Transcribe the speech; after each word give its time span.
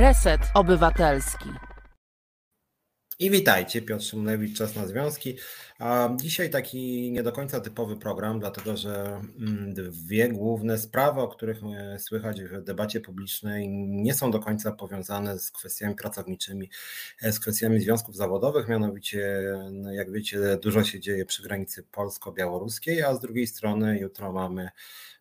Reset 0.00 0.40
Obywatelski. 0.54 1.69
I 3.20 3.30
witajcie, 3.30 3.82
Piotr 3.82 4.04
Szymlewicz, 4.04 4.58
Czas 4.58 4.76
na 4.76 4.86
Związki. 4.86 5.36
Dzisiaj 6.16 6.50
taki 6.50 7.12
nie 7.12 7.22
do 7.22 7.32
końca 7.32 7.60
typowy 7.60 7.96
program, 7.96 8.40
dlatego 8.40 8.76
że 8.76 9.20
mm, 9.38 9.74
dwie 9.74 10.28
główne 10.28 10.78
sprawy, 10.78 11.20
o 11.20 11.28
których 11.28 11.60
e, 11.64 11.98
słychać 11.98 12.42
w 12.42 12.62
debacie 12.62 13.00
publicznej, 13.00 13.68
nie 13.88 14.14
są 14.14 14.30
do 14.30 14.38
końca 14.38 14.72
powiązane 14.72 15.38
z 15.38 15.50
kwestiami 15.50 15.94
pracowniczymi, 15.94 16.70
e, 17.22 17.32
z 17.32 17.40
kwestiami 17.40 17.80
związków 17.80 18.16
zawodowych. 18.16 18.68
Mianowicie, 18.68 19.42
no 19.72 19.92
jak 19.92 20.12
wiecie, 20.12 20.38
dużo 20.62 20.84
się 20.84 21.00
dzieje 21.00 21.26
przy 21.26 21.42
granicy 21.42 21.82
polsko-białoruskiej, 21.82 23.02
a 23.02 23.14
z 23.14 23.20
drugiej 23.20 23.46
strony 23.46 23.98
jutro 23.98 24.32
mamy 24.32 24.70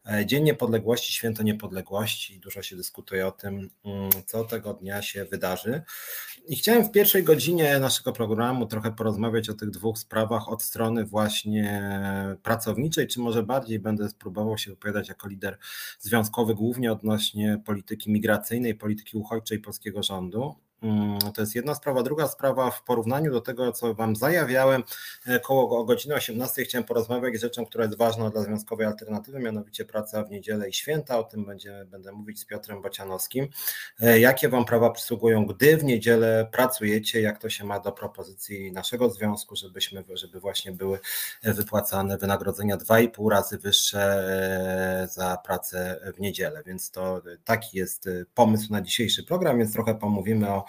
E, 0.05 0.25
Dzień 0.25 0.43
Niepodległości, 0.43 1.13
Święto 1.13 1.43
Niepodległości. 1.43 2.39
Dużo 2.39 2.61
się 2.61 2.75
dyskutuje 2.75 3.28
o 3.28 3.32
tym, 3.32 3.70
mm, 3.86 4.10
co 4.25 4.43
tego 4.43 4.74
dnia 4.74 5.02
się 5.02 5.25
wydarzy. 5.25 5.82
I 6.48 6.56
chciałem 6.56 6.84
w 6.84 6.92
pierwszej 6.92 7.24
godzinie 7.24 7.79
naszego 7.79 8.14
programu 8.14 8.66
trochę 8.66 8.92
porozmawiać 8.92 9.50
o 9.50 9.54
tych 9.54 9.70
dwóch 9.70 9.97
sprawach 9.97 10.50
od 10.50 10.64
strony 10.64 11.06
właśnie 11.06 11.92
pracowniczej, 12.43 13.07
czy 13.07 13.20
może 13.20 13.43
bardziej 13.43 13.80
będę 13.80 14.10
spróbował 14.10 14.57
się 14.57 14.71
wypowiadać 14.71 15.10
jako 15.10 15.28
lider 15.28 15.57
związkowy, 16.00 16.56
głównie 16.56 16.92
odnośnie 16.92 17.61
polityki 17.66 18.11
migracyjnej, 18.11 18.75
polityki 18.75 19.18
uchodźczej 19.18 19.60
polskiego 19.60 20.04
rządu. 20.04 20.56
Mm, 20.82 21.19
to 21.33 21.42
jest 21.42 21.56
jedna 21.56 21.75
sprawa. 21.75 22.04
Druga 22.04 22.28
sprawa 22.28 22.71
w 22.71 22.83
porównaniu 22.83 23.32
do 23.32 23.42
tego, 23.42 23.71
co 23.71 23.93
Wam 23.93 24.15
zajawiałem, 24.15 24.83
e, 25.25 25.39
koło 25.39 25.86
godziny 25.86 26.15
18 26.15 26.64
chciałem 26.64 26.86
porozmawiać 26.86 27.38
z 27.38 27.42
rzeczą, 27.42 27.65
która 27.65 27.83
jest 27.86 27.97
ważna 27.97 28.29
dla 28.29 28.42
Związkowej 28.42 28.88
Alternatywy, 28.88 29.39
mianowicie 29.39 29.86
praca 29.86 30.24
w 30.24 30.32
niedzielę 30.32 30.69
i 30.69 30.74
święta. 30.74 31.19
O 31.19 31.24
tym 31.24 31.46
będzie, 31.46 31.86
będę 31.86 32.11
mówić 32.11 32.39
z 32.39 32.45
Piotrem 32.45 32.81
Bocianowskim. 32.81 33.47
E, 34.00 34.19
jakie 34.19 34.50
Wam 34.50 34.66
prawa 34.66 34.89
przysługują, 34.89 35.45
gdy 35.45 35.77
w 35.77 35.83
niedzielę 35.83 36.50
pracujecie, 36.52 37.22
jak 37.22 37.39
to 37.39 37.50
się 37.50 37.63
ma 37.63 37.80
do 37.80 37.91
propozycji 37.91 38.72
naszego 38.72 39.09
związku, 39.09 39.55
żebyśmy, 39.55 40.03
żeby 40.13 40.39
właśnie 40.39 40.72
były 40.72 41.00
wypłacane 41.44 42.17
wynagrodzenia 42.17 42.77
2,5 42.77 43.30
razy 43.31 43.57
wyższe 43.57 44.02
e, 45.03 45.07
za 45.07 45.38
pracę 45.45 46.00
w 46.17 46.19
niedzielę. 46.19 46.63
Więc 46.66 46.91
to 46.91 47.22
taki 47.45 47.77
jest 47.77 48.09
pomysł 48.33 48.72
na 48.72 48.81
dzisiejszy 48.81 49.23
program, 49.23 49.57
więc 49.57 49.73
trochę 49.73 49.95
pomówimy 49.95 50.50
o 50.50 50.69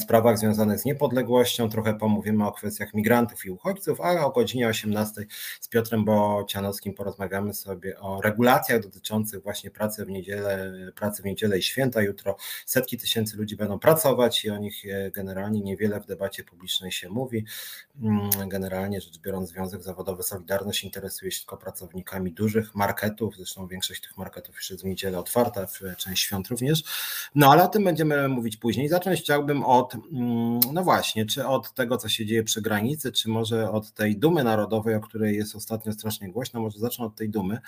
sprawach 0.00 0.38
związanych 0.38 0.80
z 0.80 0.84
niepodległością, 0.84 1.68
trochę 1.68 1.94
pomówimy 1.94 2.46
o 2.46 2.52
kwestiach 2.52 2.94
migrantów 2.94 3.44
i 3.44 3.50
uchodźców, 3.50 4.00
a 4.00 4.26
o 4.26 4.30
godzinie 4.30 4.68
18 4.68 5.26
z 5.60 5.68
Piotrem 5.68 6.04
Bocianowskim 6.04 6.94
porozmawiamy 6.94 7.54
sobie 7.54 7.98
o 8.00 8.20
regulacjach 8.20 8.80
dotyczących 8.82 9.42
właśnie 9.42 9.70
pracy 9.70 10.04
w 10.04 10.08
niedzielę, 10.08 10.72
pracy 10.94 11.22
w 11.22 11.24
niedzielę 11.24 11.58
i 11.58 11.62
święta. 11.62 12.02
Jutro 12.02 12.36
setki 12.66 12.98
tysięcy 12.98 13.36
ludzi 13.36 13.56
będą 13.56 13.78
pracować 13.78 14.44
i 14.44 14.50
o 14.50 14.58
nich 14.58 14.82
e, 14.86 15.10
generalnie 15.10 15.60
niewiele 15.60 16.00
w 16.00 16.06
debacie 16.06 16.44
publicznej 16.44 16.92
się 16.92 17.08
mówi. 17.08 17.44
Mm, 18.02 18.30
generalnie 18.48 19.00
rzecz 19.00 19.18
biorąc, 19.18 19.48
Związek 19.48 19.82
Zawodowy 19.82 20.22
Solidarność 20.22 20.84
interesuje 20.84 21.30
się 21.30 21.40
tylko 21.40 21.56
pracownikami 21.56 22.32
dużych 22.32 22.74
marketów, 22.74 23.36
zresztą 23.36 23.66
większość 23.66 24.00
tych 24.00 24.16
marketów 24.16 24.56
już 24.56 24.70
jest 24.70 24.82
w 24.82 24.86
niedzielę 24.86 25.18
otwarta, 25.18 25.66
w 25.66 25.80
część 25.96 26.22
świąt 26.22 26.48
również. 26.48 26.84
No 27.34 27.52
ale 27.52 27.64
o 27.64 27.68
tym 27.68 27.84
będziemy 27.84 28.28
mówić 28.28 28.56
później. 28.56 28.88
Zacznę 28.88 29.13
chciałbym 29.16 29.64
od, 29.64 29.94
mm, 29.94 30.60
no 30.72 30.82
właśnie, 30.82 31.26
czy 31.26 31.46
od 31.46 31.74
tego, 31.74 31.96
co 31.96 32.08
się 32.08 32.26
dzieje 32.26 32.44
przy 32.44 32.62
granicy, 32.62 33.12
czy 33.12 33.28
może 33.28 33.70
od 33.70 33.92
tej 33.92 34.16
dumy 34.16 34.44
narodowej, 34.44 34.94
o 34.94 35.00
której 35.00 35.36
jest 35.36 35.56
ostatnio 35.56 35.92
strasznie 35.92 36.32
głośno, 36.32 36.60
może 36.60 36.78
zacznę 36.78 37.04
od 37.04 37.16
tej 37.16 37.28
dumy. 37.28 37.58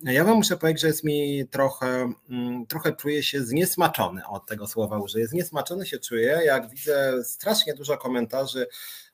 Ja 0.00 0.24
wam 0.24 0.36
muszę 0.36 0.56
powiedzieć, 0.56 0.82
że 0.82 0.88
jest 0.88 1.04
mi 1.04 1.48
trochę, 1.50 2.12
mm, 2.30 2.66
trochę 2.66 2.92
czuję 2.92 3.22
się 3.22 3.44
zniesmaczony 3.44 4.26
od 4.26 4.46
tego 4.46 4.66
słowa 4.66 4.98
użyję. 4.98 5.28
Zniesmaczony 5.28 5.86
się 5.86 5.98
czuję, 5.98 6.40
jak 6.44 6.70
widzę 6.70 7.24
strasznie 7.24 7.74
dużo 7.74 7.96
komentarzy 7.96 8.66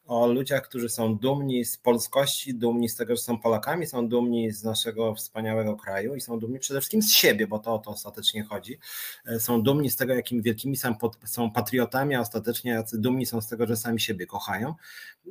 o 0.06 0.26
ludziach, 0.26 0.62
którzy 0.62 0.88
są 0.88 1.16
dumni 1.16 1.64
z 1.64 1.76
polskości, 1.76 2.54
dumni 2.54 2.88
z 2.88 2.96
tego, 2.96 3.16
że 3.16 3.22
są 3.22 3.38
Polakami, 3.38 3.86
są 3.86 4.08
dumni 4.08 4.50
z 4.50 4.64
naszego 4.64 5.14
wspaniałego 5.14 5.76
kraju 5.76 6.14
i 6.14 6.20
są 6.20 6.38
dumni 6.38 6.58
przede 6.58 6.80
wszystkim 6.80 7.02
z 7.02 7.12
siebie, 7.12 7.46
bo 7.46 7.58
to 7.58 7.74
o 7.74 7.78
to 7.78 7.90
ostatecznie 7.90 8.42
chodzi. 8.42 8.78
E, 9.26 9.40
są 9.40 9.62
dumni 9.62 9.90
z 9.90 9.96
tego, 9.96 10.14
jakimi 10.14 10.42
wielkimi 10.42 10.76
są, 10.76 10.94
są 11.24 11.50
patriotami, 11.50 12.14
a 12.14 12.20
ostatecznie 12.20 12.82
dumni 12.92 13.26
są 13.26 13.40
z 13.40 13.48
tego, 13.48 13.66
że 13.66 13.76
sami 13.76 14.00
siebie 14.00 14.26
kochają. 14.26 14.74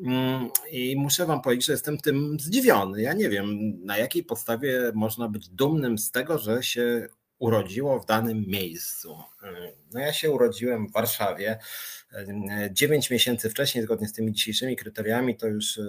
Mm, 0.05 0.49
I 0.71 0.95
muszę 0.97 1.25
Wam 1.25 1.41
powiedzieć, 1.41 1.65
że 1.65 1.73
jestem 1.73 1.97
tym 1.97 2.37
zdziwiony. 2.39 3.01
Ja 3.01 3.13
nie 3.13 3.29
wiem, 3.29 3.73
na 3.85 3.97
jakiej 3.97 4.23
podstawie 4.23 4.91
można 4.93 5.29
być 5.29 5.49
dumnym 5.49 5.97
z 5.97 6.11
tego, 6.11 6.37
że 6.37 6.63
się 6.63 7.07
urodziło 7.43 7.99
w 7.99 8.05
danym 8.05 8.45
miejscu. 8.47 9.17
No 9.93 9.99
ja 9.99 10.13
się 10.13 10.31
urodziłem 10.31 10.87
w 10.87 10.91
Warszawie. 10.91 11.59
Dziewięć 12.71 13.09
miesięcy 13.09 13.49
wcześniej, 13.49 13.83
zgodnie 13.83 14.07
z 14.07 14.13
tymi 14.13 14.31
dzisiejszymi 14.31 14.75
kryteriami, 14.75 15.37
to 15.37 15.47
już 15.47 15.77
e, 15.77 15.81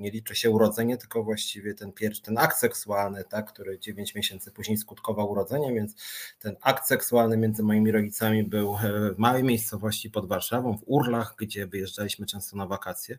nie 0.00 0.10
liczy 0.10 0.34
się 0.34 0.50
urodzenie, 0.50 0.96
tylko 0.96 1.24
właściwie 1.24 1.74
ten 1.74 1.92
pierwszy, 1.92 2.22
ten 2.22 2.38
akt 2.38 2.58
seksualny, 2.58 3.24
tak, 3.24 3.52
który 3.52 3.78
dziewięć 3.78 4.14
miesięcy 4.14 4.52
później 4.52 4.78
skutkował 4.78 5.30
urodzeniem, 5.30 5.74
więc 5.74 5.94
ten 6.38 6.56
akt 6.60 6.86
seksualny 6.86 7.36
między 7.36 7.62
moimi 7.62 7.92
rodzicami 7.92 8.44
był 8.44 8.74
e, 8.74 9.14
w 9.14 9.18
małej 9.18 9.44
miejscowości 9.44 10.10
pod 10.10 10.28
Warszawą, 10.28 10.78
w 10.78 10.82
Urlach, 10.86 11.34
gdzie 11.38 11.66
wyjeżdżaliśmy 11.66 12.26
często 12.26 12.56
na 12.56 12.66
wakacje 12.66 13.18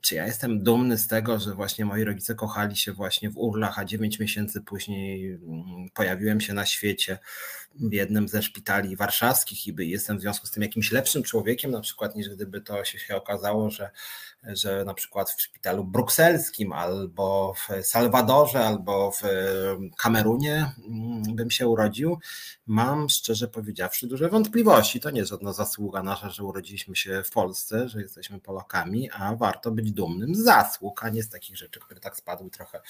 czy 0.00 0.14
ja 0.14 0.26
jestem 0.26 0.62
dumny 0.62 0.98
z 0.98 1.06
tego, 1.06 1.38
że 1.38 1.54
właśnie 1.54 1.84
moi 1.84 2.04
rodzice 2.04 2.34
kochali 2.34 2.76
się 2.76 2.92
właśnie 2.92 3.30
w 3.30 3.38
urlach, 3.38 3.78
a 3.78 3.84
dziewięć 3.84 4.18
miesięcy 4.18 4.60
później 4.60 5.32
mm, 5.32 5.88
pojawiłem 5.94 6.40
się 6.40 6.54
na 6.54 6.66
świecie 6.66 7.18
w 7.74 7.92
jednym 7.92 8.28
ze 8.28 8.42
szpitali 8.42 8.96
warszawskich 8.96 9.66
i 9.66 9.74
jestem 9.90 10.18
w 10.18 10.20
związku 10.20 10.46
z 10.46 10.50
tym 10.50 10.62
jakimś 10.62 10.92
lepszym 10.92 11.22
człowiekiem, 11.22 11.70
na 11.70 11.80
przykład 11.80 12.16
niż 12.16 12.28
gdyby 12.28 12.60
to 12.60 12.84
się 12.84 13.16
okazało, 13.16 13.70
że 13.70 13.90
że 14.44 14.84
na 14.84 14.94
przykład 14.94 15.30
w 15.30 15.42
szpitalu 15.42 15.84
brukselskim, 15.84 16.72
albo 16.72 17.54
w 17.54 17.86
Salwadorze, 17.86 18.66
albo 18.66 19.10
w 19.10 19.22
Kamerunie 19.98 20.72
bym 21.40 21.50
się 21.50 21.68
urodził, 21.68 22.18
mam 22.66 23.08
szczerze 23.08 23.48
powiedziawszy 23.48 24.06
duże 24.06 24.28
wątpliwości. 24.28 25.00
To 25.00 25.10
nie 25.10 25.18
jest 25.18 25.30
żadna 25.30 25.52
zasługa 25.52 26.02
nasza, 26.02 26.30
że 26.30 26.44
urodziliśmy 26.44 26.96
się 26.96 27.22
w 27.22 27.30
Polsce, 27.30 27.88
że 27.88 28.00
jesteśmy 28.00 28.40
Polakami, 28.40 29.10
a 29.10 29.36
warto 29.36 29.70
być 29.70 29.92
dumnym 29.92 30.34
z 30.34 30.38
zasług, 30.38 31.04
a 31.04 31.08
nie 31.08 31.22
z 31.22 31.28
takich 31.28 31.56
rzeczy, 31.56 31.80
które 31.80 32.00
tak 32.00 32.16
spadły 32.16 32.50
trochę 32.50 32.80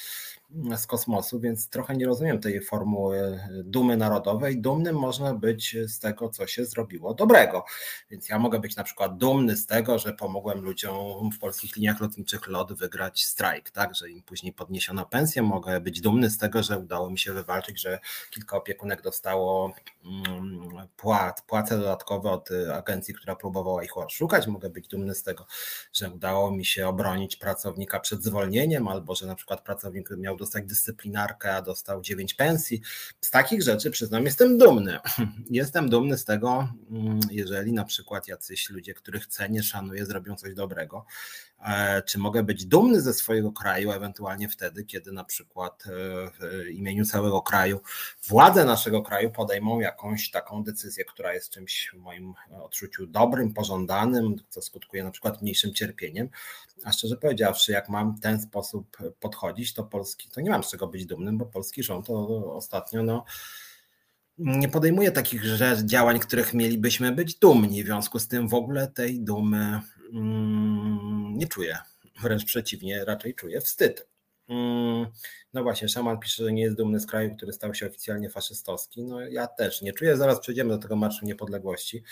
z 0.76 0.86
kosmosu, 0.86 1.40
więc 1.40 1.68
trochę 1.68 1.96
nie 1.96 2.06
rozumiem 2.06 2.40
tej 2.40 2.60
formuły 2.60 3.40
dumy 3.64 3.96
narodowej. 3.96 4.60
Dumnym 4.60 4.96
można 4.96 5.34
być 5.34 5.76
z 5.86 5.98
tego, 5.98 6.28
co 6.28 6.46
się 6.46 6.64
zrobiło 6.64 7.14
dobrego. 7.14 7.64
Więc 8.10 8.28
ja 8.28 8.38
mogę 8.38 8.60
być 8.60 8.76
na 8.76 8.84
przykład 8.84 9.18
dumny 9.18 9.56
z 9.56 9.66
tego, 9.66 9.98
że 9.98 10.12
pomogłem 10.12 10.60
ludziom 10.60 11.30
w 11.32 11.38
polskich 11.38 11.76
liniach 11.76 12.00
lotniczych 12.00 12.48
LOT 12.48 12.72
wygrać 12.72 13.24
strajk, 13.24 13.70
tak, 13.70 13.94
że 13.94 14.10
im 14.10 14.22
później 14.22 14.52
podniesiono 14.52 15.06
pensję. 15.06 15.42
Mogę 15.42 15.80
być 15.80 16.00
dumny 16.00 16.30
z 16.30 16.38
tego, 16.38 16.62
że 16.62 16.78
udało 16.78 17.10
mi 17.10 17.18
się 17.18 17.32
wywalczyć, 17.32 17.80
że 17.80 17.98
kilka 18.40 18.56
opiekunek 18.56 19.02
dostało 19.02 19.74
mm, 20.04 20.88
płat, 20.96 21.42
płace 21.46 21.78
dodatkowe 21.78 22.30
od 22.30 22.48
agencji, 22.74 23.14
która 23.14 23.36
próbowała 23.36 23.84
ich 23.84 23.96
oszukać. 23.96 24.46
Mogę 24.46 24.70
być 24.70 24.88
dumny 24.88 25.14
z 25.14 25.22
tego, 25.22 25.46
że 25.92 26.10
udało 26.10 26.50
mi 26.50 26.64
się 26.64 26.88
obronić 26.88 27.36
pracownika 27.36 28.00
przed 28.00 28.24
zwolnieniem, 28.24 28.88
albo 28.88 29.14
że 29.14 29.26
na 29.26 29.34
przykład 29.34 29.64
pracownik 29.64 30.10
miał 30.10 30.36
dostać 30.36 30.64
dyscyplinarkę, 30.64 31.54
a 31.54 31.62
dostał 31.62 32.02
9 32.02 32.34
pensji. 32.34 32.80
Z 33.20 33.30
takich 33.30 33.62
rzeczy 33.62 33.90
przyznam, 33.90 34.24
jestem 34.24 34.58
dumny. 34.58 34.98
Jestem 35.50 35.90
dumny 35.90 36.18
z 36.18 36.24
tego, 36.24 36.68
mm, 36.90 37.20
jeżeli 37.30 37.72
na 37.72 37.84
przykład 37.84 38.28
jacyś 38.28 38.70
ludzie, 38.70 38.94
których 38.94 39.26
cenię, 39.26 39.62
szanuję, 39.62 40.06
zrobią 40.06 40.36
coś 40.36 40.54
dobrego. 40.54 41.04
E, 41.60 42.02
czy 42.02 42.18
mogę 42.18 42.42
być 42.42 42.66
dumny 42.66 43.00
ze 43.00 43.14
swojego 43.14 43.52
kraju, 43.52 43.92
ewentualnie 43.92 44.48
wtedy, 44.48 44.84
kiedy 44.84 45.12
na 45.12 45.24
przykład 45.24 45.84
e, 45.86 45.90
w 46.30 46.68
imieniu 46.68 47.04
całego 47.04 47.42
kraju 47.42 47.80
władze 48.28 48.64
naszego 48.64 49.02
kraju 49.02 49.30
podejmą 49.30 49.80
jakąś 49.80 50.30
taką 50.30 50.64
decyzję, 50.64 51.04
która 51.04 51.34
jest 51.34 51.50
czymś 51.50 51.90
w 51.94 51.98
moim 51.98 52.34
odczuciu 52.62 53.06
dobrym, 53.06 53.54
pożądanym, 53.54 54.36
co 54.48 54.62
skutkuje 54.62 55.04
na 55.04 55.10
przykład 55.10 55.42
mniejszym 55.42 55.74
cierpieniem. 55.74 56.28
A 56.84 56.92
szczerze 56.92 57.16
powiedziawszy, 57.16 57.72
jak 57.72 57.88
mam 57.88 58.16
w 58.16 58.20
ten 58.20 58.40
sposób 58.40 58.96
podchodzić, 59.20 59.74
to 59.74 59.84
polski, 59.84 60.28
to 60.30 60.40
nie 60.40 60.50
mam 60.50 60.64
z 60.64 60.70
czego 60.70 60.86
być 60.86 61.06
dumnym, 61.06 61.38
bo 61.38 61.46
polski 61.46 61.82
rząd 61.82 62.06
to 62.06 62.54
ostatnio 62.54 63.02
no, 63.02 63.24
nie 64.38 64.68
podejmuje 64.68 65.10
takich 65.10 65.42
działań, 65.84 66.18
których 66.18 66.54
mielibyśmy 66.54 67.12
być 67.12 67.34
dumni. 67.34 67.82
W 67.82 67.86
związku 67.86 68.18
z 68.18 68.28
tym 68.28 68.48
w 68.48 68.54
ogóle 68.54 68.88
tej 68.88 69.20
dumy 69.20 69.80
nie 71.32 71.46
czuję. 71.46 71.78
Wręcz 72.22 72.44
przeciwnie, 72.44 73.04
raczej 73.04 73.34
czuję 73.34 73.60
wstyd. 73.60 74.10
Mm, 74.50 75.06
no 75.54 75.62
właśnie, 75.62 75.88
szaman 75.88 76.18
pisze, 76.18 76.44
że 76.44 76.52
nie 76.52 76.62
jest 76.62 76.76
dumny 76.76 77.00
z 77.00 77.06
kraju, 77.06 77.36
który 77.36 77.52
stał 77.52 77.74
się 77.74 77.86
oficjalnie 77.86 78.30
faszystowski. 78.30 79.02
No 79.02 79.20
ja 79.20 79.46
też 79.46 79.82
nie 79.82 79.92
czuję. 79.92 80.16
Zaraz 80.16 80.40
przejdziemy 80.40 80.70
do 80.70 80.78
tego 80.78 80.96
Marszu 80.96 81.26
Niepodległości. 81.26 82.02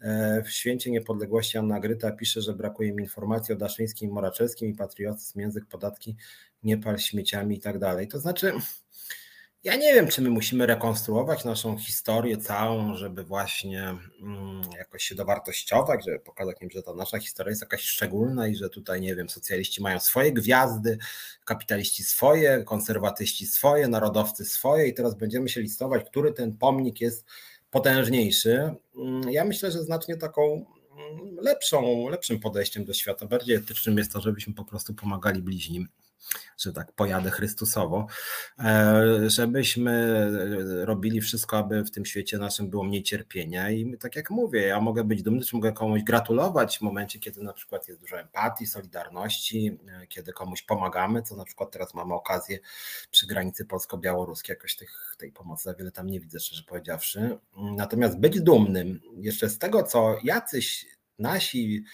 E, 0.00 0.42
w 0.42 0.50
Święcie 0.50 0.90
Niepodległości 0.90 1.58
Anna 1.58 1.80
Gryta 1.80 2.12
pisze, 2.12 2.42
że 2.42 2.52
brakuje 2.54 2.92
mi 2.92 3.02
informacji 3.02 3.54
o 3.54 3.56
Daszyńskim, 3.56 4.12
Moraczewskim 4.12 4.68
i 4.68 4.74
patriotyzm, 4.74 5.40
język, 5.40 5.66
podatki, 5.66 6.16
nie 6.62 6.78
pal 6.78 6.98
śmieciami 6.98 7.56
i 7.56 7.60
tak 7.60 7.78
dalej. 7.78 8.08
To 8.08 8.18
znaczy, 8.18 8.52
ja 9.68 9.76
nie 9.76 9.94
wiem, 9.94 10.08
czy 10.08 10.22
my 10.22 10.30
musimy 10.30 10.66
rekonstruować 10.66 11.44
naszą 11.44 11.78
historię 11.78 12.36
całą, 12.36 12.94
żeby 12.94 13.24
właśnie 13.24 13.82
mm, 14.20 14.62
jakoś 14.78 15.02
się 15.04 15.14
dowartościować, 15.14 16.04
żeby 16.04 16.18
pokazać 16.20 16.56
im, 16.60 16.70
że 16.70 16.82
ta 16.82 16.94
nasza 16.94 17.18
historia 17.18 17.50
jest 17.50 17.62
jakaś 17.62 17.82
szczególna 17.82 18.48
i 18.48 18.56
że 18.56 18.70
tutaj, 18.70 19.00
nie 19.00 19.16
wiem, 19.16 19.28
socjaliści 19.28 19.82
mają 19.82 20.00
swoje 20.00 20.32
gwiazdy, 20.32 20.98
kapitaliści 21.44 22.02
swoje, 22.02 22.64
konserwatyści 22.64 23.46
swoje, 23.46 23.88
narodowcy 23.88 24.44
swoje 24.44 24.86
i 24.86 24.94
teraz 24.94 25.14
będziemy 25.14 25.48
się 25.48 25.60
listować, 25.60 26.04
który 26.04 26.32
ten 26.32 26.56
pomnik 26.56 27.00
jest 27.00 27.24
potężniejszy. 27.70 28.74
Mm, 28.96 29.30
ja 29.30 29.44
myślę, 29.44 29.70
że 29.72 29.82
znacznie 29.82 30.16
taką 30.16 30.64
mm, 30.96 31.36
lepszą, 31.40 32.08
lepszym 32.08 32.40
podejściem 32.40 32.84
do 32.84 32.94
świata, 32.94 33.26
bardziej 33.26 33.56
etycznym 33.56 33.98
jest 33.98 34.12
to, 34.12 34.20
żebyśmy 34.20 34.54
po 34.54 34.64
prostu 34.64 34.94
pomagali 34.94 35.42
bliźnim 35.42 35.88
że 36.58 36.72
tak 36.72 36.92
pojadę 36.92 37.30
Chrystusowo, 37.30 38.06
e, 38.58 39.30
żebyśmy 39.30 40.26
robili 40.84 41.20
wszystko, 41.20 41.58
aby 41.58 41.84
w 41.84 41.90
tym 41.90 42.04
świecie 42.04 42.38
naszym 42.38 42.70
było 42.70 42.84
mniej 42.84 43.02
cierpienia 43.02 43.70
i 43.70 43.96
tak 43.98 44.16
jak 44.16 44.30
mówię, 44.30 44.60
ja 44.60 44.80
mogę 44.80 45.04
być 45.04 45.22
dumny, 45.22 45.44
czy 45.44 45.56
mogę 45.56 45.72
komuś 45.72 46.02
gratulować 46.02 46.78
w 46.78 46.82
momencie, 46.82 47.18
kiedy 47.18 47.42
na 47.42 47.52
przykład 47.52 47.88
jest 47.88 48.00
dużo 48.00 48.20
empatii, 48.20 48.66
solidarności, 48.66 49.78
e, 49.88 50.06
kiedy 50.06 50.32
komuś 50.32 50.62
pomagamy, 50.62 51.22
co 51.22 51.36
na 51.36 51.44
przykład 51.44 51.70
teraz 51.70 51.94
mamy 51.94 52.14
okazję 52.14 52.58
przy 53.10 53.26
granicy 53.26 53.64
polsko-białoruskiej, 53.64 54.54
jakoś 54.54 54.76
tych, 54.76 55.16
tej 55.18 55.32
pomocy 55.32 55.64
za 55.64 55.74
wiele 55.74 55.90
tam 55.90 56.06
nie 56.06 56.20
widzę, 56.20 56.40
szczerze 56.40 56.62
powiedziawszy. 56.62 57.38
Natomiast 57.56 58.18
być 58.18 58.40
dumnym 58.40 59.00
jeszcze 59.16 59.48
z 59.48 59.58
tego, 59.58 59.82
co 59.82 60.18
jacyś 60.24 60.86
nasi 61.18 61.84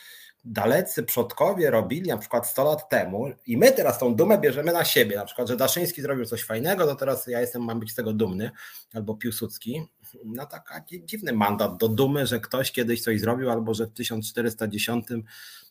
dalecy 0.44 1.02
przodkowie 1.02 1.70
robili 1.70 2.08
na 2.08 2.18
przykład 2.18 2.46
100 2.46 2.64
lat 2.64 2.88
temu 2.88 3.30
i 3.46 3.56
my 3.56 3.72
teraz 3.72 3.98
tą 3.98 4.14
dumę 4.14 4.38
bierzemy 4.38 4.72
na 4.72 4.84
siebie, 4.84 5.16
na 5.16 5.24
przykład, 5.24 5.48
że 5.48 5.56
Daszyński 5.56 6.02
zrobił 6.02 6.24
coś 6.24 6.42
fajnego, 6.42 6.86
to 6.86 6.94
teraz 6.94 7.26
ja 7.26 7.40
jestem, 7.40 7.64
mam 7.64 7.80
być 7.80 7.90
z 7.90 7.94
tego 7.94 8.12
dumny, 8.12 8.50
albo 8.94 9.14
Piłsudski, 9.14 9.82
no 10.24 10.46
taki 10.46 11.04
dziwny 11.04 11.32
mandat 11.32 11.76
do 11.76 11.88
dumy, 11.88 12.26
że 12.26 12.40
ktoś 12.40 12.72
kiedyś 12.72 13.02
coś 13.02 13.20
zrobił, 13.20 13.50
albo 13.50 13.74
że 13.74 13.86
w 13.86 13.92
1410 13.92 15.06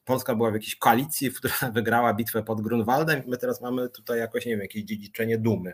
Polska 0.05 0.35
była 0.35 0.51
w 0.51 0.53
jakiejś 0.53 0.75
koalicji, 0.75 1.29
w 1.29 1.37
która 1.37 1.53
wygrała 1.71 2.13
bitwę 2.13 2.43
pod 2.43 2.61
Grunwaldem 2.61 3.25
i 3.25 3.29
my 3.29 3.37
teraz 3.37 3.61
mamy 3.61 3.89
tutaj 3.89 4.19
jakoś, 4.19 4.45
nie 4.45 4.51
wiem, 4.51 4.61
jakieś 4.61 4.83
dziedziczenie 4.83 5.37
dumy. 5.37 5.73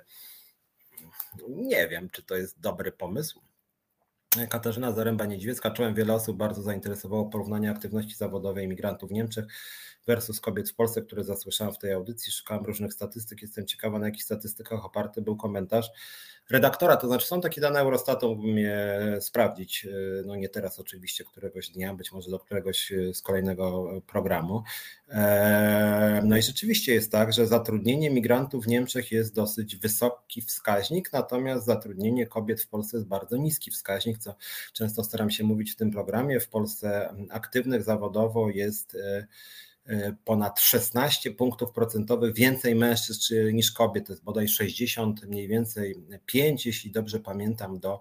Nie 1.48 1.88
wiem, 1.88 2.10
czy 2.10 2.24
to 2.24 2.36
jest 2.36 2.60
dobry 2.60 2.92
pomysł. 2.92 3.42
Katarzyna 4.50 4.92
Zaręba-Niedźwiecka. 4.92 5.72
Czołem 5.72 5.96
wiele 5.96 6.14
osób 6.14 6.38
bardzo 6.38 6.62
zainteresowało 6.62 7.26
porównanie 7.26 7.72
aktywności 7.72 8.16
zawodowej 8.16 8.66
imigrantów 8.66 9.10
w 9.10 9.14
Niemczech 9.14 9.46
versus 10.10 10.40
kobiet 10.40 10.70
w 10.70 10.76
Polsce, 10.76 11.02
które 11.02 11.24
zasłyszałem 11.24 11.74
w 11.74 11.78
tej 11.78 11.94
audycji. 11.94 12.32
Szukałem 12.32 12.66
różnych 12.66 12.94
statystyk. 12.94 13.42
Jestem 13.42 13.66
ciekawa, 13.66 14.00
na 14.00 14.06
jakich 14.06 14.24
statystykach 14.24 14.86
oparty 14.86 15.22
był 15.22 15.36
komentarz 15.36 15.92
redaktora. 16.50 16.98
To 16.98 17.08
znaczy, 17.08 17.28
są 17.28 17.42
takie 17.42 17.62
dane 17.62 17.80
Eurostatu, 17.80 18.30
mógłbym 18.30 18.58
je 18.58 19.18
sprawdzić. 19.20 19.88
No 20.26 20.36
nie 20.36 20.50
teraz, 20.50 20.80
oczywiście, 20.80 21.24
któregoś 21.24 21.70
dnia, 21.70 21.94
być 21.94 22.12
może 22.12 22.32
do 22.32 22.40
któregoś 22.40 22.94
z 23.14 23.22
kolejnego 23.22 23.92
programu. 24.08 24.64
Eee, 25.10 26.22
no 26.24 26.38
i 26.38 26.42
rzeczywiście 26.42 26.94
jest 26.94 27.12
tak, 27.12 27.34
że 27.34 27.48
zatrudnienie 27.48 28.10
migrantów 28.10 28.66
w 28.66 28.68
Niemczech 28.68 29.12
jest 29.12 29.36
dosyć 29.36 29.76
wysoki 29.76 30.42
wskaźnik, 30.42 31.14
natomiast 31.14 31.66
zatrudnienie 31.66 32.28
kobiet 32.28 32.62
w 32.62 32.68
Polsce 32.68 32.98
jest 32.98 33.08
bardzo 33.08 33.38
niski 33.38 33.72
wskaźnik, 33.72 34.18
co 34.18 34.36
często 34.74 35.04
staram 35.04 35.30
się 35.30 35.44
mówić 35.44 35.72
w 35.72 35.76
tym 35.76 35.92
programie. 35.92 36.40
W 36.40 36.50
Polsce 36.50 37.14
aktywnych 37.30 37.84
zawodowo 37.84 38.50
jest 38.50 38.96
e, 38.96 39.00
e, 39.00 39.28
ponad 40.26 40.60
16 40.60 41.32
punktów 41.32 41.72
procentowych 41.72 42.36
więcej 42.36 42.76
mężczyzn 42.76 43.34
niż 43.54 43.72
kobiet, 43.72 44.08
to 44.08 44.14
jest 44.14 44.24
bodaj 44.24 44.48
60 44.48 45.24
mniej 45.24 45.48
więcej 45.48 45.96
5, 46.26 46.66
jeśli 46.66 46.92
dobrze 46.92 47.20
pamiętam, 47.20 47.80
do 47.80 48.00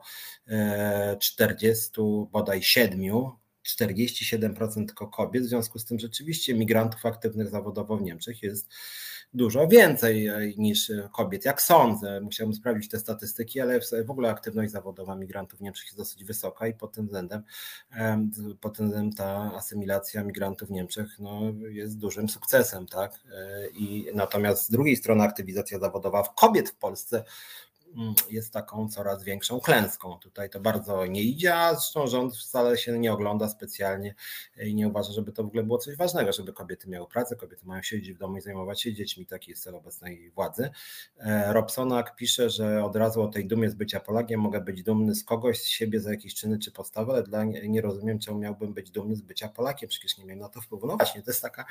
40 1.20 1.90
e, 2.00 2.26
bodaj 2.32 2.62
7 2.62 3.00
47% 3.68 4.86
tylko 4.86 5.08
kobiet, 5.08 5.44
w 5.44 5.48
związku 5.48 5.78
z 5.78 5.84
tym 5.84 5.98
rzeczywiście 5.98 6.54
migrantów 6.54 7.06
aktywnych 7.06 7.48
zawodowo 7.48 7.96
w 7.96 8.02
Niemczech 8.02 8.42
jest 8.42 8.68
dużo 9.34 9.68
więcej 9.68 10.26
e, 10.26 10.52
niż 10.56 10.92
kobiet, 11.12 11.44
jak 11.44 11.62
sądzę. 11.62 12.20
Musiałbym 12.20 12.54
sprawdzić 12.54 12.90
te 12.90 12.98
statystyki, 12.98 13.60
ale 13.60 13.80
w 14.04 14.10
ogóle 14.10 14.30
aktywność 14.30 14.72
zawodowa 14.72 15.16
migrantów 15.16 15.58
w 15.58 15.62
Niemczech 15.62 15.84
jest 15.86 15.96
dosyć 15.96 16.24
wysoka 16.24 16.66
i 16.66 16.74
pod 16.74 16.92
tym 16.92 17.04
względem, 17.04 17.42
pod 18.60 18.76
tym 18.76 18.86
względem 18.86 19.12
ta 19.12 19.52
asymilacja 19.54 20.24
migrantów 20.24 20.68
w 20.68 20.72
Niemczech 20.72 21.18
no, 21.18 21.40
jest 21.68 21.98
dużym 21.98 22.28
sukcesem. 22.28 22.86
Tak? 22.86 23.12
E, 23.32 23.68
I 23.68 24.06
natomiast 24.14 24.64
z 24.64 24.70
drugiej 24.70 24.96
strony 24.96 25.24
aktywizacja 25.24 25.78
zawodowa 25.78 26.22
kobiet 26.36 26.70
w 26.70 26.76
Polsce 26.76 27.24
jest 28.30 28.52
taką 28.52 28.88
coraz 28.88 29.24
większą 29.24 29.60
klęską. 29.60 30.18
Tutaj 30.18 30.50
to 30.50 30.60
bardzo 30.60 31.06
nie 31.06 31.22
idzie, 31.22 31.54
a 31.54 31.74
zresztą 31.74 32.06
rząd 32.06 32.36
wcale 32.36 32.78
się 32.78 32.98
nie 32.98 33.12
ogląda 33.12 33.48
specjalnie 33.48 34.14
i 34.56 34.74
nie 34.74 34.88
uważa, 34.88 35.12
żeby 35.12 35.32
to 35.32 35.42
w 35.42 35.46
ogóle 35.46 35.62
było 35.62 35.78
coś 35.78 35.96
ważnego, 35.96 36.32
żeby 36.32 36.52
kobiety 36.52 36.88
miały 36.88 37.08
pracę, 37.08 37.36
kobiety 37.36 37.66
mają 37.66 37.82
siedzieć 37.82 38.14
w 38.14 38.18
domu 38.18 38.36
i 38.36 38.40
zajmować 38.40 38.82
się 38.82 38.94
dziećmi. 38.94 39.26
Taki 39.26 39.50
jest 39.50 39.62
cel 39.62 39.74
obecnej 39.74 40.30
władzy. 40.30 40.70
E, 41.18 41.52
Robsonak 41.52 42.16
pisze, 42.16 42.50
że 42.50 42.84
od 42.84 42.96
razu 42.96 43.22
o 43.22 43.28
tej 43.28 43.46
dumie 43.46 43.70
z 43.70 43.74
bycia 43.74 44.00
Polakiem 44.00 44.40
mogę 44.40 44.60
być 44.60 44.82
dumny 44.82 45.14
z 45.14 45.24
kogoś, 45.24 45.58
z 45.58 45.66
siebie 45.66 46.00
za 46.00 46.10
jakieś 46.10 46.34
czyny 46.34 46.58
czy 46.58 46.72
postawy, 46.72 47.12
ale 47.12 47.22
dla 47.22 47.44
nie, 47.44 47.68
nie 47.68 47.80
rozumiem, 47.80 48.18
czemu 48.18 48.38
miałbym 48.38 48.74
być 48.74 48.90
dumny 48.90 49.16
z 49.16 49.20
bycia 49.20 49.48
Polakiem, 49.48 49.88
przecież 49.88 50.18
nie 50.18 50.24
miałem 50.24 50.38
na 50.38 50.48
to 50.48 50.60
wpływu. 50.60 50.86
No 50.86 50.96
właśnie, 50.96 51.22
to 51.22 51.30
jest 51.30 51.42
taka 51.42 51.64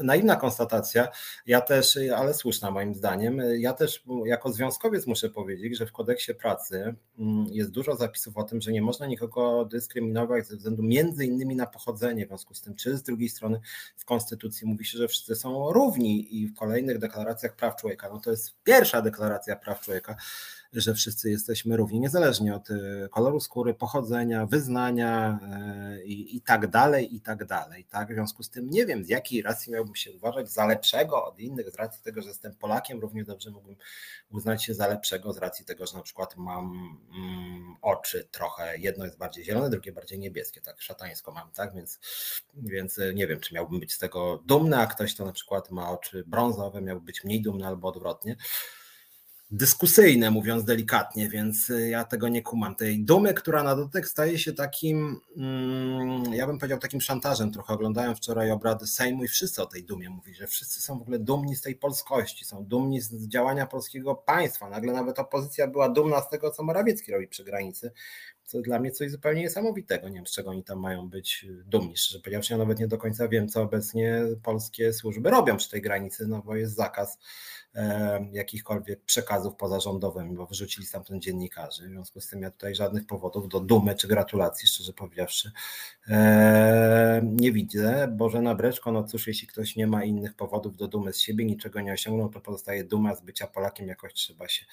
naiwna 0.00 0.36
konstatacja, 0.36 1.08
ja 1.46 1.60
też, 1.60 1.98
ale 2.16 2.34
słuszna 2.34 2.70
moim 2.70 2.94
zdaniem, 2.94 3.42
ja 3.58 3.72
też 3.72 4.04
jako 4.24 4.52
związkowiec 4.52 5.06
muszę 5.06 5.30
powiedzieć, 5.30 5.78
że 5.78 5.86
w 5.86 5.92
kodeksie 5.92 6.34
pracy 6.34 6.94
mm, 7.18 7.46
jest 7.50 7.70
dużo 7.70 7.96
zapisów 7.96 8.36
o 8.36 8.44
tym, 8.44 8.60
że 8.60 8.72
nie 8.72 8.82
można 8.82 9.06
nikogo 9.06 9.64
dyskryminować 9.64 10.46
ze 10.46 10.56
względu 10.56 10.82
między 10.82 11.26
innymi 11.26 11.56
na 11.56 11.66
pochodzenie, 11.66 12.24
w 12.24 12.28
związku 12.28 12.54
z 12.54 12.60
tym, 12.60 12.74
czy 12.74 12.96
z 12.96 13.02
drugiej 13.02 13.28
strony 13.28 13.60
w 13.96 14.04
konstytucji 14.04 14.66
mówi 14.66 14.84
się, 14.84 14.98
że 14.98 15.08
wszyscy 15.08 15.36
są 15.36 15.72
równi 15.72 16.36
i 16.36 16.46
w 16.46 16.54
kolejnych 16.54 16.98
deklaracjach 16.98 17.56
praw 17.56 17.76
człowieka, 17.76 18.08
no 18.12 18.20
to 18.20 18.30
jest 18.30 18.54
pierwsza 18.64 19.02
deklaracja 19.02 19.56
praw 19.56 19.80
człowieka, 19.80 20.16
że 20.72 20.94
wszyscy 20.94 21.30
jesteśmy 21.30 21.76
równi, 21.76 22.00
niezależnie 22.00 22.54
od 22.54 22.70
e, 22.70 23.08
koloru 23.08 23.40
skóry, 23.40 23.74
pochodzenia, 23.74 24.46
wyznania 24.46 25.38
e, 25.42 26.04
i, 26.04 26.36
i 26.36 26.40
tak 26.40 26.66
dalej, 26.66 27.16
i 27.16 27.20
tak 27.20 27.44
dalej. 27.44 27.84
Tak? 27.84 28.10
W 28.10 28.14
związku 28.14 28.42
z 28.42 28.50
tym 28.50 28.70
nie 28.70 28.86
wiem, 28.86 29.04
z 29.04 29.08
jakiej 29.08 29.42
racji 29.42 29.72
miałbym 29.72 29.94
się 29.94 30.12
uważać 30.12 30.50
za 30.50 30.66
lepszego 30.66 31.24
od 31.24 31.38
innych, 31.38 31.70
z 31.70 31.74
racji 31.74 32.02
tego, 32.02 32.22
że 32.22 32.28
jestem 32.28 32.54
Polakiem, 32.54 33.00
równie 33.00 33.24
dobrze 33.24 33.50
mógłbym 33.50 33.76
uznać 34.30 34.64
się 34.64 34.74
za 34.74 34.86
lepszego 34.86 35.32
z 35.32 35.38
racji 35.38 35.64
tego, 35.64 35.86
że 35.86 35.96
na 35.96 36.02
przykład 36.02 36.36
mam 36.36 36.98
mm, 37.14 37.76
oczy 37.82 38.28
trochę, 38.30 38.78
jedno 38.78 39.04
jest 39.04 39.18
bardziej 39.18 39.44
zielone, 39.44 39.70
drugie 39.70 39.92
bardziej 39.92 40.18
niebieskie, 40.18 40.60
tak 40.60 40.82
szatańsko 40.82 41.32
mam, 41.32 41.50
tak, 41.50 41.74
więc, 41.74 42.00
więc 42.54 42.98
e, 42.98 43.14
nie 43.14 43.26
wiem, 43.26 43.40
czy 43.40 43.54
miałbym 43.54 43.80
być 43.80 43.92
z 43.92 43.98
tego 43.98 44.42
dumny, 44.46 44.78
a 44.78 44.86
ktoś, 44.86 45.14
kto 45.14 45.24
na 45.24 45.32
przykład 45.32 45.70
ma 45.70 45.90
oczy 45.90 46.24
brązowe, 46.26 46.80
miałby 46.80 47.06
być 47.06 47.24
mniej 47.24 47.42
dumny 47.42 47.66
albo 47.66 47.88
odwrotnie 47.88 48.36
dyskusyjne, 49.52 50.30
mówiąc 50.30 50.64
delikatnie, 50.64 51.28
więc 51.28 51.70
y, 51.70 51.88
ja 51.88 52.04
tego 52.04 52.28
nie 52.28 52.42
kumam. 52.42 52.74
Tej 52.74 53.04
dumy, 53.04 53.34
która 53.34 53.62
na 53.62 53.76
dotyk 53.76 54.08
staje 54.08 54.38
się 54.38 54.52
takim, 54.52 55.20
mm, 55.36 56.34
ja 56.34 56.46
bym 56.46 56.58
powiedział, 56.58 56.78
takim 56.78 57.00
szantażem. 57.00 57.52
Trochę 57.52 57.74
oglądałem 57.74 58.16
wczoraj 58.16 58.50
obrady 58.50 58.86
Sejmu 58.86 59.24
i 59.24 59.28
wszyscy 59.28 59.62
o 59.62 59.66
tej 59.66 59.84
dumie 59.84 60.10
mówili, 60.10 60.36
że 60.36 60.46
wszyscy 60.46 60.82
są 60.82 60.98
w 60.98 61.02
ogóle 61.02 61.18
dumni 61.18 61.56
z 61.56 61.62
tej 61.62 61.76
polskości, 61.76 62.44
są 62.44 62.64
dumni 62.64 63.00
z 63.00 63.28
działania 63.28 63.66
polskiego 63.66 64.14
państwa. 64.14 64.70
Nagle 64.70 64.92
nawet 64.92 65.18
opozycja 65.18 65.66
była 65.66 65.88
dumna 65.88 66.20
z 66.20 66.28
tego, 66.28 66.50
co 66.50 66.62
Morawiecki 66.62 67.12
robi 67.12 67.28
przy 67.28 67.44
granicy, 67.44 67.92
co 68.44 68.62
dla 68.62 68.78
mnie 68.78 68.90
coś 68.90 69.10
zupełnie 69.10 69.42
niesamowitego. 69.42 70.08
Nie 70.08 70.14
wiem, 70.14 70.26
z 70.26 70.32
czego 70.32 70.50
oni 70.50 70.64
tam 70.64 70.80
mają 70.80 71.08
być 71.08 71.46
dumni. 71.66 71.96
Szczerze 71.96 72.20
powiedziawszy, 72.20 72.52
ja 72.52 72.58
nawet 72.58 72.78
nie 72.78 72.88
do 72.88 72.98
końca 72.98 73.28
wiem, 73.28 73.48
co 73.48 73.62
obecnie 73.62 74.22
polskie 74.42 74.92
służby 74.92 75.30
robią 75.30 75.56
przy 75.56 75.70
tej 75.70 75.82
granicy, 75.82 76.26
no 76.26 76.42
bo 76.42 76.56
jest 76.56 76.74
zakaz 76.74 77.18
jakichkolwiek 78.32 79.04
przekazów 79.04 79.56
pozarządowych, 79.56 80.32
bo 80.32 80.46
wyrzucili 80.46 80.86
stamtąd 80.86 81.22
dziennikarzy. 81.22 81.86
W 81.88 81.90
związku 81.90 82.20
z 82.20 82.28
tym 82.28 82.42
ja 82.42 82.50
tutaj 82.50 82.74
żadnych 82.74 83.06
powodów 83.06 83.48
do 83.48 83.60
dumy 83.60 83.94
czy 83.94 84.08
gratulacji, 84.08 84.68
szczerze 84.68 84.92
powiedziawszy, 84.92 85.52
nie 87.22 87.52
widzę. 87.52 88.08
Bożena 88.08 88.54
Breczko, 88.54 88.92
no 88.92 89.04
cóż, 89.04 89.26
jeśli 89.26 89.48
ktoś 89.48 89.76
nie 89.76 89.86
ma 89.86 90.04
innych 90.04 90.34
powodów 90.34 90.76
do 90.76 90.88
dumy 90.88 91.12
z 91.12 91.18
siebie, 91.18 91.44
niczego 91.44 91.80
nie 91.80 91.92
osiągnął, 91.92 92.28
to 92.28 92.40
pozostaje 92.40 92.84
duma 92.84 93.14
z 93.14 93.20
bycia 93.20 93.46
Polakiem, 93.46 93.88
jakoś 93.88 94.14
trzeba 94.14 94.48
się 94.48 94.64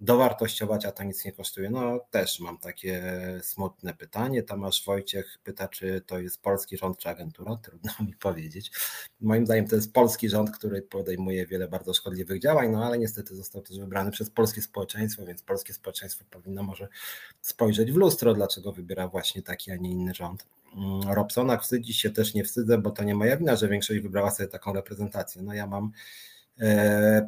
dowartościować, 0.00 0.86
a 0.86 0.92
to 0.92 1.04
nic 1.04 1.24
nie 1.24 1.32
kosztuje. 1.32 1.70
No 1.70 2.00
też 2.10 2.40
mam 2.40 2.58
takie 2.58 3.02
smutne 3.42 3.94
pytanie. 3.94 4.42
Tomasz 4.42 4.84
Wojciech 4.84 5.38
pyta, 5.44 5.68
czy 5.68 6.02
to 6.06 6.18
jest 6.18 6.42
polski 6.42 6.76
rząd 6.76 6.98
czy 6.98 7.08
agentura? 7.08 7.56
Trudno 7.56 7.92
mi 8.06 8.14
powiedzieć. 8.14 8.70
Moim 9.20 9.46
zdaniem 9.46 9.68
to 9.68 9.76
jest 9.76 9.92
polski 9.92 10.28
rząd, 10.28 10.50
który 10.50 10.82
podejmuje 10.82 11.46
wiele 11.46 11.68
bardzo 11.68 11.94
szkodliwych 11.94 12.37
działań, 12.40 12.70
no 12.70 12.84
ale 12.84 12.98
niestety 12.98 13.36
został 13.36 13.62
też 13.62 13.78
wybrany 13.78 14.10
przez 14.10 14.30
polskie 14.30 14.62
społeczeństwo, 14.62 15.26
więc 15.26 15.42
polskie 15.42 15.72
społeczeństwo 15.72 16.24
powinno 16.30 16.62
może 16.62 16.88
spojrzeć 17.40 17.92
w 17.92 17.96
lustro, 17.96 18.34
dlaczego 18.34 18.72
wybiera 18.72 19.08
właśnie 19.08 19.42
taki, 19.42 19.70
a 19.70 19.76
nie 19.76 19.90
inny 19.90 20.14
rząd. 20.14 20.46
Mm, 20.76 21.02
Robsona 21.02 21.58
wstydzi 21.58 21.94
się 21.94 22.10
też 22.10 22.34
nie 22.34 22.44
wstydzę, 22.44 22.78
bo 22.78 22.90
to 22.90 23.04
nie 23.04 23.14
moja 23.14 23.36
wina, 23.36 23.56
że 23.56 23.68
większość 23.68 24.00
wybrała 24.00 24.30
sobie 24.30 24.48
taką 24.48 24.72
reprezentację. 24.72 25.42
No 25.42 25.54
ja 25.54 25.66
mam 25.66 25.92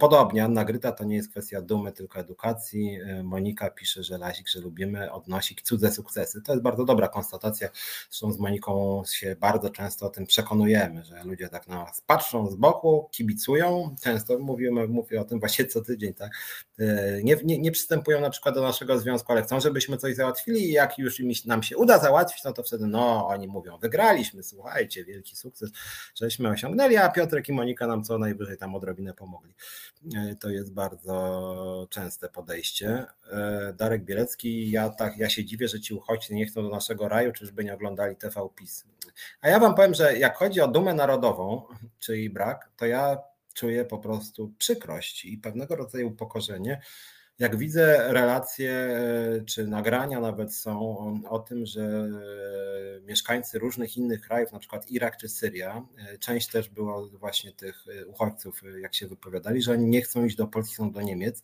podobnie, 0.00 0.44
Anna 0.44 0.64
Gryta 0.64 0.92
to 0.92 1.04
nie 1.04 1.16
jest 1.16 1.30
kwestia 1.30 1.62
dumy, 1.62 1.92
tylko 1.92 2.18
edukacji. 2.18 3.00
E, 3.00 3.22
Monika 3.22 3.70
pisze, 3.70 4.02
że 4.02 4.18
Lazik, 4.18 4.48
że 4.48 4.60
lubimy 4.60 5.12
odnosić 5.12 5.62
cudze 5.62 5.92
sukcesy. 5.92 6.42
To 6.42 6.52
jest 6.52 6.62
bardzo 6.62 6.84
dobra 6.84 7.08
konstatacja. 7.08 7.68
Zresztą 8.10 8.32
z 8.32 8.38
Moniką 8.38 9.02
się 9.12 9.36
bardzo 9.40 9.70
często 9.70 10.06
o 10.06 10.10
tym 10.10 10.26
przekonujemy, 10.26 11.04
że 11.04 11.24
ludzie 11.24 11.48
tak 11.48 11.68
na 11.68 11.84
nas 11.84 12.00
patrzą 12.00 12.50
z 12.50 12.56
boku, 12.56 13.08
kibicują. 13.12 13.96
Często 14.02 14.38
mówimy, 14.38 14.88
mówię 14.88 15.20
o 15.20 15.24
tym 15.24 15.40
właśnie 15.40 15.66
co 15.66 15.80
tydzień, 15.80 16.14
tak? 16.14 16.30
E, 16.78 17.22
nie, 17.22 17.36
nie, 17.44 17.58
nie 17.58 17.72
przystępują 17.72 18.20
na 18.20 18.30
przykład 18.30 18.54
do 18.54 18.62
naszego 18.62 18.98
związku, 18.98 19.32
ale 19.32 19.42
chcą, 19.42 19.60
żebyśmy 19.60 19.96
coś 19.96 20.14
załatwili 20.14 20.64
i 20.64 20.72
jak 20.72 20.98
już 20.98 21.22
nam 21.46 21.62
się 21.62 21.76
uda 21.76 21.98
załatwić, 21.98 22.44
no 22.44 22.52
to 22.52 22.62
wtedy 22.62 22.86
no, 22.86 23.26
oni 23.28 23.48
mówią, 23.48 23.78
wygraliśmy, 23.78 24.42
słuchajcie, 24.42 25.04
wielki 25.04 25.36
sukces, 25.36 25.70
żeśmy 26.14 26.48
osiągnęli, 26.48 26.96
a 26.96 27.08
Piotrek 27.08 27.48
i 27.48 27.52
Monika 27.52 27.86
nam 27.86 28.04
co 28.04 28.18
najwyżej 28.18 28.56
tam 28.56 28.74
odrobinę 28.74 29.14
pomogli. 29.20 29.54
E, 30.16 30.36
to 30.36 30.50
jest 30.50 30.72
bardzo 30.72 31.86
częste 31.90 32.28
podejście. 32.28 33.06
E, 33.32 33.72
Darek 33.76 34.04
Bielecki, 34.04 34.70
ja 34.70 34.90
tak, 34.90 35.16
ja 35.16 35.28
się 35.28 35.44
dziwię, 35.44 35.68
że 35.68 35.80
ci 35.80 35.94
uchodźcy 35.94 36.34
nie 36.34 36.46
chcą 36.46 36.62
do 36.62 36.68
naszego 36.68 37.08
raju, 37.08 37.32
czyżby 37.32 37.64
nie 37.64 37.74
oglądali 37.74 38.16
TV 38.16 38.48
PiS. 38.54 38.84
A 39.40 39.48
ja 39.48 39.58
wam 39.58 39.74
powiem, 39.74 39.94
że 39.94 40.18
jak 40.18 40.36
chodzi 40.36 40.60
o 40.60 40.68
dumę 40.68 40.94
narodową, 40.94 41.62
czy 41.98 42.18
jej 42.18 42.30
brak, 42.30 42.70
to 42.76 42.86
ja 42.86 43.18
czuję 43.54 43.84
po 43.84 43.98
prostu 43.98 44.52
przykrość 44.58 45.24
i 45.24 45.38
pewnego 45.38 45.76
rodzaju 45.76 46.08
upokorzenie, 46.08 46.80
jak 47.40 47.56
widzę 47.56 48.12
relacje 48.12 48.70
e, 48.72 49.44
czy 49.46 49.66
nagrania 49.66 50.20
nawet 50.20 50.54
są 50.54 51.04
o 51.28 51.38
tym, 51.38 51.66
że 51.66 51.82
e, 51.82 53.00
mieszkańcy 53.06 53.58
różnych 53.58 53.96
innych 53.96 54.20
krajów, 54.20 54.52
na 54.52 54.58
przykład 54.58 54.90
Irak 54.90 55.16
czy 55.16 55.28
Syria, 55.28 55.86
e, 55.98 56.18
część 56.18 56.48
też 56.48 56.68
było 56.68 57.08
właśnie 57.08 57.52
tych 57.52 57.84
uchodźców, 58.06 58.62
jak 58.80 58.94
się 58.94 59.06
wypowiadali, 59.06 59.62
że 59.62 59.72
oni 59.72 59.86
nie 59.86 60.02
chcą 60.02 60.24
iść 60.24 60.36
do 60.36 60.46
Polski, 60.46 60.74
są 60.74 60.92
do 60.92 61.02
Niemiec. 61.02 61.42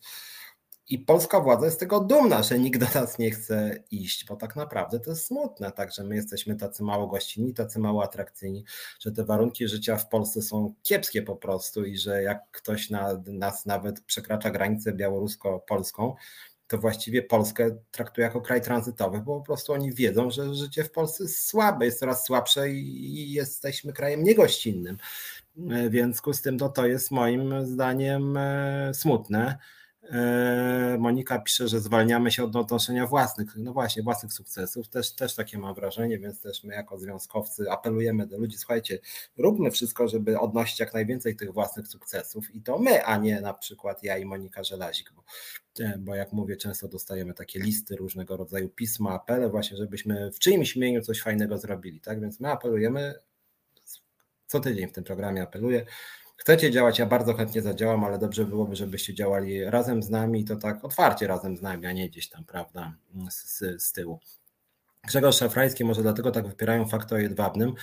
I 0.89 0.99
polska 0.99 1.39
władza 1.39 1.65
jest 1.65 1.79
tego 1.79 1.99
dumna, 1.99 2.43
że 2.43 2.59
nikt 2.59 2.79
do 2.79 2.99
nas 2.99 3.19
nie 3.19 3.31
chce 3.31 3.83
iść, 3.91 4.25
bo 4.25 4.35
tak 4.35 4.55
naprawdę 4.55 4.99
to 4.99 5.09
jest 5.09 5.25
smutne, 5.25 5.71
tak, 5.71 5.91
że 5.93 6.03
my 6.03 6.15
jesteśmy 6.15 6.55
tacy 6.55 6.83
mało 6.83 7.07
gościnni, 7.07 7.53
tacy 7.53 7.79
mało 7.79 8.03
atrakcyjni, 8.03 8.63
że 8.99 9.11
te 9.11 9.25
warunki 9.25 9.67
życia 9.67 9.97
w 9.97 10.09
Polsce 10.09 10.41
są 10.41 10.73
kiepskie 10.83 11.21
po 11.21 11.35
prostu 11.35 11.85
i 11.85 11.97
że 11.97 12.23
jak 12.23 12.51
ktoś 12.51 12.89
na, 12.89 13.23
nas 13.27 13.65
nawet 13.65 14.01
przekracza 14.01 14.49
granicę 14.51 14.93
białorusko-polską, 14.93 16.15
to 16.67 16.77
właściwie 16.77 17.21
Polskę 17.23 17.77
traktuje 17.91 18.27
jako 18.27 18.41
kraj 18.41 18.61
tranzytowy, 18.61 19.21
bo 19.21 19.39
po 19.39 19.45
prostu 19.45 19.73
oni 19.73 19.93
wiedzą, 19.93 20.31
że 20.31 20.55
życie 20.55 20.83
w 20.83 20.91
Polsce 20.91 21.23
jest 21.23 21.47
słabe, 21.47 21.85
jest 21.85 21.99
coraz 21.99 22.25
słabsze 22.25 22.69
i 22.69 23.31
jesteśmy 23.31 23.93
krajem 23.93 24.23
niegościnnym. 24.23 24.97
W 25.55 25.89
związku 25.91 26.33
z 26.33 26.41
tym 26.41 26.57
to, 26.57 26.69
to 26.69 26.87
jest 26.87 27.11
moim 27.11 27.65
zdaniem 27.65 28.37
e, 28.37 28.91
smutne. 28.93 29.57
E, 30.11 30.97
Monika 30.99 31.39
pisze, 31.39 31.67
że 31.67 31.79
zwalniamy 31.79 32.31
się 32.31 32.43
od 32.43 32.55
odnoszenia 32.55 33.07
własnych, 33.07 33.55
no 33.55 33.73
właśnie, 33.73 34.03
własnych 34.03 34.33
sukcesów. 34.33 34.89
Też, 34.89 35.15
też 35.15 35.35
takie 35.35 35.57
mam 35.57 35.75
wrażenie, 35.75 36.19
więc 36.19 36.41
też 36.41 36.63
my 36.63 36.73
jako 36.73 36.97
związkowcy 36.97 37.71
apelujemy 37.71 38.27
do 38.27 38.37
ludzi, 38.37 38.57
słuchajcie, 38.57 38.99
róbmy 39.37 39.71
wszystko, 39.71 40.07
żeby 40.07 40.39
odnosić 40.39 40.79
jak 40.79 40.93
najwięcej 40.93 41.35
tych 41.35 41.53
własnych 41.53 41.87
sukcesów 41.87 42.55
i 42.55 42.61
to 42.61 42.79
my, 42.79 43.05
a 43.05 43.17
nie 43.17 43.41
na 43.41 43.53
przykład 43.53 44.03
ja 44.03 44.17
i 44.17 44.25
Monika 44.25 44.63
Żelazik, 44.63 45.13
bo, 45.15 45.23
e, 45.79 45.97
bo 45.97 46.15
jak 46.15 46.33
mówię, 46.33 46.57
często 46.57 46.87
dostajemy 46.87 47.33
takie 47.33 47.59
listy 47.59 47.95
różnego 47.95 48.37
rodzaju 48.37 48.69
pisma, 48.69 49.13
apele 49.13 49.49
właśnie, 49.49 49.77
żebyśmy 49.77 50.31
w 50.31 50.39
czyimś 50.39 50.75
imieniu 50.75 51.01
coś 51.01 51.21
fajnego 51.21 51.57
zrobili, 51.57 52.01
tak, 52.01 52.21
więc 52.21 52.39
my 52.39 52.51
apelujemy, 52.51 53.13
co 54.47 54.59
tydzień 54.59 54.87
w 54.87 54.91
tym 54.91 55.03
programie 55.03 55.41
apeluję, 55.41 55.85
chcecie 56.37 56.71
działać, 56.71 56.99
ja 56.99 57.05
bardzo 57.05 57.33
chętnie 57.33 57.61
zadziałam, 57.61 58.03
ale 58.03 58.19
dobrze 58.19 58.45
byłoby, 58.45 58.75
żebyście 58.75 59.13
działali 59.13 59.65
razem 59.65 60.03
z 60.03 60.09
nami 60.09 60.41
i 60.41 60.45
to 60.45 60.55
tak 60.55 60.85
otwarcie 60.85 61.27
razem 61.27 61.57
z 61.57 61.61
nami, 61.61 61.85
a 61.85 61.91
nie 61.91 62.09
gdzieś 62.09 62.29
tam, 62.29 62.45
prawda, 62.45 62.93
z, 63.29 63.83
z 63.83 63.91
tyłu. 63.91 64.19
Grzegorz 65.07 65.37
Szafrański 65.37 65.85
może 65.85 66.01
dlatego 66.01 66.31
tak 66.31 66.47
wypierają 66.47 66.87
fakt 66.87 67.11
o 67.13 67.17
jedwabnym, 67.17 67.73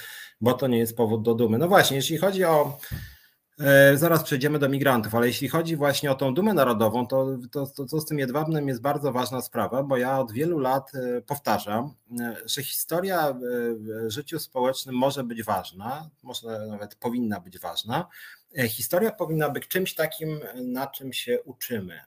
bo 0.41 0.53
to 0.53 0.67
nie 0.67 0.79
jest 0.79 0.97
powód 0.97 1.23
do 1.23 1.35
dumy. 1.35 1.59
No 1.59 1.69
właśnie, 1.69 1.97
jeśli 1.97 2.19
chodzi 2.19 2.45
o 2.45 2.79
e, 3.61 3.97
Zaraz 3.97 4.23
przejdziemy 4.23 4.59
do 4.59 4.69
migrantów, 4.69 5.15
ale 5.15 5.27
jeśli 5.27 5.49
chodzi 5.49 5.77
właśnie 5.77 6.11
o 6.11 6.15
tą 6.15 6.35
dumę 6.35 6.55
narodową, 6.55 7.07
to, 7.07 7.39
to, 7.51 7.67
to, 7.67 7.87
to 7.87 8.01
z 8.01 8.07
tym 8.07 8.19
jedwabnym 8.19 8.69
jest 8.69 8.81
bardzo 8.81 9.13
ważna 9.13 9.43
sprawa, 9.43 9.83
bo 9.83 9.97
ja 9.97 10.21
od 10.21 10.33
wielu 10.33 10.59
lat 10.59 10.95
e, 10.95 11.21
powtarzam, 11.21 11.95
e, 12.21 12.37
że 12.45 12.63
historia 12.63 13.35
w 13.77 14.11
życiu 14.11 14.39
społecznym 14.39 14.95
może 14.97 15.25
być 15.25 15.43
ważna, 15.43 16.11
może 16.23 16.67
nawet 16.67 16.95
powinna 16.95 17.41
być 17.41 17.59
ważna, 17.59 18.07
historia 18.69 19.13
powinna 19.13 19.51
być 19.51 19.69
czymś 19.69 19.95
takim, 19.95 20.41
na 20.55 20.87
czym 20.87 21.13
się 21.13 21.43
uczymy. 21.43 22.01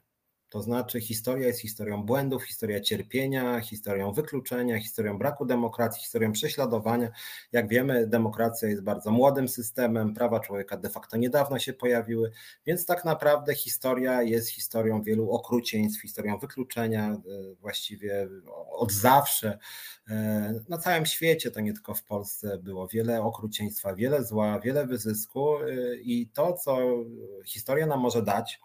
To 0.50 0.62
znaczy, 0.62 1.02
historia 1.02 1.48
jest 1.48 1.60
historią 1.60 2.04
błędów, 2.04 2.44
historia 2.44 2.80
cierpienia, 2.82 3.60
historią 3.60 4.14
wykluczenia, 4.14 4.80
historią 4.80 5.18
braku 5.18 5.46
demokracji, 5.46 6.02
historią 6.02 6.32
prześladowania. 6.32 7.12
Jak 7.52 7.68
wiemy, 7.68 8.08
demokracja 8.08 8.70
jest 8.70 8.84
bardzo 8.84 9.12
młodym 9.12 9.48
systemem, 9.48 10.14
prawa 10.14 10.40
człowieka 10.40 10.78
de 10.78 10.90
facto 10.90 11.18
niedawno 11.18 11.60
się 11.60 11.74
pojawiły, 11.74 12.32
więc 12.66 12.86
tak 12.86 13.06
naprawdę 13.06 13.56
historia 13.56 14.24
jest 14.24 14.50
historią 14.50 15.02
wielu 15.02 15.32
okrucieństw, 15.32 16.02
historią 16.02 16.38
wykluczenia, 16.38 17.12
e, 17.12 17.20
właściwie 17.62 18.28
od 18.70 18.92
zawsze. 18.92 19.58
E, 20.10 20.54
na 20.70 20.78
całym 20.78 21.06
świecie, 21.06 21.52
to 21.52 21.60
nie 21.62 21.74
tylko 21.74 21.94
w 21.94 22.04
Polsce, 22.04 22.58
było 22.58 22.88
wiele 22.88 23.22
okrucieństwa, 23.22 23.96
wiele 23.96 24.24
zła, 24.24 24.60
wiele 24.60 24.88
wyzysku 24.88 25.58
e, 25.58 25.96
i 25.96 26.28
to, 26.28 26.54
co 26.54 26.78
historia 27.46 27.88
nam 27.88 28.00
może 28.00 28.22
dać, 28.22 28.60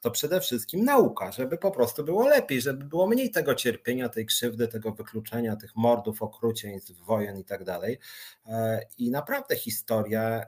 to 0.00 0.10
przede 0.10 0.40
wszystkim 0.40 0.84
nauka, 0.84 1.32
żeby 1.32 1.58
po 1.58 1.70
prostu 1.70 2.04
było 2.04 2.28
lepiej, 2.28 2.60
żeby 2.60 2.84
było 2.84 3.06
mniej 3.06 3.30
tego 3.30 3.54
cierpienia, 3.54 4.08
tej 4.08 4.26
krzywdy, 4.26 4.68
tego 4.68 4.92
wykluczenia, 4.92 5.56
tych 5.56 5.76
mordów, 5.76 6.22
okrucieństw, 6.22 6.92
wojen 7.00 7.38
i 7.38 7.44
tak 7.44 7.64
dalej. 7.64 7.98
E, 8.46 8.86
I 8.98 9.10
naprawdę 9.10 9.56
historia 9.56 10.46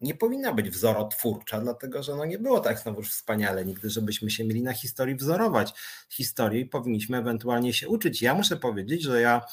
nie 0.00 0.14
powinna 0.14 0.52
być 0.52 0.70
wzorotwórcza, 0.70 1.60
dlatego 1.60 2.02
że 2.02 2.16
no 2.16 2.24
nie 2.24 2.38
było 2.38 2.60
tak 2.60 2.78
znowuż 2.78 3.10
wspaniale 3.10 3.64
nigdy, 3.64 3.90
żebyśmy 3.90 4.30
się 4.30 4.44
mieli 4.44 4.62
na 4.62 4.72
historii 4.72 5.16
wzorować. 5.16 5.72
Historii 6.10 6.66
powinniśmy 6.66 7.18
ewentualnie 7.18 7.72
się 7.72 7.88
uczyć. 7.88 8.22
Ja 8.22 8.34
muszę 8.34 8.56
powiedzieć, 8.56 9.02
że 9.02 9.20
ja 9.20 9.46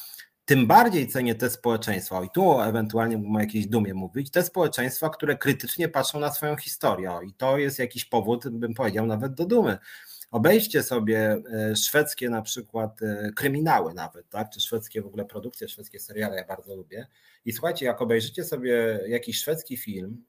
tym 0.45 0.67
bardziej 0.67 1.07
cenię 1.07 1.35
te 1.35 1.49
społeczeństwa, 1.49 2.23
i 2.23 2.29
tu 2.29 2.61
ewentualnie 2.61 3.17
mógłbym 3.17 3.35
o 3.35 3.39
jakiejś 3.39 3.67
dumie 3.67 3.93
mówić, 3.93 4.31
te 4.31 4.43
społeczeństwa, 4.43 5.09
które 5.09 5.37
krytycznie 5.37 5.89
patrzą 5.89 6.19
na 6.19 6.31
swoją 6.31 6.55
historię. 6.55 7.19
I 7.27 7.33
to 7.33 7.57
jest 7.57 7.79
jakiś 7.79 8.05
powód, 8.05 8.49
bym 8.49 8.73
powiedział, 8.73 9.05
nawet 9.05 9.33
do 9.33 9.45
dumy. 9.45 9.77
Obejście 10.31 10.83
sobie 10.83 11.41
e, 11.53 11.75
szwedzkie 11.75 12.29
na 12.29 12.41
przykład 12.41 13.01
e, 13.01 13.31
kryminały 13.35 13.93
nawet, 13.93 14.29
tak? 14.29 14.49
czy 14.49 14.61
szwedzkie 14.61 15.01
w 15.01 15.05
ogóle 15.05 15.25
produkcje, 15.25 15.67
szwedzkie 15.67 15.99
seriale, 15.99 16.35
ja 16.35 16.45
bardzo 16.45 16.75
lubię. 16.75 17.07
I 17.45 17.53
słuchajcie, 17.53 17.85
jak 17.85 18.01
obejrzycie 18.01 18.43
sobie 18.43 18.99
jakiś 19.07 19.37
szwedzki 19.37 19.77
film, 19.77 20.25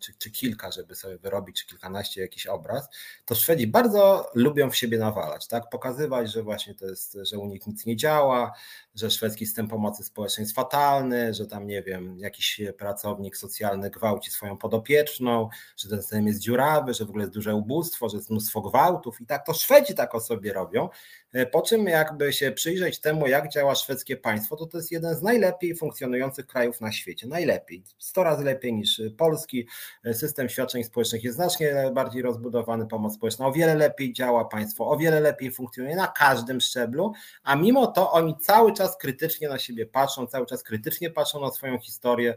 czy, 0.00 0.12
czy 0.18 0.30
kilka, 0.30 0.70
żeby 0.70 0.94
sobie 0.94 1.18
wyrobić, 1.18 1.56
czy 1.60 1.66
kilkanaście 1.66 2.20
jakiś 2.20 2.46
obraz, 2.46 2.88
to 3.24 3.34
Szwedzi 3.34 3.66
bardzo 3.66 4.30
lubią 4.34 4.70
w 4.70 4.76
siebie 4.76 4.98
nawalać, 4.98 5.46
tak? 5.46 5.70
Pokazywać, 5.70 6.32
że 6.32 6.42
właśnie 6.42 6.74
to 6.74 6.86
jest, 6.86 7.18
że 7.22 7.38
u 7.38 7.46
nich 7.46 7.66
nic 7.66 7.86
nie 7.86 7.96
działa, 7.96 8.52
że 8.94 9.10
szwedzki 9.10 9.46
system 9.46 9.68
pomocy 9.68 10.04
społecznej 10.04 10.44
jest 10.44 10.54
fatalny, 10.54 11.34
że 11.34 11.46
tam, 11.46 11.66
nie 11.66 11.82
wiem, 11.82 12.18
jakiś 12.18 12.60
pracownik 12.78 13.36
socjalny 13.36 13.90
gwałci 13.90 14.30
swoją 14.30 14.56
podopieczną, 14.56 15.48
że 15.76 15.88
ten 15.88 16.02
system 16.02 16.26
jest 16.26 16.40
dziurawy, 16.40 16.94
że 16.94 17.04
w 17.04 17.08
ogóle 17.08 17.24
jest 17.24 17.34
duże 17.34 17.54
ubóstwo, 17.54 18.08
że 18.08 18.16
jest 18.16 18.30
mnóstwo 18.30 18.60
gwałtów 18.60 19.20
i 19.20 19.26
tak 19.26 19.46
to 19.46 19.54
Szwedzi 19.54 19.94
tak 19.94 20.14
o 20.14 20.20
sobie 20.20 20.52
robią. 20.52 20.88
E, 21.32 21.46
po 21.46 21.62
czym 21.62 21.86
jakby 21.86 22.32
się 22.32 22.52
przyjrzeć 22.52 23.00
temu, 23.00 23.26
jak 23.26 23.48
działa 23.48 23.74
szwedzkie 23.74 24.16
państwo, 24.16 24.56
to 24.56 24.66
to 24.66 24.78
jest 24.78 24.92
jeden 24.92 25.14
z 25.14 25.22
najlepiej 25.22 25.76
funkcjonujących 25.76 26.46
krajów 26.46 26.80
na 26.80 26.92
świecie. 26.92 27.26
Najlepiej. 27.26 27.82
100 27.98 28.24
razy 28.24 28.44
lepiej 28.44 28.74
niż 28.74 29.02
Polski. 29.16 29.66
E, 30.04 30.14
system 30.14 30.48
świadczeń 30.48 30.84
społecznych 30.84 31.24
jest 31.24 31.36
znacznie 31.36 31.90
bardziej 31.94 32.22
rozbudowany, 32.22 32.86
pomoc 32.86 33.14
społeczna 33.14 33.46
o 33.46 33.52
wiele 33.52 33.74
lepiej 33.74 34.12
działa, 34.12 34.44
państwo 34.44 34.90
o 34.90 34.96
wiele 34.96 35.20
lepiej 35.20 35.52
funkcjonuje 35.52 35.96
na 35.96 36.06
każdym 36.06 36.60
szczeblu, 36.60 37.12
a 37.42 37.56
mimo 37.56 37.86
to 37.86 38.12
oni 38.12 38.36
cały 38.36 38.72
czas 38.72 38.96
krytycznie 38.96 39.48
na 39.48 39.58
siebie 39.58 39.86
patrzą, 39.86 40.26
cały 40.26 40.46
czas 40.46 40.62
krytycznie 40.62 41.10
patrzą 41.10 41.40
na 41.40 41.50
swoją 41.50 41.78
historię, 41.78 42.36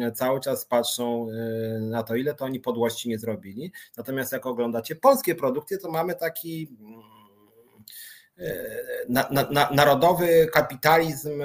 e, 0.00 0.12
cały 0.12 0.40
czas 0.40 0.66
patrzą 0.66 1.28
na 1.80 2.02
to, 2.02 2.14
ile 2.14 2.34
to 2.34 2.44
oni 2.44 2.60
podłości 2.60 3.08
nie 3.08 3.18
zrobili. 3.18 3.72
Natomiast 3.96 4.32
jak 4.32 4.46
oglądacie 4.46 4.96
polskie 4.96 5.34
produkcje, 5.34 5.78
to 5.78 5.90
mamy 5.90 6.14
taki 6.14 6.68
na, 9.08 9.28
na, 9.50 9.70
narodowy 9.70 10.48
kapitalizm, 10.52 11.42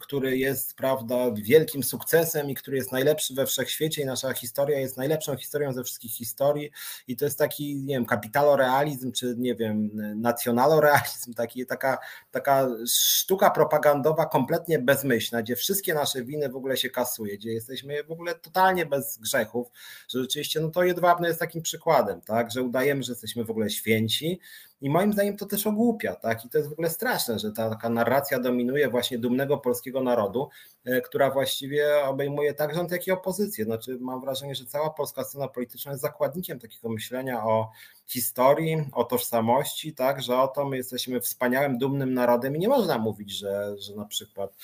który 0.00 0.38
jest 0.38 0.74
prawda, 0.74 1.16
wielkim 1.34 1.82
sukcesem 1.82 2.50
i 2.50 2.54
który 2.54 2.76
jest 2.76 2.92
najlepszy 2.92 3.34
we 3.34 3.46
wszechświecie 3.46 4.02
i 4.02 4.06
nasza 4.06 4.32
historia 4.32 4.78
jest 4.78 4.96
najlepszą 4.96 5.36
historią 5.36 5.72
ze 5.72 5.84
wszystkich 5.84 6.12
historii 6.12 6.70
i 7.08 7.16
to 7.16 7.24
jest 7.24 7.38
taki, 7.38 7.76
nie 7.76 7.94
wiem, 7.94 8.06
kapitalorealizm, 8.06 9.12
czy 9.12 9.34
nie 9.38 9.54
wiem, 9.54 9.90
nacjonalorealizm, 10.16 11.34
taki, 11.34 11.66
taka, 11.66 11.98
taka 12.30 12.68
sztuka 12.88 13.50
propagandowa 13.50 14.26
kompletnie 14.26 14.78
bezmyślna, 14.78 15.42
gdzie 15.42 15.56
wszystkie 15.56 15.94
nasze 15.94 16.24
winy 16.24 16.48
w 16.48 16.56
ogóle 16.56 16.76
się 16.76 16.90
kasuje, 16.90 17.38
gdzie 17.38 17.52
jesteśmy 17.52 18.04
w 18.04 18.10
ogóle 18.10 18.34
totalnie 18.34 18.86
bez 18.86 19.18
grzechów, 19.18 19.68
że 20.08 20.20
rzeczywiście 20.20 20.60
no 20.60 20.70
to 20.70 20.84
Jedwabne 20.84 21.28
jest 21.28 21.40
takim 21.40 21.62
przykładem, 21.62 22.20
tak, 22.20 22.50
że 22.50 22.62
udajemy, 22.62 23.02
że 23.02 23.12
jesteśmy 23.12 23.44
w 23.44 23.50
ogóle 23.50 23.70
święci, 23.70 24.40
i 24.80 24.90
moim 24.90 25.12
zdaniem 25.12 25.36
to 25.36 25.46
też 25.46 25.66
ogłupia, 25.66 26.14
tak? 26.14 26.44
I 26.44 26.48
to 26.48 26.58
jest 26.58 26.70
w 26.70 26.72
ogóle 26.72 26.90
straszne, 26.90 27.38
że 27.38 27.52
ta 27.52 27.70
taka 27.70 27.88
narracja 27.88 28.40
dominuje 28.40 28.88
właśnie 28.88 29.18
dumnego 29.18 29.58
polskiego 29.58 30.02
narodu, 30.02 30.48
e, 30.84 31.00
która 31.00 31.30
właściwie 31.30 32.04
obejmuje 32.04 32.54
tak 32.54 32.74
rząd, 32.74 32.90
jak 32.90 33.06
i 33.06 33.10
opozycję. 33.10 33.64
Znaczy, 33.64 33.98
mam 34.00 34.20
wrażenie, 34.20 34.54
że 34.54 34.64
cała 34.64 34.90
polska 34.90 35.24
scena 35.24 35.48
polityczna 35.48 35.90
jest 35.90 36.02
zakładnikiem 36.02 36.58
takiego 36.58 36.88
myślenia 36.88 37.44
o 37.44 37.70
historii, 38.10 38.76
o 38.92 39.04
tożsamości, 39.04 39.94
tak, 39.94 40.22
że 40.22 40.38
oto 40.38 40.64
my 40.64 40.76
jesteśmy 40.76 41.20
wspaniałym, 41.20 41.78
dumnym 41.78 42.14
narodem 42.14 42.56
i 42.56 42.58
nie 42.58 42.68
można 42.68 42.98
mówić, 42.98 43.30
że, 43.30 43.76
że 43.78 43.94
na 43.94 44.04
przykład 44.04 44.54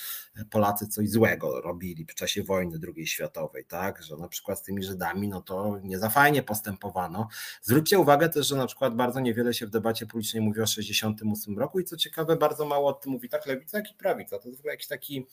Polacy 0.50 0.88
coś 0.88 1.10
złego 1.10 1.60
robili 1.60 2.04
w 2.04 2.14
czasie 2.14 2.42
wojny 2.42 2.78
II 2.96 3.06
światowej, 3.06 3.64
tak, 3.64 4.02
że 4.02 4.16
na 4.16 4.28
przykład 4.28 4.58
z 4.58 4.62
tymi 4.62 4.82
Żydami, 4.82 5.28
no 5.28 5.42
to 5.42 5.78
nie 5.82 5.98
za 5.98 6.10
fajnie 6.10 6.42
postępowano. 6.42 7.28
Zwróćcie 7.62 7.98
uwagę 7.98 8.28
też, 8.28 8.46
że 8.46 8.56
na 8.56 8.66
przykład 8.66 8.94
bardzo 8.94 9.20
niewiele 9.20 9.54
się 9.54 9.66
w 9.66 9.70
debacie 9.70 10.06
publicznej 10.06 10.42
mówi 10.42 10.60
o 10.60 10.66
68 10.66 11.58
roku 11.58 11.80
i 11.80 11.84
co 11.84 11.96
ciekawe, 11.96 12.36
bardzo 12.36 12.64
mało 12.64 12.88
o 12.88 12.92
tym 12.92 13.12
mówi 13.12 13.28
tak 13.28 13.46
lewica, 13.46 13.78
jak 13.78 13.90
i 13.90 13.94
prawica. 13.94 14.38
To 14.38 14.48
jest 14.48 14.58
w 14.58 14.60
ogóle 14.60 14.74
jakiś 14.74 14.86
taki 14.86 15.26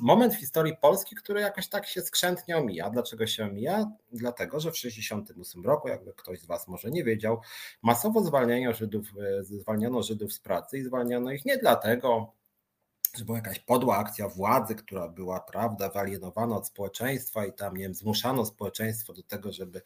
moment 0.00 0.34
w 0.34 0.38
historii 0.38 0.76
Polski, 0.80 1.16
który 1.16 1.40
jakoś 1.40 1.68
tak 1.68 1.86
się 1.86 2.00
skrzętnie 2.00 2.56
omija. 2.56 2.90
Dlaczego 2.90 3.26
się 3.26 3.44
omija? 3.44 3.90
Dlatego, 4.12 4.60
że 4.60 4.70
w 4.70 4.74
1968 4.74 5.64
roku, 5.64 5.88
jakby 5.88 6.12
ktoś 6.12 6.40
z 6.40 6.46
Was 6.46 6.68
może 6.68 6.90
nie 6.90 7.04
wiedział, 7.04 7.40
masowo 7.82 8.24
zwalniano 8.24 8.72
Żydów, 8.74 9.06
e, 9.40 9.44
zwalniano 9.44 10.02
Żydów 10.02 10.32
z 10.32 10.40
pracy 10.40 10.78
i 10.78 10.84
zwalniano 10.84 11.32
ich 11.32 11.44
nie 11.44 11.58
dlatego, 11.58 12.32
że 13.16 13.24
była 13.24 13.38
jakaś 13.38 13.58
podła 13.58 13.96
akcja 13.96 14.28
władzy, 14.28 14.74
która 14.74 15.08
była, 15.08 15.40
prawda, 15.40 15.90
wyalienowana 15.90 16.56
od 16.56 16.66
społeczeństwa 16.66 17.46
i 17.46 17.52
tam, 17.52 17.76
nie 17.76 17.82
wiem, 17.82 17.94
zmuszano 17.94 18.46
społeczeństwo 18.46 19.12
do 19.12 19.22
tego, 19.22 19.52
żeby 19.52 19.82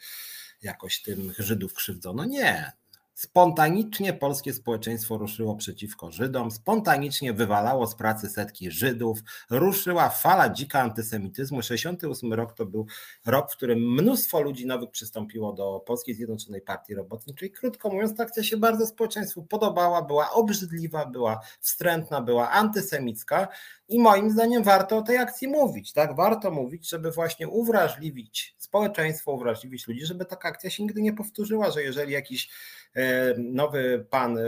jakoś 0.62 1.02
tym 1.02 1.32
Żydów 1.38 1.75
krzywdzono. 1.75 2.25
Nie. 2.25 2.73
Spontanicznie 3.14 4.12
polskie 4.12 4.52
społeczeństwo 4.52 5.19
ruszyło 5.19 5.57
przeciwko 5.57 6.11
Żydom, 6.11 6.50
spontanicznie 6.50 7.33
wywalało 7.33 7.87
z 7.87 7.95
pracy 7.95 8.28
setki 8.28 8.71
Żydów, 8.71 9.19
ruszyła 9.50 10.09
fala 10.09 10.49
dzika 10.49 10.81
antysemityzmu. 10.81 11.62
68 11.62 12.33
rok 12.33 12.52
to 12.52 12.66
był 12.66 12.87
rok, 13.26 13.52
w 13.52 13.57
którym 13.57 13.78
mnóstwo 13.78 14.40
ludzi 14.40 14.66
nowych 14.66 14.90
przystąpiło 14.90 15.52
do 15.52 15.81
Polskiej 15.87 16.14
Zjednoczonej 16.14 16.61
Partii 16.61 16.95
Robotniczej. 16.95 17.50
Krótko 17.50 17.90
mówiąc, 17.90 18.16
ta 18.16 18.23
akcja 18.23 18.42
się 18.42 18.57
bardzo 18.57 18.87
społeczeństwu 18.87 19.42
podobała, 19.42 20.02
była 20.02 20.31
obrzydliwa, 20.31 21.07
była 21.07 21.40
wstrętna, 21.61 22.21
była 22.21 22.50
antysemicka 22.50 23.49
i 23.88 24.00
moim 24.00 24.31
zdaniem 24.31 24.62
warto 24.62 24.97
o 24.97 25.02
tej 25.02 25.19
akcji 25.19 25.49
mówić. 25.49 25.92
Tak? 25.92 26.16
Warto 26.16 26.50
mówić, 26.50 26.88
żeby 26.88 27.11
właśnie 27.11 27.49
uwrażliwić 27.49 28.54
społeczeństwo, 28.59 29.33
uwrażliwić 29.33 29.88
ludzi, 29.88 30.07
żeby 30.07 30.25
taka 30.25 30.49
akcja 30.49 30.71
się 30.71 30.83
nigdy 30.83 31.02
nie 31.02 31.12
powtórzyła, 31.12 31.71
że 31.71 31.83
jeżeli 31.83 32.12
jakiś 32.12 32.49
E, 32.95 33.01
nowy 33.38 34.06
pan 34.11 34.38
e, 34.38 34.42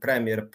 premier, 0.00 0.48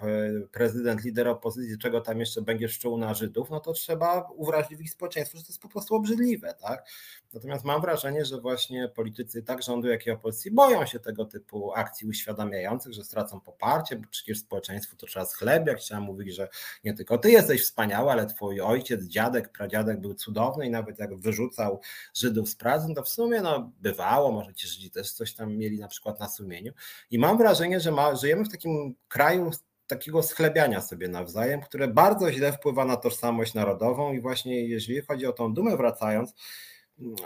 prezydent, 0.52 1.04
lider 1.04 1.28
opozycji, 1.28 1.78
czego 1.78 2.02
tam 2.02 2.20
jeszcze 2.20 2.42
będzie 2.42 2.70
szczuł 2.70 2.98
na 2.98 3.14
Żydów, 3.14 3.50
no 3.50 3.60
to 3.60 3.74
trzeba 3.74 4.30
uwrażliwić 4.36 4.92
społeczeństwo, 4.92 5.38
że 5.38 5.44
to 5.44 5.50
jest 5.50 5.62
po 5.62 5.70
prostu 5.70 5.96
obrzydliwe, 5.96 6.54
tak? 6.62 6.86
Natomiast 7.34 7.66
mam 7.66 7.82
wrażenie, 7.82 8.26
że 8.26 8.42
właśnie 8.42 8.90
politycy 8.90 9.44
tak 9.44 9.64
rządu, 9.64 9.88
jak 9.88 10.08
i 10.08 10.12
opozycji 10.12 10.52
boją 10.52 10.86
się 10.86 11.00
tego 11.00 11.26
typu 11.26 11.74
akcji 11.74 12.08
uświadamiających, 12.08 12.94
że 12.94 13.04
stracą 13.04 13.40
poparcie, 13.40 13.96
bo 13.96 14.08
przecież 14.12 14.40
społeczeństwu 14.40 14.96
to 14.96 15.08
trzeba 15.08 15.26
schlebiać, 15.26 15.84
trzeba 15.84 16.02
mówić, 16.02 16.36
że 16.36 16.48
nie 16.84 16.94
tylko 16.94 17.18
ty 17.18 17.32
jesteś 17.32 17.64
wspaniały, 17.64 18.12
ale 18.12 18.26
twój 18.26 18.62
ojciec, 18.62 19.04
dziadek, 19.04 19.50
pradziadek 19.50 20.02
był 20.02 20.14
cudowny 20.14 20.68
i 20.68 20.70
nawet 20.70 21.00
jak 21.00 21.16
wyrzucał 21.16 21.80
Żydów 22.14 22.50
z 22.50 22.56
pracy, 22.56 22.86
no 22.90 22.96
to 22.96 23.04
w 23.04 23.10
sumie 23.10 23.42
no 23.42 23.72
bywało, 23.82 24.32
może 24.32 24.54
ci 24.54 24.68
Żydzi 24.68 24.92
też 24.92 25.12
coś 25.12 25.34
tam 25.34 25.58
mieli 25.58 25.80
na 25.80 25.88
przykład 25.88 26.20
na 26.20 26.30
sumieniu 26.30 26.74
i 27.12 27.20
mam 27.20 27.38
wrażenie, 27.42 27.80
że 27.80 27.92
ma, 27.92 28.16
żyjemy 28.16 28.46
w 28.46 28.52
takim 28.52 28.96
kraju 29.08 29.52
takiego 29.88 30.24
schlebiania 30.24 30.82
sobie 30.82 31.08
nawzajem, 31.08 31.62
które 31.62 31.88
bardzo 31.88 32.32
źle 32.32 32.54
wpływa 32.54 32.86
na 32.86 32.98
tożsamość 32.98 33.54
narodową 33.54 34.14
i 34.14 34.22
właśnie 34.22 34.68
jeżeli 34.68 35.02
chodzi 35.02 35.26
o 35.26 35.34
tą 35.34 35.54
dumę 35.54 35.78
wracając, 35.78 36.34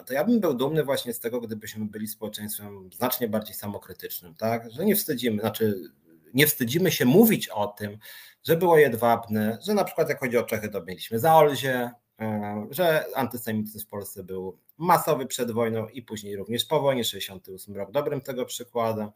to 0.06 0.14
ja 0.14 0.24
bym 0.24 0.40
był 0.40 0.54
dumny 0.54 0.84
właśnie 0.84 1.14
z 1.14 1.20
tego, 1.20 1.42
gdybyśmy 1.42 1.86
byli 1.86 2.08
społeczeństwem 2.08 2.90
znacznie 2.94 3.28
bardziej 3.28 3.56
samokrytycznym, 3.56 4.36
tak? 4.36 4.72
Że 4.72 4.86
nie 4.86 4.96
wstydzimy, 4.96 5.42
znaczy 5.42 5.82
nie 6.34 6.48
wstydzimy 6.48 6.92
się 6.92 7.06
mówić 7.06 7.50
o 7.50 7.68
tym, 7.68 7.98
że 8.44 8.58
było 8.58 8.78
jedwabne, 8.78 9.58
że 9.66 9.74
na 9.74 9.84
przykład 9.84 10.10
jak 10.10 10.20
chodzi 10.20 10.38
o 10.38 10.44
Czechy, 10.44 10.70
to 10.70 10.84
mieliśmy 10.84 11.20
Zaolzie, 11.20 11.92
e, 12.20 12.68
że 12.72 13.06
antysemityzm 13.16 13.80
w 13.86 13.88
Polsce 13.88 14.24
był 14.24 14.58
masowy 14.78 15.26
przed 15.26 15.52
wojną 15.52 15.88
i 15.88 16.02
później 16.02 16.36
również 16.36 16.66
po 16.66 16.82
wojnie, 16.82 17.04
68 17.04 17.76
rok. 17.76 17.92
Dobrym 17.92 18.22
tego 18.22 18.46
przykładem, 18.46 19.10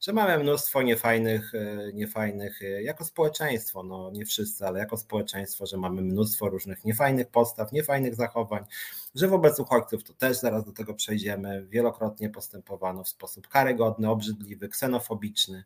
że 0.00 0.12
mamy 0.12 0.38
mnóstwo 0.38 0.82
niefajnych, 0.82 1.54
e, 1.54 1.92
niefajnych 1.92 2.62
e, 2.62 2.82
jako 2.82 3.04
społeczeństwo, 3.04 3.82
no 3.82 4.10
nie 4.10 4.24
wszyscy, 4.24 4.66
ale 4.66 4.78
jako 4.78 4.96
społeczeństwo, 4.96 5.66
że 5.66 5.76
mamy 5.76 6.02
mnóstwo 6.02 6.48
różnych 6.48 6.84
niefajnych 6.84 7.28
postaw, 7.28 7.72
niefajnych 7.72 8.14
zachowań, 8.14 8.64
że 9.14 9.28
wobec 9.28 9.60
uchodźców 9.60 10.04
to 10.04 10.12
też 10.12 10.36
zaraz 10.36 10.64
do 10.64 10.72
tego 10.72 10.94
przejdziemy, 10.94 11.66
wielokrotnie 11.66 12.30
postępowano 12.30 13.04
w 13.04 13.08
sposób 13.08 13.48
karygodny, 13.48 14.10
obrzydliwy, 14.10 14.68
ksenofobiczny 14.68 15.64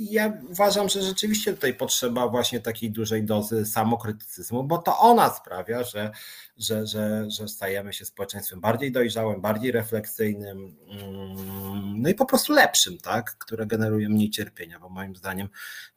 ja 0.00 0.32
uważam, 0.50 0.88
że 0.88 1.02
rzeczywiście 1.02 1.54
tutaj 1.54 1.74
potrzeba 1.74 2.28
właśnie 2.28 2.60
takiej 2.60 2.90
dużej 2.90 3.24
dozy 3.24 3.66
samokrytycyzmu, 3.66 4.64
bo 4.64 4.78
to 4.78 4.98
ona 4.98 5.30
sprawia, 5.30 5.84
że, 5.84 6.10
że, 6.56 6.86
że, 6.86 7.30
że 7.30 7.48
stajemy 7.48 7.92
się 7.92 8.04
społeczeństwem 8.04 8.60
bardziej 8.60 8.92
dojrzałym, 8.92 9.40
bardziej 9.40 9.72
refleksyjnym, 9.72 10.76
mm, 10.88 12.02
no 12.02 12.08
i 12.08 12.14
po 12.14 12.26
prostu 12.26 12.52
lepszym, 12.52 12.98
tak, 12.98 13.38
które 13.38 13.66
generuje 13.66 14.08
mniej 14.08 14.30
cierpienia, 14.30 14.78
bo 14.80 14.88
moim 14.88 15.16
zdaniem 15.16 15.48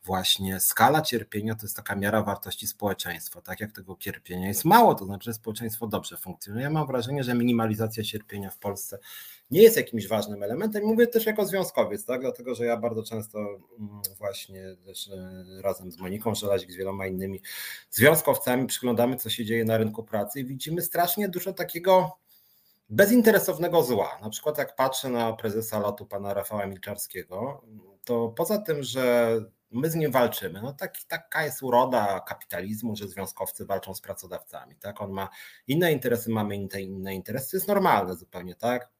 właśnie 0.04 0.60
skala 0.60 1.02
cierpienia 1.02 1.56
to 1.56 1.66
jest 1.66 1.76
taka 1.76 1.96
miara 1.96 2.24
wartości 2.24 2.68
społeczeństwa. 2.68 3.42
Tak 3.42 3.60
jak 3.60 3.72
tego 3.72 3.98
cierpienia 4.00 4.48
jest 4.48 4.66
mało, 4.66 4.96
to 4.96 5.06
znaczy, 5.06 5.26
że 5.26 5.34
społeczeństwo 5.34 5.88
dobrze 5.88 6.18
funkcjonuje. 6.18 6.64
Ja 6.64 6.70
mam 6.70 6.88
wrażenie, 6.88 7.24
że 7.24 7.36
minimalizacja 7.36 8.04
cierpienia 8.04 8.50
w 8.50 8.58
Polsce 8.58 9.00
nie 9.52 9.62
jest 9.62 9.78
jakimś 9.78 10.08
ważnym 10.08 10.44
elementem. 10.44 10.84
Mówię 10.84 11.08
też 11.08 11.26
jako 11.26 11.46
związkowiec, 11.46 12.06
tak? 12.06 12.22
dlatego 12.22 12.56
że 12.56 12.66
ja 12.66 12.78
bardzo 12.78 13.04
często 13.04 13.40
właśnie 14.18 14.76
też 14.86 15.08
e, 15.08 15.44
razem 15.62 15.92
z 15.92 15.98
Moniką 15.98 16.36
Żelazik, 16.36 16.72
z 16.72 16.76
wieloma 16.76 17.08
innymi 17.08 17.42
związkowcami 17.90 18.68
przyglądamy, 18.68 19.16
co 19.16 19.30
się 19.30 19.46
dzieje 19.46 19.66
na 19.66 19.78
rynku 19.78 20.04
pracy 20.04 20.40
i 20.40 20.46
widzimy 20.46 20.82
strasznie 20.82 21.30
dużo 21.30 21.54
takiego 21.54 22.18
bezinteresownego 22.90 23.84
zła. 23.84 24.20
Na 24.22 24.30
przykład 24.30 24.58
jak 24.58 24.76
patrzę 24.76 25.10
na 25.10 25.34
prezesa 25.34 25.80
lotu 25.80 26.06
pana 26.06 26.34
Rafała 26.34 26.66
Milczarskiego, 26.66 27.62
to 28.04 28.30
poza 28.30 28.58
tym, 28.58 28.84
że 28.84 29.36
my 29.72 29.90
z 29.90 29.96
nim 29.96 30.12
walczymy. 30.12 30.62
No 30.62 30.74
tak, 30.74 30.98
taka 31.08 31.44
jest 31.44 31.64
uroda 31.64 32.20
kapitalizmu, 32.20 32.96
że 32.96 33.08
związkowcy 33.08 33.66
walczą 33.66 33.96
z 33.96 34.02
pracodawcami. 34.02 34.76
Tak? 34.76 35.02
On 35.02 35.12
ma 35.12 35.30
inne 35.68 35.92
interesy, 35.92 36.30
mamy 36.30 36.56
inne, 36.56 36.82
inne 36.82 37.16
interesy. 37.16 37.52
To 37.52 37.58
jest 37.58 37.68
normalne 37.68 38.16
zupełnie, 38.16 38.56
tak? 38.56 38.95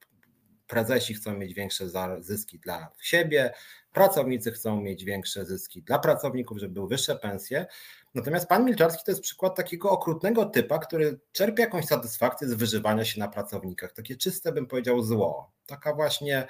Prezesi 0.66 1.14
chcą 1.14 1.36
mieć 1.38 1.54
większe 1.54 1.84
zyski 2.20 2.58
dla 2.58 2.92
siebie, 3.00 3.52
pracownicy 3.92 4.52
chcą 4.52 4.80
mieć 4.80 5.04
większe 5.04 5.44
zyski 5.44 5.82
dla 5.82 5.98
pracowników, 5.98 6.58
żeby 6.58 6.74
były 6.74 6.88
wyższe 6.88 7.16
pensje. 7.16 7.66
Natomiast 8.14 8.48
pan 8.48 8.64
Milczarski 8.64 9.04
to 9.04 9.10
jest 9.10 9.22
przykład 9.22 9.56
takiego 9.56 9.90
okrutnego 9.90 10.46
typa, 10.46 10.78
który 10.78 11.20
czerpie 11.32 11.62
jakąś 11.62 11.84
satysfakcję 11.84 12.48
z 12.48 12.54
wyżywania 12.54 13.04
się 13.04 13.20
na 13.20 13.28
pracownikach. 13.28 13.92
Takie 13.92 14.16
czyste, 14.16 14.52
bym 14.52 14.66
powiedział, 14.66 15.02
zło. 15.02 15.52
Taka 15.66 15.94
właśnie 15.94 16.46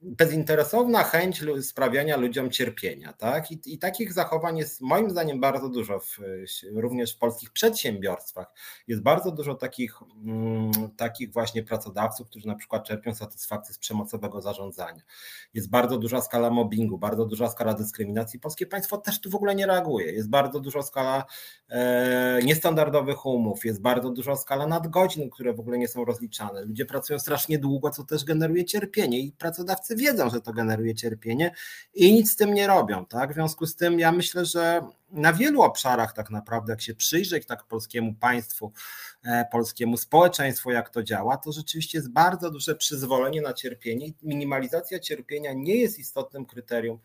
bezinteresowna 0.00 1.04
chęć 1.04 1.44
sprawiania 1.62 2.16
ludziom 2.16 2.50
cierpienia. 2.50 3.12
Tak? 3.12 3.50
I, 3.50 3.60
I, 3.66 3.78
takich 3.78 4.12
zachowań 4.12 4.58
jest 4.58 4.80
moim 4.80 5.10
zdaniem 5.10 5.40
bardzo 5.40 5.68
dużo, 5.68 6.00
w, 6.00 6.18
również 6.72 7.14
w 7.14 7.18
polskich 7.18 7.50
przedsiębiorstwach. 7.50 8.52
Jest 8.88 9.02
bardzo 9.02 9.30
dużo 9.30 9.54
takich, 9.54 9.98
mm, 10.24 10.72
takich 10.96 11.32
właśnie 11.32 11.62
pracodawców, 11.62 12.28
którzy 12.28 12.46
na 12.46 12.54
przykład 12.54 12.84
czerpią 12.84 13.14
satysfakcję 13.14 13.74
z 13.74 13.78
przemocowego 13.78 14.40
zarządzania. 14.40 15.02
Jest 15.54 15.70
bardzo 15.70 15.98
duża 15.98 16.20
skala 16.20 16.50
mobbingu 16.50 16.98
bardzo 16.98 17.26
duża 17.26 17.48
skala 17.48 17.74
dyskryminacji. 17.74 18.40
Polskie 18.40 18.66
państwo 18.66 18.98
też 18.98 19.20
tu 19.20 19.30
w 19.30 19.34
ogóle 19.34 19.54
nie 19.54 19.66
reaguje. 19.66 20.12
Jest 20.12 20.28
bardzo 20.28 20.60
duża 20.60 20.82
skala 20.82 21.24
e, 21.68 22.40
niestandardowych 22.44 23.26
umów, 23.26 23.64
jest 23.64 23.80
bardzo 23.80 24.10
duża 24.10 24.36
skala 24.36 24.66
nadgodzin, 24.66 25.30
które 25.30 25.52
w 25.52 25.60
ogóle 25.60 25.78
nie 25.78 25.88
są 25.88 26.04
rozliczane. 26.04 26.64
Ludzie 26.64 26.84
pracują 26.84 27.18
strasznie 27.18 27.58
długo, 27.58 27.90
co 27.90 28.04
też 28.04 28.24
generuje 28.24 28.64
cierpienie 28.64 29.20
i 29.20 29.32
pracodawcy 29.32 29.87
wiedzą, 29.96 30.30
że 30.30 30.40
to 30.40 30.52
generuje 30.52 30.94
cierpienie 30.94 31.54
i 31.94 32.12
nic 32.12 32.32
z 32.32 32.36
tym 32.36 32.54
nie 32.54 32.66
robią. 32.66 33.06
Tak? 33.06 33.30
W 33.30 33.34
związku 33.34 33.66
z 33.66 33.76
tym 33.76 33.98
ja 33.98 34.12
myślę, 34.12 34.44
że 34.44 34.82
na 35.10 35.32
wielu 35.32 35.62
obszarach 35.62 36.12
tak 36.12 36.30
naprawdę, 36.30 36.72
jak 36.72 36.80
się 36.80 36.94
przyjrzeć 36.94 37.46
tak 37.46 37.64
polskiemu 37.64 38.14
państwu, 38.14 38.72
e, 39.24 39.44
polskiemu 39.52 39.96
społeczeństwu, 39.96 40.70
jak 40.70 40.90
to 40.90 41.02
działa, 41.02 41.36
to 41.36 41.52
rzeczywiście 41.52 41.98
jest 41.98 42.10
bardzo 42.10 42.50
duże 42.50 42.74
przyzwolenie 42.74 43.42
na 43.42 43.52
cierpienie. 43.52 44.06
Minimalizacja 44.22 44.98
cierpienia 44.98 45.52
nie 45.52 45.76
jest 45.76 45.98
istotnym 45.98 46.46
kryterium 46.46 46.98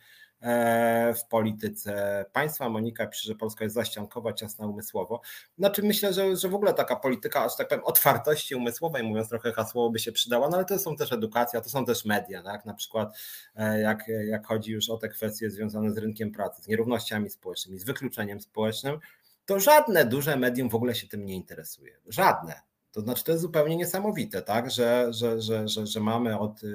w 1.15 1.27
polityce 1.29 2.25
państwa. 2.33 2.69
Monika 2.69 3.07
pisze, 3.07 3.27
że 3.27 3.35
Polska 3.35 3.63
jest 3.63 3.75
zaściankowa, 3.75 4.33
ciasna 4.33 4.67
umysłowo. 4.67 5.21
Znaczy 5.57 5.83
myślę, 5.83 6.13
że, 6.13 6.35
że 6.35 6.49
w 6.49 6.55
ogóle 6.55 6.73
taka 6.73 6.95
polityka, 6.95 7.43
aż 7.43 7.55
tak 7.55 7.67
powiem, 7.67 7.83
otwartości 7.85 8.55
umysłowej, 8.55 9.03
mówiąc 9.03 9.29
trochę 9.29 9.53
hasłowo, 9.53 9.89
by 9.89 9.99
się 9.99 10.11
przydała, 10.11 10.49
no 10.49 10.57
ale 10.57 10.65
to 10.65 10.79
są 10.79 10.95
też 10.95 11.13
edukacja, 11.13 11.61
to 11.61 11.69
są 11.69 11.85
też 11.85 12.05
media, 12.05 12.43
tak? 12.43 12.65
na 12.65 12.73
przykład 12.73 13.17
e, 13.55 13.81
jak, 13.81 14.07
jak 14.27 14.47
chodzi 14.47 14.71
już 14.71 14.89
o 14.89 14.97
te 14.97 15.09
kwestie 15.09 15.49
związane 15.49 15.91
z 15.91 15.97
rynkiem 15.97 16.31
pracy, 16.31 16.61
z 16.61 16.67
nierównościami 16.67 17.29
społecznymi, 17.29 17.79
z 17.79 17.83
wykluczeniem 17.83 18.41
społecznym, 18.41 18.99
to 19.45 19.59
żadne 19.59 20.05
duże 20.05 20.35
medium 20.35 20.69
w 20.69 20.75
ogóle 20.75 20.95
się 20.95 21.07
tym 21.07 21.25
nie 21.25 21.35
interesuje. 21.35 21.97
Żadne. 22.07 22.72
To 22.93 23.01
znaczy, 23.01 23.23
to 23.23 23.31
jest 23.31 23.41
zupełnie 23.41 23.75
niesamowite, 23.75 24.41
tak? 24.41 24.71
że, 24.71 25.07
że, 25.13 25.41
że, 25.41 25.67
że, 25.67 25.87
że 25.87 25.99
mamy 25.99 26.39
od 26.39 26.63
y, 26.63 26.71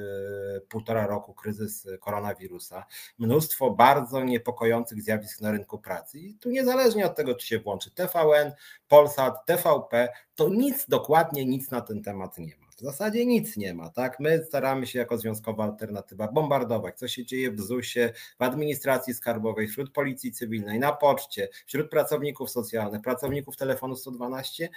półtora 0.69 1.07
roku 1.07 1.35
kryzys 1.35 1.89
koronawirusa, 2.01 2.87
mnóstwo 3.19 3.71
bardzo 3.71 4.25
niepokojących 4.25 5.03
zjawisk 5.03 5.41
na 5.41 5.53
rynku 5.53 5.79
pracy. 5.79 6.19
I 6.19 6.35
tu 6.35 6.51
niezależnie 6.51 7.07
od 7.07 7.17
tego, 7.17 7.35
czy 7.35 7.47
się 7.47 7.59
włączy 7.59 7.91
TVN, 7.91 8.53
Polsat, 8.89 9.47
TVP, 9.47 10.09
to 10.35 10.49
nic, 10.49 10.87
dokładnie 10.89 11.45
nic 11.45 11.71
na 11.71 11.81
ten 11.81 12.03
temat 12.03 12.39
nie 12.39 12.57
ma. 12.57 12.69
W 12.79 12.81
zasadzie 12.81 13.27
nic 13.27 13.57
nie 13.57 13.75
ma, 13.75 13.91
tak? 13.91 14.21
My 14.21 14.45
staramy 14.45 14.87
się 14.87 14.99
jako 14.99 15.19
związkowa 15.19 15.65
alternatywa 15.65 16.29
bombardować, 16.33 16.99
co 16.99 17.09
się 17.09 17.25
dzieje 17.25 17.53
w 17.53 17.61
ZUS-ie, 17.61 18.13
w 18.39 18.43
administracji 18.43 19.15
skarbowej, 19.15 19.69
wśród 19.69 19.93
policji 19.93 20.33
cywilnej, 20.33 20.79
na 20.79 20.93
poczcie, 20.93 21.49
wśród 21.67 21.91
pracowników 21.91 22.51
socjalnych, 22.51 23.03
pracowników 23.03 23.57
telefonu 23.57 23.97
112 23.97 24.69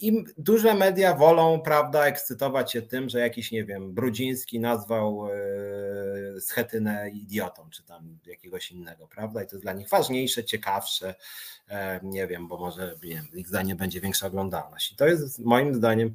i 0.00 0.24
duże 0.38 0.74
media 0.74 1.14
wolą, 1.14 1.60
prawda, 1.60 2.06
ekscytować 2.06 2.72
się 2.72 2.82
tym, 2.82 3.08
że 3.08 3.20
jakiś, 3.20 3.52
nie 3.52 3.64
wiem, 3.64 3.94
Brudziński 3.94 4.60
nazwał 4.60 5.28
yy, 6.34 6.40
Schetynę 6.40 7.10
idiotą, 7.10 7.70
czy 7.70 7.82
tam 7.82 8.18
jakiegoś 8.26 8.72
innego, 8.72 9.06
prawda? 9.06 9.42
I 9.42 9.46
to 9.46 9.56
jest 9.56 9.64
dla 9.64 9.72
nich 9.72 9.88
ważniejsze, 9.88 10.44
ciekawsze, 10.44 11.14
e, 11.68 12.00
nie 12.02 12.26
wiem, 12.26 12.48
bo 12.48 12.58
może 12.58 12.94
wiem, 13.02 13.26
ich 13.34 13.48
zdanie 13.48 13.74
będzie 13.74 14.00
większa 14.00 14.26
oglądalność. 14.26 14.92
I 14.92 14.96
to 14.96 15.06
jest 15.06 15.38
moim 15.38 15.74
zdaniem 15.74 16.14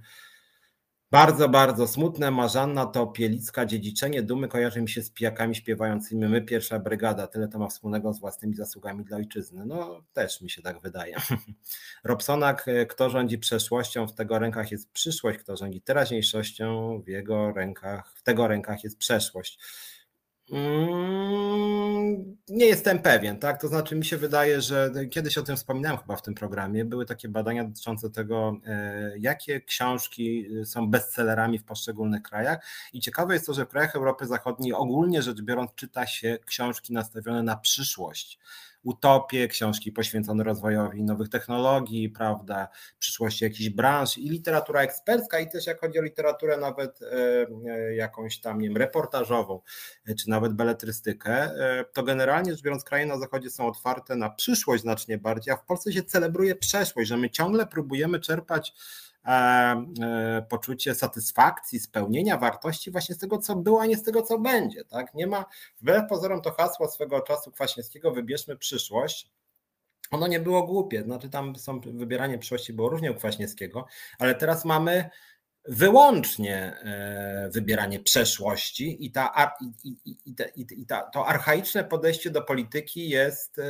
bardzo, 1.11 1.49
bardzo 1.49 1.87
smutne. 1.87 2.31
Marzanna 2.31 2.85
to 2.85 3.07
Pielicka 3.07 3.65
dziedziczenie 3.65 4.21
dumy 4.23 4.47
kojarzy 4.47 4.81
mi 4.81 4.89
się 4.89 5.01
z 5.01 5.09
pijakami 5.09 5.55
śpiewającymi 5.55 6.27
My 6.27 6.41
pierwsza 6.41 6.79
brygada. 6.79 7.27
Tyle 7.27 7.47
to 7.47 7.59
ma 7.59 7.67
wspólnego 7.67 8.13
z 8.13 8.19
własnymi 8.19 8.55
zasługami 8.55 9.05
dla 9.05 9.17
ojczyzny. 9.17 9.65
No 9.65 10.03
też 10.13 10.41
mi 10.41 10.49
się 10.49 10.61
tak 10.61 10.81
wydaje. 10.81 11.15
Robsonak, 12.03 12.65
kto 12.89 13.09
rządzi 13.09 13.37
przeszłością, 13.37 14.07
w 14.07 14.13
tego 14.13 14.39
rękach 14.39 14.71
jest 14.71 14.91
przyszłość, 14.91 15.39
kto 15.39 15.57
rządzi 15.57 15.81
teraźniejszością, 15.81 17.01
w 17.05 17.07
jego 17.07 17.51
rękach, 17.51 18.13
w 18.15 18.23
tego 18.23 18.47
rękach 18.47 18.83
jest 18.83 18.97
przeszłość. 18.97 19.59
Mm, 20.51 22.37
nie 22.49 22.65
jestem 22.65 22.99
pewien, 22.99 23.39
tak? 23.39 23.61
To 23.61 23.67
znaczy, 23.67 23.95
mi 23.95 24.05
się 24.05 24.17
wydaje, 24.17 24.61
że 24.61 24.91
kiedyś 25.11 25.37
o 25.37 25.43
tym 25.43 25.55
wspominałem 25.55 25.97
chyba 25.97 26.15
w 26.15 26.21
tym 26.21 26.33
programie. 26.33 26.85
Były 26.85 27.05
takie 27.05 27.29
badania 27.29 27.63
dotyczące 27.63 28.09
tego, 28.09 28.57
e, 28.65 29.13
jakie 29.19 29.61
książki 29.61 30.47
są 30.65 30.89
bestsellerami 30.89 31.59
w 31.59 31.63
poszczególnych 31.63 32.21
krajach. 32.21 32.65
I 32.93 32.99
ciekawe 32.99 33.33
jest 33.33 33.45
to, 33.45 33.53
że 33.53 33.65
w 33.65 33.69
krajach 33.69 33.95
Europy 33.95 34.25
Zachodniej 34.25 34.73
ogólnie 34.73 35.21
rzecz 35.21 35.41
biorąc 35.41 35.71
czyta 35.75 36.07
się 36.07 36.37
książki 36.45 36.93
nastawione 36.93 37.43
na 37.43 37.57
przyszłość 37.57 38.39
utopie, 38.83 39.47
książki 39.47 39.91
poświęcone 39.91 40.43
rozwojowi 40.43 41.03
nowych 41.03 41.29
technologii, 41.29 42.09
prawda, 42.09 42.67
przyszłości 42.99 43.43
jakichś 43.43 43.69
branż 43.69 44.17
i 44.17 44.29
literatura 44.29 44.81
ekspercka 44.81 45.39
i 45.39 45.49
też 45.49 45.67
jak 45.67 45.79
chodzi 45.79 45.99
o 45.99 46.01
literaturę 46.01 46.57
nawet 46.57 47.01
e, 47.01 47.07
e, 47.67 47.95
jakąś 47.95 48.39
tam, 48.39 48.59
nie 48.59 48.67
wiem, 48.67 48.77
reportażową, 48.77 49.61
e, 50.07 50.15
czy 50.15 50.29
nawet 50.29 50.53
beletrystykę, 50.53 51.51
to 51.93 52.03
generalnie 52.03 52.51
rzecz 52.51 52.61
biorąc 52.61 52.83
kraje 52.83 53.05
na 53.05 53.19
zachodzie 53.19 53.49
są 53.49 53.67
otwarte 53.67 54.15
na 54.15 54.29
przyszłość 54.29 54.81
znacznie 54.81 55.17
bardziej, 55.17 55.53
a 55.53 55.57
w 55.57 55.65
Polsce 55.65 55.93
się 55.93 56.03
celebruje 56.03 56.55
przeszłość, 56.55 57.09
że 57.09 57.17
my 57.17 57.29
ciągle 57.29 57.67
próbujemy 57.67 58.19
czerpać 58.19 58.73
poczucie 60.49 60.95
satysfakcji, 60.95 61.79
spełnienia 61.79 62.37
wartości 62.37 62.91
właśnie 62.91 63.15
z 63.15 63.17
tego, 63.17 63.37
co 63.37 63.55
było, 63.55 63.81
a 63.81 63.85
nie 63.85 63.97
z 63.97 64.03
tego, 64.03 64.21
co 64.21 64.39
będzie. 64.39 64.85
Tak? 64.85 65.13
Nie 65.13 65.27
ma, 65.27 65.45
wbrew 65.81 66.09
pozorom 66.09 66.41
to 66.41 66.51
hasło 66.51 66.87
swego 66.87 67.21
czasu 67.21 67.51
Kwaśniewskiego, 67.51 68.11
wybierzmy 68.11 68.57
przyszłość, 68.57 69.31
ono 70.11 70.27
nie 70.27 70.39
było 70.39 70.63
głupie, 70.63 71.03
znaczy 71.03 71.29
tam 71.29 71.55
są, 71.55 71.79
wybieranie 71.79 72.37
przyszłości 72.37 72.73
było 72.73 72.89
różnie 72.89 73.11
u 73.11 73.15
Kwaśniewskiego, 73.15 73.85
ale 74.19 74.35
teraz 74.35 74.65
mamy 74.65 75.09
wyłącznie 75.65 76.55
e, 76.55 77.49
wybieranie 77.53 77.99
przeszłości 77.99 79.05
i, 79.05 79.11
ta, 79.11 79.53
i, 79.61 79.89
i, 80.05 80.15
i, 80.55 80.85
ta, 80.85 81.01
to 81.01 81.27
archaiczne 81.27 81.83
podejście 81.83 82.29
do 82.29 82.41
polityki 82.41 83.09
jest 83.09 83.59
e, 83.59 83.63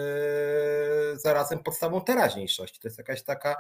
zarazem 1.15 1.59
podstawą 1.59 2.01
teraźniejszości. 2.01 2.79
To 2.79 2.87
jest 2.87 2.97
jakaś 2.97 3.23
taka 3.23 3.55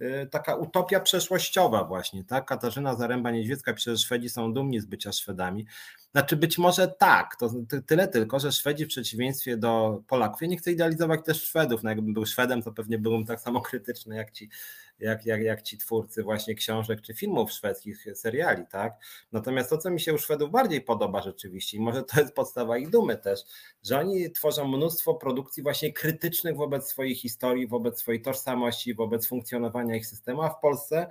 Y, 0.00 0.28
taka 0.30 0.54
utopia 0.54 1.00
przeszłościowa 1.00 1.84
właśnie, 1.84 2.24
tak? 2.24 2.44
Katarzyna 2.44 2.94
Zaręba-Niedźwiecka 2.94 3.74
pisze, 3.74 3.90
że 3.90 3.98
Szwedzi 3.98 4.28
są 4.28 4.52
dumni 4.52 4.80
z 4.80 4.86
bycia 4.86 5.12
Szwedami. 5.12 5.66
Znaczy 6.12 6.36
być 6.36 6.58
może 6.58 6.88
tak, 6.88 7.36
to 7.36 7.50
tyle 7.86 8.08
tylko, 8.08 8.40
że 8.40 8.52
Szwedzi 8.52 8.84
w 8.84 8.88
przeciwieństwie 8.88 9.56
do 9.56 10.02
Polaków, 10.06 10.42
ja 10.42 10.48
nie 10.48 10.56
chcę 10.56 10.72
idealizować 10.72 11.20
też 11.24 11.42
Szwedów, 11.42 11.82
no 11.82 11.90
jakbym 11.90 12.14
był 12.14 12.26
Szwedem, 12.26 12.62
to 12.62 12.72
pewnie 12.72 12.98
byłbym 12.98 13.26
tak 13.26 13.40
samo 13.40 13.60
krytyczny 13.60 14.16
jak 14.16 14.30
ci 14.30 14.50
jak, 14.98 15.26
jak, 15.26 15.42
jak 15.42 15.62
ci 15.62 15.78
twórcy 15.78 16.22
właśnie 16.22 16.54
książek 16.54 17.00
czy 17.00 17.14
filmów 17.14 17.52
szwedzkich, 17.52 18.06
seriali, 18.14 18.66
tak? 18.70 18.92
Natomiast 19.32 19.70
to, 19.70 19.78
co 19.78 19.90
mi 19.90 20.00
się 20.00 20.14
u 20.14 20.18
Szwedów 20.18 20.50
bardziej 20.50 20.80
podoba 20.80 21.22
rzeczywiście, 21.22 21.76
i 21.76 21.80
może 21.80 22.02
to 22.02 22.20
jest 22.20 22.34
podstawa 22.34 22.78
ich 22.78 22.90
dumy 22.90 23.16
też, 23.16 23.40
że 23.82 23.98
oni 23.98 24.32
tworzą 24.32 24.68
mnóstwo 24.68 25.14
produkcji 25.14 25.62
właśnie 25.62 25.92
krytycznych 25.92 26.56
wobec 26.56 26.88
swojej 26.88 27.14
historii, 27.14 27.66
wobec 27.66 28.00
swojej 28.00 28.22
tożsamości, 28.22 28.94
wobec 28.94 29.26
funkcjonowania 29.26 29.96
ich 29.96 30.06
systemu, 30.06 30.42
a 30.42 30.48
w 30.48 30.60
Polsce 30.60 31.06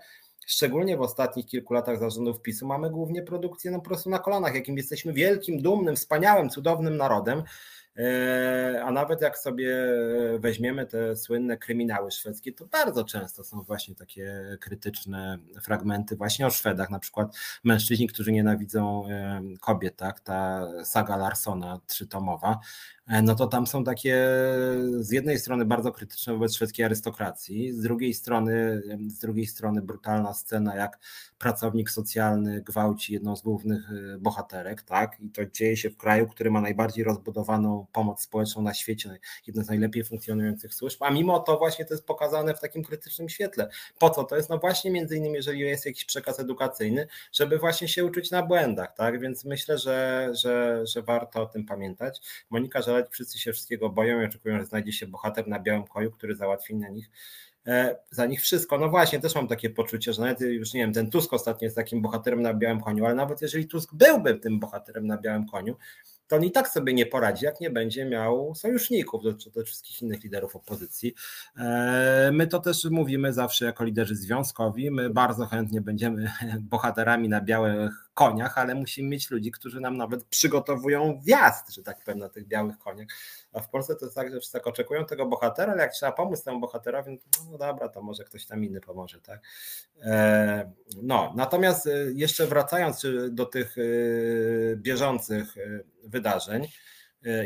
szczególnie 0.45 0.97
w 0.97 1.01
ostatnich 1.01 1.45
kilku 1.45 1.73
latach 1.73 1.99
zarządów 1.99 2.41
PiSu 2.41 2.67
mamy 2.67 2.89
głównie 2.89 3.21
produkcję 3.21 3.71
no 3.71 3.77
po 3.77 3.85
prostu 3.85 4.09
na 4.09 4.19
kolanach, 4.19 4.55
jakim 4.55 4.77
jesteśmy 4.77 5.13
wielkim, 5.13 5.61
dumnym, 5.61 5.95
wspaniałym, 5.95 6.49
cudownym 6.49 6.97
narodem, 6.97 7.43
a 8.83 8.91
nawet 8.91 9.21
jak 9.21 9.37
sobie 9.37 9.87
weźmiemy 10.39 10.85
te 10.85 11.15
słynne 11.15 11.57
kryminały 11.57 12.11
szwedzkie, 12.11 12.53
to 12.53 12.65
bardzo 12.65 13.03
często 13.03 13.43
są 13.43 13.63
właśnie 13.63 13.95
takie 13.95 14.57
krytyczne 14.61 15.37
fragmenty 15.61 16.15
właśnie 16.15 16.47
o 16.47 16.49
Szwedach, 16.49 16.89
na 16.89 16.99
przykład 16.99 17.37
mężczyźni, 17.63 18.07
którzy 18.07 18.31
nienawidzą 18.31 19.09
e, 19.09 19.41
kobiet, 19.61 19.95
tak? 19.95 20.19
ta 20.19 20.67
saga 20.83 21.17
Larsona 21.17 21.79
trzytomowa, 21.87 22.59
E, 23.07 23.21
no 23.21 23.35
to 23.35 23.47
tam 23.47 23.67
są 23.67 23.83
takie 23.83 24.27
z 24.99 25.11
jednej 25.11 25.39
strony 25.39 25.65
bardzo 25.65 25.91
krytyczne 25.91 26.33
wobec 26.33 26.55
szwedzkiej 26.55 26.85
arystokracji, 26.85 27.73
z 27.73 27.81
drugiej 27.81 28.13
strony, 28.13 28.81
z 29.07 29.19
drugiej 29.19 29.45
strony 29.45 29.81
brutalna 29.81 30.33
scena, 30.33 30.75
jak 30.75 30.99
pracownik 31.37 31.89
socjalny 31.89 32.61
gwałci 32.61 33.13
jedną 33.13 33.35
z 33.35 33.41
głównych 33.41 33.89
e, 33.91 34.17
bohaterek, 34.17 34.81
tak? 34.81 35.19
I 35.19 35.29
to 35.29 35.45
dzieje 35.45 35.77
się 35.77 35.89
w 35.89 35.97
kraju, 35.97 36.27
który 36.27 36.51
ma 36.51 36.61
najbardziej 36.61 37.03
rozbudowaną 37.03 37.84
pomoc 37.91 38.21
społeczną 38.21 38.61
na 38.61 38.73
świecie, 38.73 39.19
jedno 39.47 39.63
z 39.63 39.67
najlepiej 39.67 40.03
funkcjonujących 40.03 40.73
służb, 40.73 41.03
a 41.03 41.11
mimo 41.11 41.39
to 41.39 41.57
właśnie 41.57 41.85
to 41.85 41.93
jest 41.93 42.05
pokazane 42.05 42.53
w 42.53 42.59
takim 42.59 42.83
krytycznym 42.83 43.29
świetle. 43.29 43.69
Po 43.99 44.09
co? 44.09 44.23
To 44.23 44.35
jest 44.35 44.49
no 44.49 44.57
właśnie 44.57 44.91
między 44.91 45.17
innymi, 45.17 45.35
jeżeli 45.35 45.59
jest 45.59 45.85
jakiś 45.85 46.05
przekaz 46.05 46.39
edukacyjny, 46.39 47.07
żeby 47.31 47.57
właśnie 47.57 47.87
się 47.87 48.05
uczyć 48.05 48.31
na 48.31 48.43
błędach, 48.43 48.93
tak? 48.95 49.19
Więc 49.19 49.45
myślę, 49.45 49.77
że, 49.77 50.29
że, 50.33 50.81
że 50.87 51.01
warto 51.01 51.41
o 51.41 51.45
tym 51.45 51.65
pamiętać. 51.65 52.21
Monika 52.49 52.81
że 52.81 53.07
wszyscy 53.11 53.39
się 53.39 53.53
wszystkiego 53.53 53.89
boją 53.89 54.21
i 54.21 54.25
oczekują, 54.25 54.59
że 54.59 54.65
znajdzie 54.65 54.91
się 54.91 55.07
bohater 55.07 55.47
na 55.47 55.59
białym 55.59 55.87
koju, 55.87 56.11
który 56.11 56.35
załatwi 56.35 56.75
na 56.75 56.89
nich 56.89 57.09
e, 57.67 57.95
za 58.09 58.25
nich 58.25 58.41
wszystko. 58.41 58.77
No 58.77 58.89
właśnie, 58.89 59.19
też 59.19 59.35
mam 59.35 59.47
takie 59.47 59.69
poczucie, 59.69 60.13
że 60.13 60.21
nawet 60.21 60.41
już 60.41 60.73
nie 60.73 60.81
wiem, 60.81 60.93
ten 60.93 61.09
Tusk 61.09 61.33
ostatnio 61.33 61.65
jest 61.65 61.75
takim 61.75 62.01
bohaterem 62.01 62.41
na 62.41 62.53
białym 62.53 62.81
koniu, 62.81 63.05
ale 63.05 63.15
nawet 63.15 63.41
jeżeli 63.41 63.67
Tusk 63.67 63.93
byłby 63.93 64.35
tym 64.35 64.59
bohaterem 64.59 65.07
na 65.07 65.17
białym 65.17 65.47
koniu, 65.47 65.75
to 66.27 66.35
on 66.35 66.43
i 66.43 66.51
tak 66.51 66.67
sobie 66.69 66.93
nie 66.93 67.05
poradzi, 67.05 67.45
jak 67.45 67.61
nie 67.61 67.69
będzie 67.69 68.05
miał 68.05 68.55
sojuszników 68.55 69.23
do, 69.23 69.33
do 69.33 69.65
wszystkich 69.65 70.01
innych 70.01 70.23
liderów 70.23 70.55
opozycji. 70.55 71.13
E, 71.57 72.29
my 72.33 72.47
to 72.47 72.59
też 72.59 72.85
mówimy 72.85 73.33
zawsze 73.33 73.65
jako 73.65 73.83
liderzy 73.83 74.15
związkowi. 74.15 74.91
My 74.91 75.09
bardzo 75.09 75.45
chętnie 75.45 75.81
będziemy 75.81 76.31
bohaterami 76.59 77.29
na 77.29 77.41
białych 77.41 78.04
koniach, 78.15 78.57
ale 78.57 78.75
musimy 78.75 79.09
mieć 79.09 79.31
ludzi, 79.31 79.51
którzy 79.51 79.79
nam 79.79 79.97
nawet 79.97 80.25
przygotowują 80.25 81.19
wjazd, 81.23 81.73
że 81.73 81.83
tak 81.83 82.03
powiem, 82.03 82.19
na 82.19 82.29
tych 82.29 82.47
białych 82.47 82.77
koniach. 82.77 83.07
A 83.53 83.59
w 83.59 83.69
Polsce 83.69 83.95
to 83.95 84.05
jest 84.05 84.15
tak, 84.15 84.31
że 84.31 84.39
wszyscy 84.39 84.57
tak 84.57 84.67
oczekują 84.67 85.05
tego 85.05 85.25
bohatera, 85.25 85.73
ale 85.73 85.81
jak 85.81 85.91
trzeba 85.91 86.11
pomóc 86.11 86.43
temu 86.43 86.59
bohaterowi, 86.59 87.11
no, 87.11 87.51
no 87.51 87.57
dobra, 87.57 87.89
to 87.89 88.01
może 88.01 88.23
ktoś 88.23 88.45
tam 88.45 88.63
inny 88.63 88.81
pomoże, 88.81 89.21
tak? 89.21 89.41
E, 90.01 90.71
no, 91.01 91.33
natomiast 91.35 91.87
e, 91.87 91.91
jeszcze 92.13 92.47
wracając 92.47 93.05
do 93.29 93.45
tych 93.45 93.75
bieżących 94.75 95.55
wydarzeń, 96.03 96.67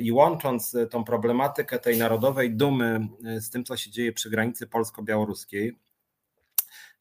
i 0.01 0.11
łącząc 0.11 0.75
tą 0.89 1.03
problematykę 1.03 1.79
tej 1.79 1.97
narodowej 1.97 2.55
dumy 2.55 3.07
z 3.39 3.49
tym, 3.49 3.63
co 3.63 3.77
się 3.77 3.91
dzieje 3.91 4.13
przy 4.13 4.29
granicy 4.29 4.67
polsko-białoruskiej, 4.67 5.79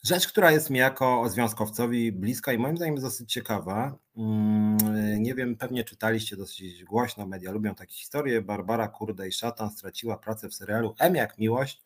Rzecz, 0.02 0.28
która 0.28 0.50
jest 0.50 0.70
mi 0.70 0.78
jako 0.78 1.28
związkowcowi 1.28 2.12
bliska 2.12 2.52
i 2.52 2.58
moim 2.58 2.76
zdaniem 2.76 2.94
dosyć 2.94 3.32
ciekawa. 3.32 3.98
Mm, 4.16 4.78
nie 5.22 5.34
wiem, 5.34 5.56
pewnie 5.56 5.84
czytaliście 5.84 6.36
dosyć 6.36 6.84
głośno, 6.84 7.26
media 7.26 7.50
lubią 7.50 7.74
takie 7.74 7.94
historie. 7.94 8.42
Barbara 8.42 8.88
Kurde 8.88 9.28
i 9.28 9.32
Szatan 9.32 9.70
straciła 9.70 10.18
pracę 10.18 10.48
w 10.48 10.54
serialu 10.54 10.94
M 10.98 11.14
jak 11.14 11.38
miłość. 11.38 11.82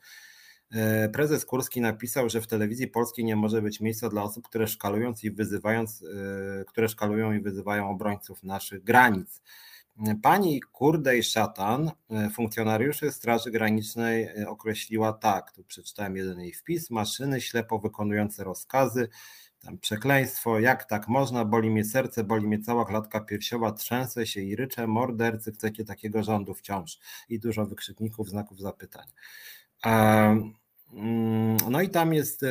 E, 0.72 1.08
prezes 1.08 1.44
Kurski 1.44 1.80
napisał, 1.80 2.28
że 2.28 2.40
w 2.40 2.46
telewizji 2.46 2.88
polskiej 2.88 3.24
nie 3.24 3.36
może 3.36 3.62
być 3.62 3.80
miejsca 3.80 4.08
dla 4.08 4.22
osób, 4.22 4.48
które 4.48 4.66
szkalując 4.68 5.24
i 5.24 5.30
wyzywając, 5.30 6.02
e, 6.02 6.64
które 6.64 6.88
szkalują 6.88 7.32
i 7.32 7.40
wyzywają 7.40 7.90
obrońców 7.90 8.42
naszych 8.42 8.84
granic. 8.84 9.42
Pani 10.22 10.60
Kurdej 10.60 11.22
Szatan, 11.22 11.90
e, 12.10 12.30
funkcjonariuszy 12.30 13.12
Straży 13.12 13.50
Granicznej 13.50 14.24
e, 14.24 14.48
określiła 14.48 15.12
tak, 15.12 15.52
tu 15.52 15.64
przeczytałem 15.64 16.16
jeden 16.16 16.40
jej 16.40 16.52
wpis, 16.52 16.90
maszyny 16.90 17.40
ślepo 17.40 17.78
wykonujące 17.78 18.44
rozkazy, 18.44 19.08
tam 19.60 19.78
przekleństwo, 19.78 20.60
jak 20.60 20.84
tak 20.84 21.08
można, 21.08 21.44
boli 21.44 21.70
mnie 21.70 21.84
serce, 21.84 22.24
boli 22.24 22.46
mnie 22.46 22.58
cała 22.58 22.84
klatka 22.84 23.20
piersiowa, 23.20 23.72
trzęsę 23.72 24.26
się 24.26 24.40
i 24.40 24.56
ryczę, 24.56 24.86
mordercy, 24.86 25.52
chcecie 25.52 25.84
takiego 25.84 26.22
rządu 26.22 26.54
wciąż 26.54 26.98
i 27.28 27.40
dużo 27.40 27.66
wykrzykników, 27.66 28.28
znaków 28.28 28.60
zapytania. 28.60 29.12
Mm, 29.84 30.54
no 31.70 31.82
i 31.82 31.90
tam 31.90 32.14
jest 32.14 32.42
e, 32.42 32.48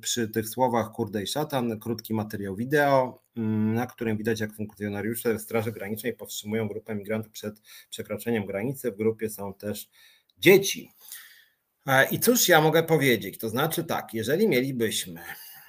przy 0.00 0.28
tych 0.28 0.48
słowach 0.48 0.92
kurde 0.92 1.22
i 1.22 1.26
szatan 1.26 1.78
krótki 1.80 2.14
materiał 2.14 2.56
wideo, 2.56 3.22
mm, 3.36 3.74
na 3.74 3.86
którym 3.86 4.16
widać 4.16 4.40
jak 4.40 4.52
funkcjonariusze 4.52 5.38
Straży 5.38 5.72
Granicznej 5.72 6.12
powstrzymują 6.12 6.68
grupę 6.68 6.94
migrantów 6.94 7.32
przed 7.32 7.62
przekroczeniem 7.90 8.46
granicy. 8.46 8.92
W 8.92 8.96
grupie 8.96 9.30
są 9.30 9.54
też 9.54 9.88
dzieci. 10.38 10.90
I 12.10 12.20
cóż 12.20 12.48
ja 12.48 12.60
mogę 12.60 12.82
powiedzieć? 12.82 13.38
To 13.38 13.48
znaczy 13.48 13.84
tak, 13.84 14.14
jeżeli 14.14 14.48
mielibyśmy 14.48 15.20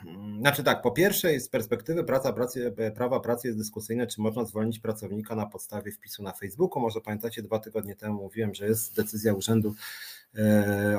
mm, 0.07 0.39
znaczy 0.39 0.63
tak, 0.63 0.81
po 0.81 0.91
pierwsze, 0.91 1.39
z 1.39 1.49
perspektywy 1.49 2.03
praca, 2.03 2.33
pracy, 2.33 2.75
prawa 2.95 3.19
pracy 3.19 3.47
jest 3.47 3.59
dyskusyjne, 3.59 4.07
czy 4.07 4.21
można 4.21 4.45
zwolnić 4.45 4.79
pracownika 4.79 5.35
na 5.35 5.45
podstawie 5.45 5.91
wpisu 5.91 6.23
na 6.23 6.31
Facebooku. 6.31 6.81
Może 6.81 7.01
pamiętacie, 7.01 7.41
dwa 7.41 7.59
tygodnie 7.59 7.95
temu 7.95 8.21
mówiłem, 8.21 8.55
że 8.55 8.67
jest 8.67 8.95
decyzja 8.95 9.33
Urzędu 9.33 9.75
E, 9.75 10.22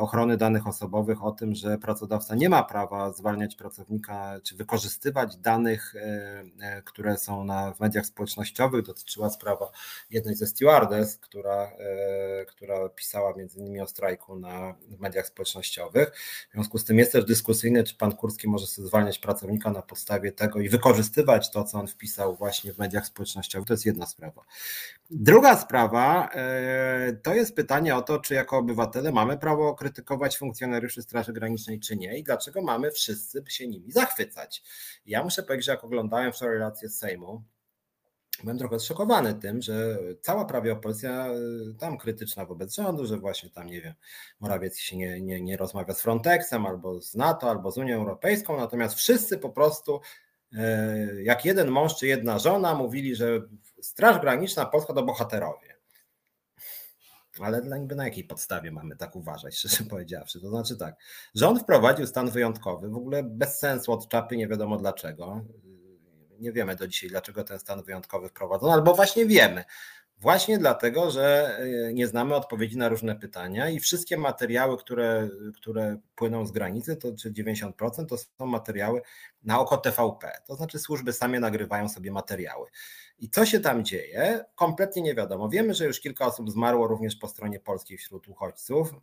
ochrony 0.01 0.37
danych 0.37 0.67
osobowych 0.67 1.25
o 1.25 1.33
tym, 1.33 1.55
że 1.55 1.79
pracodawca 1.79 2.35
nie 2.35 2.49
ma 2.49 2.63
prawa 2.63 3.13
zwalniać 3.13 3.57
pracownika 3.57 4.41
czy 4.43 4.57
wykorzystywać 4.57 5.37
danych, 5.37 5.95
e, 5.97 6.45
e, 6.61 6.83
które 6.83 7.19
są 7.19 7.45
na, 7.45 7.73
w 7.73 7.81
mediach 7.81 8.07
społecznościowych. 8.07 8.85
Dotyczyła 8.85 9.31
sprawa 9.31 9.71
jednej 10.11 10.35
ze 10.35 10.47
stewardess, 10.47 11.17
która, 11.17 11.71
która 12.49 12.89
pisała 12.89 13.33
między 13.37 13.59
innymi 13.59 13.81
o 13.81 13.87
strajku 13.87 14.37
na 14.37 14.75
w 14.89 15.01
mediach 15.01 15.27
społecznościowych. 15.27 16.13
W 16.51 16.53
związku 16.53 16.79
z 16.79 16.85
tym 16.85 16.99
jest 16.99 17.13
też 17.13 17.25
dyskusyjne, 17.25 17.85
czy 17.85 17.95
pan 17.95 18.13
Kurski 18.13 18.49
może 18.49 18.67
sobie 18.67 18.89
zwalniać 18.89 19.19
pracownika 19.19 19.71
na 19.71 19.83
podstawie 19.83 20.33
tego 20.33 20.61
i 20.61 20.69
wykorzystywać 20.69 21.51
to, 21.51 21.65
co 21.65 21.79
on 21.79 21.87
wpisał 21.87 22.37
właśnie 22.37 22.73
w 22.73 22.79
mediach 22.79 23.07
społecznościowych. 23.07 23.69
To 23.69 23.75
jest 23.75 23.87
jedna 23.87 24.07
sprawa. 24.07 24.45
Druga 25.11 25.57
sprawa 25.57 26.31
to 27.23 27.35
jest 27.35 27.57
pytanie 27.57 27.97
o 27.97 28.03
to, 28.03 28.19
czy 28.19 28.35
jako 28.35 28.59
obywatele 28.59 29.13
mamy 29.13 29.24
mamy 29.25 29.39
prawo 29.39 29.75
krytykować 29.75 30.39
funkcjonariuszy 30.39 31.03
Straży 31.03 31.33
Granicznej, 31.33 31.81
czy 31.81 31.97
nie, 31.97 32.19
i 32.19 32.23
dlaczego 32.23 32.63
mamy 32.63 32.91
wszyscy 32.91 33.45
się 33.49 33.69
nimi 33.69 33.93
zachwycać. 33.93 34.63
Ja 35.07 35.25
muszę 35.25 35.43
powiedzieć, 35.43 35.67
że 35.67 35.73
jak 35.73 35.85
oglądałem 35.85 36.33
wczoraj 36.33 36.55
relację 36.55 36.89
z 36.89 36.99
Sejmu, 36.99 37.43
byłem 38.43 38.59
trochę 38.59 38.79
zszokowany 38.79 39.35
tym, 39.35 39.63
że 39.63 39.99
cała 40.21 40.45
prawie 40.45 40.73
opozycja 40.73 41.29
y, 41.71 41.75
tam 41.79 41.99
krytyczna 41.99 42.45
wobec 42.45 42.75
rządu, 42.75 43.07
że 43.07 43.19
właśnie 43.19 43.51
tam, 43.51 43.67
nie 43.67 43.81
wiem, 43.81 43.95
Morawiecki 44.41 44.83
się 44.83 44.97
nie, 44.97 45.21
nie, 45.21 45.41
nie 45.41 45.57
rozmawia 45.57 45.95
z 45.95 46.03
Frontexem, 46.03 46.67
albo 46.67 47.01
z 47.01 47.15
NATO, 47.15 47.51
albo 47.51 47.71
z 47.71 47.79
Unią 47.79 47.97
Europejską, 47.97 48.57
natomiast 48.57 48.95
wszyscy 48.95 49.39
po 49.39 49.51
prostu 49.51 50.01
y, 50.53 50.59
jak 51.23 51.45
jeden 51.45 51.69
mąż 51.69 51.97
czy 51.97 52.07
jedna 52.07 52.39
żona 52.39 52.75
mówili, 52.75 53.17
że 53.17 53.41
Straż 53.81 54.21
Graniczna 54.21 54.67
Polska 54.67 54.95
to 54.95 55.03
bohaterowie. 55.03 55.74
Ale 57.41 57.81
niby 57.81 57.95
na 57.95 58.05
jakiej 58.05 58.25
podstawie 58.25 58.73
mamy 58.73 58.97
tak 58.97 59.17
uważać, 59.17 59.57
szczerze 59.59 59.85
powiedziawszy? 59.85 60.41
To 60.41 60.49
znaczy 60.49 60.77
tak, 60.77 60.97
rząd 61.35 61.63
wprowadził 61.63 62.07
stan 62.07 62.31
wyjątkowy, 62.31 62.89
w 62.89 62.97
ogóle 62.97 63.23
bez 63.23 63.59
sensu 63.59 63.93
od 63.93 64.09
czapy, 64.09 64.37
nie 64.37 64.49
wiadomo 64.49 64.77
dlaczego. 64.77 65.45
Nie 66.41 66.53
wiemy 66.53 66.77
do 66.77 66.89
dzisiaj, 66.89 67.11
dlaczego 67.11 67.45
ten 67.45 67.59
stan 67.59 67.83
wyjątkowy 67.83 68.29
wprowadzono, 68.29 68.73
albo 68.73 68.95
właśnie 68.95 69.27
wiemy. 69.27 69.65
Właśnie 70.19 70.59
dlatego, 70.59 71.11
że 71.11 71.57
e, 71.59 71.95
nie 71.95 72.07
znamy 72.07 72.35
odpowiedzi 72.35 72.79
na 72.79 72.89
różne 72.89 73.17
pytania 73.17 73.69
i 73.69 73.81
wszystkie 73.81 74.17
materiały, 74.17 74.79
które, 74.79 75.29
które 75.57 75.97
płyną 76.15 76.47
z 76.47 76.53
granicy, 76.53 76.97
to 76.97 77.13
czy 77.17 77.33
90% 77.33 78.07
to 78.07 78.17
są 78.19 78.47
materiały 78.47 79.03
na 79.43 79.61
oko 79.61 79.77
TVP. 79.77 80.33
To 80.47 80.57
znaczy 80.57 80.79
służby 80.79 81.13
same 81.13 81.41
nagrywają 81.41 81.89
sobie 81.89 82.13
materiały. 82.13 82.69
I 83.19 83.31
co 83.31 83.47
się 83.47 83.61
tam 83.61 83.85
dzieje? 83.85 84.45
Kompletnie 84.55 85.03
nie 85.03 85.15
wiadomo. 85.15 85.49
Wiemy, 85.49 85.75
że 85.75 85.87
już 85.87 86.01
kilka 86.01 86.27
osób 86.27 86.51
zmarło 86.51 86.87
również 86.87 87.17
po 87.17 87.29
stronie 87.29 87.61
polskiej 87.61 87.99
wśród 87.99 88.29
uchodźców. 88.29 88.95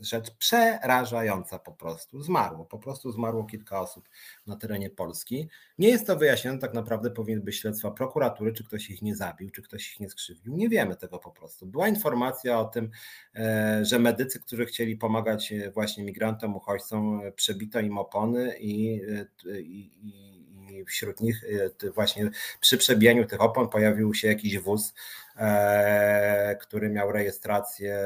Rzecz 0.00 0.30
przerażająca 0.30 1.58
po 1.58 1.72
prostu. 1.72 2.22
Zmarło, 2.22 2.64
po 2.64 2.78
prostu 2.78 3.12
zmarło 3.12 3.44
kilka 3.44 3.80
osób 3.80 4.08
na 4.46 4.56
terenie 4.56 4.90
Polski. 4.90 5.48
Nie 5.78 5.88
jest 5.88 6.06
to 6.06 6.16
wyjaśnione, 6.16 6.58
tak 6.58 6.74
naprawdę 6.74 7.10
powinny 7.10 7.42
być 7.42 7.56
śledztwa 7.56 7.90
prokuratury, 7.90 8.52
czy 8.52 8.64
ktoś 8.64 8.90
ich 8.90 9.02
nie 9.02 9.16
zabił, 9.16 9.50
czy 9.50 9.62
ktoś 9.62 9.92
ich 9.92 10.00
nie 10.00 10.10
skrzywdził. 10.10 10.56
Nie 10.56 10.68
wiemy 10.68 10.96
tego 10.96 11.18
po 11.18 11.30
prostu. 11.30 11.66
Była 11.66 11.88
informacja 11.88 12.60
o 12.60 12.64
tym, 12.64 12.90
e, 13.34 13.84
że 13.84 13.98
medycy, 13.98 14.40
którzy 14.40 14.66
chcieli 14.66 14.96
pomagać 14.96 15.52
e, 15.52 15.70
właśnie 15.70 16.04
migrantom, 16.04 16.56
uchodźcom, 16.56 17.20
e, 17.24 17.32
przebito 17.32 17.80
im 17.80 17.98
opony 17.98 18.58
i, 18.58 19.00
i, 19.46 19.90
i 20.02 20.37
wśród 20.84 21.20
nich 21.20 21.44
y, 21.44 21.90
właśnie 21.90 22.30
przy 22.60 22.78
przebijaniu 22.78 23.26
tych 23.26 23.40
opon 23.40 23.68
pojawił 23.68 24.14
się 24.14 24.28
jakiś 24.28 24.58
wóz, 24.58 24.94
e, 25.36 26.56
który 26.60 26.90
miał 26.90 27.12
rejestrację 27.12 27.98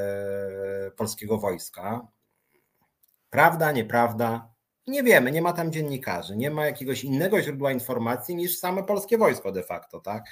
polskiego 0.97 1.39
wojska. 1.39 2.09
Prawda, 3.31 3.73
nieprawda? 3.73 4.53
Nie 4.87 5.03
wiemy, 5.03 5.33
nie 5.33 5.43
ma 5.43 5.53
tam 5.53 5.73
dziennikarzy, 5.73 6.37
nie 6.37 6.51
ma 6.51 6.67
jakiegoś 6.67 7.05
innego 7.05 7.43
źródła 7.43 7.73
informacji 7.73 8.37
niż 8.37 8.59
same 8.59 8.85
polskie 8.85 9.19
wojsko 9.19 9.53
de 9.53 9.63
facto, 9.63 10.01
tak? 10.01 10.25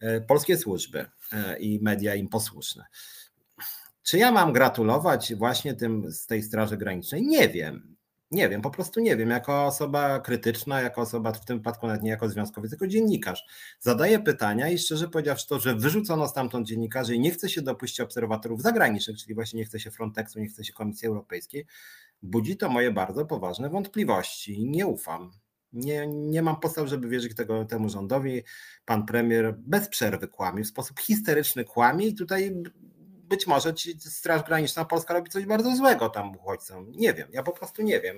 E, 0.00 0.20
polskie 0.20 0.58
służby 0.58 1.06
e, 1.32 1.58
i 1.58 1.80
media 1.82 2.14
im 2.14 2.28
posłuszne. 2.28 2.84
Czy 4.02 4.18
ja 4.18 4.32
mam 4.32 4.52
gratulować 4.52 5.34
właśnie 5.34 5.74
tym 5.74 6.12
z 6.12 6.26
tej 6.26 6.42
Straży 6.42 6.76
Granicznej? 6.76 7.22
Nie 7.22 7.48
wiem. 7.48 7.96
Nie 8.30 8.48
wiem, 8.48 8.62
po 8.62 8.70
prostu 8.70 9.00
nie 9.00 9.16
wiem. 9.16 9.30
Jako 9.30 9.64
osoba 9.64 10.20
krytyczna, 10.20 10.80
jako 10.80 11.00
osoba 11.00 11.32
w 11.32 11.44
tym 11.44 11.58
wypadku 11.58 11.86
nawet 11.86 12.02
nie 12.02 12.10
jako 12.10 12.28
związkowiec, 12.28 12.70
tylko 12.70 12.86
dziennikarz, 12.86 13.44
zadaję 13.80 14.18
pytania 14.18 14.68
i 14.68 14.78
szczerze 14.78 15.08
powiedziawszy 15.08 15.48
to, 15.48 15.60
że 15.60 15.74
wyrzucono 15.74 16.28
stamtąd 16.28 16.66
dziennikarzy 16.66 17.14
i 17.14 17.20
nie 17.20 17.30
chce 17.30 17.48
się 17.48 17.62
dopuścić 17.62 18.00
obserwatorów 18.00 18.62
zagranicznych, 18.62 19.18
czyli 19.18 19.34
właśnie 19.34 19.58
nie 19.58 19.64
chce 19.64 19.80
się 19.80 19.90
Frontexu, 19.90 20.40
nie 20.40 20.48
chce 20.48 20.64
się 20.64 20.72
Komisji 20.72 21.08
Europejskiej, 21.08 21.66
budzi 22.22 22.56
to 22.56 22.68
moje 22.68 22.90
bardzo 22.90 23.26
poważne 23.26 23.70
wątpliwości. 23.70 24.64
Nie 24.64 24.86
ufam. 24.86 25.30
Nie, 25.72 26.06
nie 26.06 26.42
mam 26.42 26.60
podstaw, 26.60 26.88
żeby 26.88 27.08
wierzyć 27.08 27.34
tego, 27.34 27.64
temu 27.64 27.88
rządowi. 27.88 28.42
Pan 28.84 29.06
premier 29.06 29.54
bez 29.58 29.88
przerwy 29.88 30.28
kłamie, 30.28 30.64
w 30.64 30.66
sposób 30.66 31.00
histeryczny 31.00 31.64
kłamie 31.64 32.06
i 32.06 32.14
tutaj 32.14 32.62
być 33.30 33.46
może 33.46 33.74
ci 33.74 34.00
Straż 34.00 34.42
Graniczna 34.42 34.84
Polska 34.84 35.14
robi 35.14 35.30
coś 35.30 35.46
bardzo 35.46 35.76
złego 35.76 36.08
tam 36.08 36.36
uchodźcom. 36.36 36.92
Nie 36.92 37.14
wiem, 37.14 37.28
ja 37.32 37.42
po 37.42 37.52
prostu 37.52 37.82
nie 37.82 38.00
wiem. 38.00 38.16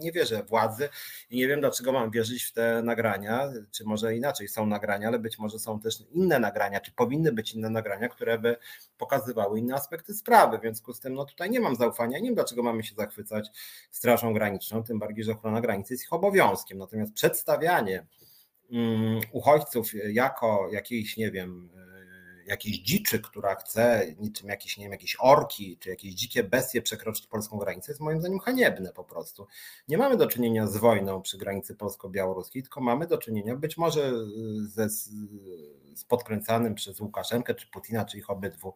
Nie 0.00 0.12
wierzę 0.12 0.42
władzy 0.42 0.88
i 1.30 1.36
nie 1.36 1.48
wiem, 1.48 1.60
dlaczego 1.60 1.92
mam 1.92 2.10
wierzyć 2.10 2.44
w 2.44 2.52
te 2.52 2.82
nagrania, 2.82 3.48
czy 3.70 3.84
może 3.84 4.16
inaczej 4.16 4.48
są 4.48 4.66
nagrania, 4.66 5.08
ale 5.08 5.18
być 5.18 5.38
może 5.38 5.58
są 5.58 5.80
też 5.80 6.02
inne 6.10 6.38
nagrania, 6.38 6.80
czy 6.80 6.92
powinny 6.92 7.32
być 7.32 7.54
inne 7.54 7.70
nagrania, 7.70 8.08
które 8.08 8.38
by 8.38 8.56
pokazywały 8.98 9.58
inne 9.58 9.74
aspekty 9.74 10.14
sprawy. 10.14 10.58
W 10.58 10.60
związku 10.60 10.92
z 10.92 11.00
tym, 11.00 11.14
no 11.14 11.24
tutaj 11.24 11.50
nie 11.50 11.60
mam 11.60 11.76
zaufania, 11.76 12.18
nie 12.18 12.24
wiem, 12.24 12.34
dlaczego 12.34 12.62
mamy 12.62 12.82
się 12.82 12.94
zachwycać 12.94 13.48
Strażą 13.90 14.34
Graniczną, 14.34 14.82
tym 14.82 14.98
bardziej, 14.98 15.24
że 15.24 15.32
ochrona 15.32 15.60
granicy 15.60 15.94
jest 15.94 16.04
ich 16.04 16.12
obowiązkiem. 16.12 16.78
Natomiast 16.78 17.12
przedstawianie 17.12 18.06
um, 18.70 19.20
uchodźców 19.32 19.92
jako 20.12 20.68
jakiejś, 20.72 21.16
nie 21.16 21.30
wiem, 21.30 21.70
jakiejś 22.46 22.78
dziczy, 22.78 23.20
która 23.20 23.54
chce 23.54 24.06
niczym 24.18 24.48
jakieś, 24.48 24.76
nie 24.78 24.84
wiem, 24.84 24.92
jakieś 24.92 25.16
orki 25.20 25.78
czy 25.80 25.90
jakieś 25.90 26.14
dzikie 26.14 26.44
bestie 26.44 26.82
przekroczyć 26.82 27.26
polską 27.26 27.58
granicę, 27.58 27.92
jest 27.92 28.00
moim 28.00 28.20
zdaniem 28.20 28.38
haniebne 28.38 28.92
po 28.92 29.04
prostu. 29.04 29.46
Nie 29.88 29.98
mamy 29.98 30.16
do 30.16 30.26
czynienia 30.26 30.66
z 30.66 30.76
wojną 30.76 31.22
przy 31.22 31.38
granicy 31.38 31.74
polsko-białoruskiej, 31.74 32.62
tylko 32.62 32.80
mamy 32.80 33.06
do 33.06 33.18
czynienia 33.18 33.56
być 33.56 33.76
może 33.76 34.12
ze 34.62 34.88
z 34.90 35.10
podkręcanym 36.04 36.74
przez 36.74 37.00
Łukaszenkę 37.00 37.54
czy 37.54 37.66
Putina, 37.70 38.04
czy 38.04 38.18
ich 38.18 38.30
obydwu 38.30 38.74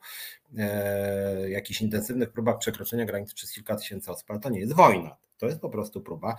e, 0.59 1.51
jakichś 1.51 1.81
intensywnych 1.81 2.33
próbach 2.33 2.59
przekroczenia 2.59 3.05
granicy 3.05 3.35
przez 3.35 3.53
kilka 3.53 3.77
tysięcy 3.77 4.11
osób, 4.11 4.31
ale 4.31 4.41
to 4.41 4.51
nie 4.51 4.61
jest 4.61 4.73
wojna. 4.73 5.17
To 5.41 5.47
jest 5.47 5.61
po 5.61 5.71
prostu 5.71 6.01
próba 6.01 6.37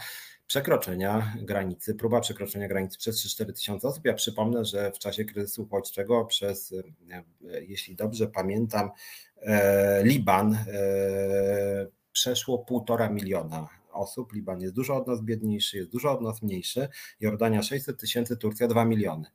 przekroczenia 0.47 1.33
granicy, 1.41 1.95
próba 1.95 2.19
przekroczenia 2.19 2.67
granicy 2.67 2.97
przez 2.97 3.25
3-4 3.25 3.53
tysiące 3.53 3.87
osób. 3.87 4.05
Ja 4.05 4.13
przypomnę, 4.13 4.65
że 4.65 4.91
w 4.91 4.99
czasie 4.99 5.25
kryzysu 5.25 5.63
uchodźczego 5.63 6.25
przez, 6.25 6.73
e, 6.73 7.63
jeśli 7.63 7.95
dobrze 7.95 8.27
pamiętam, 8.27 8.89
e, 9.41 10.03
Liban 10.03 10.53
e, 10.53 10.65
przeszło 12.11 12.59
półtora 12.59 13.09
miliona 13.09 13.67
osób. 13.91 14.33
Liban 14.33 14.61
jest 14.61 14.73
dużo 14.73 14.95
od 14.95 15.07
nas 15.07 15.21
biedniejszy, 15.21 15.77
jest 15.77 15.89
dużo 15.89 16.11
od 16.11 16.21
nas 16.21 16.41
mniejszy. 16.41 16.87
Jordania 17.19 17.63
600 17.63 17.99
tysięcy, 17.99 18.37
Turcja 18.37 18.67
2 18.67 18.85
miliony. 18.85 19.27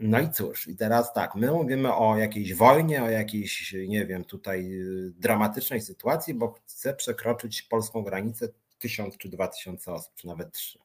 No 0.00 0.20
i 0.20 0.30
cóż, 0.30 0.68
i 0.68 0.76
teraz 0.76 1.12
tak, 1.12 1.34
my 1.34 1.52
mówimy 1.52 1.94
o 1.94 2.16
jakiejś 2.16 2.54
wojnie, 2.54 3.02
o 3.02 3.10
jakiejś, 3.10 3.74
nie 3.88 4.06
wiem, 4.06 4.24
tutaj 4.24 4.70
dramatycznej 5.18 5.80
sytuacji, 5.80 6.34
bo 6.34 6.52
chce 6.52 6.94
przekroczyć 6.94 7.62
polską 7.62 8.02
granicę 8.02 8.48
tysiąc 8.78 9.16
czy 9.16 9.28
dwa 9.28 9.48
tysiące 9.48 9.92
osób, 9.92 10.14
czy 10.14 10.26
nawet 10.26 10.52
trzy. 10.52 10.78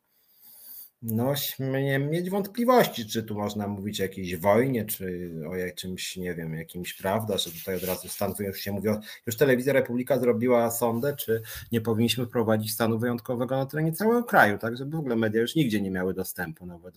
No, 1.01 1.35
śmiem 1.35 2.09
mieć 2.09 2.29
wątpliwości, 2.29 3.05
czy 3.05 3.23
tu 3.23 3.35
można 3.35 3.67
mówić 3.67 3.99
o 3.99 4.03
jakiejś 4.03 4.35
wojnie, 4.35 4.85
czy 4.85 5.31
o 5.47 5.75
czymś, 5.75 6.17
nie 6.17 6.35
wiem, 6.35 6.53
jakimś, 6.53 6.93
prawda, 6.93 7.37
że 7.37 7.51
tutaj 7.51 7.75
od 7.75 7.83
razu 7.83 8.09
stan, 8.09 8.33
już 8.39 8.59
się 8.59 8.71
mówi, 8.71 8.89
już 9.25 9.37
Telewizja 9.37 9.73
Republika 9.73 10.19
zrobiła 10.19 10.71
sondę, 10.71 11.15
czy 11.15 11.41
nie 11.71 11.81
powinniśmy 11.81 12.27
prowadzić 12.27 12.71
stanu 12.71 12.99
wyjątkowego 12.99 13.57
na 13.57 13.65
terenie 13.65 13.91
całego 13.91 14.23
kraju, 14.23 14.57
tak, 14.57 14.77
żeby 14.77 14.97
w 14.97 14.99
ogóle 14.99 15.15
media 15.15 15.41
już 15.41 15.55
nigdzie 15.55 15.81
nie 15.81 15.91
miały 15.91 16.13
dostępu, 16.13 16.65
nawet, 16.65 16.95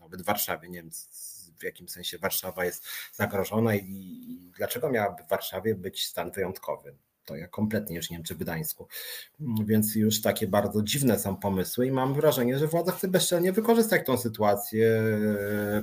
nawet 0.00 0.22
w 0.22 0.24
Warszawie, 0.24 0.68
nie 0.68 0.82
wiem, 0.82 0.90
w 1.58 1.62
jakim 1.62 1.88
sensie 1.88 2.18
Warszawa 2.18 2.64
jest 2.64 2.88
zagrożona 3.12 3.74
i, 3.74 3.80
i 3.80 4.52
dlaczego 4.56 4.90
miałaby 4.90 5.22
w 5.22 5.28
Warszawie 5.28 5.74
być 5.74 6.06
stan 6.06 6.30
wyjątkowy 6.30 6.96
to 7.28 7.36
ja 7.36 7.48
kompletnie 7.48 7.96
już 7.96 8.10
nie 8.10 8.16
wiem, 8.16 8.24
czy 8.24 8.34
w 8.34 8.38
Gdańsku. 8.38 8.88
Więc 9.64 9.94
już 9.94 10.20
takie 10.20 10.46
bardzo 10.46 10.82
dziwne 10.82 11.18
są 11.18 11.36
pomysły 11.36 11.86
i 11.86 11.90
mam 11.90 12.14
wrażenie, 12.14 12.58
że 12.58 12.66
władza 12.66 12.92
chce 12.92 13.08
bezczelnie 13.08 13.52
wykorzystać 13.52 14.06
tą 14.06 14.16
sytuację, 14.16 15.02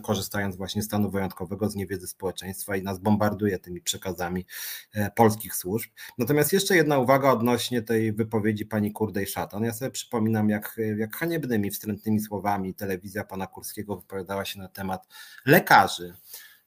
korzystając 0.04 0.56
właśnie 0.56 0.82
z 0.84 0.86
stanu 0.86 1.10
wyjątkowego 1.10 1.70
z 1.70 1.76
niewiedzy 1.76 2.08
społeczeństwa 2.08 2.76
i 2.76 2.84
nas 2.84 3.00
bombarduje 3.00 3.60
tymi 3.60 3.82
przekazami 3.82 4.46
e, 4.94 5.12
polskich 5.12 5.56
służb. 5.56 5.92
Natomiast 6.18 6.54
jeszcze 6.54 6.76
jedna 6.76 7.00
uwaga 7.00 7.32
odnośnie 7.32 7.82
tej 7.82 8.14
wypowiedzi 8.14 8.66
pani 8.66 8.92
Kurdej 8.92 9.28
Szatan. 9.28 9.64
Ja 9.64 9.74
sobie 9.74 9.92
przypominam, 9.92 10.50
jak, 10.50 10.80
jak 10.98 11.16
haniebnymi, 11.16 11.72
wstrętnymi 11.72 12.20
słowami 12.20 12.74
telewizja 12.74 13.24
pana 13.24 13.48
Kurskiego 13.48 13.98
wypowiadała 13.98 14.46
się 14.46 14.60
na 14.60 14.68
temat 14.68 15.08
lekarzy 15.46 16.14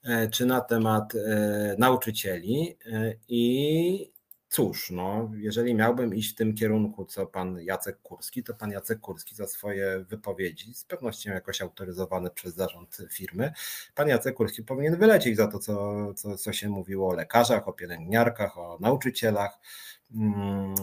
e, 0.04 0.28
czy 0.28 0.46
na 0.46 0.60
temat 0.60 1.14
e, 1.14 1.76
nauczycieli 1.78 2.76
i 3.28 4.17
Cóż, 4.48 4.90
no, 4.90 5.30
jeżeli 5.36 5.74
miałbym 5.74 6.14
iść 6.14 6.32
w 6.32 6.34
tym 6.34 6.54
kierunku, 6.54 7.04
co 7.04 7.26
pan 7.26 7.60
Jacek 7.60 8.02
Kurski, 8.02 8.42
to 8.42 8.54
pan 8.54 8.70
Jacek 8.70 9.00
Kurski 9.00 9.34
za 9.34 9.46
swoje 9.46 10.04
wypowiedzi, 10.08 10.74
z 10.74 10.84
pewnością 10.84 11.32
jakoś 11.32 11.62
autoryzowane 11.62 12.30
przez 12.30 12.54
zarząd 12.54 12.98
firmy, 13.10 13.52
pan 13.94 14.08
Jacek 14.08 14.34
Kurski 14.34 14.62
powinien 14.62 14.96
wylecieć 14.96 15.36
za 15.36 15.48
to, 15.48 15.58
co, 15.58 16.14
co, 16.14 16.38
co 16.38 16.52
się 16.52 16.68
mówiło 16.68 17.08
o 17.08 17.12
lekarzach, 17.12 17.68
o 17.68 17.72
pielęgniarkach, 17.72 18.58
o 18.58 18.78
nauczycielach, 18.80 19.58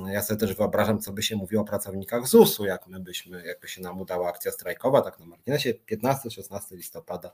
ja 0.07 0.21
sobie 0.21 0.39
też 0.39 0.55
wyobrażam, 0.55 0.99
co 0.99 1.13
by 1.13 1.23
się 1.23 1.35
mówiło 1.35 1.61
o 1.61 1.65
pracownikach 1.65 2.27
ZUS-u, 2.27 2.65
jak 2.65 2.88
my 2.88 2.99
byśmy, 2.99 3.45
jakby 3.45 3.67
się 3.67 3.81
nam 3.81 4.01
udała 4.01 4.29
akcja 4.29 4.51
strajkowa, 4.51 5.01
tak 5.01 5.19
na 5.19 5.25
marginesie 5.25 5.73
15-16 5.91 6.59
listopada, 6.71 7.31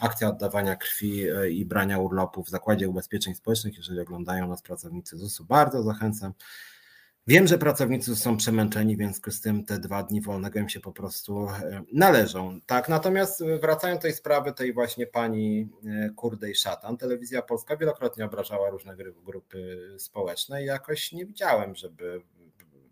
akcja 0.00 0.28
oddawania 0.28 0.76
krwi 0.76 1.28
e, 1.28 1.50
i 1.50 1.64
brania 1.64 1.98
urlopu 1.98 2.44
w 2.44 2.48
Zakładzie 2.48 2.88
Ubezpieczeń 2.88 3.34
Społecznych. 3.34 3.76
Jeżeli 3.76 4.00
oglądają 4.00 4.48
nas 4.48 4.62
pracownicy 4.62 5.16
ZUS-u, 5.18 5.44
bardzo 5.44 5.82
zachęcam. 5.82 6.32
Wiem, 7.26 7.46
że 7.46 7.58
pracownicy 7.58 8.16
są 8.16 8.36
przemęczeni, 8.36 8.96
więc 8.96 9.20
z 9.28 9.40
tym 9.40 9.64
te 9.64 9.78
dwa 9.78 10.02
dni 10.02 10.20
wolnego 10.20 10.58
im 10.58 10.68
się 10.68 10.80
po 10.80 10.92
prostu 10.92 11.48
e, 11.48 11.82
należą. 11.92 12.60
Tak, 12.66 12.88
natomiast 12.88 13.44
wracając 13.60 13.98
do 13.98 14.02
tej 14.02 14.12
sprawy 14.12 14.52
tej 14.52 14.72
właśnie 14.72 15.06
pani 15.06 15.68
e, 15.86 16.10
Kurdej 16.10 16.54
Szatan, 16.54 16.96
telewizja 16.96 17.42
polska 17.42 17.76
wielokrotnie 17.76 18.24
obrażała 18.24 18.70
różne 18.70 18.96
grupy 19.24 19.88
społeczne 19.98 20.62
i 20.62 20.66
jakoś 20.66 21.12
nie 21.12 21.26
widziałem, 21.26 21.74
żeby 21.74 22.22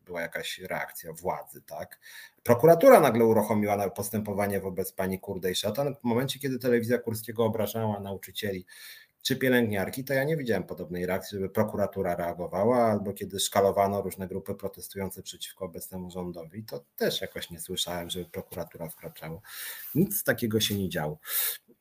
była 0.08 0.20
jakaś 0.20 0.58
reakcja 0.58 1.12
władzy, 1.12 1.62
tak? 1.62 1.98
Prokuratura 2.42 3.00
nagle 3.00 3.24
uruchomiła 3.24 3.90
postępowanie 3.90 4.60
wobec 4.60 4.92
pani 4.92 5.20
Kurdej 5.20 5.54
Szatan 5.54 5.94
w 5.94 6.04
momencie, 6.04 6.38
kiedy 6.38 6.58
telewizja 6.58 6.98
Kurskiego 6.98 7.44
obrażała 7.44 8.00
nauczycieli 8.00 8.66
czy 9.28 9.36
pielęgniarki, 9.36 10.04
to 10.04 10.14
ja 10.14 10.24
nie 10.24 10.36
widziałem 10.36 10.64
podobnej 10.64 11.06
reakcji, 11.06 11.38
żeby 11.38 11.50
prokuratura 11.50 12.16
reagowała, 12.16 12.90
albo 12.90 13.12
kiedy 13.12 13.40
szkalowano 13.40 14.02
różne 14.02 14.28
grupy 14.28 14.54
protestujące 14.54 15.22
przeciwko 15.22 15.64
obecnemu 15.64 16.10
rządowi, 16.10 16.64
to 16.64 16.84
też 16.96 17.20
jakoś 17.20 17.50
nie 17.50 17.60
słyszałem, 17.60 18.10
żeby 18.10 18.24
prokuratura 18.24 18.88
wkraczała. 18.88 19.40
Nic 19.94 20.24
takiego 20.24 20.60
się 20.60 20.74
nie 20.74 20.88
działo. 20.88 21.18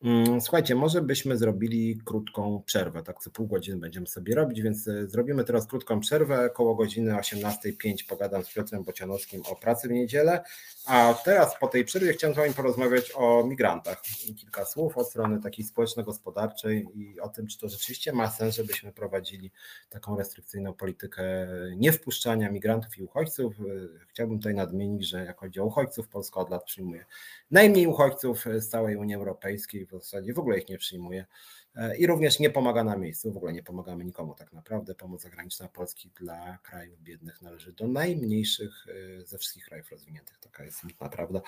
Mm, 0.04 0.42
słuchajcie, 0.42 0.76
może 0.76 1.02
byśmy 1.02 1.38
zrobili 1.38 2.02
krótką 2.06 2.64
przerwę, 2.66 3.04
tak 3.04 3.20
co 3.20 3.32
pół 3.32 3.48
godziny 3.48 3.78
będziemy 3.78 4.08
sobie 4.08 4.36
robić, 4.36 4.62
więc 4.62 4.88
e, 4.88 5.08
zrobimy 5.08 5.44
teraz 5.44 5.68
krótką 5.68 6.00
przerwę, 6.00 6.50
koło 6.50 6.76
godziny 6.76 7.14
18.05 7.14 8.08
pogadam 8.10 8.44
z 8.44 8.54
Piotrem 8.54 8.84
Bocianowskim 8.84 9.42
o 9.50 9.56
pracy 9.56 9.88
w 9.88 9.92
niedzielę, 9.92 10.44
a 10.88 11.14
teraz 11.26 11.60
po 11.60 11.68
tej 11.68 11.86
przerwie 11.86 12.14
chciałem 12.14 12.34
z 12.34 12.38
Wami 12.38 12.54
porozmawiać 12.54 13.12
o 13.16 13.44
migrantach. 13.44 14.02
Kilka 14.36 14.66
słów 14.66 14.98
od 14.98 15.10
strony 15.10 15.42
takiej 15.42 15.66
społeczno-gospodarczej 15.66 16.88
i 16.96 17.20
o 17.20 17.30
tym, 17.30 17.48
czy 17.48 17.60
to 17.60 17.70
rzeczywiście 17.70 18.14
ma 18.14 18.30
sens, 18.30 18.56
żebyśmy 18.56 18.92
prowadzili 18.92 19.52
taką 19.90 20.18
restrykcyjną 20.18 20.74
politykę 20.74 21.24
niewpuszczania 21.76 22.52
migrantów 22.52 22.98
i 22.98 23.04
uchodźców. 23.04 23.54
Chciałbym 24.10 24.38
tutaj 24.38 24.56
nadmienić, 24.56 25.08
że 25.08 25.26
jak 25.26 25.40
chodzi 25.40 25.60
o 25.60 25.66
uchodźców, 25.66 26.08
Polska 26.08 26.40
od 26.40 26.50
lat 26.50 26.64
przyjmuje 26.64 27.06
najmniej 27.52 27.88
uchodźców 27.88 28.46
z 28.60 28.70
całej 28.70 28.96
Unii 28.96 29.16
Europejskiej, 29.16 29.86
w 29.86 29.92
zasadzie 29.92 30.34
w 30.34 30.40
ogóle 30.40 30.58
ich 30.58 30.70
nie 30.70 30.78
przyjmuje 30.78 31.26
i 31.98 32.08
również 32.08 32.40
nie 32.40 32.50
pomaga 32.50 32.84
na 32.84 32.98
miejscu, 32.98 33.32
w 33.32 33.38
ogóle 33.38 33.54
nie 33.54 33.64
pomagamy 33.64 34.06
nikomu 34.06 34.36
tak 34.36 34.54
naprawdę. 34.54 34.96
Pomoc 34.96 35.22
zagraniczna 35.22 35.68
Polski 35.68 36.12
dla 36.20 36.58
krajów 36.64 37.02
biednych 37.02 37.42
należy 37.42 37.74
do 37.74 37.88
najmniejszych 37.88 38.86
e, 39.22 39.26
ze 39.26 39.38
wszystkich 39.38 39.66
krajów 39.66 39.92
rozwiniętych. 39.92 40.38
Taka 40.40 40.64
jest 40.64 40.78
smutna 40.78 41.10
prawda. 41.10 41.42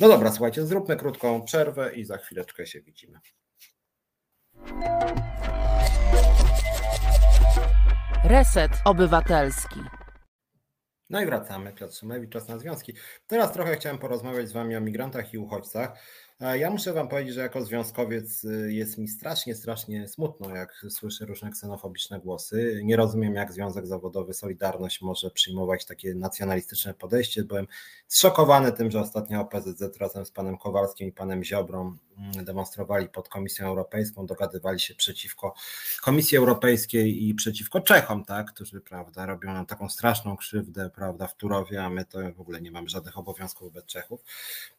No 0.00 0.08
dobra, 0.08 0.30
słuchajcie, 0.30 0.66
zróbmy 0.66 0.96
krótką 0.96 1.42
przerwę 1.42 1.94
i 1.94 2.04
za 2.04 2.18
chwileczkę 2.18 2.66
się 2.66 2.80
widzimy. 2.80 3.20
Reset 8.24 8.72
Obywatelski. 8.84 9.80
No 11.10 11.20
i 11.20 11.26
wracamy. 11.26 11.72
Piotr 11.72 11.94
Szymlewicz, 11.94 12.32
czas 12.32 12.48
na 12.48 12.58
związki. 12.58 12.94
Teraz 13.26 13.52
trochę 13.52 13.76
chciałem 13.76 13.98
porozmawiać 13.98 14.48
z 14.48 14.52
Wami 14.52 14.76
o 14.76 14.80
migrantach 14.80 15.34
i 15.34 15.38
uchodźcach. 15.38 15.98
Ja 16.40 16.70
muszę 16.70 16.92
Wam 16.92 17.08
powiedzieć, 17.08 17.34
że 17.34 17.40
jako 17.40 17.64
związkowiec 17.64 18.44
y, 18.44 18.72
jest 18.72 18.98
mi 18.98 19.08
strasznie, 19.08 19.54
strasznie 19.54 20.08
smutno, 20.08 20.56
jak 20.56 20.86
słyszę 20.90 21.26
różne 21.26 21.50
ksenofobiczne 21.50 22.20
głosy. 22.20 22.80
Nie 22.84 22.96
rozumiem, 22.96 23.34
jak 23.34 23.52
Związek 23.52 23.86
Zawodowy 23.86 24.34
Solidarność 24.34 25.02
może 25.02 25.30
przyjmować 25.30 25.84
takie 25.84 26.14
nacjonalistyczne 26.14 26.94
podejście. 26.94 27.44
Byłem 27.44 27.66
zszokowany 28.08 28.72
tym, 28.72 28.90
że 28.90 29.00
ostatnio 29.00 29.40
OPZZ 29.40 29.96
razem 30.00 30.26
z 30.26 30.30
panem 30.30 30.58
Kowalskim 30.58 31.08
i 31.08 31.12
panem 31.12 31.44
Ziobrą 31.44 31.96
demonstrowali 32.42 33.08
pod 33.08 33.28
Komisją 33.28 33.66
Europejską, 33.66 34.26
dogadywali 34.26 34.80
się 34.80 34.94
przeciwko 34.94 35.54
Komisji 36.02 36.38
Europejskiej 36.38 37.28
i 37.28 37.34
przeciwko 37.34 37.80
Czechom, 37.80 38.24
tak, 38.24 38.52
którzy 38.52 38.80
prawda, 38.80 39.26
robią 39.26 39.52
nam 39.52 39.66
taką 39.66 39.88
straszną 39.88 40.36
krzywdę 40.36 40.90
prawda, 40.90 41.26
w 41.26 41.36
Turowie, 41.36 41.84
a 41.84 41.90
my 41.90 42.04
to 42.04 42.18
w 42.36 42.40
ogóle 42.40 42.60
nie 42.60 42.70
mamy 42.70 42.88
żadnych 42.88 43.18
obowiązków 43.18 43.72
wobec 43.72 43.86
Czechów. 43.86 44.24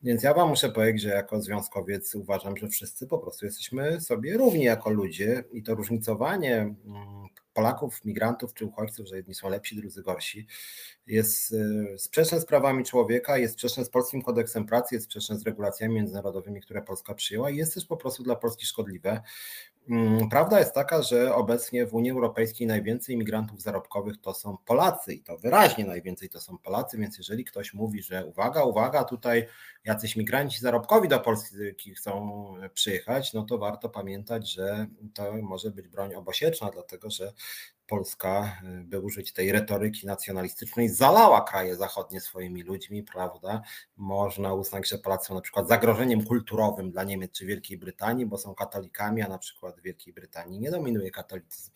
Więc 0.04 0.24
ja 0.24 0.34
Wam 0.34 0.50
muszę 0.50 0.70
powiedzieć, 0.70 1.02
że 1.02 1.10
jako 1.10 1.42
związkowiec 1.42 2.16
uważam, 2.16 2.58
że 2.58 2.68
wszyscy 2.68 3.08
po 3.08 3.18
prostu 3.18 3.46
jesteśmy 3.46 4.02
sobie 4.02 4.38
równi 4.38 4.64
jako 4.64 4.90
ludzie 4.90 5.44
i 5.52 5.64
to 5.64 5.76
różnicowanie 5.76 6.56
mm, 6.56 7.28
Polaków, 7.56 8.06
migrantów 8.06 8.54
czy 8.54 8.66
uchodźców, 8.66 9.08
że 9.08 9.16
jedni 9.16 9.36
są 9.36 9.50
lepsi, 9.50 9.76
drudzy 9.76 10.04
gorsi, 10.04 10.48
jest 11.08 11.52
y, 11.52 11.96
sprzeczne 11.98 12.40
z 12.40 12.46
prawami 12.46 12.84
człowieka, 12.84 13.38
jest 13.38 13.54
sprzeczne 13.54 13.86
z 13.86 13.90
polskim 13.90 14.22
kodeksem 14.22 14.66
pracy, 14.66 14.96
jest 14.96 15.06
sprzeczne 15.06 15.38
z 15.38 15.44
regulacjami 15.44 15.96
międzynarodowymi, 15.96 16.62
które 16.62 16.82
Polska 16.82 17.14
przyjęła 17.14 17.50
i 17.50 17.58
jest 17.58 17.74
też 17.74 17.86
po 17.86 17.98
prostu 17.98 18.24
dla 18.24 18.36
Polski 18.36 18.66
szkodliwe. 18.66 19.22
Mm, 19.90 20.30
prawda 20.30 20.60
jest 20.60 20.74
taka, 20.74 21.02
że 21.02 21.36
obecnie 21.36 21.86
w 21.86 21.94
Unii 21.94 22.12
Europejskiej 22.12 22.68
najwięcej 22.68 23.16
imigrantów 23.16 23.62
zarobkowych 23.62 24.22
to 24.22 24.34
są 24.34 24.58
Polacy 24.66 25.14
i 25.14 25.24
to 25.24 25.38
wyraźnie 25.38 25.86
najwięcej 25.86 26.30
to 26.30 26.42
są 26.42 26.58
Polacy, 26.58 26.98
więc 26.98 27.18
jeżeli 27.18 27.46
ktoś 27.46 27.74
mówi, 27.74 28.02
że 28.02 28.26
uwaga, 28.26 28.64
uwaga, 28.64 29.04
tutaj 29.04 29.48
jacyś 29.86 30.16
migranci 30.16 30.60
zarobkowi 30.60 31.08
do 31.08 31.20
Polski 31.20 31.96
chcą 31.96 32.32
przyjechać, 32.74 33.34
no 33.34 33.44
to 33.44 33.58
warto 33.58 33.90
pamiętać, 33.90 34.52
że 34.52 34.88
to 35.14 35.34
może 35.42 35.72
być 35.72 35.88
broń 35.88 36.16
obosieczna, 36.16 36.70
dlatego 36.74 37.10
że 37.10 37.34
Polska, 37.88 38.62
y, 38.82 38.84
by 38.84 39.00
użyć 39.00 39.34
tej 39.34 39.52
retoryki 39.52 40.08
nacjonalistycznej, 40.08 40.90
zalała 40.90 41.42
kraje 41.42 41.76
zachodnie 41.76 42.22
swoimi 42.22 42.64
ludźmi, 42.64 43.04
prawda? 43.04 43.62
Można 43.98 44.54
uznać, 44.54 44.90
że 44.90 44.98
Polacy 44.98 45.28
są 45.28 45.36
na 45.36 45.42
przykład 45.42 45.68
zagrożeniem 45.68 46.26
kulturowym 46.26 46.92
dla 46.92 47.04
Niemiec 47.04 47.32
czy 47.32 47.46
Wielkiej 47.46 47.78
Brytanii, 47.78 48.26
bo 48.26 48.38
są 48.38 48.56
katolikami, 48.56 49.22
a 49.22 49.28
na 49.28 49.38
przykład 49.38 49.80
w 49.80 49.84
Wielkiej 49.84 50.14
Brytanii 50.14 50.60
nie 50.60 50.72
dominuje 50.72 51.12
katolicyzm. 51.12 51.72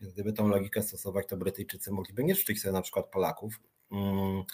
Gdyby 0.00 0.32
tą 0.32 0.48
logikę 0.48 0.82
stosować, 0.82 1.26
to 1.26 1.36
Brytyjczycy 1.36 1.90
mogliby 1.90 2.24
nie 2.24 2.34
życzyć 2.34 2.62
sobie 2.62 2.72
na 2.72 2.82
przykład 2.82 3.06
Polaków. 3.06 3.60
Mm, 3.92 4.42
E, 4.42 4.44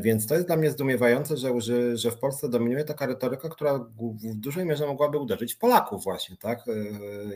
więc 0.00 0.26
to 0.26 0.34
jest 0.34 0.46
dla 0.46 0.56
mnie 0.56 0.70
zdumiewające, 0.70 1.36
że, 1.36 1.60
że, 1.94 2.10
w 2.10 2.18
Polsce 2.18 2.48
dominuje 2.48 2.84
taka 2.84 3.06
retoryka, 3.06 3.48
która 3.48 3.78
w 3.78 4.34
dużej 4.34 4.66
mierze 4.66 4.86
mogłaby 4.86 5.18
uderzyć 5.18 5.54
w 5.54 5.58
Polaków 5.58 6.04
właśnie, 6.04 6.36
tak? 6.36 6.64
E, 6.68 6.72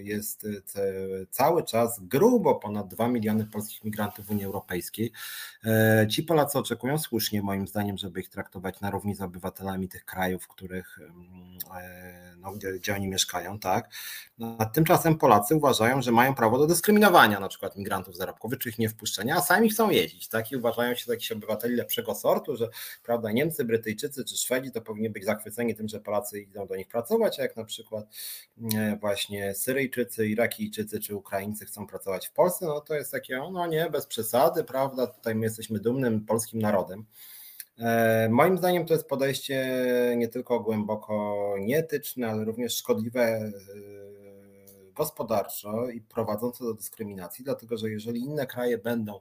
jest 0.03 0.47
cały 1.31 1.65
czas 1.65 2.01
grubo 2.01 2.55
ponad 2.55 2.89
2 2.89 3.09
miliony 3.09 3.45
polskich 3.45 3.85
migrantów 3.85 4.27
w 4.27 4.31
Unii 4.31 4.45
Europejskiej. 4.45 5.13
E, 5.65 6.07
ci 6.11 6.23
Polacy 6.23 6.59
oczekują 6.59 6.99
słusznie 6.99 7.43
moim 7.43 7.69
zdaniem, 7.69 7.99
żeby 7.99 8.21
ich 8.21 8.29
traktować 8.29 8.81
na 8.81 8.91
równi 8.91 9.15
z 9.15 9.23
obywatelami 9.23 9.89
tych 9.89 10.05
krajów, 10.05 10.43
w 10.45 10.49
których 10.49 10.99
no, 12.41 12.53
gdzie, 12.53 12.73
gdzie 12.73 12.95
oni 12.95 13.09
mieszkają, 13.09 13.59
tak? 13.59 13.91
No, 14.39 14.57
a 14.59 14.67
tymczasem 14.67 15.19
Polacy 15.19 15.57
uważają, 15.57 16.03
że 16.03 16.13
mają 16.13 16.35
prawo 16.35 16.59
do 16.59 16.67
dyskryminowania 16.67 17.41
na 17.41 17.49
przykład 17.49 17.77
migrantów 17.77 18.17
zarobkowych, 18.17 18.59
czy 18.59 18.69
ich 18.69 18.79
nie 18.79 18.89
wpuszczenia, 18.89 19.37
a 19.37 19.41
sami 19.41 19.71
chcą 19.71 19.91
jeździć, 19.91 20.29
tak? 20.29 20.53
I 20.53 20.57
uważają 20.57 20.95
się 20.95 21.05
za 21.07 21.13
jakichś 21.13 21.33
obywateli 21.33 21.77
lepszego 21.77 22.08
sortu, 22.15 22.57
że 22.57 22.69
prawda, 23.03 23.33
Niemcy, 23.33 23.65
Brytyjczycy 23.65 24.25
czy 24.25 24.37
Szwedzi 24.37 24.71
to 24.71 24.81
powinni 24.81 25.11
być 25.11 25.25
zachwyceni 25.25 25.75
tym, 25.75 25.89
że 25.89 26.01
Polacy 26.01 26.41
idą 26.41 26.67
do 26.67 26.77
nich 26.77 26.89
pracować, 26.89 27.41
a 27.41 27.43
jak 27.43 27.57
na 27.57 27.65
przykład 27.65 28.05
e, 28.75 28.97
właśnie 29.01 29.55
Syryjczycy, 29.55 30.29
Irakijczycy 30.29 31.01
czy 31.01 31.17
Ukraińcy 31.17 31.67
chcą 31.67 31.87
pracować 31.87 32.29
w 32.29 32.33
Polsce, 32.33 32.67
no 32.67 32.81
to 32.81 32.95
jest 32.95 33.13
takie, 33.13 33.39
no 33.53 33.67
nie, 33.67 33.91
bez 33.91 34.07
przesady, 34.07 34.65
prawda, 34.65 35.07
tutaj 35.07 35.35
my 35.35 35.47
jesteśmy 35.47 35.81
dumnym 35.81 36.27
polskim 36.27 36.61
narodem. 36.61 37.05
E, 37.79 38.29
moim 38.31 38.59
zdaniem 38.59 38.87
to 38.87 38.95
jest 38.95 39.09
podejście 39.09 39.67
nie 40.17 40.29
tylko 40.29 40.61
głęboko 40.61 41.55
nieetyczne, 41.61 42.29
ale 42.29 42.45
również 42.45 42.77
szkodliwe 42.77 43.23
e, 43.23 43.53
gospodarczo 44.95 45.91
i 45.91 46.01
prowadzące 46.01 46.65
do 46.65 46.75
dyskryminacji, 46.75 47.45
dlatego 47.45 47.77
że 47.77 47.91
jeżeli 47.91 48.21
inne 48.21 48.47
kraje 48.47 48.79
będą 48.79 49.21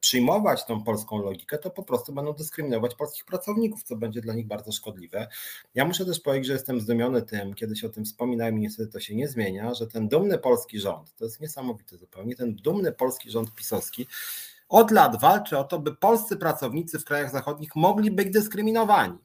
przyjmować 0.00 0.64
tą 0.64 0.84
polską 0.84 1.18
logikę, 1.18 1.58
to 1.58 1.70
po 1.70 1.82
prostu 1.82 2.12
będą 2.12 2.32
dyskryminować 2.32 2.94
polskich 2.94 3.24
pracowników, 3.24 3.82
co 3.82 3.96
będzie 3.96 4.20
dla 4.20 4.34
nich 4.34 4.46
bardzo 4.46 4.72
szkodliwe. 4.72 5.28
Ja 5.74 5.84
muszę 5.84 6.04
też 6.04 6.20
powiedzieć, 6.20 6.46
że 6.46 6.52
jestem 6.52 6.80
zdumiony 6.80 7.22
tym, 7.22 7.54
kiedyś 7.54 7.84
o 7.84 7.88
tym 7.88 8.04
wspominałem 8.04 8.58
i 8.58 8.60
niestety 8.60 8.92
to 8.92 9.00
się 9.00 9.14
nie 9.14 9.28
zmienia, 9.28 9.74
że 9.74 9.86
ten 9.86 10.08
dumny 10.08 10.38
polski 10.38 10.80
rząd, 10.80 11.14
to 11.16 11.24
jest 11.24 11.40
niesamowite 11.40 11.96
zupełnie, 11.96 12.36
ten 12.36 12.54
dumny 12.54 12.92
polski 12.92 13.30
rząd 13.30 13.54
pisowski 13.54 14.06
od 14.68 14.90
lat 14.90 15.20
walczy 15.20 15.58
o 15.58 15.64
to, 15.64 15.78
by 15.78 15.96
polscy 15.96 16.36
pracownicy 16.36 16.98
w 16.98 17.04
krajach 17.04 17.30
zachodnich 17.30 17.76
mogli 17.76 18.10
być 18.10 18.30
dyskryminowani. 18.30 19.18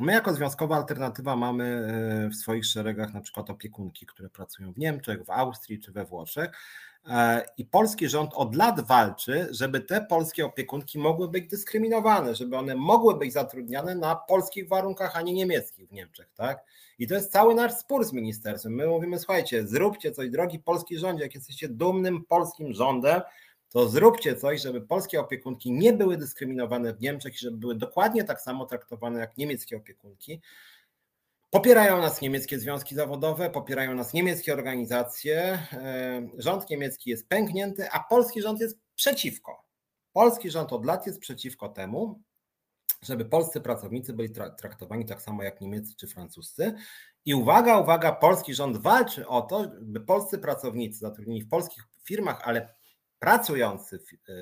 My 0.00 0.12
jako 0.12 0.34
Związkowa 0.34 0.76
Alternatywa 0.76 1.36
mamy 1.36 1.64
e, 1.64 2.28
w 2.28 2.34
swoich 2.34 2.66
szeregach 2.66 3.14
na 3.14 3.20
przykład 3.20 3.50
opiekunki, 3.50 4.06
które 4.06 4.28
pracują 4.28 4.72
w 4.72 4.78
Niemczech, 4.78 5.24
w 5.24 5.30
Austrii 5.30 5.80
czy 5.80 5.92
we 5.92 6.04
Włoszech. 6.04 6.50
E, 7.06 7.46
I 7.56 7.64
polski 7.64 8.08
rząd 8.08 8.30
od 8.34 8.54
lat 8.54 8.86
walczy, 8.86 9.48
żeby 9.50 9.80
te 9.80 10.00
polskie 10.00 10.46
opiekunki 10.46 10.98
mogły 10.98 11.28
być 11.28 11.48
dyskryminowane, 11.48 12.34
żeby 12.34 12.56
one 12.56 12.74
mogły 12.74 13.18
być 13.18 13.32
zatrudniane 13.32 13.94
na 13.94 14.16
polskich 14.16 14.68
warunkach, 14.68 15.16
a 15.16 15.22
nie 15.22 15.32
niemieckich 15.32 15.88
w 15.88 15.92
Niemczech, 15.92 16.30
tak? 16.34 16.64
I 16.98 17.06
to 17.06 17.14
jest 17.14 17.32
cały 17.32 17.54
nasz 17.54 17.72
spór 17.72 18.04
z 18.04 18.12
ministerstwem. 18.12 18.74
My 18.74 18.86
mówimy, 18.86 19.18
słuchajcie, 19.18 19.66
zróbcie 19.66 20.12
coś, 20.12 20.30
drogi 20.30 20.58
polski 20.58 20.98
rządzie, 20.98 21.22
jak 21.22 21.34
jesteście 21.34 21.68
dumnym 21.68 22.24
polskim 22.24 22.72
rządem, 22.72 23.20
to 23.72 23.88
zróbcie 23.88 24.36
coś, 24.36 24.62
żeby 24.62 24.80
polskie 24.80 25.20
opiekunki 25.20 25.72
nie 25.72 25.92
były 25.92 26.16
dyskryminowane 26.16 26.94
w 26.94 27.00
Niemczech 27.00 27.34
i 27.34 27.38
żeby 27.38 27.56
były 27.56 27.74
dokładnie 27.74 28.24
tak 28.24 28.40
samo 28.40 28.66
traktowane 28.66 29.20
jak 29.20 29.36
niemieckie 29.36 29.76
opiekunki. 29.76 30.40
Popierają 31.50 31.98
nas 32.00 32.20
niemieckie 32.20 32.58
związki 32.58 32.94
zawodowe, 32.94 33.50
popierają 33.50 33.94
nas 33.94 34.12
niemieckie 34.12 34.52
organizacje. 34.52 35.58
E, 35.72 36.28
rząd 36.38 36.70
niemiecki 36.70 37.10
jest 37.10 37.28
pęknięty, 37.28 37.90
a 37.90 38.00
polski 38.00 38.42
rząd 38.42 38.60
jest 38.60 38.78
przeciwko. 38.94 39.64
Polski 40.12 40.50
rząd 40.50 40.72
od 40.72 40.84
lat 40.84 41.06
jest 41.06 41.20
przeciwko 41.20 41.68
temu, 41.68 42.22
żeby 43.02 43.24
polscy 43.24 43.60
pracownicy 43.60 44.12
byli 44.12 44.28
traktowani 44.58 45.06
tak 45.06 45.22
samo 45.22 45.42
jak 45.42 45.60
niemieccy 45.60 45.96
czy 45.96 46.06
francuscy. 46.06 46.74
I 47.24 47.34
uwaga, 47.34 47.78
uwaga, 47.78 48.12
polski 48.12 48.54
rząd 48.54 48.76
walczy 48.76 49.28
o 49.28 49.42
to, 49.42 49.70
by 49.80 50.00
polscy 50.00 50.38
pracownicy 50.38 50.98
zatrudnieni 50.98 51.42
w 51.42 51.48
polskich 51.48 51.84
firmach, 52.04 52.40
ale 52.44 52.74
pracujący 53.22 53.98
e, 54.28 54.32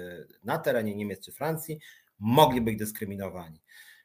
na 0.44 0.58
terenie 0.58 0.94
Niemiec 0.94 1.24
czy 1.24 1.32
Francji 1.32 1.78
mogli 2.18 2.60
być 2.60 2.78
dyskryminowani. 2.78 3.62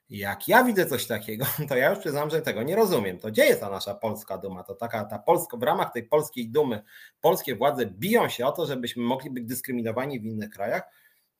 Jak 0.09 0.47
ja 0.47 0.63
widzę 0.63 0.85
coś 0.85 1.07
takiego, 1.07 1.45
to 1.69 1.75
ja 1.75 1.89
już 1.89 1.99
przyznam, 1.99 2.29
że 2.29 2.41
tego 2.41 2.63
nie 2.63 2.75
rozumiem. 2.75 3.19
To 3.19 3.27
gdzie 3.27 3.45
jest 3.45 3.59
ta 3.59 3.69
nasza 3.69 3.95
polska 3.95 4.37
duma? 4.37 4.63
To 4.63 4.75
taka 4.75 5.05
ta 5.05 5.19
polska, 5.19 5.57
w 5.57 5.63
ramach 5.63 5.93
tej 5.93 6.03
polskiej 6.03 6.49
dumy 6.49 6.83
polskie 7.21 7.55
władze 7.55 7.85
biją 7.85 8.29
się 8.29 8.45
o 8.45 8.51
to, 8.51 8.65
żebyśmy 8.65 9.03
mogli 9.03 9.29
być 9.29 9.45
dyskryminowani 9.45 10.19
w 10.19 10.25
innych 10.25 10.49
krajach, 10.49 10.83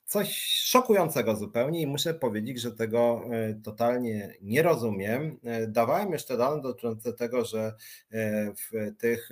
coś 0.06 0.36
szokującego 0.46 1.36
zupełnie 1.36 1.82
i 1.82 1.88
muszę 1.88 2.14
powiedzieć, 2.14 2.62
że 2.62 2.72
tego 2.72 3.22
e, 3.32 3.54
totalnie 3.64 4.36
nie 4.42 4.62
rozumiem. 4.62 5.40
E, 5.44 5.68
dawałem 5.68 6.12
jeszcze 6.12 6.38
dane 6.38 6.62
dotyczące 6.62 7.14
tego, 7.14 7.46
że 7.46 7.76
e, 8.12 8.54
w, 8.54 8.98
tych, 8.98 9.30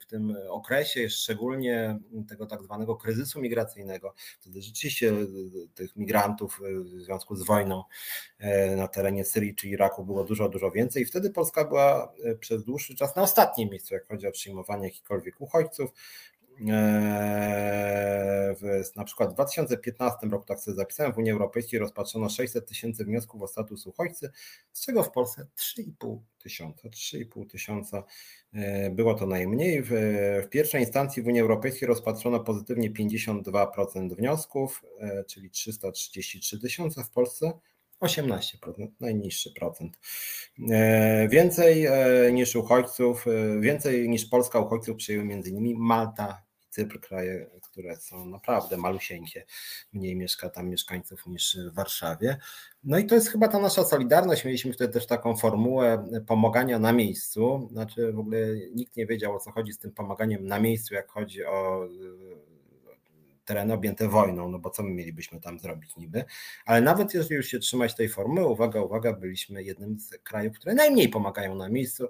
w 0.00 0.06
tym 0.06 0.36
okresie, 0.48 1.08
szczególnie 1.10 1.98
tego 2.28 2.46
tak 2.46 2.62
zwanego 2.62 2.96
kryzysu 2.96 3.40
migracyjnego, 3.40 4.14
wtedy 4.40 4.62
rzeczywiście 4.62 5.12
tych 5.74 5.96
migrantów 5.96 6.60
w 6.84 7.00
związku 7.00 7.36
z 7.36 7.46
wojną 7.46 7.82
na 8.76 8.88
terenie 8.88 9.24
Syrii 9.24 9.54
czy 9.54 9.68
Iraku 9.68 10.04
było 10.04 10.24
dużo, 10.24 10.48
dużo 10.48 10.70
więcej 10.70 11.02
i 11.02 11.06
wtedy 11.06 11.30
Polska 11.30 11.64
była 11.64 12.12
przez 12.40 12.64
dłuższy 12.64 12.96
czas 12.96 13.16
na 13.16 13.22
ostatnim 13.22 13.70
miejscu, 13.70 13.94
jak 13.94 14.06
chodzi 14.06 14.26
o 14.26 14.32
przyjmowanie 14.32 14.84
jakichkolwiek 14.84 15.40
uchodźców. 15.40 15.90
Eee, 16.60 18.54
w, 18.54 18.96
na 18.96 19.04
przykład 19.04 19.30
w 19.30 19.34
2015 19.34 20.26
roku, 20.26 20.44
tak 20.44 20.60
sobie 20.60 20.74
zapisałem, 20.74 21.12
w 21.12 21.18
Unii 21.18 21.30
Europejskiej 21.32 21.78
rozpatrzono 21.78 22.28
600 22.28 22.66
tysięcy 22.66 23.04
wniosków 23.04 23.42
o 23.42 23.48
status 23.48 23.86
uchodźcy, 23.86 24.30
z 24.72 24.86
czego 24.86 25.02
w 25.02 25.12
Polsce 25.12 25.46
3,5 25.78 26.18
tysiąca. 26.38 26.88
3,5 26.88 27.50
tysiąca 27.50 28.04
eee, 28.52 28.90
było 28.90 29.14
to 29.14 29.26
najmniej. 29.26 29.82
W, 29.82 29.88
w, 30.46 30.48
pierwszej 30.48 30.80
instancji 30.80 31.22
w 31.22 31.26
Unii 31.26 31.40
Europejskiej 31.40 31.88
rozpatrzono 31.88 32.40
pozytywnie 32.40 32.90
52% 32.90 34.16
wniosków, 34.16 34.82
eee, 35.00 35.24
czyli 35.24 35.50
333 35.50 36.60
tysiące 36.60 37.04
w 37.04 37.10
Polsce. 37.10 37.52
18%, 38.00 38.88
najniższy 39.00 39.52
procent. 39.52 39.98
Więcej 41.28 41.86
niż 42.32 42.56
uchodźców, 42.56 43.24
więcej 43.60 44.08
niż 44.08 44.26
Polska 44.26 44.60
uchodźców 44.60 44.96
przyjęły 44.96 45.32
innymi 45.32 45.74
Malta, 45.74 46.47
Cypr, 46.78 47.00
kraje, 47.00 47.50
które 47.62 47.96
są 47.96 48.26
naprawdę 48.26 48.76
malusieńkie, 48.76 49.44
mniej 49.92 50.16
mieszka 50.16 50.50
tam 50.50 50.68
mieszkańców 50.68 51.26
niż 51.26 51.58
w 51.70 51.74
Warszawie. 51.74 52.36
No 52.84 52.98
i 52.98 53.06
to 53.06 53.14
jest 53.14 53.28
chyba 53.28 53.48
ta 53.48 53.58
nasza 53.58 53.84
solidarność. 53.84 54.44
Mieliśmy 54.44 54.72
wtedy 54.72 54.92
też 54.92 55.06
taką 55.06 55.36
formułę 55.36 56.08
pomagania 56.26 56.78
na 56.78 56.92
miejscu. 56.92 57.68
Znaczy 57.72 58.12
w 58.12 58.18
ogóle 58.18 58.38
nikt 58.74 58.96
nie 58.96 59.06
wiedział 59.06 59.36
o 59.36 59.40
co 59.40 59.52
chodzi 59.52 59.72
z 59.72 59.78
tym 59.78 59.92
pomaganiem 59.92 60.46
na 60.46 60.60
miejscu, 60.60 60.94
jak 60.94 61.08
chodzi 61.10 61.44
o 61.44 61.88
tereny 63.48 63.74
objęte 63.74 64.08
wojną, 64.08 64.48
no 64.48 64.58
bo 64.58 64.70
co 64.70 64.82
my 64.82 64.90
mielibyśmy 64.90 65.40
tam 65.40 65.58
zrobić 65.58 65.96
niby. 65.96 66.24
Ale 66.66 66.80
nawet 66.80 67.14
jeżeli 67.14 67.34
już 67.34 67.46
się 67.46 67.58
trzymać 67.58 67.94
tej 67.94 68.08
formy, 68.08 68.46
uwaga, 68.46 68.80
uwaga, 68.82 69.12
byliśmy 69.12 69.62
jednym 69.62 69.98
z 69.98 70.18
krajów, 70.18 70.56
które 70.56 70.74
najmniej 70.74 71.08
pomagają 71.08 71.54
na 71.54 71.68
miejscu. 71.68 72.08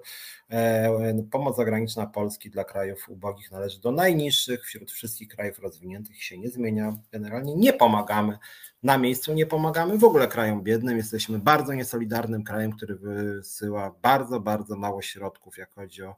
E, 0.51 1.23
pomoc 1.31 1.57
zagraniczna 1.57 2.07
Polski 2.07 2.49
dla 2.49 2.63
krajów 2.63 3.09
ubogich 3.09 3.51
należy 3.51 3.81
do 3.81 3.91
najniższych 3.91 4.65
wśród 4.65 4.91
wszystkich 4.91 5.27
krajów 5.27 5.59
rozwiniętych 5.59 6.23
się 6.23 6.37
nie 6.37 6.49
zmienia. 6.49 6.93
Generalnie 7.11 7.55
nie 7.55 7.73
pomagamy 7.73 8.37
na 8.83 8.97
miejscu, 8.97 9.33
nie 9.33 9.45
pomagamy 9.45 9.97
w 9.97 10.03
ogóle 10.03 10.27
krajom 10.27 10.63
biednym. 10.63 10.97
Jesteśmy 10.97 11.39
bardzo 11.39 11.73
niesolidarnym 11.73 12.43
krajem, 12.43 12.71
który 12.71 12.95
wysyła 12.95 13.95
bardzo, 14.01 14.39
bardzo 14.39 14.75
mało 14.75 15.01
środków, 15.01 15.57
jak 15.57 15.73
chodzi 15.73 16.03
o 16.03 16.15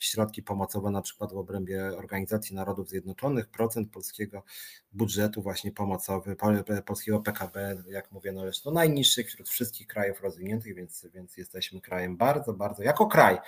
środki 0.00 0.42
pomocowe, 0.42 0.90
na 0.90 1.02
przykład 1.02 1.32
w 1.32 1.36
obrębie 1.36 1.84
Organizacji 1.96 2.56
Narodów 2.56 2.88
Zjednoczonych, 2.88 3.48
procent 3.48 3.90
polskiego 3.90 4.42
budżetu 4.92 5.42
właśnie 5.42 5.72
pomocowy, 5.72 6.36
polskiego 6.86 7.20
PKB, 7.20 7.82
jak 7.88 8.12
mówię, 8.12 8.32
należy 8.32 8.62
do 8.62 8.70
najniższych 8.70 9.28
wśród 9.28 9.48
wszystkich 9.48 9.86
krajów 9.86 10.20
rozwiniętych, 10.20 10.74
więc, 10.74 11.06
więc 11.14 11.36
jesteśmy 11.36 11.80
krajem 11.80 12.16
bardzo, 12.16 12.52
bardzo, 12.52 12.82
jako 12.82 13.06
kraj, 13.06 13.38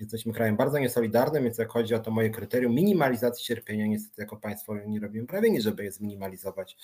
jesteśmy 0.00 0.32
krajem 0.32 0.56
bardzo 0.56 0.78
niesolidarnym, 0.78 1.44
więc 1.44 1.58
jak 1.58 1.68
chodzi 1.68 1.94
o 1.94 1.98
to 1.98 2.10
moje 2.10 2.30
kryterium 2.30 2.74
minimalizacji 2.74 3.44
cierpienia, 3.44 3.86
niestety 3.86 4.22
jako 4.22 4.36
państwo 4.36 4.74
nie 4.86 5.00
robimy 5.00 5.26
prawie 5.26 5.50
nic, 5.50 5.62
żeby 5.62 5.84
je 5.84 5.92
zminimalizować 5.92 6.76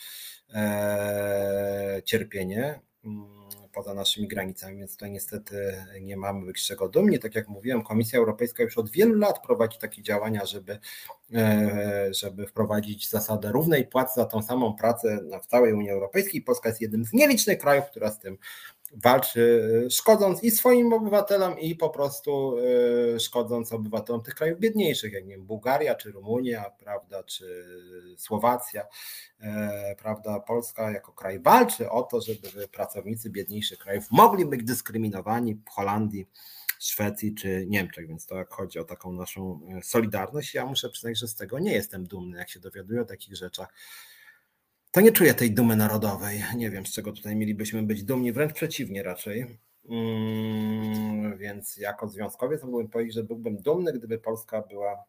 e, 0.54 1.29
cierpienie. 2.04 2.80
Mm, 3.04 3.40
poza 3.72 3.94
naszymi 3.94 4.28
granicami, 4.28 4.78
więc 4.78 4.92
tutaj 4.92 5.10
niestety 5.10 5.84
nie 6.00 6.16
mamy 6.16 6.46
być 6.46 6.66
czego 6.66 6.88
dumni. 6.88 7.18
Tak 7.18 7.34
jak 7.34 7.48
mówiłem, 7.48 7.82
Komisja 7.82 8.18
Europejska 8.18 8.62
już 8.62 8.78
od 8.78 8.90
wielu 8.90 9.14
lat 9.14 9.46
prowadzi 9.46 9.78
takie 9.78 10.02
działania, 10.02 10.46
żeby, 10.46 10.78
e, 11.34 12.14
żeby 12.14 12.46
wprowadzić 12.46 13.10
zasadę 13.10 13.52
równej 13.52 13.86
płacy 13.86 14.12
za 14.16 14.24
tą 14.24 14.42
samą 14.42 14.76
pracę 14.76 15.18
w 15.42 15.46
całej 15.46 15.72
Unii 15.72 15.90
Europejskiej. 15.90 16.42
Polska 16.42 16.68
jest 16.68 16.80
jednym 16.80 17.04
z 17.04 17.12
nielicznych 17.12 17.58
krajów, 17.58 17.84
która 17.90 18.10
z 18.10 18.18
tym 18.18 18.38
walczy, 18.90 19.86
szkodząc 19.90 20.44
i 20.44 20.50
swoim 20.50 20.92
obywatelom, 20.92 21.58
i 21.58 21.76
po 21.76 21.90
prostu 21.90 22.56
e, 23.14 23.20
szkodząc 23.20 23.72
obywatelom 23.72 24.22
tych 24.22 24.34
krajów 24.34 24.60
biedniejszych, 24.60 25.12
jak 25.12 25.26
nie 25.26 25.36
wiem, 25.36 25.46
Bułgaria 25.46 25.94
czy 25.94 26.12
Rumunia, 26.12 26.64
prawda, 26.78 27.22
czy 27.22 27.64
Słowacja, 28.16 28.86
e, 29.40 29.94
prawda, 29.98 30.40
Polska 30.40 30.90
jako 30.90 31.12
kraj 31.12 31.40
walczy 31.40 31.90
o 31.90 32.02
to, 32.02 32.20
żeby 32.20 32.68
pracownicy 32.68 33.30
biedniejszych 33.30 33.78
krajów 33.78 34.04
mogli 34.10 34.46
być 34.46 34.64
dyskryminowani 34.64 35.54
w 35.54 35.70
Holandii, 35.70 36.26
Szwecji 36.78 37.34
czy 37.34 37.66
Niemczech, 37.66 38.08
więc 38.08 38.26
to 38.26 38.36
jak 38.36 38.50
chodzi 38.52 38.78
o 38.78 38.84
taką 38.84 39.12
naszą 39.12 39.60
solidarność, 39.82 40.54
ja 40.54 40.66
muszę 40.66 40.90
przyznać, 40.90 41.18
że 41.18 41.28
z 41.28 41.34
tego 41.34 41.58
nie 41.58 41.72
jestem 41.72 42.06
dumny, 42.06 42.38
jak 42.38 42.50
się 42.50 42.60
dowiaduję 42.60 43.00
o 43.00 43.04
takich 43.04 43.36
rzeczach 43.36 43.72
to 44.90 45.00
nie 45.00 45.12
czuję 45.12 45.34
tej 45.34 45.50
dumy 45.50 45.76
narodowej. 45.76 46.44
Nie 46.56 46.70
wiem, 46.70 46.86
z 46.86 46.92
czego 46.92 47.12
tutaj 47.12 47.36
mielibyśmy 47.36 47.82
być 47.82 48.04
dumni, 48.04 48.32
wręcz 48.32 48.52
przeciwnie 48.52 49.02
raczej. 49.02 49.58
Mm, 49.88 51.38
więc 51.38 51.76
jako 51.76 52.08
związkowiec 52.08 52.62
mógłbym 52.62 52.88
powiedzieć, 52.88 53.14
że 53.14 53.24
byłbym 53.24 53.56
dumny, 53.56 53.92
gdyby 53.92 54.18
Polska 54.18 54.62
była 54.62 55.04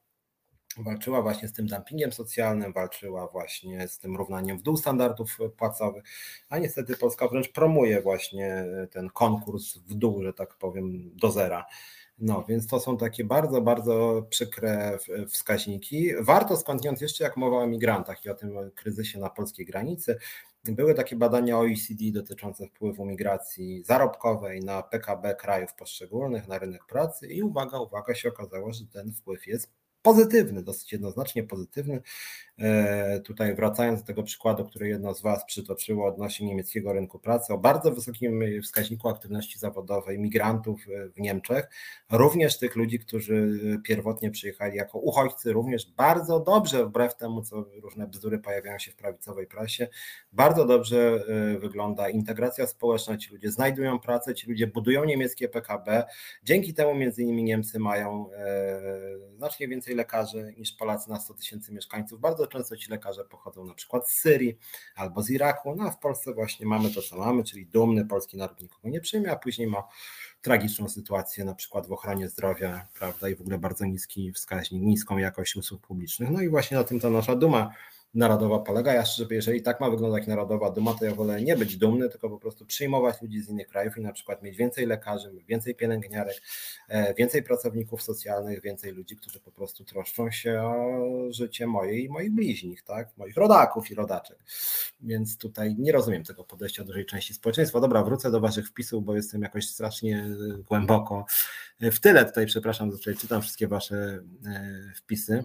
walczyła 0.77 1.21
właśnie 1.21 1.47
z 1.47 1.53
tym 1.53 1.67
dumpingiem 1.67 2.11
socjalnym, 2.11 2.73
walczyła 2.73 3.27
właśnie 3.27 3.87
z 3.87 3.99
tym 3.99 4.15
równaniem 4.15 4.57
w 4.57 4.61
dół 4.61 4.77
standardów 4.77 5.37
płacowych, 5.57 6.03
a 6.49 6.57
niestety 6.57 6.97
Polska 6.97 7.27
wręcz 7.27 7.51
promuje 7.51 8.01
właśnie 8.01 8.65
ten 8.91 9.09
konkurs 9.09 9.77
w 9.77 9.93
dół, 9.93 10.23
że 10.23 10.33
tak 10.33 10.55
powiem, 10.55 11.15
do 11.15 11.31
zera. 11.31 11.65
No, 12.21 12.45
więc 12.49 12.67
to 12.67 12.79
są 12.79 12.97
takie 12.97 13.23
bardzo, 13.23 13.61
bardzo 13.61 14.25
przykre 14.29 14.97
wskaźniki. 15.27 16.09
Warto 16.19 16.57
skądinąd 16.57 17.01
jeszcze, 17.01 17.23
jak 17.23 17.37
mowa 17.37 17.57
o 17.57 17.67
migrantach 17.67 18.25
i 18.25 18.29
o 18.29 18.35
tym 18.35 18.71
kryzysie 18.75 19.19
na 19.19 19.29
polskiej 19.29 19.65
granicy, 19.65 20.17
były 20.63 20.93
takie 20.93 21.15
badania 21.15 21.57
OECD 21.57 22.03
dotyczące 22.13 22.67
wpływu 22.67 23.05
migracji 23.05 23.83
zarobkowej 23.83 24.59
na 24.59 24.83
PKB 24.83 25.35
krajów 25.35 25.73
poszczególnych, 25.73 26.47
na 26.47 26.59
rynek 26.59 26.85
pracy 26.85 27.27
i 27.27 27.43
uwaga, 27.43 27.79
uwaga, 27.79 28.15
się 28.15 28.29
okazało, 28.29 28.73
że 28.73 28.85
ten 28.93 29.13
wpływ 29.13 29.47
jest 29.47 29.71
pozytywny, 30.01 30.63
dosyć 30.63 30.91
jednoznacznie 30.91 31.43
pozytywny. 31.43 32.01
E, 32.61 33.19
tutaj 33.19 33.55
wracając 33.55 33.99
do 33.99 34.07
tego 34.07 34.23
przykładu, 34.23 34.65
który 34.65 34.87
jedno 34.87 35.13
z 35.13 35.21
Was 35.21 35.45
przytoczyło 35.45 36.07
odnośnie 36.07 36.47
niemieckiego 36.47 36.93
rynku 36.93 37.19
pracy, 37.19 37.53
o 37.53 37.57
bardzo 37.57 37.91
wysokim 37.91 38.43
wskaźniku 38.63 39.09
aktywności 39.09 39.59
zawodowej 39.59 40.19
migrantów 40.19 40.85
w 41.15 41.19
Niemczech, 41.19 41.69
również 42.11 42.57
tych 42.57 42.75
ludzi, 42.75 42.99
którzy 42.99 43.59
pierwotnie 43.83 44.31
przyjechali 44.31 44.77
jako 44.77 44.99
uchodźcy, 44.99 45.53
również 45.53 45.91
bardzo 45.91 46.39
dobrze, 46.39 46.85
wbrew 46.85 47.15
temu, 47.15 47.41
co 47.41 47.65
różne 47.81 48.07
bzdury 48.07 48.39
pojawiają 48.39 48.79
się 48.79 48.91
w 48.91 48.95
prawicowej 48.95 49.47
prasie, 49.47 49.87
bardzo 50.33 50.65
dobrze 50.65 51.23
e, 51.55 51.59
wygląda 51.59 52.09
integracja 52.09 52.67
społeczna, 52.67 53.17
ci 53.17 53.33
ludzie 53.33 53.51
znajdują 53.51 53.99
pracę, 53.99 54.35
ci 54.35 54.49
ludzie 54.49 54.67
budują 54.67 55.03
niemieckie 55.03 55.49
PKB, 55.49 56.03
dzięki 56.43 56.73
temu 56.73 56.95
między 56.95 57.23
innymi 57.23 57.43
Niemcy 57.43 57.79
mają 57.79 58.31
e, 58.31 58.81
znacznie 59.37 59.67
więcej 59.67 59.95
lekarzy 59.95 60.53
niż 60.57 60.71
Polacy 60.71 61.09
na 61.09 61.19
100 61.19 61.33
tysięcy 61.33 61.73
mieszkańców, 61.73 62.19
bardzo 62.19 62.47
często 62.51 62.77
ci 62.77 62.91
lekarze 62.91 63.25
pochodzą 63.25 63.65
na 63.65 63.73
przykład 63.73 64.09
z 64.09 64.13
Syrii 64.13 64.57
albo 64.95 65.23
z 65.23 65.29
Iraku, 65.29 65.75
no 65.75 65.83
a 65.83 65.91
w 65.91 65.99
Polsce 65.99 66.33
właśnie 66.33 66.65
mamy 66.65 66.91
to, 66.91 67.01
co 67.01 67.17
mamy, 67.17 67.43
czyli 67.43 67.65
dumny 67.65 68.05
polski 68.05 68.37
naród 68.37 68.61
nikogo 68.61 68.89
nie 68.89 69.01
przyjmie, 69.01 69.31
a 69.31 69.35
później 69.35 69.67
ma 69.67 69.83
tragiczną 70.41 70.89
sytuację 70.89 71.45
na 71.45 71.55
przykład 71.55 71.87
w 71.87 71.91
ochronie 71.91 72.29
zdrowia, 72.29 72.87
prawda, 72.99 73.29
i 73.29 73.35
w 73.35 73.41
ogóle 73.41 73.57
bardzo 73.57 73.85
niski 73.85 74.31
wskaźnik, 74.31 74.83
niską 74.83 75.17
jakość 75.17 75.55
usług 75.55 75.81
publicznych. 75.81 76.29
No 76.29 76.41
i 76.41 76.49
właśnie 76.49 76.77
na 76.77 76.83
tym 76.83 76.99
ta 76.99 77.09
nasza 77.09 77.35
duma 77.35 77.73
narodowa 78.13 78.59
polega. 78.59 78.93
Ja 78.93 79.05
szczerze, 79.05 79.35
jeżeli 79.35 79.61
tak 79.61 79.81
ma 79.81 79.89
wyglądać 79.89 80.27
narodowa 80.27 80.71
duma, 80.71 80.93
to 80.93 81.05
ja 81.05 81.15
wolę 81.15 81.41
nie 81.41 81.55
być 81.55 81.77
dumny, 81.77 82.09
tylko 82.09 82.29
po 82.29 82.37
prostu 82.37 82.65
przyjmować 82.65 83.21
ludzi 83.21 83.41
z 83.41 83.49
innych 83.49 83.67
krajów 83.67 83.97
i 83.97 84.01
na 84.01 84.13
przykład 84.13 84.43
mieć 84.43 84.57
więcej 84.57 84.85
lekarzy, 84.85 85.31
więcej 85.47 85.75
pielęgniarek, 85.75 86.41
e, 86.89 87.13
więcej 87.13 87.43
pracowników 87.43 88.03
socjalnych, 88.03 88.61
więcej 88.61 88.91
ludzi, 88.91 89.15
którzy 89.15 89.39
po 89.39 89.51
prostu 89.51 89.83
troszczą 89.83 90.31
się 90.31 90.61
o 90.61 91.01
życie 91.29 91.67
moje 91.67 91.99
i 91.99 92.09
moich 92.09 92.31
bliźnich, 92.31 92.83
tak? 92.83 93.17
moich 93.17 93.37
rodaków 93.37 93.91
i 93.91 93.95
rodaczek. 93.95 94.37
Więc 95.01 95.37
tutaj 95.37 95.75
nie 95.79 95.91
rozumiem 95.91 96.23
tego 96.23 96.43
podejścia 96.43 96.83
dużej 96.83 97.05
części 97.05 97.33
społeczeństwa. 97.33 97.79
Dobra, 97.79 98.03
wrócę 98.03 98.31
do 98.31 98.39
Waszych 98.39 98.67
wpisów, 98.67 99.05
bo 99.05 99.15
jestem 99.15 99.41
jakoś 99.41 99.67
strasznie 99.67 100.25
głęboko 100.69 101.25
w 101.81 101.99
tyle. 101.99 102.25
Tutaj 102.25 102.45
przepraszam, 102.45 102.91
tutaj 102.91 103.15
czytam 103.15 103.41
wszystkie 103.41 103.67
Wasze 103.67 103.95
e, 104.45 104.93
wpisy. 104.95 105.43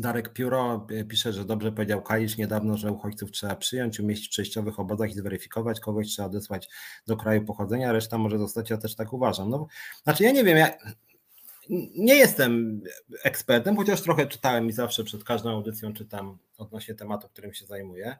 Darek 0.00 0.32
Pióro 0.32 0.86
e, 0.90 1.04
pisze, 1.04 1.32
że 1.32 1.44
dobrze 1.44 1.72
powiedział 1.72 2.02
Kalisz 2.02 2.36
niedawno, 2.36 2.76
że 2.76 2.92
uchodźców 2.92 3.30
trzeba 3.30 3.56
przyjąć, 3.56 4.00
umieścić 4.00 4.28
w 4.28 4.30
przejściowych 4.30 4.80
obozach 4.80 5.10
i 5.10 5.14
zweryfikować, 5.14 5.80
kogoś 5.80 6.08
trzeba 6.08 6.28
odesłać 6.28 6.68
do 7.06 7.16
kraju 7.16 7.44
pochodzenia, 7.44 7.92
reszta 7.92 8.18
może 8.18 8.38
zostać, 8.38 8.70
ja 8.70 8.76
też 8.76 8.94
tak 8.94 9.12
uważam. 9.12 9.50
No, 9.50 9.66
znaczy 10.02 10.24
ja 10.24 10.32
nie 10.32 10.44
wiem, 10.44 10.56
ja 10.56 10.70
nie 11.96 12.14
jestem 12.16 12.80
ekspertem, 13.24 13.76
chociaż 13.76 14.02
trochę 14.02 14.26
czytałem 14.26 14.68
i 14.68 14.72
zawsze 14.72 15.04
przed 15.04 15.24
każdą 15.24 15.50
audycją 15.50 15.92
czytam 15.92 16.38
odnośnie 16.58 16.94
tematu, 16.94 17.28
którym 17.28 17.52
się 17.54 17.66
zajmuję. 17.66 18.16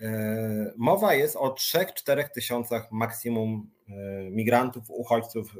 E, 0.00 0.72
mowa 0.76 1.14
jest 1.14 1.36
o 1.36 1.48
3-4 1.48 2.28
tysiącach 2.28 2.92
maksimum 2.92 3.70
e, 3.88 3.92
migrantów, 4.30 4.84
uchodźców 4.88 5.52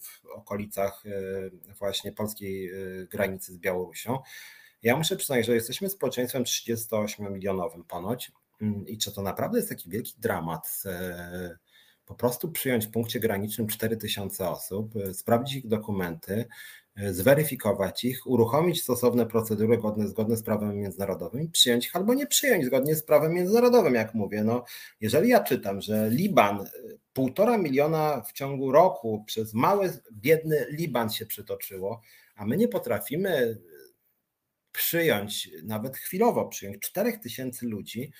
w 0.00 0.26
okolicach 0.34 1.02
właśnie 1.78 2.12
polskiej 2.12 2.70
granicy 3.10 3.52
z 3.52 3.58
Białorusią. 3.58 4.18
Ja 4.82 4.96
muszę 4.96 5.16
przyznać, 5.16 5.46
że 5.46 5.54
jesteśmy 5.54 5.88
społeczeństwem 5.88 6.44
38-milionowym 6.44 7.84
ponoć 7.84 8.32
mm, 8.60 8.86
i 8.86 8.98
czy 8.98 9.12
to 9.12 9.22
naprawdę 9.22 9.58
jest 9.58 9.68
taki 9.68 9.90
wielki 9.90 10.14
dramat 10.18 10.82
e, 10.86 11.58
po 12.06 12.14
prostu 12.14 12.52
przyjąć 12.52 12.86
w 12.86 12.90
punkcie 12.90 13.20
granicznym 13.20 13.66
4000 13.66 14.48
osób, 14.48 14.96
e, 14.96 15.14
sprawdzić 15.14 15.56
ich 15.56 15.68
dokumenty, 15.68 16.34
e, 16.34 16.46
zweryfikować 17.10 18.04
ich, 18.04 18.26
uruchomić 18.26 18.82
stosowne 18.82 19.26
procedury 19.26 19.78
godne, 19.78 20.08
zgodne 20.08 20.36
z 20.36 20.42
prawem 20.42 20.76
międzynarodowym 20.76 21.50
przyjąć 21.50 21.86
ich 21.86 21.96
albo 21.96 22.14
nie 22.14 22.26
przyjąć 22.26 22.64
zgodnie 22.64 22.94
z 22.94 23.02
prawem 23.02 23.32
międzynarodowym, 23.32 23.94
jak 23.94 24.14
mówię. 24.14 24.44
No, 24.44 24.64
jeżeli 25.00 25.28
ja 25.28 25.44
czytam, 25.44 25.80
że 25.80 26.10
Liban, 26.10 26.64
półtora 27.12 27.58
miliona 27.58 28.22
w 28.28 28.32
ciągu 28.32 28.72
roku 28.72 29.24
przez 29.26 29.54
mały, 29.54 29.92
biedny 30.12 30.66
Liban 30.70 31.10
się 31.10 31.26
przytoczyło, 31.26 32.00
a 32.34 32.46
my 32.46 32.56
nie 32.56 32.68
potrafimy 32.68 33.58
przyjąć, 34.72 35.50
nawet 35.64 35.96
chwilowo 35.96 36.48
przyjąć 36.48 36.78
4 36.78 37.18
tysięcy 37.18 37.66
ludzi, 37.66 38.12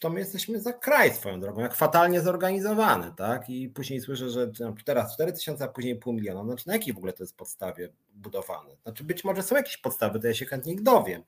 to 0.00 0.10
my 0.10 0.20
jesteśmy 0.20 0.60
za 0.60 0.72
kraj 0.72 1.14
swoją 1.14 1.40
drogą, 1.40 1.60
jak 1.60 1.74
fatalnie 1.74 2.20
zorganizowany, 2.20 3.12
tak? 3.16 3.50
I 3.50 3.68
później 3.68 4.00
słyszę, 4.00 4.30
że 4.30 4.50
teraz 4.84 5.14
4 5.14 5.32
tysiące, 5.32 5.64
a 5.64 5.68
później 5.68 5.96
pół 5.96 6.12
miliona. 6.12 6.44
Znaczy 6.44 6.66
na 6.66 6.72
jakiej 6.72 6.94
w 6.94 6.96
ogóle 6.96 7.12
to 7.12 7.22
jest 7.22 7.36
podstawie 7.36 7.88
budowane? 8.14 8.76
Znaczy 8.82 9.04
być 9.04 9.24
może 9.24 9.42
są 9.42 9.56
jakieś 9.56 9.76
podstawy, 9.76 10.20
to 10.20 10.26
ja 10.26 10.34
się 10.34 10.46
chętnie 10.46 10.72
ich 10.72 10.82
dowiem. 10.82 11.22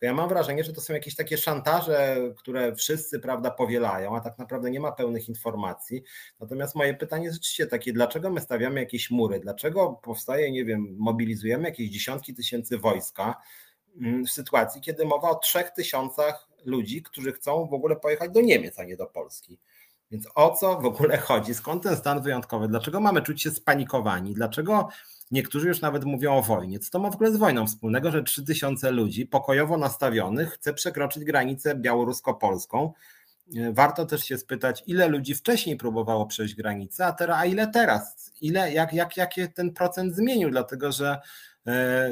ja 0.00 0.14
mam 0.14 0.28
wrażenie, 0.28 0.64
że 0.64 0.72
to 0.72 0.80
są 0.80 0.94
jakieś 0.94 1.16
takie 1.16 1.38
szantaże, 1.38 2.16
które 2.36 2.74
wszyscy, 2.74 3.20
prawda, 3.20 3.50
powielają, 3.50 4.16
a 4.16 4.20
tak 4.20 4.38
naprawdę 4.38 4.70
nie 4.70 4.80
ma 4.80 4.92
pełnych 4.92 5.28
informacji. 5.28 6.02
Natomiast 6.40 6.74
moje 6.74 6.94
pytanie 6.94 7.24
jest 7.24 7.36
rzeczywiście 7.36 7.66
takie, 7.66 7.92
dlaczego 7.92 8.30
my 8.30 8.40
stawiamy 8.40 8.80
jakieś 8.80 9.10
mury? 9.10 9.40
Dlaczego 9.40 9.92
powstaje, 9.92 10.52
nie 10.52 10.64
wiem, 10.64 10.96
mobilizujemy 10.98 11.64
jakieś 11.64 11.90
dziesiątki 11.90 12.34
tysięcy 12.34 12.78
wojska, 12.78 13.34
Mm, 14.00 14.26
w 14.26 14.30
sytuacji, 14.30 14.80
kiedy 14.80 15.04
mowa 15.04 15.30
o 15.30 15.34
trzech 15.34 15.70
tysiącach 15.70 16.48
ludzi, 16.64 17.02
którzy 17.02 17.32
chcą 17.32 17.66
w 17.66 17.74
ogóle 17.74 17.96
pojechać 17.96 18.30
do 18.30 18.40
Niemiec, 18.40 18.78
a 18.78 18.84
nie 18.84 18.96
do 18.96 19.06
Polski. 19.06 19.58
Więc 20.10 20.28
o 20.34 20.50
co 20.50 20.80
w 20.80 20.84
ogóle 20.84 21.18
chodzi? 21.28 21.54
Skąd 21.54 21.82
ten 21.82 21.96
stan 21.96 22.22
wyjątkowy? 22.22 22.68
Dlaczego 22.68 23.00
mamy 23.00 23.22
czuć 23.22 23.42
się 23.42 23.50
spanikowani? 23.50 24.34
Dlaczego 24.34 24.88
niektórzy 25.30 25.68
już 25.68 25.80
nawet 25.80 26.04
mówią 26.04 26.36
o 26.36 26.42
wojnie? 26.42 26.78
Co 26.78 26.90
to 26.90 26.98
ma 26.98 27.10
w 27.10 27.14
ogóle 27.14 27.32
z 27.32 27.36
wojną 27.36 27.66
wspólnego, 27.66 28.10
że 28.10 28.22
3000 28.22 28.90
ludzi 28.90 29.26
pokojowo 29.26 29.78
nastawionych 29.78 30.52
chce 30.52 30.74
przekroczyć 30.74 31.24
granicę 31.24 31.74
białorusko-polską 31.74 32.92
warto 33.72 34.06
też 34.06 34.24
się 34.24 34.38
spytać, 34.38 34.82
ile 34.86 35.08
ludzi 35.08 35.34
wcześniej 35.34 35.76
próbowało 35.76 36.26
przejść 36.26 36.54
granicę, 36.54 37.06
a, 37.06 37.12
teraz, 37.12 37.38
a 37.40 37.44
ile 37.44 37.66
teraz? 37.66 38.32
Ile, 38.40 38.72
jak, 38.72 38.92
jak, 38.92 39.16
jak 39.16 39.34
ten 39.54 39.72
procent 39.72 40.14
zmienił? 40.14 40.50
Dlatego, 40.50 40.92
że 40.92 41.20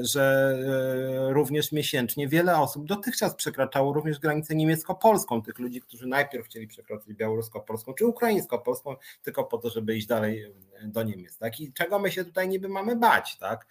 że 0.01 0.57
e, 1.29 1.33
również 1.33 1.73
miesięcznie 1.73 2.29
wiele 2.29 2.59
osób 2.59 2.87
dotychczas 2.87 3.35
przekraczało 3.35 3.93
również 3.93 4.19
granicę 4.19 4.55
niemiecko-polską, 4.55 5.43
tych 5.43 5.59
ludzi, 5.59 5.81
którzy 5.81 6.07
najpierw 6.07 6.47
chcieli 6.47 6.67
przekroczyć 6.67 7.15
białorusko-polską 7.15 7.95
czy 7.95 8.07
ukraińsko-polską, 8.07 8.97
tylko 9.23 9.45
po 9.45 9.59
to, 9.59 9.71
żeby 9.71 9.97
iść 9.97 10.07
dalej 10.07 10.55
do 10.85 11.03
Niemiec. 11.03 11.39
Tak? 11.39 11.61
I 11.61 11.73
czego 11.73 11.99
my 11.99 12.11
się 12.11 12.25
tutaj 12.25 12.49
niby 12.49 12.69
mamy 12.69 12.97
bać? 12.97 13.37
Tak? 13.39 13.67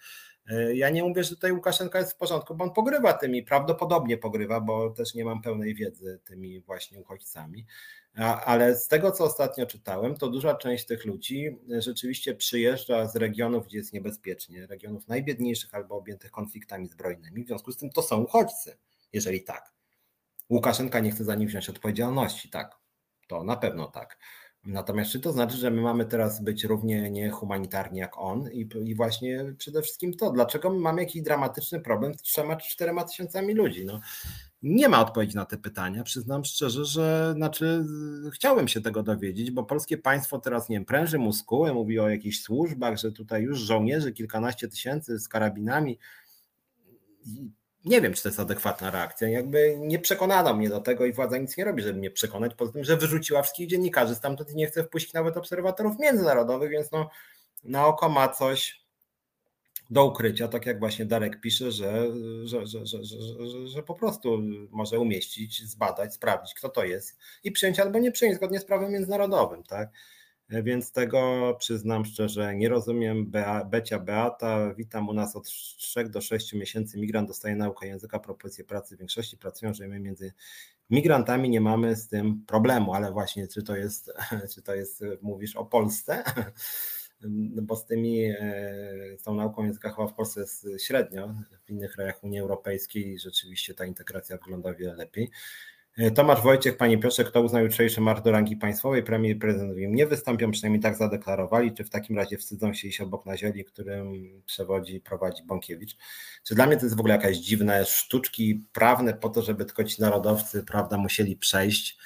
E, 0.46 0.74
ja 0.74 0.90
nie 0.90 1.04
mówię, 1.04 1.24
że 1.24 1.34
tutaj 1.34 1.52
Łukaszenka 1.52 1.98
jest 1.98 2.12
w 2.12 2.16
porządku, 2.16 2.54
bo 2.54 2.64
on 2.64 2.72
pogrywa 2.72 3.12
tymi, 3.12 3.42
prawdopodobnie 3.42 4.18
pogrywa, 4.18 4.60
bo 4.60 4.90
też 4.90 5.14
nie 5.14 5.24
mam 5.24 5.42
pełnej 5.42 5.74
wiedzy 5.74 6.20
tymi 6.24 6.60
właśnie 6.60 7.00
uchodźcami. 7.00 7.66
Ale 8.16 8.76
z 8.76 8.88
tego, 8.88 9.12
co 9.12 9.24
ostatnio 9.24 9.66
czytałem, 9.66 10.16
to 10.16 10.28
duża 10.28 10.54
część 10.54 10.86
tych 10.86 11.04
ludzi 11.04 11.58
rzeczywiście 11.68 12.34
przyjeżdża 12.34 13.08
z 13.08 13.16
regionów, 13.16 13.66
gdzie 13.66 13.78
jest 13.78 13.92
niebezpiecznie, 13.92 14.66
regionów 14.66 15.08
najbiedniejszych 15.08 15.74
albo 15.74 15.96
objętych 15.96 16.30
konfliktami 16.30 16.88
zbrojnymi. 16.88 17.44
W 17.44 17.46
związku 17.46 17.72
z 17.72 17.76
tym 17.76 17.90
to 17.90 18.02
są 18.02 18.22
uchodźcy, 18.22 18.76
jeżeli 19.12 19.44
tak. 19.44 19.72
Łukaszenka 20.50 21.00
nie 21.00 21.10
chce 21.10 21.24
za 21.24 21.34
nich 21.34 21.48
wziąć 21.48 21.68
odpowiedzialności, 21.68 22.50
tak. 22.50 22.78
To 23.28 23.44
na 23.44 23.56
pewno 23.56 23.86
tak. 23.86 24.18
Natomiast 24.64 25.10
czy 25.10 25.20
to 25.20 25.32
znaczy, 25.32 25.56
że 25.56 25.70
my 25.70 25.82
mamy 25.82 26.04
teraz 26.04 26.42
być 26.42 26.64
równie 26.64 27.10
niehumanitarni 27.10 27.98
jak 27.98 28.18
on? 28.18 28.50
I, 28.52 28.68
I, 28.84 28.94
właśnie 28.94 29.54
przede 29.58 29.82
wszystkim 29.82 30.14
to, 30.14 30.30
dlaczego 30.30 30.70
my 30.70 30.80
mamy 30.80 31.02
jakiś 31.02 31.22
dramatyczny 31.22 31.80
problem 31.80 32.14
z 32.14 32.22
trzema 32.22 32.56
czy 32.56 32.70
czterema 32.70 33.04
tysiącami 33.04 33.54
ludzi? 33.54 33.84
No, 33.84 34.00
nie 34.62 34.88
ma 34.88 35.00
odpowiedzi 35.00 35.36
na 35.36 35.44
te 35.44 35.56
pytania. 35.56 36.02
Przyznam 36.02 36.44
szczerze, 36.44 36.84
że 36.84 37.32
znaczy, 37.36 37.84
chciałem 38.34 38.68
się 38.68 38.80
tego 38.80 39.02
dowiedzieć, 39.02 39.50
bo 39.50 39.64
polskie 39.64 39.98
państwo 39.98 40.38
teraz, 40.38 40.68
nie 40.68 40.76
wiem, 40.76 40.84
pręży 40.84 41.18
muskuły, 41.18 41.74
mówi 41.74 41.98
o 41.98 42.08
jakichś 42.08 42.40
służbach, 42.40 42.98
że 42.98 43.12
tutaj 43.12 43.42
już 43.42 43.58
żołnierzy 43.58 44.12
kilkanaście 44.12 44.68
tysięcy 44.68 45.18
z 45.18 45.28
karabinami. 45.28 45.98
Nie 47.84 48.00
wiem, 48.00 48.14
czy 48.14 48.22
to 48.22 48.28
jest 48.28 48.40
adekwatna 48.40 48.90
reakcja. 48.90 49.28
Jakby 49.28 49.76
nie 49.78 49.98
przekonano 49.98 50.54
mnie 50.54 50.68
do 50.68 50.80
tego 50.80 51.06
i 51.06 51.12
władza 51.12 51.38
nic 51.38 51.56
nie 51.56 51.64
robi, 51.64 51.82
żeby 51.82 51.98
mnie 51.98 52.10
przekonać, 52.10 52.54
poza 52.54 52.72
tym, 52.72 52.84
że 52.84 52.96
wyrzuciła 52.96 53.42
wszystkich 53.42 53.68
dziennikarzy 53.68 54.14
stamtąd 54.14 54.50
i 54.50 54.56
nie 54.56 54.66
chce 54.66 54.84
wpuścić 54.84 55.12
nawet 55.12 55.36
obserwatorów 55.36 55.98
międzynarodowych, 55.98 56.70
więc 56.70 56.90
no, 56.90 57.10
na 57.64 57.86
oko 57.86 58.08
ma 58.08 58.28
coś 58.28 58.81
do 59.92 60.04
ukrycia, 60.04 60.48
tak 60.48 60.66
jak 60.66 60.78
właśnie 60.78 61.06
Darek 61.06 61.40
pisze, 61.40 61.72
że, 61.72 62.06
że, 62.44 62.66
że, 62.66 62.86
że, 62.86 62.98
że, 63.66 63.82
po 63.82 63.94
prostu 63.94 64.42
może 64.70 64.98
umieścić, 64.98 65.62
zbadać, 65.68 66.14
sprawdzić, 66.14 66.54
kto 66.54 66.68
to 66.68 66.84
jest 66.84 67.18
i 67.44 67.52
przyjąć 67.52 67.80
albo 67.80 67.98
nie 67.98 68.12
przyjąć 68.12 68.36
zgodnie 68.36 68.60
z 68.60 68.64
prawem 68.64 68.92
międzynarodowym, 68.92 69.62
tak? 69.62 69.90
Więc 70.48 70.92
tego 70.92 71.54
przyznam 71.58 72.04
szczerze, 72.04 72.56
nie 72.56 72.68
rozumiem. 72.68 73.30
Bea, 73.30 73.64
Becia 73.64 73.98
Beata, 73.98 74.74
witam 74.74 75.08
u 75.08 75.12
nas 75.12 75.36
od 75.36 75.46
3 75.46 76.08
do 76.08 76.20
6 76.20 76.52
miesięcy. 76.52 76.98
Migrant 76.98 77.28
dostaje 77.28 77.56
naukę 77.56 77.86
języka, 77.86 78.18
propozycję 78.18 78.64
pracy. 78.64 78.96
W 78.96 78.98
większości 78.98 79.36
pracują, 79.36 79.74
że 79.74 79.88
my 79.88 80.00
między 80.00 80.32
migrantami 80.90 81.50
nie 81.50 81.60
mamy 81.60 81.96
z 81.96 82.08
tym 82.08 82.44
problemu, 82.46 82.94
ale 82.94 83.12
właśnie 83.12 83.48
czy 83.48 83.62
to 83.62 83.76
jest, 83.76 84.12
czy 84.54 84.62
to 84.62 84.74
jest 84.74 85.04
mówisz 85.22 85.56
o 85.56 85.64
Polsce? 85.64 86.24
No 87.30 87.62
bo 87.62 87.76
z 87.76 87.86
tymi, 87.86 88.24
e, 88.24 88.36
z 89.18 89.22
tą 89.22 89.34
nauką 89.34 89.64
języka 89.64 89.90
chyba 89.90 90.06
w 90.06 90.14
Polsce 90.14 90.40
jest 90.40 90.66
średnio, 90.78 91.34
w 91.66 91.70
innych 91.70 91.92
krajach 91.92 92.24
Unii 92.24 92.40
Europejskiej 92.40 93.18
rzeczywiście 93.18 93.74
ta 93.74 93.86
integracja 93.86 94.36
wygląda 94.36 94.74
wiele 94.74 94.94
lepiej. 94.94 95.30
E, 95.96 96.10
Tomasz 96.10 96.42
Wojciech, 96.42 96.76
Panie 96.76 96.98
Piotrze, 96.98 97.24
kto 97.24 97.42
uznał 97.42 97.64
jutrzejszy 97.64 98.00
marsz 98.00 98.22
do 98.22 98.30
rangi 98.30 98.56
państwowej, 98.56 99.02
premier 99.02 99.36
i 99.36 99.38
prezydent 99.38 99.76
nie 99.76 100.06
wystąpią, 100.06 100.50
przynajmniej 100.50 100.82
tak 100.82 100.96
zadeklarowali, 100.96 101.72
czy 101.72 101.84
w 101.84 101.90
takim 101.90 102.16
razie 102.16 102.38
wstydzą 102.38 102.74
się 102.74 102.88
iść 102.88 103.00
obok 103.00 103.26
na 103.26 103.36
zieli, 103.36 103.64
którym 103.64 104.12
przewodzi 104.46 105.00
prowadzi 105.00 105.42
Bąkiewicz. 105.42 105.96
Czy 106.44 106.54
dla 106.54 106.66
mnie 106.66 106.76
to 106.76 106.86
jest 106.86 106.96
w 106.96 107.00
ogóle 107.00 107.14
jakaś 107.14 107.36
dziwne 107.36 107.84
sztuczki 107.84 108.64
prawne 108.72 109.14
po 109.14 109.28
to, 109.28 109.42
żeby 109.42 109.64
tylko 109.64 109.84
ci 109.84 110.02
narodowcy, 110.02 110.64
prawda, 110.64 110.98
musieli 110.98 111.36
przejść 111.36 111.98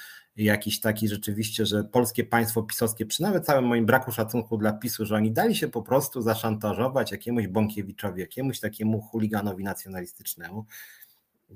jakiś 0.44 0.80
taki 0.80 1.08
rzeczywiście, 1.08 1.66
że 1.66 1.84
polskie 1.84 2.24
państwo 2.24 2.62
pisowskie, 2.62 3.06
przy 3.06 3.22
nawet 3.22 3.46
całym 3.46 3.64
moim 3.64 3.86
braku 3.86 4.12
szacunku 4.12 4.58
dla 4.58 4.72
PiSu, 4.72 5.06
że 5.06 5.16
oni 5.16 5.32
dali 5.32 5.56
się 5.56 5.68
po 5.68 5.82
prostu 5.82 6.22
zaszantażować 6.22 7.12
jakiemuś 7.12 7.46
Bąkiewiczowi, 7.46 8.20
jakiemuś 8.20 8.60
takiemu 8.60 9.00
chuliganowi 9.00 9.64
nacjonalistycznemu. 9.64 10.64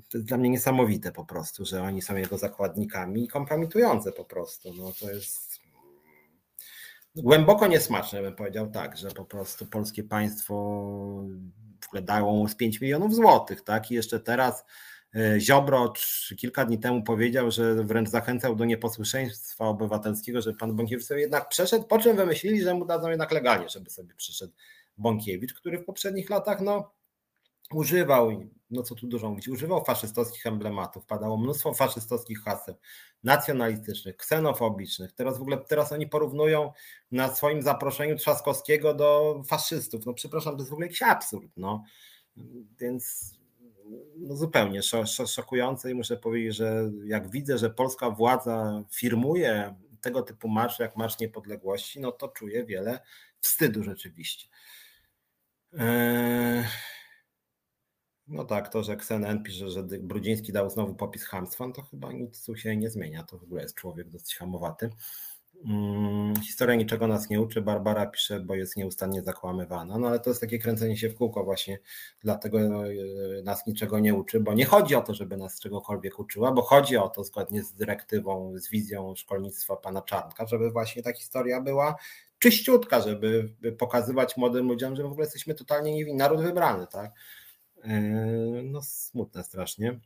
To 0.09 0.17
jest 0.17 0.27
dla 0.27 0.37
mnie 0.37 0.49
niesamowite 0.49 1.11
po 1.11 1.25
prostu, 1.25 1.65
że 1.65 1.83
oni 1.83 2.01
są 2.01 2.15
jego 2.15 2.37
zakładnikami 2.37 3.23
i 3.23 3.27
kompromitujące 3.27 4.11
po 4.11 4.25
prostu. 4.25 4.73
No 4.73 4.91
to 4.99 5.11
jest 5.11 5.59
głęboko 7.15 7.67
niesmaczne, 7.67 8.21
bym 8.21 8.35
powiedział 8.35 8.71
tak, 8.71 8.97
że 8.97 9.11
po 9.11 9.25
prostu 9.25 9.65
polskie 9.65 10.03
państwo 10.03 10.53
w 11.81 11.87
ogóle 11.87 12.01
dało 12.01 12.33
mu 12.33 12.47
z 12.47 12.55
5 12.55 12.81
milionów 12.81 13.15
złotych, 13.15 13.61
tak? 13.61 13.91
I 13.91 13.95
jeszcze 13.95 14.19
teraz 14.19 14.65
Ziobro 15.39 15.93
kilka 16.37 16.65
dni 16.65 16.79
temu 16.79 17.03
powiedział, 17.03 17.51
że 17.51 17.83
wręcz 17.83 18.09
zachęcał 18.09 18.55
do 18.55 18.65
nieposłuszeństwa 18.65 19.65
obywatelskiego, 19.65 20.41
żeby 20.41 20.57
pan 20.57 20.75
Bąkiewicz 20.75 21.05
sobie 21.05 21.21
jednak 21.21 21.49
przeszedł, 21.49 21.85
po 21.85 21.99
czym 21.99 22.17
wymyślili, 22.17 22.61
że 22.61 22.73
mu 22.73 22.85
dadzą 22.85 23.09
jednak 23.09 23.31
legalnie, 23.31 23.69
żeby 23.69 23.89
sobie 23.89 24.15
przyszedł 24.15 24.53
Bąkiewicz, 24.97 25.53
który 25.53 25.79
w 25.79 25.85
poprzednich 25.85 26.29
latach 26.29 26.61
no, 26.61 26.91
używał, 27.73 28.49
no 28.69 28.83
co 28.83 28.95
tu 28.95 29.07
dużo 29.07 29.29
mówić, 29.29 29.47
używał 29.47 29.85
faszystowskich 29.85 30.45
emblematów, 30.45 31.05
padało 31.05 31.37
mnóstwo 31.37 31.73
faszystowskich 31.73 32.43
haseł 32.43 32.75
nacjonalistycznych, 33.23 34.17
ksenofobicznych. 34.17 35.11
Teraz 35.11 35.37
w 35.37 35.41
ogóle 35.41 35.57
teraz 35.57 35.91
oni 35.91 36.07
porównują 36.07 36.71
na 37.11 37.35
swoim 37.35 37.61
zaproszeniu 37.61 38.15
Trzaskowskiego 38.15 38.93
do 38.93 39.41
faszystów. 39.47 40.05
No 40.05 40.13
przepraszam, 40.13 40.53
to 40.53 40.59
jest 40.59 40.69
w 40.69 40.73
ogóle 40.73 40.87
jakiś 40.87 41.01
absurd. 41.01 41.51
No. 41.57 41.83
Więc 42.79 43.33
no 44.17 44.35
zupełnie 44.35 44.81
szokujące 45.27 45.91
i 45.91 45.93
muszę 45.93 46.17
powiedzieć, 46.17 46.55
że 46.55 46.91
jak 47.05 47.31
widzę, 47.31 47.57
że 47.57 47.69
polska 47.69 48.09
władza 48.09 48.83
firmuje 48.91 49.75
tego 50.01 50.21
typu 50.21 50.47
marsz 50.47 50.79
jak 50.79 50.97
Marsz 50.97 51.19
Niepodległości, 51.19 51.99
no 51.99 52.11
to 52.11 52.27
czuję 52.27 52.65
wiele 52.65 52.99
wstydu 53.39 53.83
rzeczywiście. 53.83 54.47
Eee, 55.77 56.63
no 58.27 58.45
tak, 58.45 58.69
to, 58.69 58.83
że 58.83 58.93
Xenen 58.93 59.43
pisze, 59.43 59.69
że 59.69 59.83
Brudziński 59.83 60.53
dał 60.53 60.69
znowu 60.69 60.95
popis 60.95 61.23
hamstwa, 61.23 61.67
no 61.67 61.73
to 61.73 61.81
chyba 61.81 62.11
nic 62.11 62.45
tu 62.45 62.55
się 62.55 62.77
nie 62.77 62.89
zmienia. 62.89 63.23
To 63.23 63.37
w 63.37 63.43
ogóle 63.43 63.61
jest 63.61 63.75
człowiek 63.75 64.09
dosyć 64.09 64.35
hamowaty. 64.35 64.89
Mm, 65.65 66.35
historia 66.35 66.75
niczego 66.75 67.07
nas 67.07 67.29
nie 67.29 67.41
uczy, 67.41 67.61
Barbara 67.61 68.05
pisze, 68.05 68.39
bo 68.39 68.55
jest 68.55 68.77
nieustannie 68.77 69.21
zakłamywana. 69.21 69.97
No 69.97 70.07
ale 70.07 70.19
to 70.19 70.29
jest 70.29 70.41
takie 70.41 70.59
kręcenie 70.59 70.97
się 70.97 71.09
w 71.09 71.15
kółko 71.15 71.43
właśnie, 71.43 71.79
dlatego 72.19 72.59
e, 72.59 72.91
nas 73.43 73.67
niczego 73.67 73.99
nie 73.99 74.13
uczy, 74.13 74.39
bo 74.39 74.53
nie 74.53 74.65
chodzi 74.65 74.95
o 74.95 75.01
to, 75.01 75.13
żeby 75.13 75.37
nas 75.37 75.59
czegokolwiek 75.59 76.19
uczyła, 76.19 76.51
bo 76.51 76.61
chodzi 76.61 76.97
o 76.97 77.09
to 77.09 77.23
zgodnie 77.23 77.63
z 77.63 77.73
dyrektywą, 77.73 78.53
z 78.57 78.69
wizją 78.69 79.15
szkolnictwa 79.15 79.75
pana 79.75 80.01
Czarnka, 80.01 80.47
żeby 80.47 80.71
właśnie 80.71 81.03
ta 81.03 81.13
historia 81.13 81.61
była 81.61 81.95
czyściutka, 82.39 83.01
żeby 83.01 83.55
pokazywać 83.77 84.37
młodym 84.37 84.67
ludziom, 84.67 84.95
że 84.95 85.03
w 85.03 85.11
ogóle 85.11 85.25
jesteśmy 85.25 85.55
totalnie 85.55 85.93
niewinni, 85.93 86.17
naród 86.17 86.41
wybrany, 86.41 86.87
tak? 86.87 87.11
E, 87.83 88.01
no 88.63 88.81
smutne 88.81 89.43
strasznie. 89.43 89.99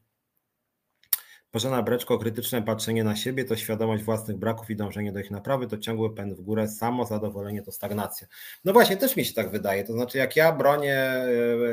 Bożena 1.55 1.83
Breczko, 1.83 2.19
krytyczne 2.19 2.61
patrzenie 2.61 3.03
na 3.03 3.15
siebie 3.15 3.45
to 3.45 3.55
świadomość 3.55 4.03
własnych 4.03 4.37
braków 4.37 4.69
i 4.69 4.75
dążenie 4.75 5.11
do 5.11 5.19
ich 5.19 5.31
naprawy, 5.31 5.67
to 5.67 5.77
ciągły 5.77 6.15
pęd 6.15 6.33
w 6.33 6.41
górę, 6.41 6.67
samo 6.67 7.05
zadowolenie 7.05 7.61
to 7.61 7.71
stagnacja. 7.71 8.27
No 8.65 8.73
właśnie, 8.73 8.97
też 8.97 9.15
mi 9.15 9.25
się 9.25 9.33
tak 9.33 9.51
wydaje. 9.51 9.83
To 9.83 9.93
znaczy, 9.93 10.17
jak 10.17 10.35
ja 10.35 10.51
bronię 10.51 10.95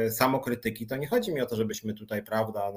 e, 0.07 0.11
samokrytyki, 0.11 0.87
to 0.87 0.97
nie 0.97 1.07
chodzi 1.07 1.35
mi 1.35 1.41
o 1.41 1.47
to, 1.47 1.57
żebyśmy 1.57 1.95
tutaj, 1.95 2.23
prawda, 2.23 2.73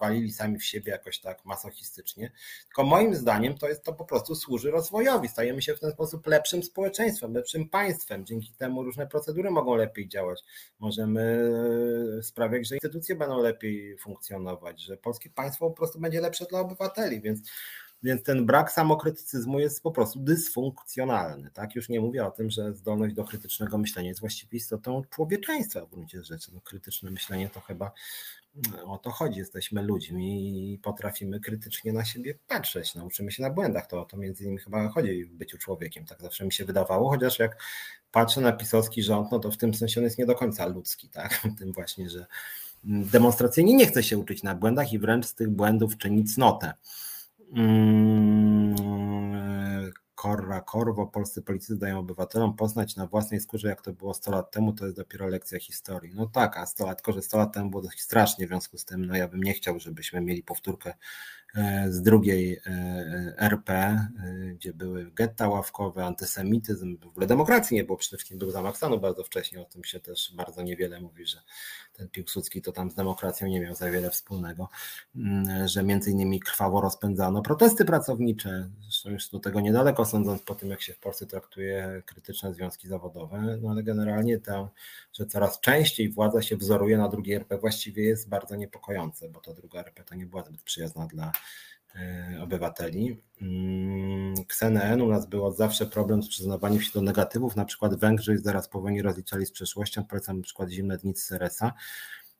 walili 0.00 0.32
sami 0.32 0.58
w 0.58 0.64
siebie 0.64 0.92
jakoś 0.92 1.20
tak 1.20 1.44
masochistycznie, 1.44 2.32
tylko 2.66 2.84
moim 2.84 3.14
zdaniem 3.14 3.58
to 3.58 3.68
jest 3.68 3.84
to 3.84 3.92
po 3.92 4.04
prostu 4.04 4.34
służy 4.34 4.70
rozwojowi. 4.70 5.28
Stajemy 5.28 5.62
się 5.62 5.74
w 5.74 5.80
ten 5.80 5.90
sposób 5.90 6.26
lepszym 6.26 6.62
społeczeństwem, 6.62 7.34
lepszym 7.34 7.68
państwem. 7.68 8.26
Dzięki 8.26 8.52
temu 8.52 8.82
różne 8.82 9.06
procedury 9.06 9.50
mogą 9.50 9.74
lepiej 9.74 10.08
działać. 10.08 10.44
Możemy 10.78 11.50
e, 12.18 12.22
sprawiać, 12.22 12.68
że 12.68 12.74
instytucje 12.74 13.16
będą 13.16 13.42
lepiej 13.42 13.98
funkcjonować, 13.98 14.80
że 14.82 14.96
polskie 14.96 15.30
państwo 15.30 15.70
po 15.70 15.76
prostu 15.76 16.00
będzie 16.00 16.17
będzie 16.18 16.28
lepsze 16.28 16.44
dla 16.44 16.60
obywateli, 16.60 17.20
więc, 17.20 17.40
więc 18.02 18.22
ten 18.22 18.46
brak 18.46 18.72
samokrytycyzmu 18.72 19.60
jest 19.60 19.82
po 19.82 19.90
prostu 19.90 20.20
dysfunkcjonalny. 20.20 21.50
Tak? 21.50 21.74
Już 21.74 21.88
nie 21.88 22.00
mówię 22.00 22.26
o 22.26 22.30
tym, 22.30 22.50
że 22.50 22.74
zdolność 22.74 23.14
do 23.14 23.24
krytycznego 23.24 23.78
myślenia 23.78 24.08
jest 24.08 24.20
właściwie 24.20 24.58
istotą 24.58 25.02
człowieczeństwa 25.10 25.86
w 25.86 25.90
gruncie 25.90 26.24
rzeczy. 26.24 26.50
No, 26.54 26.60
krytyczne 26.60 27.10
myślenie 27.10 27.50
to 27.50 27.60
chyba 27.60 27.92
o 28.84 28.98
to 28.98 29.10
chodzi. 29.10 29.38
Jesteśmy 29.38 29.82
ludźmi 29.82 30.72
i 30.72 30.78
potrafimy 30.78 31.40
krytycznie 31.40 31.92
na 31.92 32.04
siebie 32.04 32.34
patrzeć. 32.48 32.94
Nauczymy 32.94 33.32
się 33.32 33.42
na 33.42 33.50
błędach. 33.50 33.86
To 33.86 34.00
o 34.00 34.04
to 34.04 34.16
między 34.16 34.44
innymi 34.44 34.58
chyba 34.58 34.88
chodzi 34.88 35.24
w 35.24 35.34
byciu 35.34 35.58
człowiekiem. 35.58 36.04
Tak 36.04 36.22
zawsze 36.22 36.44
mi 36.44 36.52
się 36.52 36.64
wydawało, 36.64 37.10
chociaż 37.10 37.38
jak 37.38 37.62
patrzę 38.12 38.40
na 38.40 38.52
pisowski 38.52 39.02
rząd, 39.02 39.32
no 39.32 39.38
to 39.38 39.50
w 39.50 39.56
tym 39.56 39.74
sensie 39.74 40.00
on 40.00 40.04
jest 40.04 40.18
nie 40.18 40.26
do 40.26 40.34
końca 40.34 40.66
ludzki, 40.66 41.08
tak? 41.08 41.34
W 41.34 41.58
tym 41.58 41.72
właśnie, 41.72 42.10
że 42.10 42.26
demonstracyjnie 42.84 43.74
nie 43.74 43.86
chce 43.86 44.02
się 44.02 44.18
uczyć 44.18 44.42
na 44.42 44.54
błędach 44.54 44.92
i 44.92 44.98
wręcz 44.98 45.26
z 45.26 45.34
tych 45.34 45.50
błędów 45.50 45.98
czynić 45.98 46.34
cnotę. 46.34 46.72
Korra, 50.14 50.60
Korwo, 50.60 51.06
polscy 51.06 51.42
politycy 51.42 51.76
dają 51.76 51.98
obywatelom 51.98 52.56
poznać 52.56 52.96
na 52.96 53.06
własnej 53.06 53.40
skórze, 53.40 53.68
jak 53.68 53.82
to 53.82 53.92
było 53.92 54.14
100 54.14 54.30
lat 54.30 54.50
temu, 54.50 54.72
to 54.72 54.84
jest 54.84 54.96
dopiero 54.96 55.26
lekcja 55.26 55.60
historii. 55.60 56.12
No 56.14 56.26
tak, 56.26 56.56
a 56.56 56.66
100 56.66 56.86
lat, 56.86 56.98
tylko 56.98 57.12
że 57.12 57.22
100 57.22 57.38
lat 57.38 57.52
temu 57.52 57.70
było 57.70 57.82
dość 57.82 58.00
strasznie, 58.00 58.46
w 58.46 58.48
związku 58.48 58.78
z 58.78 58.84
tym 58.84 59.06
no 59.06 59.16
ja 59.16 59.28
bym 59.28 59.42
nie 59.42 59.54
chciał, 59.54 59.80
żebyśmy 59.80 60.20
mieli 60.20 60.42
powtórkę 60.42 60.94
z 61.88 62.02
drugiej 62.02 62.60
e, 62.66 62.70
e, 62.70 63.34
RP, 63.38 63.98
gdzie 64.54 64.74
były 64.74 65.10
getta 65.10 65.48
ławkowe, 65.48 66.04
antysemityzm, 66.04 66.98
w 66.98 67.06
ogóle 67.06 67.26
demokracji 67.26 67.76
nie 67.76 67.84
było, 67.84 67.98
przede 67.98 68.16
wszystkim 68.16 68.38
był 68.38 68.50
zamach 68.50 68.76
stanu 68.76 69.00
bardzo 69.00 69.24
wcześnie, 69.24 69.60
o 69.60 69.64
tym 69.64 69.84
się 69.84 70.00
też 70.00 70.32
bardzo 70.34 70.62
niewiele 70.62 71.00
mówi, 71.00 71.26
że 71.26 71.38
ten 71.92 72.08
Piłsudski 72.08 72.62
to 72.62 72.72
tam 72.72 72.90
z 72.90 72.94
demokracją 72.94 73.48
nie 73.48 73.60
miał 73.60 73.74
za 73.74 73.90
wiele 73.90 74.10
wspólnego, 74.10 74.68
mm, 75.16 75.68
że 75.68 75.82
między 75.82 76.10
innymi 76.10 76.40
krwawo 76.40 76.80
rozpędzano 76.80 77.42
protesty 77.42 77.84
pracownicze, 77.84 78.68
zresztą 78.80 79.10
już 79.10 79.28
do 79.28 79.38
tego 79.38 79.60
niedaleko 79.60 80.04
sądząc 80.04 80.42
po 80.42 80.54
tym, 80.54 80.70
jak 80.70 80.82
się 80.82 80.92
w 80.92 80.98
Polsce 80.98 81.26
traktuje 81.26 82.02
krytyczne 82.06 82.54
związki 82.54 82.88
zawodowe, 82.88 83.58
no 83.62 83.70
ale 83.70 83.82
generalnie 83.82 84.38
to, 84.38 84.70
że 85.12 85.26
coraz 85.26 85.60
częściej 85.60 86.08
władza 86.08 86.42
się 86.42 86.56
wzoruje 86.56 86.98
na 86.98 87.08
drugiej 87.08 87.36
RP 87.36 87.58
właściwie 87.58 88.02
jest 88.02 88.28
bardzo 88.28 88.56
niepokojące, 88.56 89.28
bo 89.28 89.40
ta 89.40 89.54
druga 89.54 89.80
RP 89.80 90.04
to 90.04 90.14
nie 90.14 90.26
była 90.26 90.44
zbyt 90.44 90.62
przyjazna 90.62 91.06
dla 91.06 91.26
e, 91.26 91.32
obywateli. 92.40 93.22
KSNN 94.48 94.76
mm, 94.76 95.02
u 95.02 95.08
nas 95.08 95.26
był 95.26 95.44
od 95.44 95.56
zawsze 95.56 95.86
problem 95.86 96.22
z 96.22 96.28
przyznawaniem 96.28 96.80
się 96.80 96.90
do 96.94 97.02
negatywów, 97.02 97.56
na 97.56 97.64
przykład 97.64 97.94
Węgrzy 97.94 98.38
zaraz 98.38 98.68
po 98.68 98.80
wojnie 98.80 99.02
rozliczali 99.02 99.46
z 99.46 99.50
przeszłością, 99.50 100.04
polecam 100.04 100.36
na 100.36 100.42
przykład 100.42 100.70
zimne 100.70 100.98
dni 100.98 101.16
z 101.16 101.24
Seresa. 101.24 101.72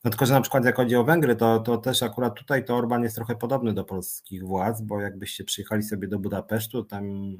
No 0.04 0.10
tylko, 0.10 0.26
że 0.26 0.34
na 0.34 0.40
przykład 0.40 0.64
jak 0.64 0.76
chodzi 0.76 0.96
o 0.96 1.04
Węgry, 1.04 1.36
to, 1.36 1.60
to 1.60 1.78
też 1.78 2.02
akurat 2.02 2.34
tutaj 2.34 2.64
to 2.64 2.76
Orban 2.76 3.02
jest 3.02 3.16
trochę 3.16 3.36
podobny 3.36 3.74
do 3.74 3.84
polskich 3.84 4.44
władz, 4.44 4.80
bo 4.80 5.00
jakbyście 5.00 5.44
przyjechali 5.44 5.82
sobie 5.82 6.08
do 6.08 6.18
Budapesztu, 6.18 6.84
tam 6.84 7.36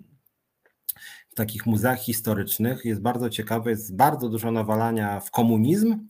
w 1.29 1.35
takich 1.35 1.67
muzeach 1.67 1.99
historycznych 1.99 2.85
jest 2.85 3.01
bardzo 3.01 3.31
ciekawe, 3.31 3.71
jest 3.71 3.97
bardzo 3.97 4.29
dużo 4.29 4.51
nawalania 4.51 5.21
w 5.21 5.31
komunizm, 5.31 6.09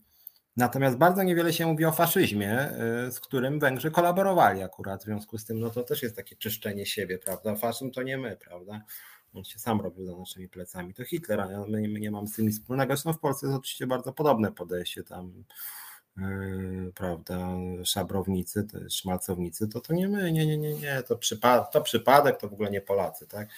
natomiast 0.59 0.97
bardzo 0.97 1.23
niewiele 1.23 1.53
się 1.53 1.67
mówi 1.67 1.85
o 1.85 1.91
faszyzmie, 1.91 2.71
y, 3.07 3.11
z 3.11 3.19
którym 3.19 3.59
Węgrzy 3.59 3.91
kolaborowali 3.91 4.63
akurat, 4.63 5.01
w 5.01 5.05
związku 5.05 5.37
z 5.37 5.45
tym 5.45 5.59
no 5.59 5.69
to 5.69 5.83
też 5.83 6.03
jest 6.03 6.15
takie 6.15 6.35
czyszczenie 6.35 6.85
siebie, 6.85 7.17
prawda, 7.17 7.55
faszyzm 7.55 7.91
to 7.91 8.03
nie 8.03 8.17
my, 8.17 8.37
prawda, 8.37 8.81
on 9.33 9.43
się 9.43 9.59
sam 9.59 9.81
robił 9.81 10.05
za 10.05 10.17
naszymi 10.17 10.49
plecami, 10.49 10.93
to 10.93 11.03
Hitler, 11.03 11.41
a 11.41 11.47
my, 11.47 11.87
my 11.87 11.99
nie 11.99 12.11
mamy 12.11 12.27
z 12.27 12.35
tym 12.35 12.45
nic 12.45 12.59
wspólnego, 12.59 12.93
zresztą 12.93 13.13
w 13.13 13.19
Polsce 13.19 13.47
jest 13.47 13.59
oczywiście 13.59 13.87
bardzo 13.87 14.13
podobne 14.13 14.51
podejście 14.51 15.03
tam, 15.03 15.43
Yy, 16.17 16.91
prawda, 16.95 17.49
szabrownicy, 17.83 18.67
szmalcownicy, 18.89 19.67
to 19.67 19.81
to 19.81 19.93
nie 19.93 20.07
my, 20.07 20.31
nie, 20.31 20.45
nie, 20.45 20.57
nie, 20.57 20.73
nie, 20.73 21.03
to, 21.03 21.17
przypa 21.17 21.59
to 21.59 21.81
przypadek, 21.81 22.37
to 22.37 22.49
w 22.49 22.53
ogóle 22.53 22.71
nie 22.71 22.81
Polacy, 22.81 23.27
tak. 23.27 23.49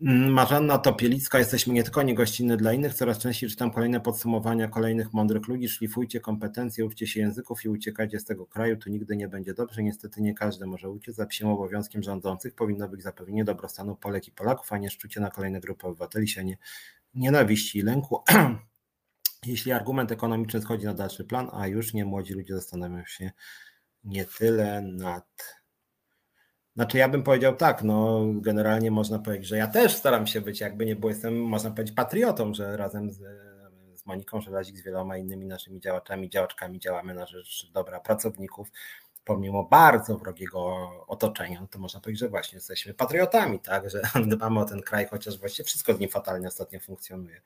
Mm, 0.00 0.32
Marzanna 0.32 0.78
Topielicka, 0.78 1.38
jesteśmy 1.38 1.74
nie 1.74 1.82
tylko 1.82 2.02
niegościnny 2.02 2.56
dla 2.56 2.72
innych, 2.72 2.94
coraz 2.94 3.18
częściej 3.18 3.50
czytam 3.50 3.70
kolejne 3.70 4.00
podsumowania 4.00 4.68
kolejnych 4.68 5.12
mądrych 5.12 5.48
ludzi, 5.48 5.68
szlifujcie 5.68 6.20
kompetencje, 6.20 6.84
uczcie 6.84 7.06
się 7.06 7.20
języków 7.20 7.64
i 7.64 7.68
uciekajcie 7.68 8.20
z 8.20 8.24
tego 8.24 8.46
kraju, 8.46 8.76
tu 8.76 8.90
nigdy 8.90 9.16
nie 9.16 9.28
będzie 9.28 9.54
dobrze, 9.54 9.82
niestety 9.82 10.22
nie 10.22 10.34
każdy 10.34 10.66
może 10.66 10.90
uciec, 10.90 11.16
za 11.16 11.26
psiem 11.26 11.48
obowiązkiem 11.48 12.02
rządzących 12.02 12.54
powinno 12.54 12.88
być 12.88 13.02
zapewnienie 13.02 13.44
dobrostanu 13.44 13.96
Polek 13.96 14.28
i 14.28 14.32
Polaków, 14.32 14.72
a 14.72 14.78
nie 14.78 14.90
szczucie 14.90 15.20
na 15.20 15.30
kolejne 15.30 15.60
grupy 15.60 15.86
obywateli, 15.86 16.28
się 16.28 16.44
nie, 16.44 16.58
nienawiści 17.14 17.78
i 17.78 17.82
lęku. 17.82 18.22
Jeśli 19.46 19.72
argument 19.72 20.12
ekonomiczny 20.12 20.62
schodzi 20.62 20.84
na 20.84 20.94
dalszy 20.94 21.24
plan, 21.24 21.50
a 21.52 21.66
już 21.66 21.94
nie 21.94 22.04
młodzi 22.04 22.34
ludzie 22.34 22.54
zastanawiają 22.54 23.04
się 23.06 23.30
nie 24.04 24.24
tyle 24.24 24.82
nad. 24.82 25.57
Znaczy, 26.78 26.98
ja 26.98 27.08
bym 27.08 27.22
powiedział 27.22 27.56
tak, 27.56 27.82
no 27.82 28.26
generalnie 28.34 28.90
można 28.90 29.18
powiedzieć, 29.18 29.48
że 29.48 29.56
ja 29.56 29.66
też 29.66 29.96
staram 29.96 30.26
się 30.26 30.40
być, 30.40 30.60
jakby 30.60 30.86
nie 30.86 30.96
było, 30.96 31.10
jestem, 31.10 31.40
można 31.40 31.70
powiedzieć, 31.70 31.94
patriotą, 31.94 32.54
że 32.54 32.76
razem 32.76 33.10
z, 33.10 33.16
z 33.94 34.06
Moniką 34.06 34.40
Żelazik, 34.40 34.78
z 34.78 34.84
wieloma 34.84 35.16
innymi 35.16 35.46
naszymi 35.46 35.80
działaczami, 35.80 36.30
działaczkami 36.30 36.78
działamy 36.78 37.14
na 37.14 37.26
rzecz 37.26 37.70
dobra 37.72 38.00
pracowników, 38.00 38.68
pomimo 39.24 39.64
bardzo 39.64 40.18
wrogiego 40.18 40.90
otoczenia, 41.06 41.60
no 41.60 41.66
to 41.66 41.78
można 41.78 42.00
powiedzieć, 42.00 42.20
że 42.20 42.28
właśnie 42.28 42.56
jesteśmy 42.56 42.94
patriotami, 42.94 43.60
tak, 43.60 43.90
że 43.90 44.02
dbamy 44.36 44.60
o 44.60 44.64
ten 44.64 44.82
kraj, 44.82 45.06
chociaż 45.06 45.38
właściwie 45.38 45.66
wszystko 45.66 45.94
z 45.94 45.98
nim 45.98 46.10
fatalnie 46.10 46.48
ostatnio 46.48 46.80
funkcjonuje 46.80 47.40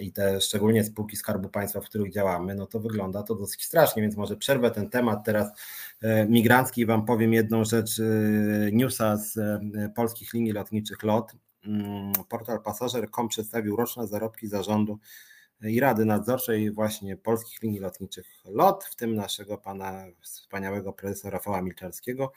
i 0.00 0.12
te 0.12 0.40
szczególnie 0.40 0.84
spółki 0.84 1.16
Skarbu 1.16 1.48
Państwa, 1.48 1.80
w 1.80 1.84
których 1.84 2.12
działamy, 2.12 2.54
no 2.54 2.66
to 2.66 2.80
wygląda 2.80 3.22
to 3.22 3.34
dosyć 3.34 3.64
strasznie, 3.64 4.02
więc 4.02 4.16
może 4.16 4.36
przerwę 4.36 4.70
ten 4.70 4.90
temat 4.90 5.24
teraz 5.24 5.48
e, 6.02 6.26
migrancki 6.26 6.80
i 6.80 6.86
Wam 6.86 7.04
powiem 7.04 7.32
jedną 7.32 7.64
rzecz, 7.64 8.00
e, 8.00 8.02
newsa 8.72 9.16
z 9.16 9.36
e, 9.36 9.60
polskich 9.96 10.32
linii 10.34 10.52
lotniczych 10.52 11.02
LOT. 11.02 11.32
Mm, 11.64 12.12
portal 12.28 12.62
Pasażer.com 12.62 13.28
przedstawił 13.28 13.76
roczne 13.76 14.06
zarobki 14.06 14.48
zarządu 14.48 14.98
i 15.62 15.80
Rady 15.80 16.04
Nadzorczej 16.04 16.70
właśnie 16.70 17.16
polskich 17.16 17.62
linii 17.62 17.80
lotniczych 17.80 18.26
LOT, 18.44 18.84
w 18.84 18.96
tym 18.96 19.14
naszego 19.14 19.58
pana 19.58 20.04
wspaniałego 20.20 20.92
prezesa 20.92 21.30
Rafała 21.30 21.62
Milczarskiego. 21.62 22.32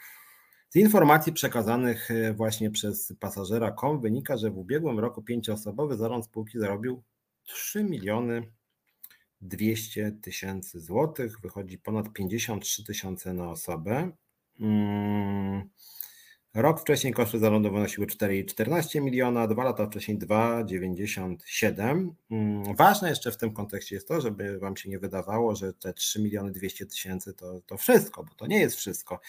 Z 0.69 0.75
informacji 0.75 1.33
przekazanych 1.33 2.09
właśnie 2.35 2.71
przez 2.71 3.13
pasażera.com 3.19 4.01
wynika, 4.01 4.37
że 4.37 4.51
w 4.51 4.57
ubiegłym 4.57 4.99
roku 4.99 5.21
pięcioosobowy 5.21 5.97
zarząd 5.97 6.25
spółki 6.25 6.59
zarobił 6.59 7.03
3 7.43 7.83
miliony 7.83 8.51
200 9.41 10.11
tysięcy 10.11 10.79
złotych, 10.79 11.41
wychodzi 11.41 11.77
ponad 11.77 12.13
53 12.13 12.83
tysiące 12.83 13.33
na 13.33 13.49
osobę. 13.49 14.11
Mm, 14.59 15.69
rok 16.53 16.81
wcześniej 16.81 17.13
koszty 17.13 17.39
zarządu 17.39 17.71
wynosiły 17.71 18.07
4,14 18.07 19.01
miliona, 19.01 19.47
dwa 19.47 19.63
lata 19.63 19.85
wcześniej 19.85 20.17
2,97. 20.17 22.09
Mm, 22.31 22.75
ważne 22.75 23.09
jeszcze 23.09 23.31
w 23.31 23.37
tym 23.37 23.53
kontekście 23.53 23.95
jest 23.95 24.07
to, 24.07 24.21
żeby 24.21 24.59
Wam 24.59 24.77
się 24.77 24.89
nie 24.89 24.99
wydawało, 24.99 25.55
że 25.55 25.73
te 25.73 25.93
3 25.93 26.21
miliony 26.21 26.51
200 26.51 26.85
tysięcy 26.85 27.33
to, 27.33 27.61
to 27.65 27.77
wszystko, 27.77 28.23
bo 28.23 28.33
to 28.35 28.47
nie 28.47 28.59
jest 28.59 28.75
wszystko, 28.75 29.19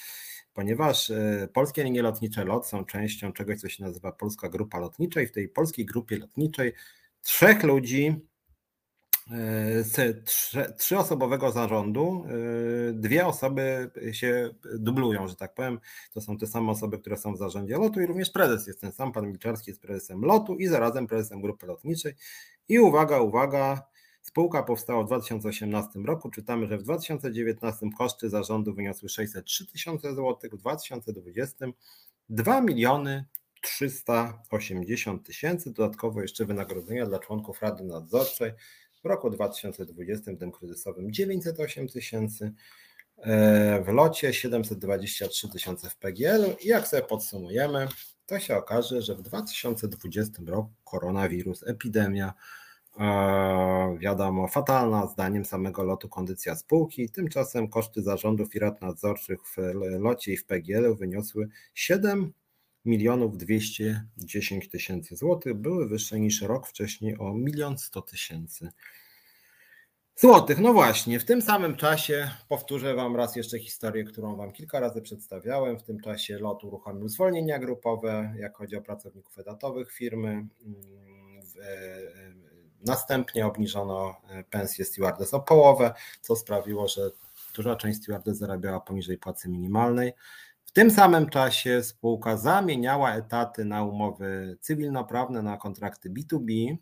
ponieważ 0.55 1.11
e, 1.11 1.49
polskie 1.53 1.85
linie 1.85 2.03
lotnicze 2.03 2.45
LOT 2.45 2.67
są 2.67 2.85
częścią 2.85 3.33
czegoś, 3.33 3.61
co 3.61 3.69
się 3.69 3.85
nazywa 3.85 4.13
Polska 4.13 4.49
Grupa 4.49 4.79
Lotnicza 4.79 5.21
i 5.21 5.27
w 5.27 5.33
tej 5.33 5.49
polskiej 5.49 5.87
grupie 5.87 6.19
lotniczej 6.19 6.73
trzech 7.23 7.63
ludzi 7.63 8.07
e, 9.31 9.85
z 9.85 10.25
trzyosobowego 10.79 11.51
zarządu, 11.53 12.25
e, 12.27 12.93
dwie 12.93 13.27
osoby 13.27 13.91
się 14.13 14.55
dublują, 14.79 15.29
że 15.29 15.37
tak 15.37 15.55
powiem. 15.55 15.81
To 16.13 16.21
są 16.21 16.39
te 16.39 16.47
same 16.47 16.71
osoby, 16.71 16.99
które 16.99 17.17
są 17.17 17.35
w 17.35 17.39
zarządzie 17.39 17.79
lotu 17.79 18.01
i 18.01 18.07
również 18.07 18.31
prezes 18.31 18.67
jest 18.67 18.81
ten 18.81 18.93
sam, 18.93 19.13
pan 19.13 19.27
Milczarski 19.27 19.71
jest 19.71 19.83
prezesem 19.83 20.25
lotu 20.25 20.57
i 20.57 20.67
zarazem 20.67 21.07
prezesem 21.07 21.41
grupy 21.41 21.67
lotniczej. 21.67 22.15
I 22.69 22.79
uwaga, 22.79 23.21
uwaga, 23.21 23.83
spółka 24.23 24.63
powstała 24.63 25.03
w 25.03 25.07
2018 25.07 26.01
roku. 26.01 26.31
Czytamy, 26.31 26.67
że 26.67 26.79
w 26.79 26.83
2019 26.83 27.87
koszty 27.99 28.31
zarządu 28.31 28.75
wyniosły 28.75 29.09
603 29.09 29.67
tysiące 29.67 30.15
złotych, 30.15 30.53
w 30.53 30.57
2020 30.57 31.67
2 32.29 32.61
miliony 32.61 33.25
380 33.63 35.27
tysięcy, 35.27 35.73
dodatkowo 35.73 36.23
jeszcze 36.23 36.45
wynagrodzenia 36.45 37.07
dla 37.07 37.19
członków 37.19 37.63
Rady 37.63 37.85
Nadzorczej. 37.85 38.53
W 39.03 39.07
roku 39.07 39.31
2020, 39.31 40.37
tym 40.37 40.53
kryzysowym, 40.53 41.13
908 41.13 41.89
tysięcy, 41.89 42.53
e, 43.19 43.83
w 43.83 43.89
locie 43.89 44.35
723 44.35 45.49
tysiące 45.49 45.91
w 45.91 45.97
PGL 45.97 46.45
i 46.61 46.69
jak 46.69 46.89
sobie 46.89 47.03
podsumujemy, 47.03 47.89
to 48.27 48.41
się 48.41 48.57
okaże, 48.57 49.03
że 49.03 49.15
w 49.15 49.23
2020 49.23 50.43
roku 50.47 50.71
koronawirus, 50.85 51.63
epidemia, 51.67 52.35
e, 52.99 53.97
wiadomo, 54.01 54.49
fatalna 54.49 55.07
zdaniem 55.07 55.45
samego 55.45 55.83
lotu 55.83 56.09
kondycja 56.09 56.57
spółki, 56.57 57.11
tymczasem 57.11 57.69
koszty 57.69 58.03
zarządów 58.03 58.55
i 58.55 58.59
rad 58.59 58.83
nadzorczych 58.83 59.41
w 59.47 59.57
locie 59.99 60.33
i 60.33 60.37
w 60.37 60.47
PGL 60.47 60.97
wyniosły 60.97 61.49
7 61.75 62.33
milionów 62.85 63.39
210 63.39 64.69
tysięcy 64.69 65.17
złotych 65.17 65.55
były 65.55 65.89
wyższe 65.89 66.21
niż 66.21 66.43
rok 66.43 66.67
wcześniej 66.67 67.19
o 67.19 67.35
milion 67.35 67.79
100 67.79 68.03
tysięcy 68.03 68.73
złotych. 70.17 70.59
No 70.59 70.73
właśnie, 70.73 71.21
w 71.21 71.25
tym 71.25 71.43
samym 71.43 71.77
czasie 71.77 72.31
powtórzę 72.49 72.95
Wam 72.95 73.17
raz 73.17 73.37
jeszcze 73.37 73.59
historię, 73.59 74.05
którą 74.05 74.37
Wam 74.37 74.53
kilka 74.53 74.81
razy 74.81 75.03
przedstawiałem. 75.03 75.79
W 75.79 75.83
tym 75.83 76.01
czasie 76.01 76.39
LOT 76.39 76.65
uruchomił 76.65 77.09
zwolnienia 77.09 77.59
grupowe, 77.59 78.35
jak 78.39 78.57
chodzi 78.57 78.77
o 78.77 78.83
pracowników 78.83 79.39
etatowych 79.39 79.93
firmy. 79.93 80.29
Mm, 80.29 80.49
e, 81.63 82.43
następnie 82.87 83.47
obniżono 83.47 84.17
e, 84.29 84.45
pensję 84.45 84.85
stewardess 84.85 85.35
o 85.35 85.41
połowę, 85.41 85.95
co 86.21 86.37
sprawiło, 86.37 86.89
że 86.89 87.11
duża 87.55 87.77
część 87.77 87.99
stewardess 87.99 88.39
zarabiała 88.39 88.81
poniżej 88.81 89.19
płacy 89.19 89.49
minimalnej. 89.49 90.13
W 90.73 90.75
tym 90.75 90.91
samym 90.91 91.29
czasie 91.29 91.83
spółka 91.83 92.37
zamieniała 92.37 93.15
etaty 93.15 93.65
na 93.65 93.85
umowy 93.85 94.59
cywilnoprawne, 94.61 95.43
na 95.43 95.57
kontrakty 95.57 96.11
B2B. 96.11 96.77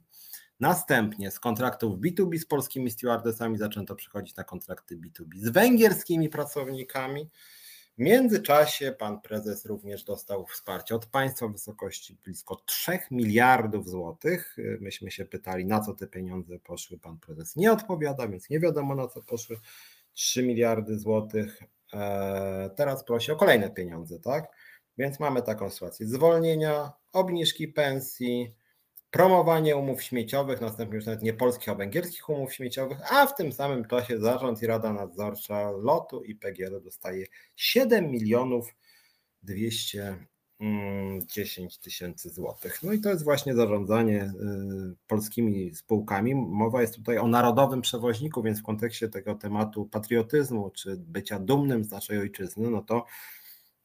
Następnie 0.61 1.31
z 1.31 1.41
kontraktów 1.41 1.99
B2B 1.99 2.39
z 2.39 2.47
polskimi 2.47 2.91
stewardessami 2.91 3.59
zaczęto 3.59 3.95
przechodzić 3.95 4.37
na 4.37 4.45
kontrakty 4.45 4.97
B2B 4.97 5.39
z 5.39 5.49
węgierskimi 5.49 6.29
pracownikami. 6.29 7.31
W 7.99 8.03
międzyczasie 8.03 8.95
pan 8.99 9.21
prezes 9.21 9.67
również 9.67 10.05
dostał 10.05 10.47
wsparcie 10.47 10.95
od 10.95 11.07
państwa 11.07 11.49
w 11.49 11.53
wysokości 11.53 12.19
blisko 12.25 12.63
3 12.67 12.99
miliardów 13.11 13.89
złotych. 13.89 14.57
Myśmy 14.81 15.11
się 15.11 15.25
pytali, 15.25 15.67
na 15.67 15.81
co 15.81 15.95
te 15.95 16.07
pieniądze 16.07 16.59
poszły. 16.59 16.99
Pan 16.99 17.19
prezes 17.19 17.57
nie 17.57 17.73
odpowiada, 17.73 18.29
więc 18.29 18.51
nie 18.51 18.61
wiadomo 18.61 18.95
na 18.95 19.09
co 19.09 19.23
poszły 19.23 19.57
3 20.13 20.43
miliardy 20.43 20.99
złotych. 20.99 21.63
E, 21.95 22.71
teraz 22.77 23.05
prosi 23.05 23.33
o 23.33 23.37
kolejne 23.37 23.71
pieniądze, 23.71 24.21
tak? 24.21 24.57
Więc 24.99 25.21
mamy 25.21 25.43
taką 25.43 25.71
sytuację: 25.71 26.07
zwolnienia, 26.07 26.93
obniżki 27.13 27.69
pensji, 27.69 28.55
promowanie 29.11 29.77
umów 29.77 30.03
śmieciowych, 30.03 30.61
następnie 30.61 30.97
już 30.97 31.07
nawet 31.07 31.23
nie 31.23 31.35
polskich, 31.35 31.69
a 31.69 31.75
węgierskich 31.75 32.29
umów 32.29 32.55
śmieciowych, 32.55 33.13
a 33.13 33.27
w 33.27 33.35
tym 33.35 33.53
samym 33.53 33.85
czasie 33.85 34.19
zarząd 34.19 34.63
i 34.63 34.67
rada 34.67 34.93
nadzorcza 34.93 35.71
lotu 35.71 36.23
i 36.25 36.35
PGL 36.35 36.83
dostaje 36.83 37.27
7 37.57 38.11
milionów 38.11 38.75
210 40.61 41.79
tysięcy 41.79 42.31
złotych. 42.31 42.83
No 42.83 42.93
i 42.93 43.01
to 43.01 43.09
jest 43.09 43.25
właśnie 43.25 43.55
zarządzanie 43.55 44.23
y, 44.25 44.97
polskimi 45.07 45.75
spółkami. 45.75 46.35
Mowa 46.35 46.81
jest 46.81 46.95
tutaj 46.95 47.19
o 47.19 47.27
narodowym 47.27 47.81
przewoźniku, 47.81 48.43
więc 48.43 48.61
w 48.61 48.63
kontekście 48.63 49.09
tego 49.09 49.35
tematu 49.35 49.87
patriotyzmu 49.87 50.71
czy 50.71 50.97
bycia 50.97 51.39
dumnym 51.39 51.85
z 51.85 51.91
naszej 51.91 52.19
ojczyzny, 52.19 52.71
no 52.71 52.83
to 52.83 53.07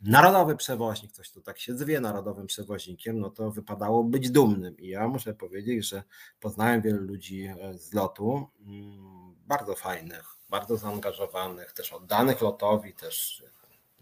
narodowy 0.01 0.55
przewoźnik, 0.55 1.11
coś 1.11 1.32
tu 1.32 1.41
tak 1.41 1.59
się 1.59 1.78
zwie 1.78 1.99
narodowym 1.99 2.47
przewoźnikiem, 2.47 3.19
no 3.19 3.30
to 3.30 3.51
wypadało 3.51 4.03
być 4.03 4.32
dumnym. 4.32 4.78
I 4.78 4.88
ja 4.88 5.07
muszę 5.07 5.34
powiedzieć, 5.34 5.88
że 5.88 6.03
poznałem 6.39 6.82
wielu 6.82 7.01
ludzi 7.01 7.43
e, 7.43 7.78
z 7.78 7.93
lotu, 7.93 8.47
mm, 8.59 9.36
bardzo 9.47 9.76
fajnych, 9.76 10.38
bardzo 10.49 10.78
zaangażowanych, 10.78 11.73
też 11.73 11.93
oddanych 11.93 12.41
lotowi, 12.41 12.93
też 12.93 13.43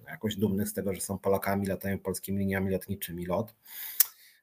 jakoś 0.08 0.36
dumnych 0.36 0.70
z 0.70 0.74
tego, 0.74 0.94
że 0.94 1.02
są 1.02 1.18
Polakami, 1.18 1.68
latają 1.68 2.00
polskimi 2.00 2.40
liniami 2.40 2.72
lotniczymi 2.72 3.26
lot. 3.26 3.54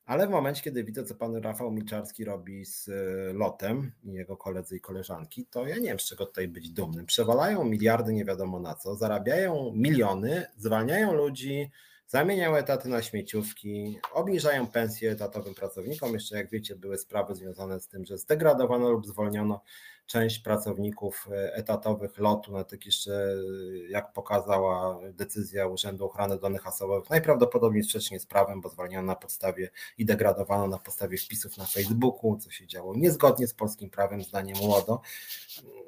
Ale 0.06 0.26
w 0.26 0.30
momencie, 0.30 0.62
kiedy 0.62 0.84
widzę, 0.84 1.04
co 1.04 1.14
pan 1.14 1.36
Rafał 1.36 1.70
Milczarski 1.70 2.24
robi 2.24 2.64
z 2.64 2.88
e, 2.88 2.92
lotem 3.32 3.92
i 4.04 4.12
jego 4.12 4.36
koledzy 4.36 4.76
i 4.76 4.80
koleżanki, 4.80 5.46
to 5.46 5.66
ja 5.66 5.76
nie 5.76 5.88
wiem, 5.88 6.00
z 6.00 6.04
czego 6.04 6.26
tutaj 6.26 6.48
być 6.48 6.70
dumnym. 6.70 7.06
Przewalają 7.06 7.64
miliardy 7.64 8.12
nie 8.12 8.24
wiadomo 8.24 8.60
na 8.60 8.74
co, 8.74 8.96
zarabiają 8.96 9.72
miliony, 9.74 10.46
zwalniają 10.56 11.14
ludzi, 11.14 11.70
zamieniają 12.10 12.56
etaty 12.56 12.88
na 12.88 13.02
śmieciówki, 13.02 13.98
obniżają 14.12 14.66
pensje 14.66 15.10
etatowym 15.10 15.54
pracownikom. 15.54 16.14
Jeszcze, 16.14 16.36
jak 16.36 16.50
wiecie, 16.50 16.76
były 16.76 16.98
sprawy 16.98 17.34
związane 17.34 17.80
z 17.80 17.88
tym, 17.88 18.04
że 18.04 18.18
zdegradowano 18.18 18.90
lub 18.90 19.06
zwolniono 19.06 19.62
część 20.06 20.38
pracowników 20.38 21.28
e, 21.32 21.54
etatowych 21.54 22.18
lotu, 22.18 22.52
na 22.52 22.64
tak 22.64 22.86
jeszcze, 22.86 23.34
jak 23.88 24.12
pokazała 24.12 25.00
decyzja 25.12 25.66
Urzędu 25.66 26.06
Ochrony 26.06 26.38
Danych 26.38 26.66
Osobowych, 26.66 27.10
najprawdopodobniej 27.10 27.84
sprzecznie 27.84 28.20
z 28.20 28.26
prawem, 28.26 28.60
bo 28.60 28.68
zwalniano 28.68 29.06
na 29.06 29.16
podstawie 29.16 29.70
i 29.98 30.04
degradowano 30.04 30.66
na 30.66 30.78
podstawie 30.78 31.18
wpisów 31.18 31.56
na 31.56 31.66
Facebooku, 31.66 32.36
co 32.36 32.50
się 32.50 32.66
działo 32.66 32.96
niezgodnie 32.96 33.46
z 33.46 33.54
polskim 33.54 33.90
prawem, 33.90 34.22
zdaniem 34.22 34.56
młodo. 34.56 35.00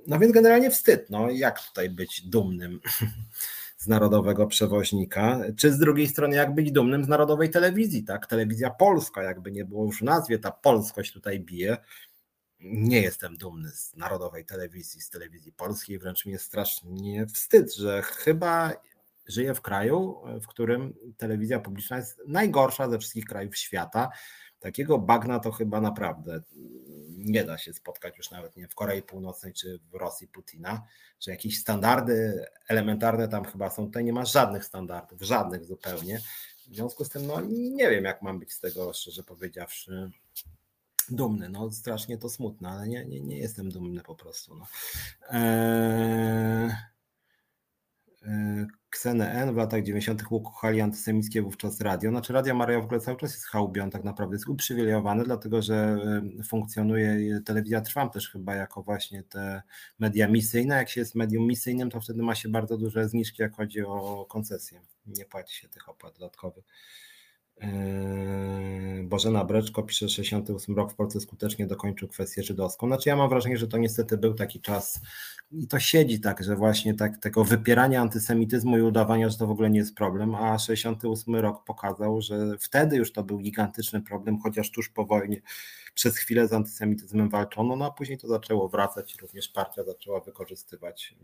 No 0.06 0.18
więc 0.18 0.32
generalnie 0.32 0.70
wstyd, 0.70 1.10
no 1.10 1.30
jak 1.30 1.60
tutaj 1.60 1.90
być 1.90 2.22
dumnym 2.22 2.80
z 3.82 3.88
narodowego 3.88 4.46
przewoźnika, 4.46 5.40
czy 5.56 5.72
z 5.72 5.78
drugiej 5.78 6.08
strony 6.08 6.36
jak 6.36 6.54
być 6.54 6.72
dumnym 6.72 7.04
z 7.04 7.08
narodowej 7.08 7.50
telewizji, 7.50 8.04
tak? 8.04 8.26
Telewizja 8.26 8.70
polska, 8.70 9.22
jakby 9.22 9.52
nie 9.52 9.64
było 9.64 9.84
już 9.84 9.98
w 9.98 10.02
nazwie, 10.02 10.38
ta 10.38 10.50
polskość 10.50 11.12
tutaj 11.12 11.40
bije 11.40 11.76
nie 12.64 13.02
jestem 13.02 13.36
dumny 13.36 13.70
z 13.70 13.96
narodowej 13.96 14.44
telewizji, 14.44 15.00
z 15.00 15.10
telewizji 15.10 15.52
polskiej, 15.52 15.98
wręcz 15.98 16.26
mi 16.26 16.32
jest 16.32 16.44
strasznie 16.44 17.26
wstyd, 17.26 17.74
że 17.74 18.02
chyba 18.02 18.72
żyję 19.26 19.54
w 19.54 19.60
kraju, 19.60 20.22
w 20.42 20.46
którym 20.46 20.94
telewizja 21.16 21.60
publiczna 21.60 21.96
jest 21.96 22.22
najgorsza 22.26 22.90
ze 22.90 22.98
wszystkich 22.98 23.24
krajów 23.24 23.56
świata. 23.56 24.10
Takiego 24.62 24.98
bagna 24.98 25.40
to 25.40 25.52
chyba 25.52 25.80
naprawdę 25.80 26.40
nie 27.24 27.44
da 27.44 27.58
się 27.58 27.72
spotkać 27.72 28.18
już 28.18 28.30
nawet 28.30 28.56
nie 28.56 28.68
w 28.68 28.74
Korei 28.74 29.02
Północnej 29.02 29.52
czy 29.52 29.80
w 29.90 29.94
Rosji 29.94 30.28
Putina, 30.28 30.82
że 31.20 31.30
jakieś 31.30 31.58
standardy 31.58 32.44
elementarne 32.68 33.28
tam 33.28 33.44
chyba 33.44 33.70
są. 33.70 33.86
Tutaj 33.86 34.04
nie 34.04 34.12
ma 34.12 34.24
żadnych 34.24 34.64
standardów, 34.64 35.22
żadnych 35.22 35.64
zupełnie. 35.64 36.20
W 36.68 36.74
związku 36.74 37.04
z 37.04 37.08
tym, 37.08 37.26
no 37.26 37.40
nie 37.50 37.90
wiem, 37.90 38.04
jak 38.04 38.22
mam 38.22 38.38
być 38.38 38.52
z 38.52 38.60
tego, 38.60 38.92
szczerze 38.92 39.22
powiedziawszy, 39.22 40.10
dumny. 41.10 41.48
No, 41.48 41.72
strasznie 41.72 42.18
to 42.18 42.28
smutne, 42.28 42.68
ale 42.68 42.88
nie, 42.88 43.04
nie, 43.04 43.20
nie 43.20 43.38
jestem 43.38 43.70
dumny 43.70 44.02
po 44.02 44.14
prostu. 44.14 44.54
No. 44.54 44.66
Eee, 45.30 46.70
N 48.24 49.52
w 49.52 49.56
latach 49.56 49.82
90. 49.82 50.22
ukochali 50.30 50.80
antysemickie 50.80 51.42
wówczas 51.42 51.80
radio. 51.80 52.10
Znaczy 52.10 52.32
Radio 52.32 52.54
Maria 52.54 52.80
w 52.80 52.84
ogóle 52.84 53.00
cały 53.00 53.16
czas 53.16 53.32
jest 53.32 53.46
chałubią, 53.46 53.90
tak 53.90 54.04
naprawdę 54.04 54.34
jest 54.34 54.48
uprzywilejowany, 54.48 55.24
dlatego 55.24 55.62
że 55.62 55.98
funkcjonuje 56.48 57.40
telewizja 57.40 57.80
Trwam 57.80 58.10
też 58.10 58.30
chyba 58.30 58.54
jako 58.54 58.82
właśnie 58.82 59.22
te 59.22 59.62
media 59.98 60.28
misyjne. 60.28 60.76
Jak 60.76 60.88
się 60.88 61.00
jest 61.00 61.14
medium 61.14 61.46
misyjnym, 61.46 61.90
to 61.90 62.00
wtedy 62.00 62.22
ma 62.22 62.34
się 62.34 62.48
bardzo 62.48 62.78
duże 62.78 63.08
zniżki, 63.08 63.42
jak 63.42 63.56
chodzi 63.56 63.82
o 63.82 64.26
koncesję. 64.28 64.80
Nie 65.06 65.24
płaci 65.24 65.56
się 65.56 65.68
tych 65.68 65.88
opłat 65.88 66.14
dodatkowych. 66.14 66.64
Yy, 67.60 69.04
Bożena 69.04 69.44
Breczko 69.44 69.82
pisze, 69.82 70.08
że 70.08 70.14
68 70.14 70.76
rok 70.76 70.92
w 70.92 70.94
Polsce 70.94 71.20
skutecznie 71.20 71.66
dokończył 71.66 72.08
kwestię 72.08 72.42
żydowską. 72.42 72.86
Znaczy 72.86 73.08
ja 73.08 73.16
mam 73.16 73.28
wrażenie, 73.28 73.56
że 73.56 73.68
to 73.68 73.78
niestety 73.78 74.18
był 74.18 74.34
taki 74.34 74.60
czas 74.60 75.00
i 75.52 75.68
to 75.68 75.78
siedzi 75.78 76.20
tak, 76.20 76.44
że 76.44 76.56
właśnie 76.56 76.94
tak, 76.94 77.18
tego 77.18 77.44
wypierania 77.44 78.00
antysemityzmu 78.00 78.78
i 78.78 78.82
udawania, 78.82 79.28
że 79.28 79.38
to 79.38 79.46
w 79.46 79.50
ogóle 79.50 79.70
nie 79.70 79.78
jest 79.78 79.94
problem, 79.94 80.34
a 80.34 80.58
68 80.58 81.36
rok 81.36 81.64
pokazał, 81.64 82.20
że 82.20 82.56
wtedy 82.60 82.96
już 82.96 83.12
to 83.12 83.24
był 83.24 83.38
gigantyczny 83.38 84.02
problem, 84.02 84.38
chociaż 84.38 84.70
tuż 84.70 84.88
po 84.88 85.04
wojnie 85.04 85.40
przez 85.94 86.16
chwilę 86.16 86.48
z 86.48 86.52
antysemityzmem 86.52 87.28
walczono, 87.28 87.76
no 87.76 87.86
a 87.86 87.90
później 87.90 88.18
to 88.18 88.28
zaczęło 88.28 88.68
wracać 88.68 89.14
i 89.14 89.18
również 89.18 89.48
partia 89.48 89.84
zaczęła 89.84 90.20
wykorzystywać 90.20 91.14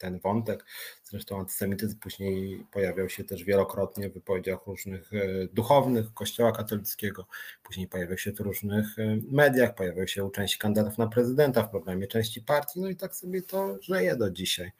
ten 0.00 0.18
wątek. 0.18 0.64
Zresztą 1.04 1.38
antysemityzm 1.38 1.98
później 1.98 2.66
pojawiał 2.72 3.08
się 3.08 3.24
też 3.24 3.44
wielokrotnie 3.44 4.10
w 4.10 4.14
wypowiedziach 4.14 4.66
różnych 4.66 5.12
e, 5.12 5.18
duchownych 5.52 6.14
Kościoła 6.14 6.52
katolickiego, 6.52 7.26
później 7.62 7.88
pojawiał 7.88 8.18
się 8.18 8.32
w 8.32 8.40
różnych 8.40 8.98
e, 8.98 9.18
mediach, 9.30 9.74
pojawiał 9.74 10.08
się 10.08 10.24
u 10.24 10.30
części 10.30 10.58
kandydatów 10.58 10.98
na 10.98 11.06
prezydenta, 11.06 11.62
w 11.62 11.70
programie 11.70 12.06
części 12.06 12.42
partii, 12.42 12.80
no 12.80 12.88
i 12.88 12.96
tak 12.96 13.14
sobie 13.14 13.42
to 13.42 13.82
żyje 13.82 14.16
do 14.16 14.30
dzisiaj. 14.30 14.70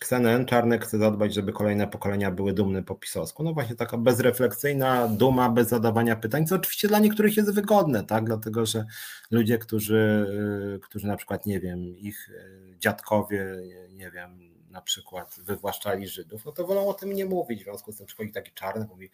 Ksenen 0.00 0.46
Czarnek 0.46 0.84
chce 0.84 0.98
zadbać, 0.98 1.34
żeby 1.34 1.52
kolejne 1.52 1.86
pokolenia 1.86 2.30
były 2.30 2.52
dumne 2.52 2.82
po 2.82 2.94
pisowsku. 2.94 3.42
No 3.42 3.54
właśnie 3.54 3.76
taka 3.76 3.98
bezrefleksyjna 3.98 5.08
duma, 5.08 5.50
bez 5.50 5.68
zadawania 5.68 6.16
pytań, 6.16 6.46
co 6.46 6.54
oczywiście 6.56 6.88
dla 6.88 6.98
niektórych 6.98 7.36
jest 7.36 7.54
wygodne, 7.54 8.04
tak? 8.04 8.24
Dlatego, 8.24 8.66
że 8.66 8.86
ludzie, 9.30 9.58
którzy, 9.58 10.26
którzy 10.82 11.06
na 11.06 11.16
przykład, 11.16 11.46
nie 11.46 11.60
wiem, 11.60 11.98
ich 11.98 12.30
e, 12.30 12.78
dziadkowie, 12.78 13.56
nie 13.92 14.10
wiem, 14.10 14.50
na 14.70 14.82
przykład 14.82 15.36
wywłaszczali 15.42 16.08
Żydów, 16.08 16.44
no 16.44 16.52
to 16.52 16.66
wolą 16.66 16.88
o 16.88 16.94
tym 16.94 17.12
nie 17.12 17.26
mówić. 17.26 17.60
W 17.60 17.64
związku 17.64 17.92
z 17.92 17.96
tym 17.96 18.06
przychodzi 18.06 18.32
taki 18.32 18.52
czarny, 18.52 18.86
mówi, 18.86 19.10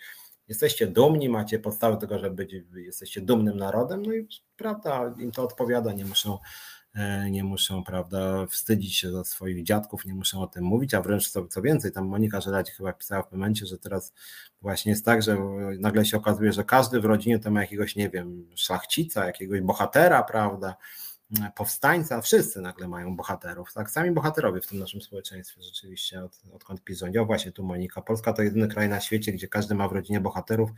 jesteście 0.48 0.86
dumni, 0.86 1.28
macie 1.28 1.58
podstawy 1.58 1.96
tego, 1.96 2.18
żeby 2.18 2.34
być, 2.34 2.54
jesteście 2.74 3.20
dumnym 3.20 3.56
narodem, 3.56 4.02
no 4.02 4.12
i 4.14 4.28
prawda, 4.56 5.14
im 5.18 5.32
to 5.32 5.42
odpowiada, 5.42 5.92
nie 5.92 6.04
muszą 6.04 6.38
nie 7.30 7.44
muszą, 7.44 7.84
prawda, 7.84 8.46
wstydzić 8.46 8.96
się 8.96 9.10
za 9.10 9.24
swoich 9.24 9.62
dziadków, 9.62 10.06
nie 10.06 10.14
muszą 10.14 10.42
o 10.42 10.46
tym 10.46 10.64
mówić, 10.64 10.94
a 10.94 11.02
wręcz 11.02 11.28
co, 11.28 11.46
co 11.46 11.62
więcej, 11.62 11.92
tam 11.92 12.06
Monika 12.06 12.40
Żelać 12.40 12.70
chyba 12.70 12.92
pisała 12.92 13.22
w 13.22 13.32
momencie, 13.32 13.66
że 13.66 13.78
teraz 13.78 14.12
właśnie 14.62 14.90
jest 14.90 15.04
tak, 15.04 15.22
że 15.22 15.38
nagle 15.78 16.04
się 16.04 16.16
okazuje, 16.16 16.52
że 16.52 16.64
każdy 16.64 17.00
w 17.00 17.04
rodzinie 17.04 17.38
to 17.38 17.50
ma 17.50 17.60
jakiegoś, 17.60 17.96
nie 17.96 18.10
wiem, 18.10 18.46
szlachcica, 18.54 19.26
jakiegoś 19.26 19.60
bohatera, 19.60 20.22
prawda, 20.22 20.76
powstańca, 21.54 22.20
wszyscy 22.20 22.60
nagle 22.60 22.88
mają 22.88 23.16
bohaterów, 23.16 23.72
tak? 23.72 23.90
Sami 23.90 24.10
bohaterowie 24.10 24.60
w 24.60 24.66
tym 24.66 24.78
naszym 24.78 25.00
społeczeństwie 25.00 25.62
rzeczywiście, 25.62 26.24
od, 26.24 26.40
odkąd 26.52 26.84
PiS 26.84 26.98
rządził. 26.98 27.26
Właśnie 27.26 27.52
tu 27.52 27.64
Monika. 27.64 28.02
Polska 28.02 28.32
to 28.32 28.42
jedyny 28.42 28.68
kraj 28.68 28.88
na 28.88 29.00
świecie, 29.00 29.32
gdzie 29.32 29.48
każdy 29.48 29.74
ma 29.74 29.88
w 29.88 29.92
rodzinie 29.92 30.20
bohaterów. 30.20 30.70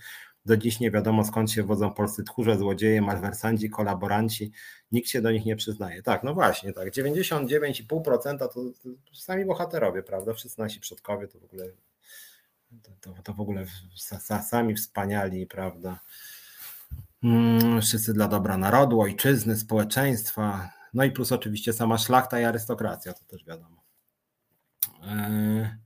Do 0.46 0.56
dziś 0.56 0.80
nie 0.80 0.90
wiadomo 0.90 1.24
skąd 1.24 1.50
się 1.50 1.62
wodzą 1.62 1.90
polscy 1.90 2.24
tchórze, 2.24 2.58
złodzieje, 2.58 3.02
malwersanci, 3.02 3.70
kolaboranci. 3.70 4.52
Nikt 4.92 5.08
się 5.08 5.22
do 5.22 5.30
nich 5.30 5.44
nie 5.44 5.56
przyznaje. 5.56 6.02
Tak, 6.02 6.22
no 6.22 6.34
właśnie, 6.34 6.72
tak. 6.72 6.90
99,5% 6.90 8.38
to, 8.38 8.64
sami 9.14 9.44
bohaterowie, 9.44 10.02
prawda? 10.02 10.32
Wszyscy 10.32 10.60
nasi 10.60 10.80
przodkowie 10.80 11.28
to 11.28 11.38
w 11.38 11.44
ogóle 11.44 11.64
to, 12.82 12.90
to, 13.00 13.22
to 13.22 13.34
w 13.34 13.40
ogóle 13.40 13.66
sami 14.40 14.74
wspaniali, 14.74 15.46
prawda? 15.46 16.00
Mm, 17.22 17.80
wszyscy 17.82 18.14
dla 18.14 18.28
dobra 18.28 18.56
narodu, 18.58 19.00
ojczyzny, 19.00 19.56
społeczeństwa, 19.56 20.70
no 20.94 21.04
i 21.04 21.10
plus 21.10 21.32
oczywiście 21.32 21.72
sama 21.72 21.98
szlachta 21.98 22.40
i 22.40 22.44
arystokracja, 22.44 23.12
to 23.12 23.24
też 23.24 23.44
wiadomo. 23.44 23.82
E, 25.02 25.78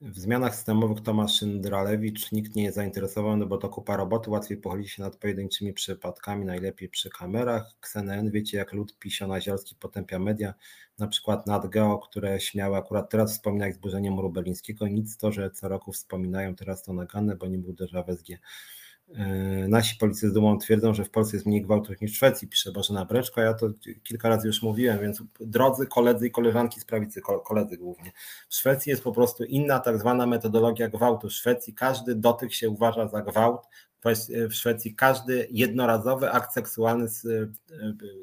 W 0.00 0.18
zmianach 0.18 0.54
systemowych 0.54 1.00
Tomasz 1.00 1.38
Szyndralewicz 1.38 2.32
nikt 2.32 2.54
nie 2.56 2.64
jest 2.64 2.74
zainteresowany, 2.76 3.46
bo 3.46 3.58
to 3.58 3.68
kupa 3.68 3.96
roboty, 3.96 4.30
łatwiej 4.30 4.58
pochylić 4.58 4.90
się 4.90 5.02
nad 5.02 5.16
pojedynczymi 5.16 5.72
przypadkami, 5.72 6.44
najlepiej 6.44 6.88
przy 6.88 7.10
kamerach. 7.10 7.76
KSNN, 7.80 8.30
wiecie 8.30 8.56
jak 8.58 8.72
lud 8.72 8.98
pisionazielski 8.98 9.76
potępia 9.76 10.18
media, 10.18 10.54
na 10.98 11.06
przykład 11.06 11.46
NatGeo, 11.46 11.98
które 11.98 12.40
śmiały 12.40 12.76
akurat 12.76 13.10
teraz 13.10 13.32
wspominać 13.32 13.74
zburzenie 13.74 14.10
muru 14.10 14.30
berlińskiego, 14.30 14.88
nic 14.88 15.16
to, 15.16 15.32
że 15.32 15.50
co 15.50 15.68
roku 15.68 15.92
wspominają 15.92 16.54
teraz 16.54 16.82
to 16.82 16.92
nagane, 16.92 17.36
bo 17.36 17.46
nie 17.46 17.58
był 17.58 17.72
déjà 17.72 18.04
SG. 18.16 18.38
E, 19.12 19.68
nasi 19.68 19.96
policy 19.96 20.30
z 20.30 20.32
dumą 20.32 20.58
twierdzą, 20.58 20.94
że 20.94 21.04
w 21.04 21.10
Polsce 21.10 21.36
jest 21.36 21.46
mniej 21.46 21.62
gwałtów 21.62 22.00
niż 22.00 22.12
w 22.12 22.16
Szwecji, 22.16 22.48
pisze 22.48 22.72
Bożena 22.72 23.04
Breczko. 23.04 23.40
Ja 23.40 23.54
to 23.54 23.70
kilka 24.02 24.28
razy 24.28 24.46
już 24.46 24.62
mówiłem, 24.62 25.00
więc 25.00 25.22
drodzy 25.40 25.86
koledzy 25.86 26.26
i 26.26 26.30
koleżanki 26.30 26.80
z 26.80 26.84
prawicy, 26.84 27.20
koledzy 27.44 27.76
głównie. 27.76 28.12
W 28.48 28.54
Szwecji 28.54 28.90
jest 28.90 29.02
po 29.02 29.12
prostu 29.12 29.44
inna 29.44 29.80
tak 29.80 29.98
zwana 29.98 30.26
metodologia 30.26 30.88
gwałtu. 30.88 31.28
W 31.28 31.32
Szwecji 31.32 31.74
każdy 31.74 32.14
dotyk 32.14 32.52
się 32.52 32.70
uważa 32.70 33.08
za 33.08 33.22
gwałt, 33.22 33.60
w 34.48 34.54
Szwecji 34.54 34.94
każdy 34.94 35.48
jednorazowy 35.50 36.30
akt 36.30 36.52
seksualny 36.52 37.08
z, 37.08 37.24
e, 37.24 37.48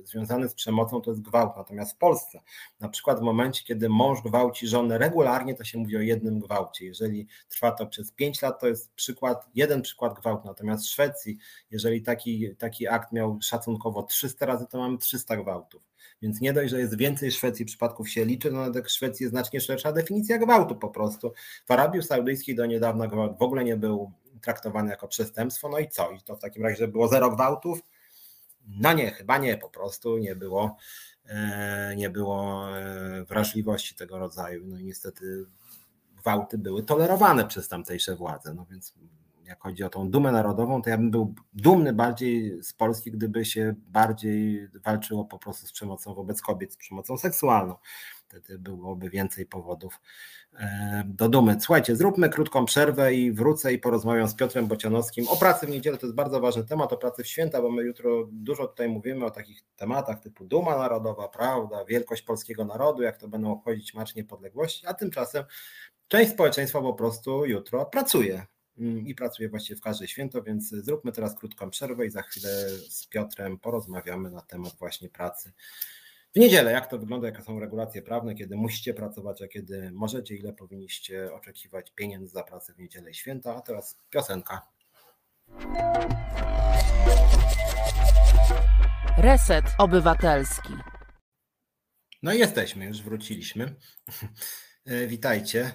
związany 0.03 0.49
z 0.49 0.53
przemocą 0.53 1.01
to 1.01 1.11
jest 1.11 1.21
gwałt. 1.21 1.57
Natomiast 1.57 1.95
w 1.95 1.97
Polsce, 1.97 2.41
na 2.79 2.89
przykład 2.89 3.19
w 3.19 3.21
momencie, 3.21 3.63
kiedy 3.63 3.89
mąż 3.89 4.21
gwałci 4.21 4.67
żonę 4.67 4.97
regularnie, 4.97 5.55
to 5.55 5.63
się 5.63 5.77
mówi 5.77 5.97
o 5.97 6.01
jednym 6.01 6.39
gwałcie. 6.39 6.85
Jeżeli 6.85 7.27
trwa 7.49 7.71
to 7.71 7.87
przez 7.87 8.11
5 8.11 8.41
lat, 8.41 8.59
to 8.59 8.67
jest 8.67 8.93
przykład, 8.93 9.45
jeden 9.55 9.81
przykład 9.81 10.19
gwałtu. 10.19 10.47
Natomiast 10.47 10.85
w 10.85 10.89
Szwecji, 10.89 11.37
jeżeli 11.71 12.01
taki, 12.01 12.55
taki 12.55 12.87
akt 12.87 13.11
miał 13.11 13.37
szacunkowo 13.41 14.03
300 14.03 14.45
razy, 14.45 14.67
to 14.67 14.77
mamy 14.77 14.97
300 14.97 15.37
gwałtów. 15.37 15.81
Więc 16.21 16.41
nie 16.41 16.53
dość, 16.53 16.71
że 16.71 16.79
jest 16.79 16.97
więcej 16.97 17.31
Szwecji 17.31 17.65
przypadków 17.65 18.09
się 18.09 18.25
liczy, 18.25 18.51
no 18.51 18.59
ale 18.59 18.83
w 18.83 18.89
Szwecji 18.89 19.23
jest 19.23 19.33
znacznie 19.33 19.61
szersza 19.61 19.91
definicja 19.91 20.37
gwałtu 20.37 20.75
po 20.75 20.89
prostu. 20.89 21.33
W 21.65 21.71
Arabii 21.71 22.03
Saudyjskiej 22.03 22.55
do 22.55 22.65
niedawna 22.65 23.07
gwałt 23.07 23.37
w 23.37 23.41
ogóle 23.41 23.63
nie 23.63 23.77
był 23.77 24.11
traktowany 24.41 24.89
jako 24.89 25.07
przestępstwo. 25.07 25.69
No 25.69 25.79
i 25.79 25.89
co? 25.89 26.11
I 26.11 26.21
to 26.21 26.35
w 26.35 26.39
takim 26.39 26.63
razie 26.63 26.87
było 26.87 27.07
zero 27.07 27.31
gwałtów? 27.31 27.79
No 28.67 28.93
nie, 28.93 29.11
chyba 29.11 29.37
nie, 29.37 29.57
po 29.57 29.69
prostu 29.69 30.17
nie 30.17 30.35
było, 30.35 30.77
e, 31.25 31.93
nie 31.97 32.09
było 32.09 32.67
e, 32.77 33.23
wrażliwości 33.23 33.95
tego 33.95 34.19
rodzaju. 34.19 34.67
No 34.67 34.79
i 34.79 34.83
niestety 34.83 35.45
gwałty 36.15 36.57
były 36.57 36.83
tolerowane 36.83 37.47
przez 37.47 37.67
tamtejsze 37.67 38.15
władze. 38.15 38.53
No 38.53 38.65
więc 38.71 38.93
jak 39.51 39.61
chodzi 39.61 39.83
o 39.83 39.89
tą 39.89 40.09
dumę 40.09 40.31
narodową, 40.31 40.81
to 40.81 40.89
ja 40.89 40.97
bym 40.97 41.11
był 41.11 41.35
dumny 41.53 41.93
bardziej 41.93 42.63
z 42.63 42.73
Polski, 42.73 43.11
gdyby 43.11 43.45
się 43.45 43.75
bardziej 43.77 44.67
walczyło 44.83 45.25
po 45.25 45.39
prostu 45.39 45.67
z 45.67 45.71
przemocą 45.71 46.13
wobec 46.13 46.41
kobiet, 46.41 46.73
z 46.73 46.77
przemocą 46.77 47.17
seksualną. 47.17 47.75
Wtedy 48.27 48.59
byłoby 48.59 49.09
więcej 49.09 49.45
powodów 49.45 49.99
e, 50.53 51.03
do 51.05 51.29
dumy. 51.29 51.57
Słuchajcie, 51.61 51.95
zróbmy 51.95 52.29
krótką 52.29 52.65
przerwę 52.65 53.13
i 53.13 53.31
wrócę 53.31 53.73
i 53.73 53.79
porozmawiam 53.79 54.27
z 54.27 54.35
Piotrem 54.35 54.67
Bocianowskim 54.67 55.27
o 55.27 55.37
pracy 55.37 55.67
w 55.67 55.69
niedzielę. 55.69 55.97
To 55.97 56.05
jest 56.05 56.15
bardzo 56.15 56.39
ważny 56.39 56.63
temat, 56.63 56.93
o 56.93 56.97
pracy 56.97 57.23
w 57.23 57.27
święta, 57.27 57.61
bo 57.61 57.71
my 57.71 57.83
jutro 57.83 58.27
dużo 58.31 58.67
tutaj 58.67 58.89
mówimy 58.89 59.25
o 59.25 59.31
takich 59.31 59.61
tematach 59.75 60.19
typu 60.19 60.45
duma 60.45 60.77
narodowa, 60.77 61.27
prawda, 61.27 61.85
wielkość 61.85 62.21
polskiego 62.21 62.65
narodu, 62.65 63.01
jak 63.01 63.17
to 63.17 63.27
będą 63.27 63.51
obchodzić 63.51 63.93
Marsz 63.93 64.15
Niepodległości, 64.15 64.87
a 64.87 64.93
tymczasem 64.93 65.43
część 66.07 66.31
społeczeństwa 66.31 66.81
po 66.81 66.93
prostu 66.93 67.45
jutro 67.45 67.85
pracuje 67.85 68.45
i 68.77 69.15
pracuje 69.15 69.49
właściwie 69.49 69.77
w 69.77 69.81
każde 69.81 70.07
święto, 70.07 70.43
więc 70.43 70.69
zróbmy 70.69 71.11
teraz 71.11 71.35
krótką 71.35 71.69
przerwę 71.69 72.05
i 72.05 72.09
za 72.09 72.21
chwilę 72.21 72.69
z 72.89 73.07
Piotrem 73.07 73.59
porozmawiamy 73.59 74.31
na 74.31 74.41
temat 74.41 74.75
właśnie 74.79 75.09
pracy 75.09 75.51
w 76.35 76.39
niedzielę, 76.39 76.71
jak 76.71 76.87
to 76.87 76.99
wygląda, 76.99 77.27
jakie 77.27 77.41
są 77.41 77.59
regulacje 77.59 78.01
prawne, 78.01 78.35
kiedy 78.35 78.55
musicie 78.55 78.93
pracować, 78.93 79.41
a 79.41 79.47
kiedy 79.47 79.91
możecie, 79.91 80.35
ile 80.35 80.53
powinniście 80.53 81.33
oczekiwać 81.33 81.91
pieniędzy 81.95 82.33
za 82.33 82.43
pracę 82.43 82.73
w 82.73 82.77
niedzielę 82.77 83.11
i 83.11 83.13
święta. 83.13 83.55
A 83.55 83.61
teraz 83.61 83.97
piosenka. 84.09 84.61
Reset 89.17 89.65
Obywatelski. 89.77 90.73
No 92.23 92.33
i 92.33 92.39
jesteśmy, 92.39 92.85
już 92.85 93.01
wróciliśmy. 93.01 93.65
E, 94.85 95.07
witajcie. 95.07 95.73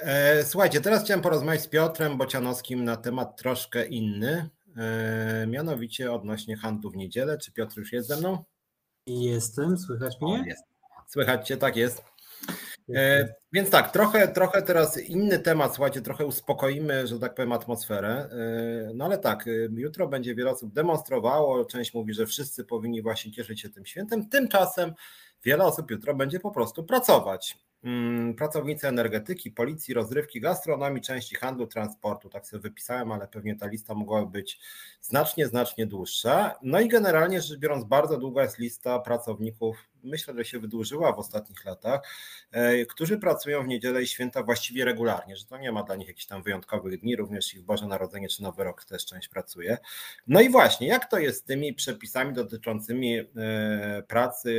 E, 0.00 0.44
słuchajcie, 0.44 0.80
teraz 0.80 1.04
chciałem 1.04 1.22
porozmawiać 1.22 1.62
z 1.62 1.68
Piotrem 1.68 2.16
Bocianowskim 2.16 2.84
na 2.84 2.96
temat 2.96 3.36
troszkę 3.36 3.86
inny, 3.86 4.48
e, 4.76 5.46
mianowicie 5.46 6.12
odnośnie 6.12 6.56
handlu 6.56 6.90
w 6.90 6.96
niedzielę. 6.96 7.38
Czy 7.38 7.52
Piotr 7.52 7.78
już 7.78 7.92
jest 7.92 8.08
ze 8.08 8.16
mną? 8.16 8.44
Jestem, 9.06 9.78
słychać 9.78 10.20
mnie? 10.20 10.44
Jest. 10.46 10.62
Słychać 11.06 11.48
cię, 11.48 11.56
tak 11.56 11.76
jest. 11.76 12.04
E, 12.94 13.28
więc 13.52 13.70
tak, 13.70 13.92
trochę, 13.92 14.28
trochę 14.28 14.62
teraz 14.62 14.98
inny 14.98 15.38
temat, 15.38 15.74
słuchajcie, 15.74 16.00
trochę 16.00 16.26
uspokoimy, 16.26 17.06
że 17.06 17.18
tak 17.18 17.34
powiem, 17.34 17.52
atmosferę. 17.52 18.10
E, 18.10 18.94
no 18.94 19.04
ale 19.04 19.18
tak, 19.18 19.44
jutro 19.76 20.08
będzie 20.08 20.34
wiele 20.34 20.50
osób 20.50 20.72
demonstrowało, 20.72 21.64
część 21.64 21.94
mówi, 21.94 22.14
że 22.14 22.26
wszyscy 22.26 22.64
powinni 22.64 23.02
właśnie 23.02 23.32
cieszyć 23.32 23.60
się 23.60 23.68
tym 23.68 23.86
świętem. 23.86 24.28
Tymczasem 24.28 24.94
wiele 25.44 25.64
osób 25.64 25.90
jutro 25.90 26.14
będzie 26.14 26.40
po 26.40 26.50
prostu 26.50 26.84
pracować. 26.84 27.67
Mm, 27.84 28.34
pracownicy 28.34 28.88
energetyki, 28.88 29.50
policji, 29.50 29.94
rozrywki, 29.94 30.40
gastronomii, 30.40 31.02
części 31.02 31.36
handlu, 31.36 31.66
transportu. 31.66 32.28
Tak 32.28 32.46
sobie 32.46 32.60
wypisałem, 32.60 33.12
ale 33.12 33.28
pewnie 33.28 33.56
ta 33.56 33.66
lista 33.66 33.94
mogłaby 33.94 34.30
być 34.30 34.60
znacznie, 35.00 35.46
znacznie 35.46 35.86
dłuższa. 35.86 36.54
No 36.62 36.80
i 36.80 36.88
generalnie 36.88 37.40
rzecz 37.40 37.58
biorąc, 37.58 37.84
bardzo 37.84 38.18
długa 38.18 38.42
jest 38.42 38.58
lista 38.58 38.98
pracowników 38.98 39.87
myślę, 40.08 40.34
że 40.34 40.44
się 40.44 40.58
wydłużyła 40.58 41.12
w 41.12 41.18
ostatnich 41.18 41.64
latach, 41.64 42.00
e, 42.50 42.86
którzy 42.86 43.18
pracują 43.18 43.64
w 43.64 43.68
niedzielę 43.68 44.02
i 44.02 44.06
święta 44.06 44.42
właściwie 44.42 44.84
regularnie, 44.84 45.36
że 45.36 45.44
to 45.44 45.58
nie 45.58 45.72
ma 45.72 45.82
dla 45.82 45.96
nich 45.96 46.08
jakichś 46.08 46.26
tam 46.26 46.42
wyjątkowych 46.42 47.00
dni, 47.00 47.16
również 47.16 47.54
i 47.54 47.58
w 47.58 47.62
Boże 47.62 47.86
Narodzenie 47.86 48.28
czy 48.28 48.42
Nowy 48.42 48.64
Rok 48.64 48.84
też 48.84 49.06
część 49.06 49.28
pracuje. 49.28 49.78
No 50.26 50.40
i 50.40 50.48
właśnie, 50.48 50.86
jak 50.86 51.10
to 51.10 51.18
jest 51.18 51.40
z 51.40 51.44
tymi 51.44 51.74
przepisami 51.74 52.32
dotyczącymi 52.32 53.18
e, 53.18 53.24
pracy 54.08 54.52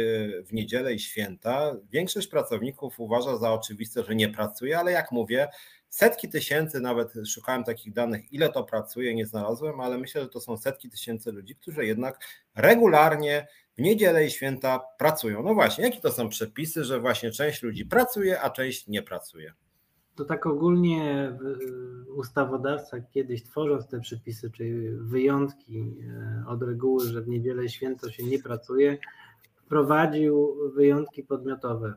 w 0.45 0.53
niedzielę 0.53 0.93
i 0.93 0.99
święta? 0.99 1.75
Większość 1.89 2.27
pracowników 2.27 2.99
uważa 2.99 3.37
za 3.37 3.53
oczywiste, 3.53 4.03
że 4.03 4.15
nie 4.15 4.29
pracuje, 4.29 4.79
ale 4.79 4.91
jak 4.91 5.11
mówię, 5.11 5.47
setki 5.89 6.29
tysięcy, 6.29 6.79
nawet 6.79 7.13
szukałem 7.27 7.63
takich 7.63 7.93
danych, 7.93 8.33
ile 8.33 8.49
to 8.49 8.63
pracuje, 8.63 9.15
nie 9.15 9.25
znalazłem, 9.25 9.79
ale 9.79 9.97
myślę, 9.97 10.21
że 10.21 10.29
to 10.29 10.41
są 10.41 10.57
setki 10.57 10.89
tysięcy 10.89 11.31
ludzi, 11.31 11.55
którzy 11.55 11.85
jednak 11.85 12.19
regularnie 12.55 13.47
w 13.79 13.81
niedzielę 13.81 14.25
i 14.25 14.31
święta 14.31 14.79
pracują. 14.97 15.43
No 15.43 15.53
właśnie, 15.53 15.83
jakie 15.83 16.01
to 16.01 16.11
są 16.11 16.29
przepisy, 16.29 16.83
że 16.83 16.99
właśnie 16.99 17.31
część 17.31 17.63
ludzi 17.63 17.85
pracuje, 17.85 18.41
a 18.41 18.49
część 18.49 18.87
nie 18.87 19.03
pracuje? 19.03 19.53
To 20.15 20.25
tak 20.25 20.45
ogólnie 20.45 21.33
ustawodawca 22.15 23.01
kiedyś 23.01 23.43
tworząc 23.43 23.87
te 23.87 23.99
przepisy, 23.99 24.51
czyli 24.51 24.89
wyjątki 24.89 25.95
e, 26.07 26.43
od 26.47 26.63
reguły, 26.63 27.07
że 27.07 27.21
w 27.21 27.27
niedzielę 27.27 27.65
i 27.65 27.69
święto 27.69 28.11
się 28.11 28.23
nie 28.23 28.39
pracuje, 28.39 28.97
wprowadził 29.55 30.55
wyjątki 30.75 31.23
podmiotowe. 31.23 31.93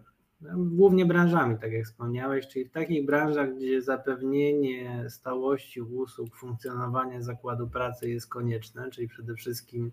Głównie 0.56 1.06
branżami, 1.06 1.58
tak 1.58 1.72
jak 1.72 1.84
wspomniałeś, 1.84 2.48
czyli 2.48 2.64
w 2.64 2.70
takich 2.70 3.06
branżach, 3.06 3.54
gdzie 3.56 3.82
zapewnienie 3.82 5.06
stałości 5.08 5.80
usług, 5.80 6.36
funkcjonowania 6.36 7.22
zakładu 7.22 7.68
pracy 7.68 8.10
jest 8.10 8.28
konieczne, 8.28 8.90
czyli 8.90 9.08
przede 9.08 9.34
wszystkim 9.34 9.92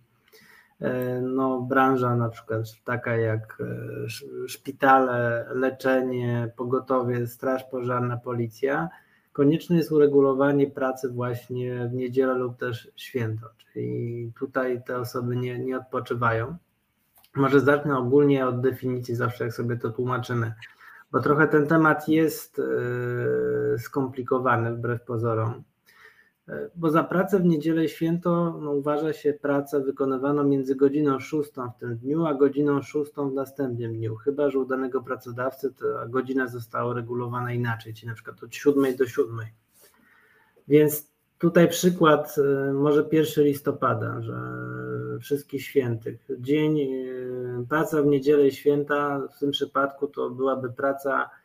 no, 1.22 1.62
branża 1.62 2.16
na 2.16 2.30
przykład 2.30 2.62
taka 2.84 3.16
jak 3.18 3.58
e, 3.62 4.10
szpitale, 4.48 5.46
leczenie, 5.54 6.52
pogotowie, 6.58 7.28
straż 7.28 7.64
pożarna, 7.64 8.18
policja, 8.18 8.90
konieczne 9.34 9.78
jest 9.78 9.92
uregulowanie 9.92 10.72
pracy 10.72 11.10
właśnie 11.10 11.88
w 11.88 11.94
niedzielę 11.94 12.34
lub 12.34 12.58
też 12.58 12.92
święto, 12.96 13.50
czyli 13.58 14.32
tutaj 14.40 14.84
te 14.84 14.98
osoby 14.98 15.36
nie, 15.36 15.60
nie 15.60 15.78
odpoczywają. 15.78 16.58
Może 17.36 17.60
zacznę 17.60 17.98
ogólnie 17.98 18.48
od 18.48 18.62
definicji, 18.62 19.16
zawsze 19.16 19.44
jak 19.44 19.54
sobie 19.54 19.78
to 19.78 19.90
tłumaczymy, 19.90 20.54
bo 21.12 21.20
trochę 21.20 21.48
ten 21.48 21.68
temat 21.68 22.08
jest 22.08 22.60
e, 22.60 22.64
skomplikowany 23.78 24.76
wbrew 24.76 25.04
pozorom. 25.04 25.64
Bo 26.76 26.90
za 26.90 27.04
pracę 27.04 27.40
w 27.40 27.46
niedzielę 27.46 27.90
święto 27.90 28.60
no, 28.62 28.72
uważa 28.72 29.14
się 29.14 29.34
pracę 29.34 29.80
wykonywaną 29.80 30.44
między 30.44 30.76
godziną 30.76 31.20
6 31.20 31.52
w 31.52 31.80
tym 31.80 31.98
dniu, 31.98 32.26
a 32.26 32.34
godziną 32.34 32.82
6 32.82 33.12
w 33.12 33.34
następnym 33.34 33.94
dniu, 33.94 34.16
chyba 34.16 34.50
że 34.50 34.60
u 34.60 34.66
danego 34.66 35.02
pracodawcy 35.02 35.74
ta 35.74 36.08
godzina 36.08 36.48
została 36.48 36.92
uregulowana 36.92 37.54
inaczej, 37.54 37.94
czyli 37.94 38.08
na 38.08 38.14
przykład 38.14 38.44
od 38.44 38.56
7 38.56 38.96
do 38.96 39.08
7. 39.08 39.40
Więc 40.68 41.10
tutaj 41.38 41.70
przykład 41.70 42.36
y, 42.70 42.74
może 42.74 43.06
1 43.12 43.44
listopada, 43.44 44.22
że 44.22 44.42
wszystkich 45.22 45.64
świętych. 45.64 46.28
Dzień, 46.40 46.80
y, 46.80 47.66
praca 47.70 48.02
w 48.02 48.06
niedzielę 48.06 48.52
święta, 48.52 49.22
w 49.36 49.40
tym 49.40 49.52
przypadku 49.52 50.08
to 50.08 50.30
byłaby 50.30 50.70
praca 50.70 51.30
E, 51.30 51.39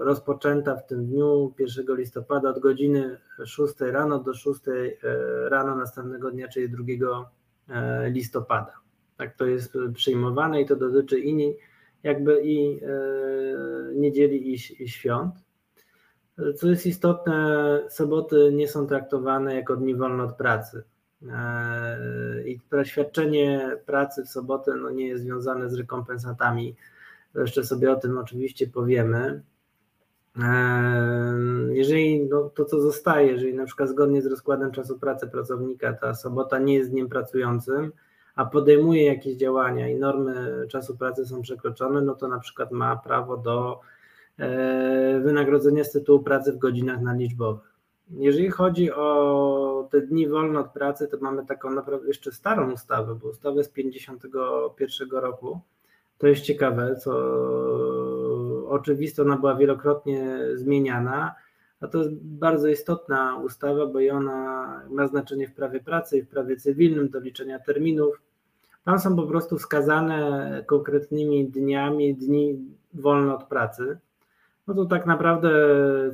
rozpoczęta 0.00 0.76
w 0.76 0.86
tym 0.86 1.06
dniu 1.06 1.54
1 1.58 1.96
listopada 1.96 2.50
od 2.50 2.58
godziny 2.58 3.18
6 3.44 3.74
rano 3.80 4.18
do 4.18 4.34
6 4.34 4.60
e, 4.68 4.72
rano 5.48 5.76
następnego 5.76 6.30
dnia, 6.30 6.48
czyli 6.48 6.68
2 6.70 7.30
e, 7.68 8.10
listopada. 8.10 8.72
Tak 9.16 9.36
to 9.36 9.46
jest 9.46 9.78
przyjmowane 9.94 10.62
i 10.62 10.66
to 10.66 10.76
dotyczy 10.76 11.20
i 11.20 11.56
jakby 12.02 12.40
i 12.44 12.80
niedzieli 13.94 14.52
i 14.52 14.88
świąt. 14.88 15.34
Co 16.56 16.68
jest 16.68 16.86
istotne, 16.86 17.80
soboty 17.88 18.50
nie 18.52 18.68
są 18.68 18.86
traktowane 18.86 19.54
jako 19.54 19.76
dni 19.76 19.94
wolne 19.94 20.22
od 20.22 20.36
pracy. 20.36 20.82
I 22.46 22.60
świadczenie 22.84 23.76
pracy 23.86 24.24
w 24.24 24.28
sobotę 24.28 24.74
no, 24.74 24.90
nie 24.90 25.08
jest 25.08 25.22
związane 25.22 25.70
z 25.70 25.74
rekompensatami. 25.74 26.76
Jeszcze 27.34 27.64
sobie 27.64 27.92
o 27.92 27.96
tym 27.96 28.18
oczywiście 28.18 28.66
powiemy. 28.66 29.42
Jeżeli 31.70 32.26
no, 32.26 32.50
to, 32.54 32.64
co 32.64 32.80
zostaje, 32.80 33.32
jeżeli 33.32 33.54
na 33.54 33.64
przykład 33.64 33.88
zgodnie 33.88 34.22
z 34.22 34.26
rozkładem 34.26 34.70
czasu 34.70 34.98
pracy 34.98 35.28
pracownika 35.28 35.92
ta 35.92 36.14
sobota 36.14 36.58
nie 36.58 36.74
jest 36.74 36.90
dniem 36.90 37.08
pracującym, 37.08 37.92
a 38.34 38.44
podejmuje 38.44 39.04
jakieś 39.04 39.36
działania 39.36 39.88
i 39.88 39.96
normy 39.96 40.66
czasu 40.68 40.96
pracy 40.96 41.26
są 41.26 41.42
przekroczone, 41.42 42.02
no 42.02 42.14
to 42.14 42.28
na 42.28 42.38
przykład 42.38 42.72
ma 42.72 42.96
prawo 42.96 43.36
do 43.36 43.80
e, 44.38 45.20
wynagrodzenia 45.20 45.84
z 45.84 45.92
tytułu 45.92 46.22
pracy 46.22 46.52
w 46.52 46.58
godzinach 46.58 47.00
naliczbowych. 47.00 47.74
Jeżeli 48.10 48.50
chodzi 48.50 48.92
o 48.92 49.88
te 49.90 50.00
dni 50.00 50.28
wolne 50.28 50.60
od 50.60 50.72
pracy, 50.72 51.08
to 51.08 51.16
mamy 51.20 51.46
taką 51.46 51.70
naprawdę 51.70 52.08
jeszcze 52.08 52.32
starą 52.32 52.72
ustawę, 52.72 53.14
bo 53.14 53.28
ustawę 53.28 53.64
z 53.64 53.68
51 53.68 55.10
roku. 55.10 55.60
To 56.24 56.28
jest 56.28 56.42
ciekawe, 56.42 56.96
co 56.96 57.12
oczywiste, 58.68 59.22
ona 59.22 59.36
była 59.36 59.54
wielokrotnie 59.54 60.38
zmieniana, 60.54 61.34
a 61.80 61.88
to 61.88 61.98
jest 61.98 62.14
bardzo 62.14 62.68
istotna 62.68 63.36
ustawa, 63.36 63.86
bo 63.86 64.00
i 64.00 64.10
ona 64.10 64.82
ma 64.90 65.08
znaczenie 65.08 65.48
w 65.48 65.54
prawie 65.54 65.80
pracy 65.80 66.18
i 66.18 66.22
w 66.22 66.28
prawie 66.28 66.56
cywilnym 66.56 67.08
do 67.08 67.20
liczenia 67.20 67.58
terminów. 67.58 68.22
Tam 68.84 68.98
są 68.98 69.16
po 69.16 69.22
prostu 69.22 69.58
wskazane 69.58 70.64
konkretnymi 70.66 71.48
dniami 71.48 72.14
dni 72.14 72.58
wolne 72.94 73.34
od 73.34 73.44
pracy. 73.44 73.98
No 74.66 74.74
to 74.74 74.84
tak 74.84 75.06
naprawdę, 75.06 75.50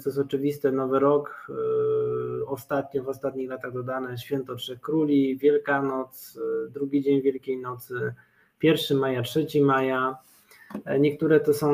co 0.00 0.08
jest 0.10 0.18
oczywiste, 0.18 0.72
Nowy 0.72 0.98
Rok, 0.98 1.46
yy, 1.48 2.46
ostatnio, 2.46 3.02
w 3.02 3.08
ostatnich 3.08 3.50
latach 3.50 3.72
dodane 3.72 4.18
Święto 4.18 4.54
Trzech 4.54 4.80
Króli, 4.80 5.36
Wielkanoc, 5.36 6.34
yy, 6.34 6.70
drugi 6.70 7.02
dzień 7.02 7.22
Wielkiej 7.22 7.58
Nocy, 7.58 8.14
1 8.62 8.98
maja, 8.98 9.22
3 9.22 9.46
maja. 9.62 10.18
E, 10.84 11.00
niektóre 11.00 11.40
to 11.40 11.54
są 11.54 11.70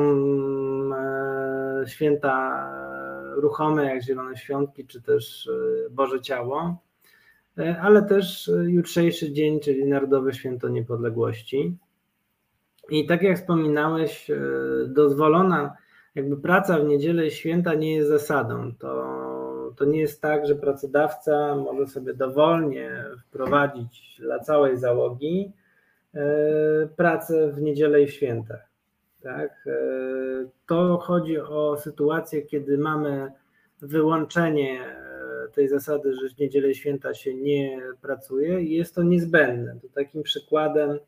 e, 0.93 1.83
święta 1.87 2.67
ruchome, 3.35 3.85
jak 3.85 4.03
Zielone 4.03 4.37
Świątki, 4.37 4.87
czy 4.87 5.01
też 5.01 5.47
e, 5.47 5.89
Boże 5.89 6.21
Ciało, 6.21 6.77
ale 7.81 8.03
też 8.03 8.51
jutrzejszy 8.67 9.31
dzień, 9.31 9.59
czyli 9.59 9.85
Narodowe 9.85 10.33
Święto 10.33 10.69
Niepodległości. 10.69 11.77
I 12.89 13.05
tak 13.05 13.21
jak 13.21 13.37
wspominałeś, 13.37 14.31
dozwolona 14.87 15.77
jakby 16.15 16.37
praca 16.37 16.79
w 16.79 16.85
niedzielę 16.85 17.27
i 17.27 17.31
święta 17.31 17.73
nie 17.73 17.95
jest 17.95 18.09
zasadą. 18.09 18.71
To, 18.79 19.73
to 19.75 19.85
nie 19.85 19.99
jest 19.99 20.21
tak, 20.21 20.47
że 20.47 20.55
pracodawca 20.55 21.55
może 21.55 21.87
sobie 21.87 22.13
dowolnie 22.13 23.05
wprowadzić 23.27 24.17
dla 24.19 24.39
całej 24.39 24.77
załogi 24.77 25.51
pracę 26.95 27.51
w 27.51 27.61
niedzielę 27.61 28.01
i 28.01 28.07
w 28.07 28.13
święta. 28.13 28.57
Tak? 29.21 29.67
E, 29.67 29.79
to 30.67 30.97
chodzi 30.97 31.39
o 31.39 31.77
sytuację, 31.77 32.41
kiedy 32.41 32.77
mamy 32.77 33.31
wyłączenie 33.81 34.85
e, 34.85 35.47
tej 35.55 35.67
zasady, 35.67 36.13
że 36.13 36.29
w 36.29 36.39
niedzielę 36.39 36.73
święta 36.73 37.13
się 37.13 37.35
nie 37.35 37.81
pracuje 38.01 38.61
i 38.61 38.73
jest 38.73 38.95
to 38.95 39.03
niezbędne. 39.03 39.79
To 39.81 39.87
takim 39.95 40.23
przykładem, 40.23 40.99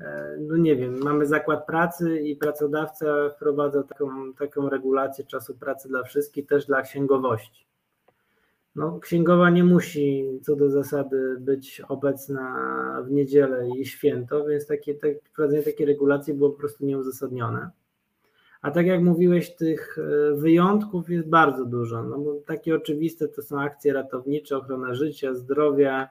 e, 0.00 0.36
no 0.40 0.56
nie 0.56 0.76
wiem, 0.76 0.98
mamy 0.98 1.26
zakład 1.26 1.66
pracy 1.66 2.20
i 2.20 2.36
pracodawca 2.36 3.30
wprowadza 3.36 3.82
taką, 3.82 4.34
taką 4.34 4.68
regulację 4.68 5.24
czasu 5.24 5.54
pracy 5.54 5.88
dla 5.88 6.02
wszystkich, 6.02 6.46
też 6.46 6.66
dla 6.66 6.82
księgowości. 6.82 7.66
No, 8.74 8.98
księgowa 9.00 9.50
nie 9.50 9.64
musi 9.64 10.24
co 10.42 10.56
do 10.56 10.70
zasady 10.70 11.36
być 11.40 11.82
obecna 11.88 13.02
w 13.06 13.10
niedzielę 13.10 13.68
i 13.78 13.86
święto, 13.86 14.44
więc 14.44 14.66
takie, 14.66 14.94
tak, 14.94 15.10
wprowadzenie 15.24 15.62
takiej 15.62 15.86
regulacji 15.86 16.34
było 16.34 16.50
po 16.50 16.58
prostu 16.58 16.86
nieuzasadnione. 16.86 17.70
A 18.62 18.70
tak 18.70 18.86
jak 18.86 19.02
mówiłeś, 19.02 19.56
tych 19.56 19.98
e, 19.98 20.34
wyjątków 20.34 21.10
jest 21.10 21.28
bardzo 21.28 21.64
dużo. 21.64 22.02
No 22.02 22.18
bo 22.18 22.34
takie 22.46 22.74
oczywiste 22.74 23.28
to 23.28 23.42
są 23.42 23.60
akcje 23.60 23.92
ratownicze, 23.92 24.56
ochrona 24.56 24.94
życia, 24.94 25.34
zdrowia, 25.34 26.08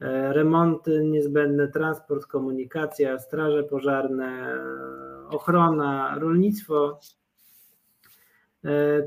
e, 0.00 0.32
remonty 0.32 1.04
niezbędne, 1.04 1.68
transport, 1.68 2.26
komunikacja, 2.26 3.18
straże 3.18 3.62
pożarne, 3.62 4.58
ochrona, 5.30 6.18
rolnictwo, 6.18 6.98
E, 6.98 7.21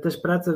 też 0.02 0.18
prace 0.18 0.54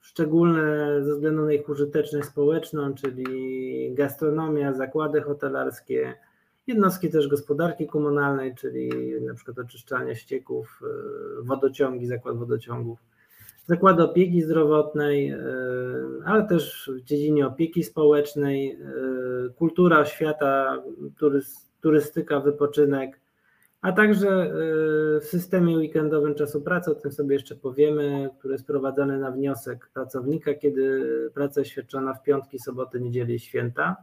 szczególne 0.00 1.04
ze 1.04 1.14
względu 1.14 1.44
na 1.44 1.52
ich 1.52 1.68
użyteczność 1.68 2.28
społeczną, 2.28 2.94
czyli 2.94 3.94
gastronomia, 3.94 4.72
zakłady 4.72 5.20
hotelarskie, 5.20 6.14
jednostki 6.66 7.10
też 7.10 7.28
gospodarki 7.28 7.86
komunalnej, 7.86 8.54
czyli 8.54 8.90
na 9.20 9.34
przykład 9.34 9.58
oczyszczania 9.58 10.14
ścieków, 10.14 10.80
e, 10.82 11.42
wodociągi, 11.42 12.06
zakład 12.06 12.36
wodociągów, 12.36 12.98
zakłady 13.66 14.02
opieki 14.02 14.42
zdrowotnej, 14.42 15.30
e, 15.30 15.38
ale 16.24 16.46
też 16.46 16.90
w 16.94 17.04
dziedzinie 17.04 17.46
opieki 17.46 17.84
społecznej, 17.84 18.78
kultura, 19.56 19.98
oświata, 19.98 20.82
turystyka, 21.80 22.40
wypoczynek, 22.40 23.19
a 23.82 23.92
także 23.92 24.28
y, 24.28 25.20
w 25.20 25.24
systemie 25.24 25.76
weekendowym 25.76 26.34
czasu 26.34 26.60
pracy, 26.60 26.90
o 26.90 26.94
tym 26.94 27.12
sobie 27.12 27.34
jeszcze 27.34 27.56
powiemy, 27.56 28.30
który 28.38 28.54
jest 28.54 28.66
prowadzony 28.66 29.18
na 29.18 29.30
wniosek 29.30 29.90
pracownika, 29.94 30.54
kiedy 30.54 31.02
praca 31.34 31.64
świadczona 31.64 32.14
w 32.14 32.22
piątki, 32.22 32.58
soboty, 32.58 33.00
niedzieli 33.00 33.34
i 33.34 33.38
święta. 33.38 33.96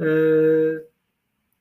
Y, 0.00 0.84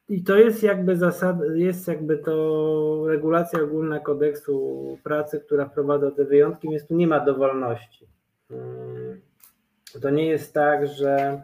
I 0.09 0.23
to 0.23 0.37
jest 0.37 0.63
jakby 0.63 0.95
zasad, 0.95 1.37
jest 1.53 1.87
jakby 1.87 2.17
to 2.17 3.03
regulacja 3.07 3.61
ogólna 3.61 3.99
kodeksu 3.99 4.97
pracy, 5.03 5.39
która 5.39 5.65
wprowadza 5.65 6.11
te 6.11 6.25
wyjątki, 6.25 6.69
więc 6.69 6.87
tu 6.87 6.95
nie 6.95 7.07
ma 7.07 7.19
dowolności. 7.19 8.07
Y, 8.51 9.99
to 10.01 10.09
nie 10.09 10.27
jest 10.27 10.53
tak, 10.53 10.87
że 10.87 11.41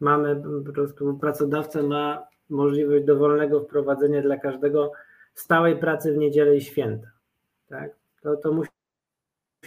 mamy 0.00 0.42
po 0.66 0.72
prostu 0.72 1.18
pracodawca 1.18 1.82
ma 1.82 2.31
możliwość 2.50 3.04
dowolnego 3.04 3.60
wprowadzenia 3.60 4.22
dla 4.22 4.36
każdego 4.36 4.92
stałej 5.34 5.76
pracy 5.76 6.12
w 6.12 6.16
niedzielę 6.16 6.56
i 6.56 6.60
święta. 6.60 7.08
Tak? 7.68 7.90
To, 8.22 8.36
to 8.36 8.52
musi 8.52 8.70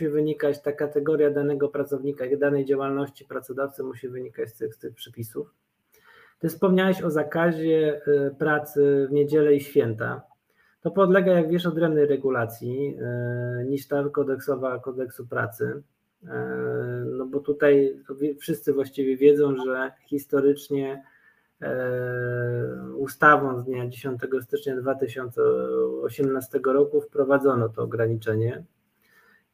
wynikać, 0.01 0.61
ta 0.61 0.71
kategoria 0.71 1.31
danego 1.31 1.69
pracownika, 1.69 2.25
danej 2.37 2.65
działalności 2.65 3.25
pracodawcy 3.25 3.83
musi 3.83 4.09
wynikać 4.09 4.49
z 4.49 4.57
tych, 4.57 4.75
z 4.75 4.79
tych 4.79 4.95
przepisów. 4.95 5.47
Ty 6.39 6.49
wspomniałeś 6.49 7.01
o 7.01 7.09
zakazie 7.09 8.01
y, 8.07 8.35
pracy 8.39 9.07
w 9.09 9.13
niedzielę 9.13 9.55
i 9.55 9.61
święta. 9.61 10.21
To 10.81 10.91
podlega, 10.91 11.31
jak 11.31 11.49
wiesz, 11.49 11.65
odrębnej 11.65 12.05
regulacji 12.05 12.97
y, 13.61 13.65
niż 13.65 13.87
ta 13.87 14.09
kodeksowa 14.09 14.79
kodeksu 14.79 15.27
pracy. 15.27 15.83
Y, 16.23 16.27
no 17.05 17.25
bo 17.25 17.39
tutaj 17.39 17.99
wszyscy 18.39 18.73
właściwie 18.73 19.17
wiedzą, 19.17 19.55
że 19.65 19.91
historycznie 20.07 21.03
ustawą 22.97 23.59
z 23.59 23.65
dnia 23.65 23.87
10 23.87 24.21
stycznia 24.41 24.75
2018 24.75 26.59
roku 26.65 27.01
wprowadzono 27.01 27.69
to 27.69 27.81
ograniczenie. 27.81 28.63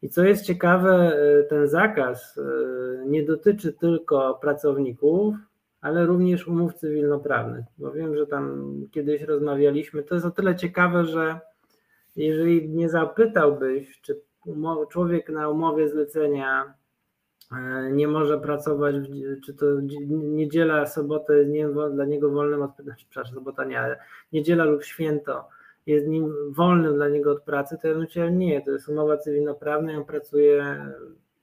I 0.02 0.10
co 0.10 0.24
jest 0.24 0.46
ciekawe, 0.46 0.92
e, 0.92 1.44
ten 1.44 1.68
zakaz 1.68 2.38
e, 2.38 2.42
nie 3.06 3.24
dotyczy 3.24 3.74
tylko 3.74 4.40
pracowników, 4.42 5.36
ale 5.82 6.06
również 6.06 6.48
umów 6.48 6.74
cywilnoprawnych. 6.74 7.66
Bo 7.78 7.92
wiem, 7.92 8.16
że 8.16 8.28
tam 8.28 8.74
kiedyś 8.92 9.22
rozmawialiśmy. 9.22 10.04
To 10.04 10.16
jest 10.16 10.28
o 10.28 10.32
tyle 10.32 10.56
ciekawe, 10.56 11.06
że 11.06 11.40
jeżeli 12.16 12.70
nie 12.70 12.90
zapytałbyś, 12.90 14.02
czy 14.02 14.22
człowiek 14.90 15.30
na 15.30 15.50
umowie 15.50 15.90
zlecenia 15.90 16.74
E, 16.74 16.81
nie 17.92 18.08
może 18.08 18.40
pracować, 18.40 18.96
czy 19.46 19.54
to 19.54 19.66
niedziela, 20.10 20.86
sobota 20.86 21.34
jest 21.34 21.74
dla 21.94 22.06
niego 22.06 22.30
wolnym 22.30 22.62
od, 22.62 22.72
znaczy, 22.78 23.06
przepraszam, 23.10 23.36
sobota 23.36 23.66
nie, 23.66 23.80
ale 23.80 24.00
niedziela 24.32 24.64
lub 24.64 24.84
święto 24.84 25.48
jest 25.86 26.08
nim 26.08 26.34
wolnym 26.54 26.96
dla 26.96 27.10
niego 27.10 27.32
od 27.32 27.44
pracy, 27.44 27.78
to 27.82 27.88
ja 27.88 27.94
bym 27.94 28.04
powiedział, 28.04 28.30
nie, 28.30 28.62
to 28.62 28.72
jest 28.72 28.90
umowa 28.90 29.18
cywilnoprawna, 29.18 29.98
on 29.98 30.06
pracuje, 30.06 30.86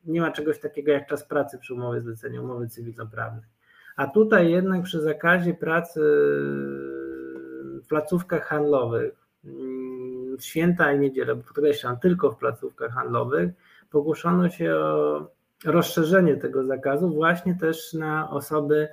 nie 0.05 0.21
ma 0.21 0.31
czegoś 0.31 0.61
takiego 0.61 0.93
jak 0.93 1.09
czas 1.09 1.25
pracy 1.25 1.59
przy 1.59 1.75
umowie 1.75 2.01
zlecenia, 2.01 2.43
umowy 2.43 2.69
cywilnoprawnej. 2.69 3.45
A 3.97 4.07
tutaj 4.07 4.51
jednak 4.51 4.83
przy 4.83 5.01
zakazie 5.01 5.55
pracy 5.55 6.01
w 7.83 7.87
placówkach 7.89 8.47
handlowych, 8.47 9.13
mm, 9.45 10.37
w 10.39 10.45
święta 10.45 10.93
i 10.93 10.99
niedzielę, 10.99 11.37
podkreślam, 11.37 11.99
tylko 11.99 12.31
w 12.31 12.39
placówkach 12.39 12.93
handlowych, 12.93 13.51
pogłoszono 13.91 14.49
się 14.49 14.75
o 14.75 15.31
rozszerzenie 15.65 16.37
tego 16.37 16.65
zakazu 16.65 17.11
właśnie 17.11 17.55
też 17.61 17.95
na 17.95 18.31
osoby 18.31 18.89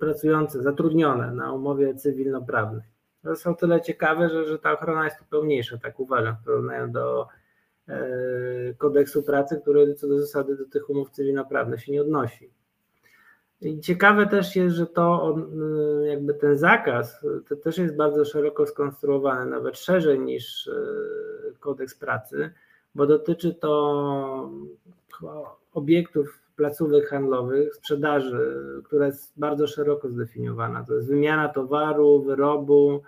pracujące, 0.00 0.62
zatrudnione 0.62 1.32
na 1.32 1.52
umowie 1.52 1.94
cywilnoprawnej. 1.94 2.82
To 3.22 3.36
są 3.36 3.56
tyle 3.56 3.80
ciekawe, 3.80 4.28
że, 4.28 4.46
że 4.46 4.58
ta 4.58 4.72
ochrona 4.72 5.04
jest 5.04 5.18
tu 5.18 5.24
pełniejsza, 5.30 5.78
tak 5.78 6.00
uważam, 6.00 6.36
w 6.42 6.44
porównaniu 6.44 6.88
do 6.92 7.26
kodeksu 8.78 9.22
pracy, 9.22 9.60
który 9.62 9.94
co 9.94 10.08
do 10.08 10.18
zasady 10.18 10.56
do 10.56 10.64
tych 10.64 10.90
umów 10.90 11.10
cywilnoprawnych 11.10 11.82
się 11.84 11.92
nie 11.92 12.02
odnosi. 12.02 12.50
I 13.60 13.80
ciekawe 13.80 14.26
też 14.26 14.56
jest, 14.56 14.76
że 14.76 14.86
to 14.86 15.36
jakby 16.04 16.34
ten 16.34 16.58
zakaz 16.58 17.20
to 17.48 17.56
też 17.56 17.78
jest 17.78 17.96
bardzo 17.96 18.24
szeroko 18.24 18.66
skonstruowany, 18.66 19.50
nawet 19.50 19.78
szerzej 19.78 20.20
niż 20.20 20.70
kodeks 21.60 21.94
pracy, 21.94 22.50
bo 22.94 23.06
dotyczy 23.06 23.54
to 23.54 24.50
obiektów 25.72 26.42
placówek 26.56 27.08
handlowych, 27.08 27.74
sprzedaży, 27.74 28.62
która 28.84 29.06
jest 29.06 29.32
bardzo 29.36 29.66
szeroko 29.66 30.08
zdefiniowana. 30.08 30.84
To 30.84 30.94
jest 30.94 31.08
wymiana 31.08 31.48
towaru, 31.48 32.22
wyrobu, 32.22 33.02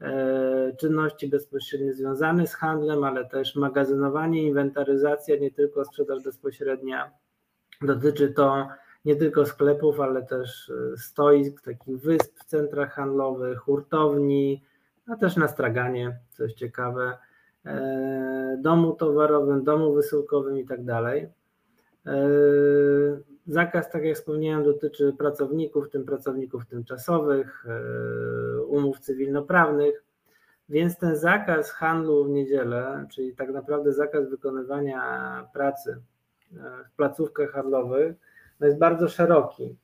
e, 0.00 0.72
czynności 0.80 1.28
bezpośrednio 1.28 1.92
związane 1.92 2.46
z 2.46 2.54
handlem, 2.54 3.04
ale 3.04 3.24
też 3.24 3.56
magazynowanie, 3.56 4.42
inwentaryzacja, 4.42 5.36
nie 5.36 5.50
tylko 5.50 5.84
sprzedaż 5.84 6.22
bezpośrednia. 6.22 7.10
Dotyczy 7.82 8.28
to 8.28 8.68
nie 9.04 9.16
tylko 9.16 9.46
sklepów, 9.46 10.00
ale 10.00 10.22
też 10.22 10.70
e, 10.70 10.96
stoisk, 10.96 11.62
takich 11.62 12.00
wysp 12.00 12.38
w 12.38 12.44
centrach 12.44 12.92
handlowych, 12.92 13.58
hurtowni, 13.58 14.64
a 15.06 15.16
też 15.16 15.36
na 15.36 15.48
straganie, 15.48 16.18
coś 16.30 16.52
ciekawe, 16.52 17.18
e, 17.66 18.58
domu 18.62 18.92
towarowym, 18.92 19.64
domu 19.64 19.94
wysyłkowym 19.94 20.58
i 20.58 20.66
tak 20.66 20.84
dalej. 20.84 21.28
E, 22.06 22.16
zakaz, 23.46 23.90
tak 23.90 24.04
jak 24.04 24.16
wspomniałem, 24.16 24.64
dotyczy 24.64 25.12
pracowników, 25.18 25.86
w 25.86 25.90
tym 25.90 26.04
pracowników 26.04 26.66
tymczasowych, 26.66 27.66
e, 27.68 28.62
umów 28.62 29.00
cywilnoprawnych, 29.00 30.04
więc 30.68 30.98
ten 30.98 31.16
zakaz 31.16 31.70
handlu 31.70 32.24
w 32.24 32.30
niedzielę, 32.30 33.06
czyli 33.10 33.36
tak 33.36 33.50
naprawdę 33.50 33.92
zakaz 33.92 34.30
wykonywania 34.30 35.02
pracy 35.52 35.96
e, 36.52 36.56
w 36.84 36.96
placówkach 36.96 37.50
handlowych, 37.50 38.16
no 38.60 38.66
jest 38.66 38.78
bardzo 38.78 39.08
szeroki. 39.08 39.76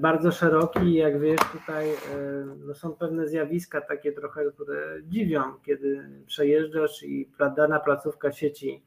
Bardzo 0.00 0.32
szeroki, 0.32 0.94
jak 0.94 1.20
wiesz, 1.20 1.40
tutaj 1.52 1.86
no 2.66 2.74
są 2.74 2.92
pewne 2.92 3.28
zjawiska 3.28 3.80
takie 3.80 4.12
trochę, 4.12 4.44
które 4.52 5.02
dziwią, 5.02 5.42
kiedy 5.62 6.08
przejeżdżasz 6.26 7.02
i 7.02 7.30
dana 7.56 7.80
placówka 7.80 8.32
sieci 8.32 8.82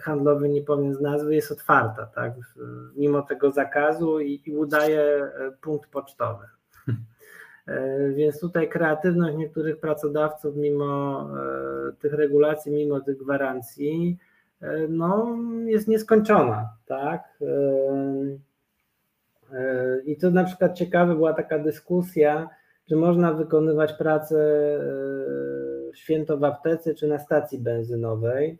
handlowy, 0.00 0.48
nie 0.48 0.62
powiem 0.62 0.94
z 0.94 1.00
nazwy, 1.00 1.34
jest 1.34 1.52
otwarta, 1.52 2.06
tak? 2.06 2.32
mimo 2.96 3.22
tego 3.22 3.50
zakazu 3.52 4.20
i, 4.20 4.42
i 4.46 4.56
udaje 4.56 5.00
e, 5.00 5.30
punkt 5.60 5.90
pocztowy. 5.90 6.44
E, 7.66 8.10
więc 8.12 8.40
tutaj 8.40 8.68
kreatywność 8.68 9.36
niektórych 9.36 9.80
pracodawców, 9.80 10.56
mimo 10.56 11.28
tych 11.98 12.12
regulacji, 12.12 12.72
mimo 12.72 13.00
tych 13.00 13.18
gwarancji, 13.18 14.18
no, 14.88 15.36
jest 15.64 15.88
nieskończona. 15.88 16.68
Tak? 16.86 17.38
I 20.04 20.16
to 20.16 20.30
na 20.30 20.44
przykład 20.44 20.74
ciekawe 20.74 21.14
była 21.14 21.32
taka 21.32 21.58
dyskusja, 21.58 22.48
czy 22.88 22.96
można 22.96 23.32
wykonywać 23.32 23.92
pracę 23.92 24.36
święto 25.94 26.38
w 26.38 26.44
aptece 26.44 26.94
czy 26.94 27.06
na 27.06 27.18
stacji 27.18 27.58
benzynowej. 27.58 28.58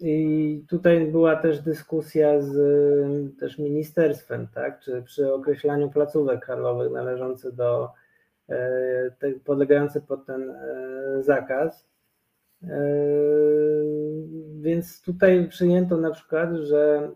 I 0.00 0.64
tutaj 0.68 1.06
była 1.06 1.36
też 1.36 1.60
dyskusja 1.60 2.40
z 2.40 2.56
też 3.38 3.58
ministerstwem, 3.58 4.48
tak? 4.54 4.80
czy 4.80 5.02
przy 5.02 5.34
określaniu 5.34 5.90
placówek 5.90 6.44
handlowych 6.44 6.92
należących 6.92 7.54
do, 7.54 7.92
e, 8.48 9.10
podlegających 9.44 10.04
pod 10.04 10.26
ten 10.26 10.50
e, 10.50 11.22
zakaz. 11.22 11.86
E, 12.62 12.68
więc 14.60 15.02
tutaj 15.02 15.48
przyjęto 15.48 15.96
na 15.96 16.10
przykład, 16.10 16.54
że 16.54 17.10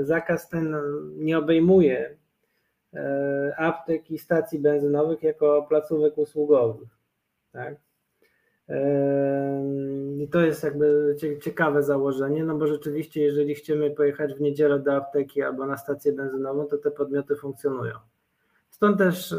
zakaz 0.00 0.48
ten 0.48 0.76
nie 1.16 1.38
obejmuje 1.38 2.16
aptek 3.56 4.10
i 4.10 4.18
stacji 4.18 4.58
benzynowych 4.58 5.22
jako 5.22 5.66
placówek 5.68 6.18
usługowych. 6.18 6.88
Tak? 7.52 7.85
I 10.18 10.28
to 10.28 10.40
jest 10.40 10.64
jakby 10.64 11.16
ciekawe 11.40 11.82
założenie, 11.82 12.44
no 12.44 12.54
bo 12.54 12.66
rzeczywiście, 12.66 13.22
jeżeli 13.22 13.54
chcemy 13.54 13.90
pojechać 13.90 14.34
w 14.34 14.40
niedzielę 14.40 14.78
do 14.78 14.96
apteki 14.96 15.42
albo 15.42 15.66
na 15.66 15.76
stację 15.76 16.12
benzynową, 16.12 16.66
to 16.66 16.78
te 16.78 16.90
podmioty 16.90 17.36
funkcjonują. 17.36 17.94
Stąd 18.76 18.98
też 18.98 19.32
e, 19.32 19.36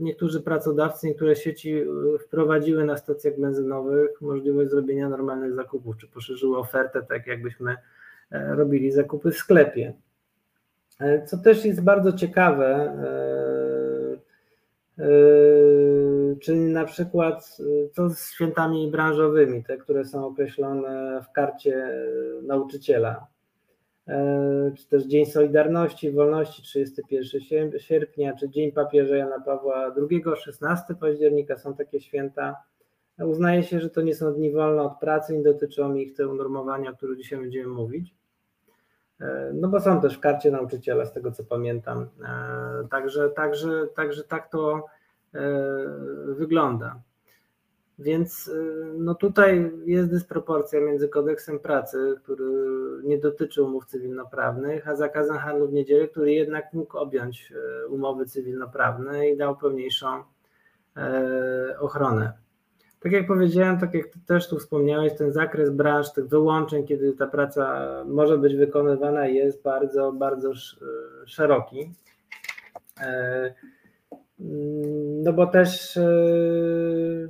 niektórzy 0.00 0.40
pracodawcy, 0.40 1.06
niektóre 1.06 1.36
sieci 1.36 1.72
e, 1.72 1.84
wprowadziły 2.18 2.84
na 2.84 2.96
stacjach 2.96 3.40
benzynowych 3.40 4.20
możliwość 4.20 4.70
zrobienia 4.70 5.08
normalnych 5.08 5.54
zakupów, 5.54 5.96
czy 5.96 6.08
poszerzyły 6.08 6.58
ofertę, 6.58 7.02
tak 7.02 7.26
jakbyśmy 7.26 7.76
e, 8.30 8.54
robili 8.54 8.92
zakupy 8.92 9.30
w 9.30 9.36
sklepie. 9.36 9.92
Co 11.26 11.38
też 11.38 11.64
jest 11.64 11.82
bardzo 11.82 12.12
ciekawe, 12.12 12.96
Czyli 16.40 16.60
na 16.60 16.84
przykład 16.84 17.58
co 17.92 18.10
z 18.10 18.30
świętami 18.30 18.90
branżowymi, 18.90 19.64
te, 19.64 19.76
które 19.76 20.04
są 20.04 20.26
określone 20.26 21.22
w 21.22 21.32
karcie 21.32 21.88
nauczyciela, 22.42 23.26
e, 24.08 24.72
czy 24.78 24.88
też 24.88 25.04
Dzień 25.04 25.26
Solidarności, 25.26 26.10
Wolności 26.10 26.62
31 26.62 27.78
sierpnia, 27.78 28.36
czy 28.36 28.50
Dzień 28.50 28.72
Papieża 28.72 29.16
Jana 29.16 29.40
Pawła 29.40 29.94
II, 30.10 30.22
16 30.36 30.94
października 30.94 31.58
są 31.58 31.74
takie 31.74 32.00
święta. 32.00 32.56
Uznaje 33.18 33.62
się, 33.62 33.80
że 33.80 33.90
to 33.90 34.00
nie 34.02 34.14
są 34.14 34.34
dni 34.34 34.52
wolne 34.52 34.82
od 34.82 34.98
pracy, 34.98 35.36
nie 35.36 35.42
dotyczą 35.42 35.94
ich 35.94 36.14
te 36.14 36.28
unormowania, 36.28 36.90
o 36.90 36.96
których 36.96 37.18
dzisiaj 37.18 37.38
będziemy 37.38 37.68
mówić. 37.68 38.14
E, 39.20 39.50
no 39.54 39.68
bo 39.68 39.80
są 39.80 40.00
też 40.00 40.16
w 40.16 40.20
karcie 40.20 40.50
nauczyciela, 40.50 41.04
z 41.04 41.12
tego 41.12 41.32
co 41.32 41.44
pamiętam. 41.44 42.08
E, 42.24 42.88
także, 42.88 43.30
także, 43.30 43.86
także 43.94 44.24
tak 44.24 44.50
to 44.50 44.84
E, 44.84 44.99
wygląda. 46.26 47.00
Więc 48.00 48.48
e, 48.48 48.52
no 48.98 49.14
tutaj 49.14 49.72
jest 49.86 50.10
dysproporcja 50.10 50.80
między 50.80 51.08
kodeksem 51.08 51.58
pracy, 51.58 52.14
który 52.22 52.44
nie 53.04 53.18
dotyczy 53.18 53.62
umów 53.62 53.86
cywilnoprawnych, 53.86 54.88
a 54.88 54.96
zakazem 54.96 55.38
handlu 55.38 55.68
w 55.68 55.72
niedzielę, 55.72 56.08
który 56.08 56.32
jednak 56.32 56.72
mógł 56.72 56.98
objąć 56.98 57.52
e, 57.52 57.86
umowy 57.88 58.26
cywilnoprawne 58.26 59.28
i 59.28 59.36
dał 59.36 59.56
pełniejszą 59.56 60.22
ochronę. 61.80 62.32
Tak 63.00 63.12
jak 63.12 63.26
powiedziałem, 63.26 63.80
tak 63.80 63.94
jak 63.94 64.06
też 64.26 64.48
tu 64.48 64.58
wspomniałeś, 64.58 65.12
ten 65.14 65.32
zakres 65.32 65.70
branż, 65.70 66.12
tych 66.12 66.28
wyłączeń, 66.28 66.86
kiedy 66.86 67.12
ta 67.12 67.26
praca 67.26 67.86
może 68.06 68.38
być 68.38 68.56
wykonywana, 68.56 69.26
jest 69.26 69.62
bardzo, 69.62 70.12
bardzo 70.12 70.52
szeroki. 71.26 71.92
Mm, 74.40 75.22
no 75.22 75.32
bo 75.32 75.46
też 75.46 75.96
e, 75.96 76.10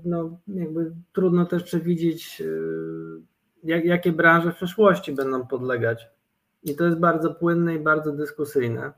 no, 0.05 0.39
jakby 0.49 0.93
trudno 1.12 1.47
też 1.47 1.62
przewidzieć, 1.62 2.43
e, 2.43 2.45
jak, 3.65 3.85
jakie 3.85 4.12
branże 4.12 4.53
w 4.53 4.57
przyszłości 4.57 5.12
będą 5.12 5.47
podlegać. 5.47 6.09
I 6.62 6.77
to 6.77 6.85
jest 6.85 6.99
bardzo 6.99 7.35
płynne 7.35 7.74
i 7.74 7.78
bardzo 7.78 8.12
dyskusyjne. 8.12 8.93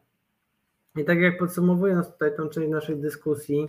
I 0.96 1.04
tak 1.04 1.18
jak 1.18 1.38
podsumowując 1.38 2.12
tutaj 2.12 2.36
tą 2.36 2.48
część 2.48 2.70
naszej 2.70 2.96
dyskusji, 2.96 3.68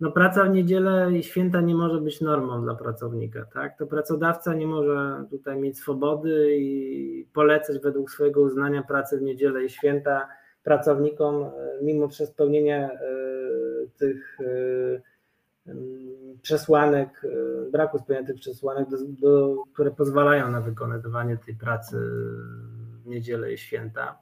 no 0.00 0.12
praca 0.12 0.44
w 0.44 0.50
niedzielę 0.50 1.12
i 1.12 1.22
święta 1.22 1.60
nie 1.60 1.74
może 1.74 2.00
być 2.00 2.20
normą 2.20 2.62
dla 2.62 2.74
pracownika, 2.74 3.44
tak? 3.44 3.78
To 3.78 3.86
pracodawca 3.86 4.54
nie 4.54 4.66
może 4.66 5.24
tutaj 5.30 5.60
mieć 5.60 5.78
swobody 5.78 6.56
i 6.58 7.28
polecać 7.32 7.78
według 7.78 8.10
swojego 8.10 8.40
uznania 8.40 8.82
pracy 8.82 9.18
w 9.18 9.22
niedzielę 9.22 9.64
i 9.64 9.70
święta 9.70 10.28
pracownikom, 10.68 11.44
e, 11.44 11.50
mimo 11.82 12.08
przez 12.08 12.28
spełnienie 12.28 12.90
tych 13.98 14.38
e, 14.40 15.72
przesłanek, 16.42 17.24
e, 17.24 17.70
braku 17.70 17.98
spełnienia 17.98 18.26
tych 18.26 18.36
przesłanek, 18.36 18.88
do, 18.88 18.96
do, 19.08 19.62
które 19.72 19.90
pozwalają 19.90 20.50
na 20.50 20.60
wykonywanie 20.60 21.36
tej 21.36 21.54
pracy 21.54 21.96
w 23.04 23.06
niedzielę 23.06 23.52
i 23.52 23.58
święta. 23.58 24.18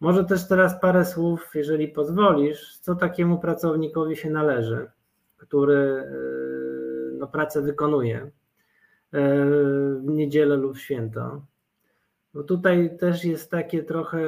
Może 0.00 0.24
też 0.24 0.48
teraz 0.48 0.80
parę 0.80 1.04
słów, 1.04 1.50
jeżeli 1.54 1.88
pozwolisz, 1.88 2.78
co 2.78 2.94
takiemu 2.94 3.38
pracownikowi 3.38 4.16
się 4.16 4.30
należy, 4.30 4.90
który 5.36 5.76
e, 5.76 6.06
no, 7.18 7.26
pracę 7.26 7.62
wykonuje 7.62 8.30
w 10.00 10.04
niedzielę 10.04 10.56
lub 10.56 10.78
święto. 10.78 11.42
Bo 12.34 12.42
tutaj 12.42 12.96
też 12.98 13.24
jest 13.24 13.50
takie 13.50 13.82
trochę 13.82 14.18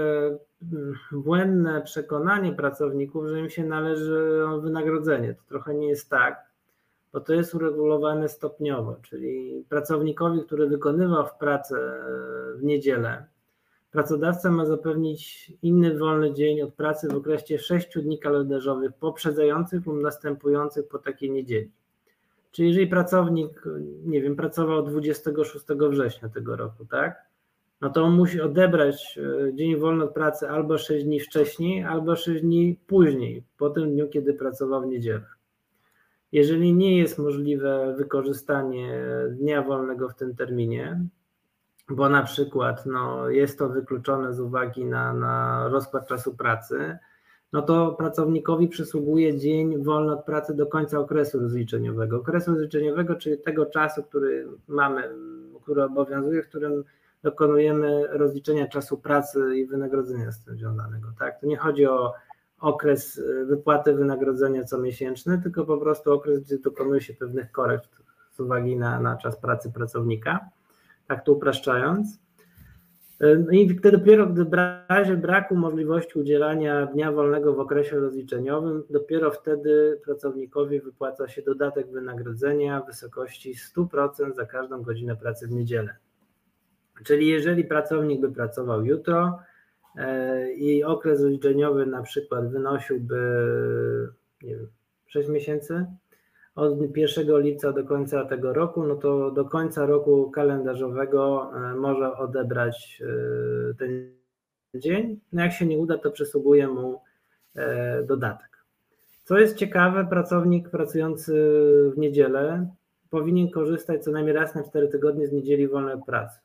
błędne 1.12 1.82
przekonanie 1.82 2.52
pracowników, 2.52 3.26
że 3.28 3.40
im 3.40 3.50
się 3.50 3.64
należy 3.64 4.42
wynagrodzenie. 4.62 5.34
To 5.34 5.42
trochę 5.48 5.74
nie 5.74 5.88
jest 5.88 6.10
tak, 6.10 6.44
bo 7.12 7.20
to 7.20 7.34
jest 7.34 7.54
uregulowane 7.54 8.28
stopniowo, 8.28 8.96
czyli 9.02 9.64
pracownikowi, 9.68 10.44
który 10.44 10.68
wykonywał 10.68 11.26
w 11.26 11.34
pracę 11.34 12.02
w 12.56 12.62
niedzielę, 12.62 13.26
pracodawca 13.90 14.50
ma 14.50 14.66
zapewnić 14.66 15.52
inny 15.62 15.98
wolny 15.98 16.34
dzień 16.34 16.62
od 16.62 16.74
pracy 16.74 17.08
w 17.08 17.16
okresie 17.16 17.58
6 17.58 17.98
dni 17.98 18.18
kalendarzowych 18.18 18.92
poprzedzających 18.92 19.86
lub 19.86 20.02
następujących 20.02 20.88
po 20.88 20.98
takiej 20.98 21.30
niedzieli. 21.30 21.70
Czyli 22.52 22.68
jeżeli 22.68 22.86
pracownik, 22.86 23.62
nie 24.04 24.22
wiem, 24.22 24.36
pracował 24.36 24.82
26 24.82 25.64
września 25.90 26.28
tego 26.28 26.56
roku, 26.56 26.84
tak? 26.84 27.29
No 27.80 27.90
to 27.90 28.04
on 28.04 28.12
musi 28.12 28.40
odebrać 28.40 29.18
e, 29.18 29.54
dzień 29.54 29.76
wolny 29.76 30.04
od 30.04 30.14
pracy 30.14 30.50
albo 30.50 30.78
6 30.78 31.04
dni 31.04 31.20
wcześniej, 31.20 31.84
albo 31.84 32.16
6 32.16 32.42
dni 32.42 32.78
później, 32.86 33.44
po 33.58 33.70
tym 33.70 33.90
dniu, 33.90 34.08
kiedy 34.08 34.34
pracował 34.34 34.82
w 34.82 34.86
niedzielę. 34.86 35.26
Jeżeli 36.32 36.74
nie 36.74 36.98
jest 36.98 37.18
możliwe 37.18 37.94
wykorzystanie 37.98 39.04
dnia 39.30 39.62
wolnego 39.62 40.08
w 40.08 40.14
tym 40.14 40.36
terminie, 40.36 41.00
bo 41.88 42.08
na 42.08 42.22
przykład 42.22 42.86
no, 42.86 43.28
jest 43.28 43.58
to 43.58 43.68
wykluczone 43.68 44.34
z 44.34 44.40
uwagi 44.40 44.84
na, 44.84 45.12
na 45.12 45.68
rozkład 45.68 46.06
czasu 46.06 46.34
pracy, 46.34 46.98
no 47.52 47.62
to 47.62 47.92
pracownikowi 47.92 48.68
przysługuje 48.68 49.38
dzień 49.38 49.84
wolny 49.84 50.12
od 50.12 50.24
pracy 50.24 50.54
do 50.54 50.66
końca 50.66 50.98
okresu 50.98 51.40
rozliczeniowego. 51.40 52.16
Okresu 52.16 52.50
rozliczeniowego, 52.50 53.14
czyli 53.14 53.38
tego 53.38 53.66
czasu, 53.66 54.02
który 54.02 54.48
mamy, 54.68 55.10
który 55.62 55.84
obowiązuje, 55.84 56.42
w 56.42 56.48
którym 56.48 56.84
dokonujemy 57.22 58.06
rozliczenia 58.08 58.68
czasu 58.68 58.98
pracy 58.98 59.56
i 59.56 59.66
wynagrodzenia 59.66 60.32
z 60.32 60.44
tym 60.44 60.56
związanego. 60.56 61.12
Tak? 61.18 61.40
To 61.40 61.46
nie 61.46 61.56
chodzi 61.56 61.86
o 61.86 62.14
okres 62.60 63.22
wypłaty 63.46 63.94
wynagrodzenia 63.94 64.64
comiesięczny, 64.64 65.42
tylko 65.42 65.64
po 65.64 65.78
prostu 65.78 66.12
okres, 66.12 66.40
gdzie 66.40 66.58
dokonuje 66.58 67.00
się 67.00 67.14
pewnych 67.14 67.52
korekt 67.52 67.90
z 68.30 68.40
uwagi 68.40 68.76
na, 68.76 69.00
na 69.00 69.16
czas 69.16 69.40
pracy 69.40 69.72
pracownika 69.72 70.50
tak 71.10 71.24
to 71.24 71.32
upraszczając. 71.32 72.18
No 73.20 73.52
I 73.52 73.78
wtedy 73.78 73.98
dopiero 73.98 74.26
w 74.26 74.52
razie 74.88 75.16
braku 75.16 75.56
możliwości 75.56 76.18
udzielania 76.18 76.86
dnia 76.86 77.12
wolnego 77.12 77.54
w 77.54 77.60
okresie 77.60 78.00
rozliczeniowym, 78.00 78.82
dopiero 78.90 79.30
wtedy 79.30 80.00
pracownikowi 80.04 80.80
wypłaca 80.80 81.28
się 81.28 81.42
dodatek 81.42 81.90
wynagrodzenia 81.90 82.80
w 82.80 82.86
wysokości 82.86 83.54
100% 83.76 84.34
za 84.34 84.46
każdą 84.46 84.82
godzinę 84.82 85.16
pracy 85.16 85.46
w 85.48 85.50
niedzielę. 85.50 85.96
Czyli 87.04 87.26
jeżeli 87.26 87.64
pracownik 87.64 88.20
by 88.20 88.32
pracował 88.32 88.84
jutro 88.84 89.38
e, 89.96 90.52
i 90.52 90.84
okres 90.84 91.20
rozliczeniowy 91.20 91.86
na 91.86 92.02
przykład 92.02 92.50
wynosiłby 92.52 93.16
nie 94.42 94.56
wiem, 94.56 94.68
6 95.06 95.28
miesięcy, 95.28 95.86
od 96.54 96.96
1 96.96 97.40
lipca 97.40 97.72
do 97.72 97.84
końca 97.84 98.24
tego 98.24 98.52
roku, 98.52 98.86
no 98.86 98.96
to 98.96 99.30
do 99.30 99.44
końca 99.44 99.86
roku 99.86 100.30
kalendarzowego 100.30 101.52
e, 101.54 101.74
może 101.74 102.16
odebrać 102.16 103.02
e, 103.02 103.74
ten 103.74 104.12
dzień. 104.74 105.20
No 105.32 105.42
jak 105.42 105.52
się 105.52 105.66
nie 105.66 105.78
uda, 105.78 105.98
to 105.98 106.10
przysługuje 106.10 106.68
mu 106.68 107.00
dodatek. 108.04 108.64
Co 109.24 109.38
jest 109.38 109.56
ciekawe, 109.56 110.06
pracownik 110.10 110.70
pracujący 110.70 111.32
w 111.94 111.98
niedzielę 111.98 112.70
powinien 113.10 113.50
korzystać 113.50 114.04
co 114.04 114.10
najmniej 114.10 114.34
raz 114.34 114.54
na 114.54 114.62
4 114.62 114.88
tygodnie 114.88 115.26
z 115.26 115.32
niedzieli 115.32 115.68
wolnej 115.68 115.96
pracy. 116.06 116.40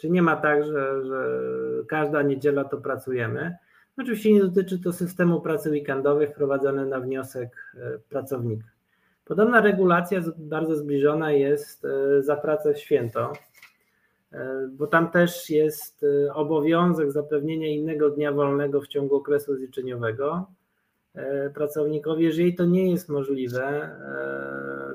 Czyli 0.00 0.12
nie 0.12 0.22
ma 0.22 0.36
tak, 0.36 0.64
że, 0.64 1.04
że 1.04 1.40
każda 1.88 2.22
niedziela 2.22 2.64
to 2.64 2.76
pracujemy. 2.76 3.56
Oczywiście 3.98 4.32
nie 4.32 4.40
dotyczy 4.40 4.78
to 4.78 4.92
systemu 4.92 5.40
pracy 5.40 5.70
weekendowej 5.70 6.28
wprowadzony 6.28 6.86
na 6.86 7.00
wniosek 7.00 7.74
pracownika. 8.08 8.68
Podobna 9.28 9.60
regulacja 9.60 10.20
bardzo 10.36 10.76
zbliżona 10.76 11.32
jest 11.32 11.84
e, 11.84 12.22
za 12.22 12.36
pracę 12.36 12.74
w 12.74 12.78
święto, 12.78 13.32
e, 14.32 14.68
bo 14.72 14.86
tam 14.86 15.10
też 15.10 15.50
jest 15.50 16.04
e, 16.26 16.34
obowiązek 16.34 17.12
zapewnienia 17.12 17.68
innego 17.68 18.10
dnia 18.10 18.32
wolnego 18.32 18.80
w 18.80 18.88
ciągu 18.88 19.16
okresu 19.16 19.56
zliczeniowego 19.56 20.46
pracownikowi. 21.54 22.24
Jeżeli 22.24 22.54
to 22.54 22.64
nie 22.64 22.90
jest 22.92 23.08
możliwe 23.08 23.90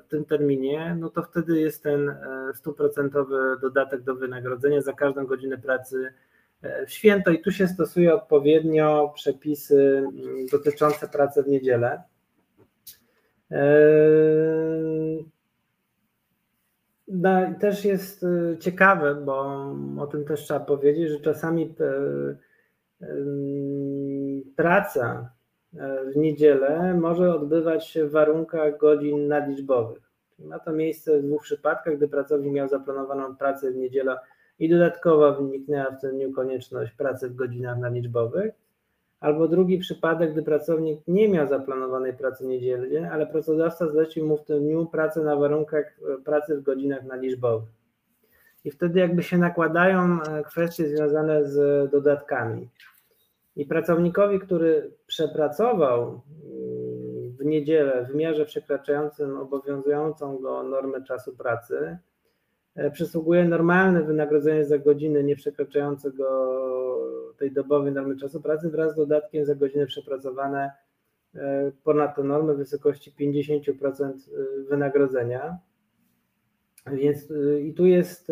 w 0.06 0.08
tym 0.08 0.26
terminie, 0.26 0.98
no 1.00 1.10
to 1.10 1.24
wtedy 1.24 1.60
jest 1.60 1.84
ten 1.84 2.16
stuprocentowy 2.56 3.38
dodatek 3.62 4.02
do 4.02 4.16
wynagrodzenia 4.16 4.82
za 4.82 4.94
każdą 4.94 5.26
godzinę 5.26 5.58
pracy 5.58 6.14
w 6.88 6.92
święto 6.92 7.32
i 7.32 7.42
tu 7.42 7.52
się 7.52 7.68
stosuje 7.68 8.16
odpowiednio 8.16 9.12
przepisy 9.16 10.04
dotyczące 10.52 11.08
pracy 11.08 11.44
w 11.44 11.48
niedzielę. 11.48 12.04
No, 17.08 17.54
też 17.60 17.86
jest 17.86 18.24
e, 18.24 18.58
ciekawe, 18.58 19.16
bo 19.16 19.68
o 20.00 20.08
tym 20.08 20.26
też 20.26 20.44
trzeba 20.44 20.60
powiedzieć, 20.60 21.10
że 21.10 21.20
czasami 21.20 21.76
e, 23.02 23.06
praca 24.56 25.06
e, 25.12 25.43
w 26.14 26.16
niedzielę 26.16 26.94
może 26.94 27.36
odbywać 27.36 27.88
się 27.88 28.06
w 28.08 28.12
warunkach 28.12 28.78
godzin 28.78 29.28
nadliczbowych. 29.28 30.02
Ma 30.40 30.60
to 30.60 30.74
miejsce 30.74 31.20
w 31.20 31.26
dwóch 31.26 31.44
przypadkach, 31.44 31.98
gdy 31.98 32.08
pracownik 32.08 32.54
miał 32.54 32.68
zaplanowaną 32.68 33.36
pracę 33.36 33.72
w 33.72 33.76
niedzielę 33.76 34.18
i 34.60 34.70
dodatkowo 34.70 35.34
wyniknęła 35.34 35.92
w 35.92 36.02
tym 36.02 36.12
dniu 36.12 36.34
konieczność 36.34 36.92
pracy 36.92 37.30
w 37.30 37.36
godzinach 37.36 37.78
nadliczbowych 37.78 38.54
Albo 39.24 39.48
drugi 39.48 39.78
przypadek, 39.78 40.32
gdy 40.32 40.44
pracownik 40.44 41.00
nie 41.08 41.30
miał 41.30 41.48
zaplanowanej 41.48 42.14
pracy 42.14 42.46
niedzielnie, 42.46 43.12
ale 43.12 43.28
pracodawca 43.28 43.88
zlecił 43.88 44.28
mu 44.28 44.38
w 44.38 44.44
tym 44.44 44.60
dniu 44.60 44.86
pracę 44.86 45.22
na 45.22 45.36
warunkach 45.36 45.86
e, 45.86 46.22
pracy 46.24 46.58
w 46.58 46.64
godzinach 46.64 47.04
naliczbowych. 47.04 47.70
I 48.66 48.72
wtedy 48.72 49.00
jakby 49.00 49.24
się 49.24 49.38
nakładają 49.38 50.22
e, 50.22 50.44
kwestie 50.44 50.88
związane 50.88 51.46
z 51.46 51.92
dodatkami. 51.92 52.70
I 53.56 53.66
pracownikowi, 53.66 54.40
który 54.40 54.92
przepracował 55.08 56.02
mm, 56.04 57.32
w 57.38 57.46
niedzielę 57.46 58.08
w 58.12 58.16
miarze 58.16 58.46
przekraczającym 58.46 59.38
obowiązującą 59.38 60.38
go 60.38 60.64
normę 60.64 61.04
czasu 61.04 61.36
pracy, 61.36 61.98
e, 62.76 62.92
przysługuje 62.92 63.46
normalne 63.46 64.04
wynagrodzenie 64.04 64.66
za 64.66 64.78
godziny 64.78 65.24
nie 65.24 65.36
przekraczającego 65.36 66.54
tej 67.38 67.52
dobowej 67.52 67.92
normy 67.92 68.18
czasu 68.18 68.42
pracy 68.42 68.70
wraz 68.70 68.94
z 68.94 68.96
dodatkiem 68.96 69.46
za 69.46 69.56
godziny 69.56 69.86
przepracowane 69.86 70.72
e, 71.36 71.72
ponad 71.84 72.16
tę 72.16 72.24
normę 72.24 72.54
w 72.54 72.58
wysokości 72.58 73.14
50% 73.20 74.04
e, 74.04 74.14
wynagrodzenia. 74.70 75.58
Więc 76.92 77.34
i 77.62 77.74
tu 77.74 77.86
jest 77.86 78.32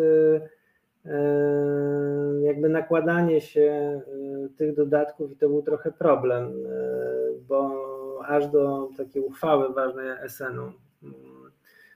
jakby 2.42 2.68
nakładanie 2.68 3.40
się 3.40 4.00
tych 4.56 4.74
dodatków 4.74 5.32
i 5.32 5.36
to 5.36 5.48
był 5.48 5.62
trochę 5.62 5.92
problem, 5.92 6.52
bo 7.48 7.82
aż 8.26 8.46
do 8.46 8.88
takiej 8.96 9.22
uchwały 9.22 9.74
ważnej 9.74 10.10
SN-u 10.28 10.72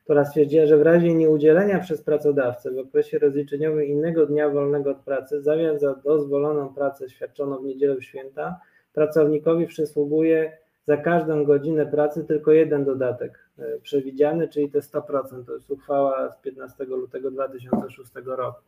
która 0.06 0.24
stwierdziła, 0.24 0.66
że 0.66 0.78
w 0.78 0.82
razie 0.82 1.14
nieudzielenia 1.14 1.78
przez 1.78 2.02
pracodawcę 2.02 2.70
w 2.70 2.78
okresie 2.78 3.18
rozliczeniowym 3.18 3.84
innego 3.84 4.26
dnia 4.26 4.50
wolnego 4.50 4.90
od 4.90 5.00
pracy, 5.00 5.42
zamiast 5.42 5.80
za 5.80 5.94
dozwoloną 5.94 6.74
pracę 6.74 7.10
świadczoną 7.10 7.58
w 7.58 7.64
niedzielę 7.64 8.02
święta, 8.02 8.60
pracownikowi 8.92 9.66
przysługuje 9.66 10.58
za 10.84 10.96
każdą 10.96 11.44
godzinę 11.44 11.86
pracy 11.86 12.24
tylko 12.24 12.52
jeden 12.52 12.84
dodatek 12.84 13.48
e, 13.58 13.78
przewidziany, 13.78 14.48
czyli 14.48 14.70
te 14.70 14.78
100%. 14.78 15.44
To 15.46 15.52
jest 15.54 15.70
uchwała 15.70 16.30
z 16.30 16.40
15 16.40 16.84
lutego 16.84 17.30
2006 17.30 18.10
roku. 18.26 18.60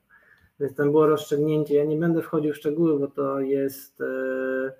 Więc 0.60 0.74
tam 0.74 0.90
było 0.90 1.06
rozstrzygnięcie. 1.06 1.74
Ja 1.74 1.84
nie 1.84 1.96
będę 1.96 2.22
wchodził 2.22 2.52
w 2.52 2.56
szczegóły, 2.56 2.98
bo 2.98 3.08
to 3.08 3.40
jest. 3.40 4.00
Yy, 4.00 4.72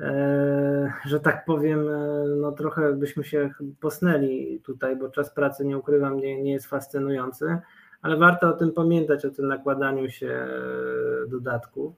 E, 0.00 0.92
że 1.06 1.20
tak 1.20 1.44
powiem, 1.44 1.88
e, 1.88 2.24
no 2.36 2.52
trochę 2.52 2.92
byśmy 2.92 3.24
się 3.24 3.50
posnęli 3.80 4.60
tutaj, 4.64 4.96
bo 4.96 5.08
czas 5.08 5.34
pracy, 5.34 5.64
nie 5.64 5.78
ukrywam, 5.78 6.16
nie, 6.16 6.42
nie 6.42 6.52
jest 6.52 6.66
fascynujący, 6.66 7.58
ale 8.02 8.16
warto 8.16 8.48
o 8.48 8.52
tym 8.52 8.72
pamiętać, 8.72 9.24
o 9.24 9.30
tym 9.30 9.48
nakładaniu 9.48 10.10
się 10.10 10.28
e, 10.28 11.28
dodatków. 11.28 11.94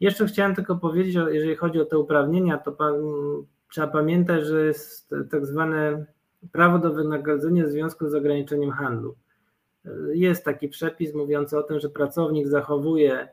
Jeszcze 0.00 0.26
chciałem 0.26 0.54
tylko 0.54 0.76
powiedzieć, 0.76 1.14
jeżeli 1.14 1.56
chodzi 1.56 1.80
o 1.80 1.84
te 1.84 1.98
uprawnienia, 1.98 2.58
to 2.58 2.72
pan, 2.72 2.94
trzeba 3.70 3.86
pamiętać, 3.86 4.46
że 4.46 4.66
jest 4.66 5.14
tak 5.30 5.46
zwane 5.46 6.04
prawo 6.52 6.78
do 6.78 6.92
wynagrodzenia 6.92 7.64
w 7.64 7.70
związku 7.70 8.08
z 8.08 8.14
ograniczeniem 8.14 8.70
handlu. 8.70 9.14
Jest 10.12 10.44
taki 10.44 10.68
przepis 10.68 11.14
mówiący 11.14 11.58
o 11.58 11.62
tym, 11.62 11.80
że 11.80 11.88
pracownik 11.88 12.48
zachowuje 12.48 13.28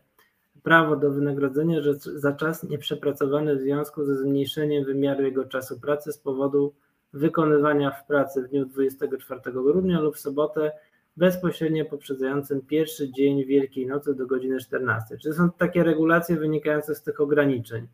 prawo 0.63 0.95
do 0.95 1.11
wynagrodzenia 1.11 1.80
za 2.15 2.34
czas 2.34 2.63
nieprzepracowany 2.63 3.55
w 3.55 3.61
związku 3.61 4.05
ze 4.05 4.17
zmniejszeniem 4.17 4.85
wymiaru 4.85 5.23
jego 5.23 5.45
czasu 5.45 5.80
pracy 5.80 6.11
z 6.11 6.17
powodu 6.17 6.73
wykonywania 7.13 7.91
w 7.91 8.07
pracy 8.07 8.43
w 8.43 8.49
dniu 8.49 8.65
24 8.65 9.41
grudnia 9.53 9.99
lub 9.99 10.15
w 10.15 10.19
sobotę 10.19 10.71
bezpośrednio 11.17 11.85
poprzedzającym 11.85 12.61
pierwszy 12.61 13.11
dzień 13.11 13.45
Wielkiej 13.45 13.88
Nocy 13.88 14.15
do 14.15 14.27
godziny 14.27 14.59
14. 14.59 15.17
Czyli 15.17 15.35
są 15.35 15.51
takie 15.51 15.84
regulacje 15.84 16.35
wynikające 16.35 16.95
z 16.95 17.03
tych 17.03 17.21
ograniczeń, 17.21 17.88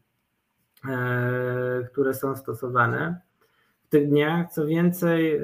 e, 0.90 1.88
które 1.92 2.14
są 2.14 2.36
stosowane 2.36 3.22
tych 3.90 4.10
dniach. 4.10 4.52
Co 4.52 4.66
więcej, 4.66 5.36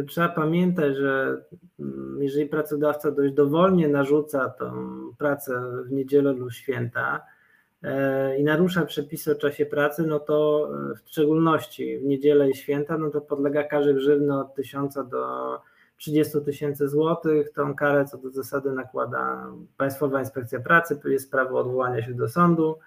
y, 0.00 0.04
trzeba 0.08 0.28
pamiętać, 0.28 0.96
że 0.96 1.44
mm, 1.80 2.18
jeżeli 2.22 2.46
pracodawca 2.46 3.10
dość 3.10 3.34
dowolnie 3.34 3.88
narzuca 3.88 4.48
tą 4.48 4.72
pracę 5.18 5.62
w 5.86 5.92
niedzielę 5.92 6.32
lub 6.32 6.52
święta, 6.52 7.20
i 8.38 8.44
narusza 8.44 8.84
przepisy 8.84 9.32
o 9.32 9.34
czasie 9.34 9.66
pracy, 9.66 10.06
no 10.06 10.20
to 10.20 10.70
w 11.04 11.08
szczególności 11.08 11.98
w 11.98 12.04
niedzielę 12.04 12.50
i 12.50 12.54
święta, 12.54 12.98
no 12.98 13.10
to 13.10 13.20
podlega 13.20 13.64
karze 13.64 13.94
grzywny 13.94 14.38
od 14.38 14.54
1000 14.54 14.94
do 14.94 15.58
30 15.96 16.40
tysięcy 16.44 16.88
złotych. 16.88 17.52
Tą 17.52 17.74
karę 17.74 18.04
co 18.04 18.18
do 18.18 18.30
zasady 18.30 18.72
nakłada 18.72 19.46
Państwowa 19.76 20.20
Inspekcja 20.20 20.60
Pracy, 20.60 21.00
jest 21.04 21.30
prawo 21.30 21.58
odwołania 21.58 22.02
się 22.06 22.14
do 22.14 22.28
sądu. 22.28 22.78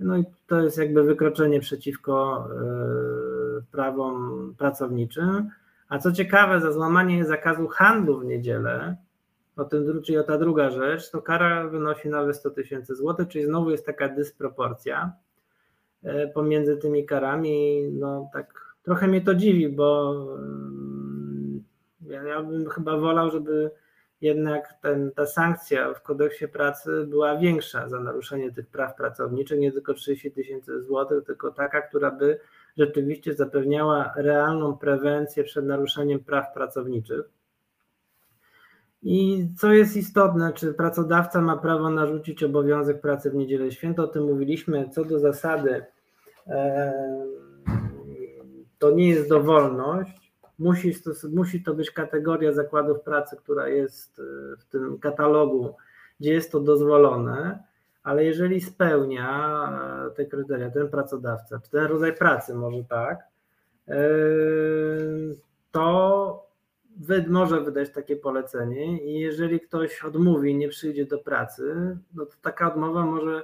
No 0.00 0.16
i 0.16 0.24
to 0.46 0.60
jest 0.60 0.78
jakby 0.78 1.02
wykroczenie 1.02 1.60
przeciwko 1.60 2.48
prawom 3.72 4.54
pracowniczym. 4.58 5.50
A 5.88 5.98
co 5.98 6.12
ciekawe, 6.12 6.60
za 6.60 6.72
złamanie 6.72 7.24
zakazu 7.24 7.68
handlu 7.68 8.20
w 8.20 8.24
niedzielę, 8.24 8.96
o 9.56 9.64
tym, 9.64 10.02
czyli 10.02 10.18
o 10.18 10.22
ta 10.22 10.38
druga 10.38 10.70
rzecz, 10.70 11.10
to 11.10 11.22
kara 11.22 11.68
wynosi 11.68 12.08
nawet 12.08 12.36
100 12.36 12.50
tysięcy 12.50 12.94
złotych, 12.94 13.28
czyli 13.28 13.44
znowu 13.44 13.70
jest 13.70 13.86
taka 13.86 14.08
dysproporcja 14.08 15.12
e, 16.02 16.28
pomiędzy 16.28 16.76
tymi 16.76 17.06
karami. 17.06 17.82
No 17.92 18.30
tak 18.32 18.76
trochę 18.82 19.08
mnie 19.08 19.20
to 19.20 19.34
dziwi, 19.34 19.68
bo 19.68 20.16
mm, 20.38 21.64
ja, 22.28 22.42
bym 22.42 22.68
chyba 22.68 22.96
wolał, 22.96 23.30
żeby 23.30 23.70
jednak 24.20 24.74
ten, 24.82 25.12
ta 25.12 25.26
sankcja 25.26 25.94
w 25.94 26.02
kodeksie 26.02 26.48
pracy 26.48 27.06
była 27.06 27.36
większa 27.36 27.88
za 27.88 28.00
naruszenie 28.00 28.52
tych 28.52 28.66
praw 28.66 28.96
pracowniczych, 28.96 29.60
nie 29.60 29.72
tylko 29.72 29.94
30 29.94 30.32
tysięcy 30.32 30.82
złotych, 30.82 31.24
tylko 31.24 31.50
taka, 31.50 31.82
która 31.82 32.10
by 32.10 32.40
rzeczywiście 32.78 33.34
zapewniała 33.34 34.12
realną 34.16 34.76
prewencję 34.76 35.44
przed 35.44 35.64
naruszeniem 35.64 36.20
praw 36.20 36.54
pracowniczych. 36.54 37.30
I 39.02 39.48
co 39.58 39.72
jest 39.72 39.96
istotne, 39.96 40.52
czy 40.52 40.74
pracodawca 40.74 41.40
ma 41.40 41.56
prawo 41.56 41.90
narzucić 41.90 42.42
obowiązek 42.42 43.00
pracy 43.00 43.30
w 43.30 43.34
niedzielę 43.34 43.72
święto? 43.72 44.04
O 44.04 44.06
tym 44.06 44.24
mówiliśmy. 44.24 44.88
Co 44.90 45.04
do 45.04 45.18
zasady, 45.18 45.84
to 48.78 48.90
nie 48.90 49.08
jest 49.08 49.28
dowolność. 49.28 50.32
Musi, 50.58 50.94
musi 51.32 51.62
to 51.62 51.74
być 51.74 51.90
kategoria 51.90 52.52
zakładów 52.52 53.00
pracy, 53.00 53.36
która 53.36 53.68
jest 53.68 54.22
w 54.58 54.64
tym 54.64 54.98
katalogu, 54.98 55.74
gdzie 56.20 56.32
jest 56.32 56.52
to 56.52 56.60
dozwolone 56.60 57.67
ale 58.08 58.24
jeżeli 58.24 58.60
spełnia 58.60 59.30
e, 60.06 60.10
te 60.10 60.24
kryteria, 60.24 60.70
ten 60.70 60.88
pracodawca, 60.88 61.60
czy 61.60 61.70
ten 61.70 61.84
rodzaj 61.84 62.14
pracy 62.14 62.54
może 62.54 62.84
tak, 62.84 63.18
e, 63.88 63.94
to 65.70 66.48
może 67.28 67.60
wydać 67.60 67.90
takie 67.92 68.16
polecenie 68.16 69.02
i 69.02 69.20
jeżeli 69.20 69.60
ktoś 69.60 70.04
odmówi, 70.04 70.54
nie 70.54 70.68
przyjdzie 70.68 71.06
do 71.06 71.18
pracy, 71.18 71.96
no 72.14 72.26
to 72.26 72.32
taka 72.42 72.72
odmowa 72.72 73.06
może 73.06 73.42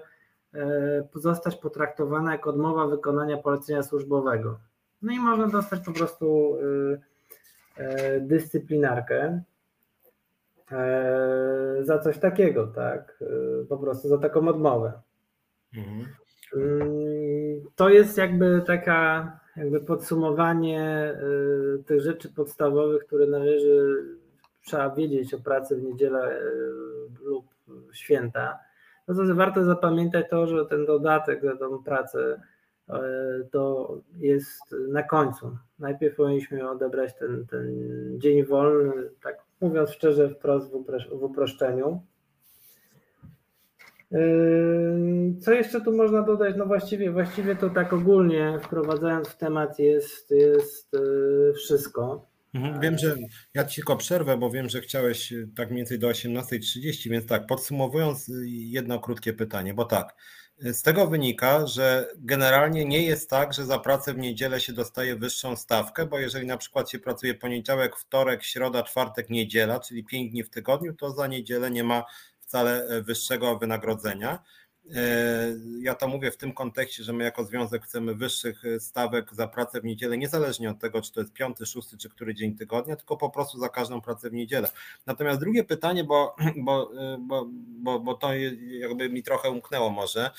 e, 0.54 1.08
zostać 1.14 1.56
potraktowana 1.56 2.32
jako 2.32 2.50
odmowa 2.50 2.86
wykonania 2.86 3.36
polecenia 3.36 3.82
służbowego. 3.82 4.58
No 5.02 5.12
i 5.12 5.18
można 5.18 5.46
dostać 5.46 5.80
po 5.84 5.92
prostu 5.92 6.58
dyscyplinarkę. 8.20 9.42
E, 10.72 11.78
za 11.80 11.98
coś 11.98 12.18
takiego, 12.18 12.66
tak? 12.66 13.18
E, 13.20 13.64
po 13.64 13.78
prostu 13.78 14.08
za 14.08 14.18
taką 14.18 14.48
odmowę. 14.48 14.92
Mhm. 15.76 16.06
Mm, 16.56 17.60
to 17.76 17.88
jest 17.88 18.18
jakby 18.18 18.62
taka 18.66 19.32
jakby 19.56 19.80
podsumowanie 19.80 20.82
e, 20.82 21.82
tych 21.86 22.00
rzeczy 22.00 22.32
podstawowych, 22.32 23.04
które 23.06 23.26
należy, 23.26 24.04
trzeba 24.66 24.90
wiedzieć 24.90 25.34
o 25.34 25.38
pracy 25.38 25.76
w 25.76 25.82
niedzielę 25.82 26.40
lub 27.22 27.46
święta. 27.92 28.58
No 29.08 29.14
to 29.14 29.34
warto 29.34 29.64
zapamiętać 29.64 30.26
to, 30.30 30.46
że 30.46 30.66
ten 30.66 30.86
dodatek 30.86 31.42
za 31.42 31.56
tą 31.56 31.82
pracę 31.82 32.40
to 33.50 33.96
jest 34.16 34.74
na 34.88 35.02
końcu. 35.02 35.58
Najpierw 35.78 36.16
powinniśmy 36.16 36.70
odebrać 36.70 37.14
ten, 37.18 37.46
ten 37.46 37.66
dzień 38.18 38.44
wolny, 38.44 38.92
tak 39.22 39.38
mówiąc 39.64 39.90
szczerze, 39.90 40.28
wprost 40.28 40.70
w 41.10 41.22
uproszczeniu. 41.22 42.02
Yy, 44.10 45.34
co 45.40 45.52
jeszcze 45.52 45.80
tu 45.80 45.96
można 45.96 46.22
dodać? 46.22 46.54
No 46.58 46.66
właściwie, 46.66 47.10
właściwie 47.10 47.56
to 47.56 47.70
tak 47.70 47.92
ogólnie 47.92 48.58
wprowadzając 48.62 49.28
w 49.28 49.36
temat 49.36 49.78
jest, 49.78 50.30
jest 50.30 50.92
yy, 50.92 51.52
wszystko. 51.56 52.26
Mhm, 52.54 52.80
wiem, 52.80 52.98
że 52.98 53.16
ja 53.54 53.64
ci 53.64 53.76
tylko 53.76 53.96
przerwę, 53.96 54.36
bo 54.36 54.50
wiem, 54.50 54.68
że 54.68 54.80
chciałeś 54.80 55.34
tak 55.56 55.70
mniej 55.70 55.78
więcej 55.78 55.98
do 55.98 56.08
18.30, 56.08 57.10
więc 57.10 57.26
tak, 57.26 57.46
podsumowując 57.46 58.30
jedno 58.46 59.00
krótkie 59.00 59.32
pytanie, 59.32 59.74
bo 59.74 59.84
tak, 59.84 60.14
z 60.72 60.82
tego 60.82 61.06
wynika, 61.06 61.66
że 61.66 62.08
generalnie 62.16 62.84
nie 62.84 63.02
jest 63.02 63.30
tak, 63.30 63.52
że 63.52 63.66
za 63.66 63.78
pracę 63.78 64.14
w 64.14 64.18
niedzielę 64.18 64.60
się 64.60 64.72
dostaje 64.72 65.16
wyższą 65.16 65.56
stawkę, 65.56 66.06
bo 66.06 66.18
jeżeli 66.18 66.46
na 66.46 66.56
przykład 66.56 66.90
się 66.90 66.98
pracuje 66.98 67.34
poniedziałek, 67.34 67.96
wtorek, 67.96 68.44
środa, 68.44 68.82
czwartek, 68.82 69.30
niedziela, 69.30 69.80
czyli 69.80 70.04
5 70.04 70.30
dni 70.30 70.44
w 70.44 70.50
tygodniu, 70.50 70.94
to 70.94 71.10
za 71.10 71.26
niedzielę 71.26 71.70
nie 71.70 71.84
ma 71.84 72.04
wcale 72.40 73.02
wyższego 73.02 73.58
wynagrodzenia. 73.58 74.38
E, 74.94 75.56
ja 75.80 75.94
to 75.94 76.08
mówię 76.08 76.30
w 76.30 76.36
tym 76.36 76.52
kontekście, 76.52 77.04
że 77.04 77.12
my 77.12 77.24
jako 77.24 77.44
związek 77.44 77.84
chcemy 77.84 78.14
wyższych 78.14 78.64
e, 78.64 78.80
stawek 78.80 79.34
za 79.34 79.48
pracę 79.48 79.80
w 79.80 79.84
niedzielę, 79.84 80.18
niezależnie 80.18 80.70
od 80.70 80.78
tego, 80.78 81.02
czy 81.02 81.12
to 81.12 81.20
jest 81.20 81.32
piąty, 81.32 81.66
szósty, 81.66 81.98
czy 81.98 82.10
który 82.10 82.34
dzień 82.34 82.56
tygodnia, 82.56 82.96
tylko 82.96 83.16
po 83.16 83.30
prostu 83.30 83.58
za 83.58 83.68
każdą 83.68 84.00
pracę 84.00 84.30
w 84.30 84.32
niedzielę. 84.32 84.68
Natomiast 85.06 85.40
drugie 85.40 85.64
pytanie, 85.64 86.04
bo, 86.04 86.36
bo, 86.56 86.90
e, 86.96 87.16
bo, 87.20 87.46
bo, 87.68 88.00
bo 88.00 88.14
to 88.14 88.34
jakby 88.80 89.08
mi 89.10 89.22
trochę 89.22 89.50
umknęło 89.50 89.90
może, 89.90 90.30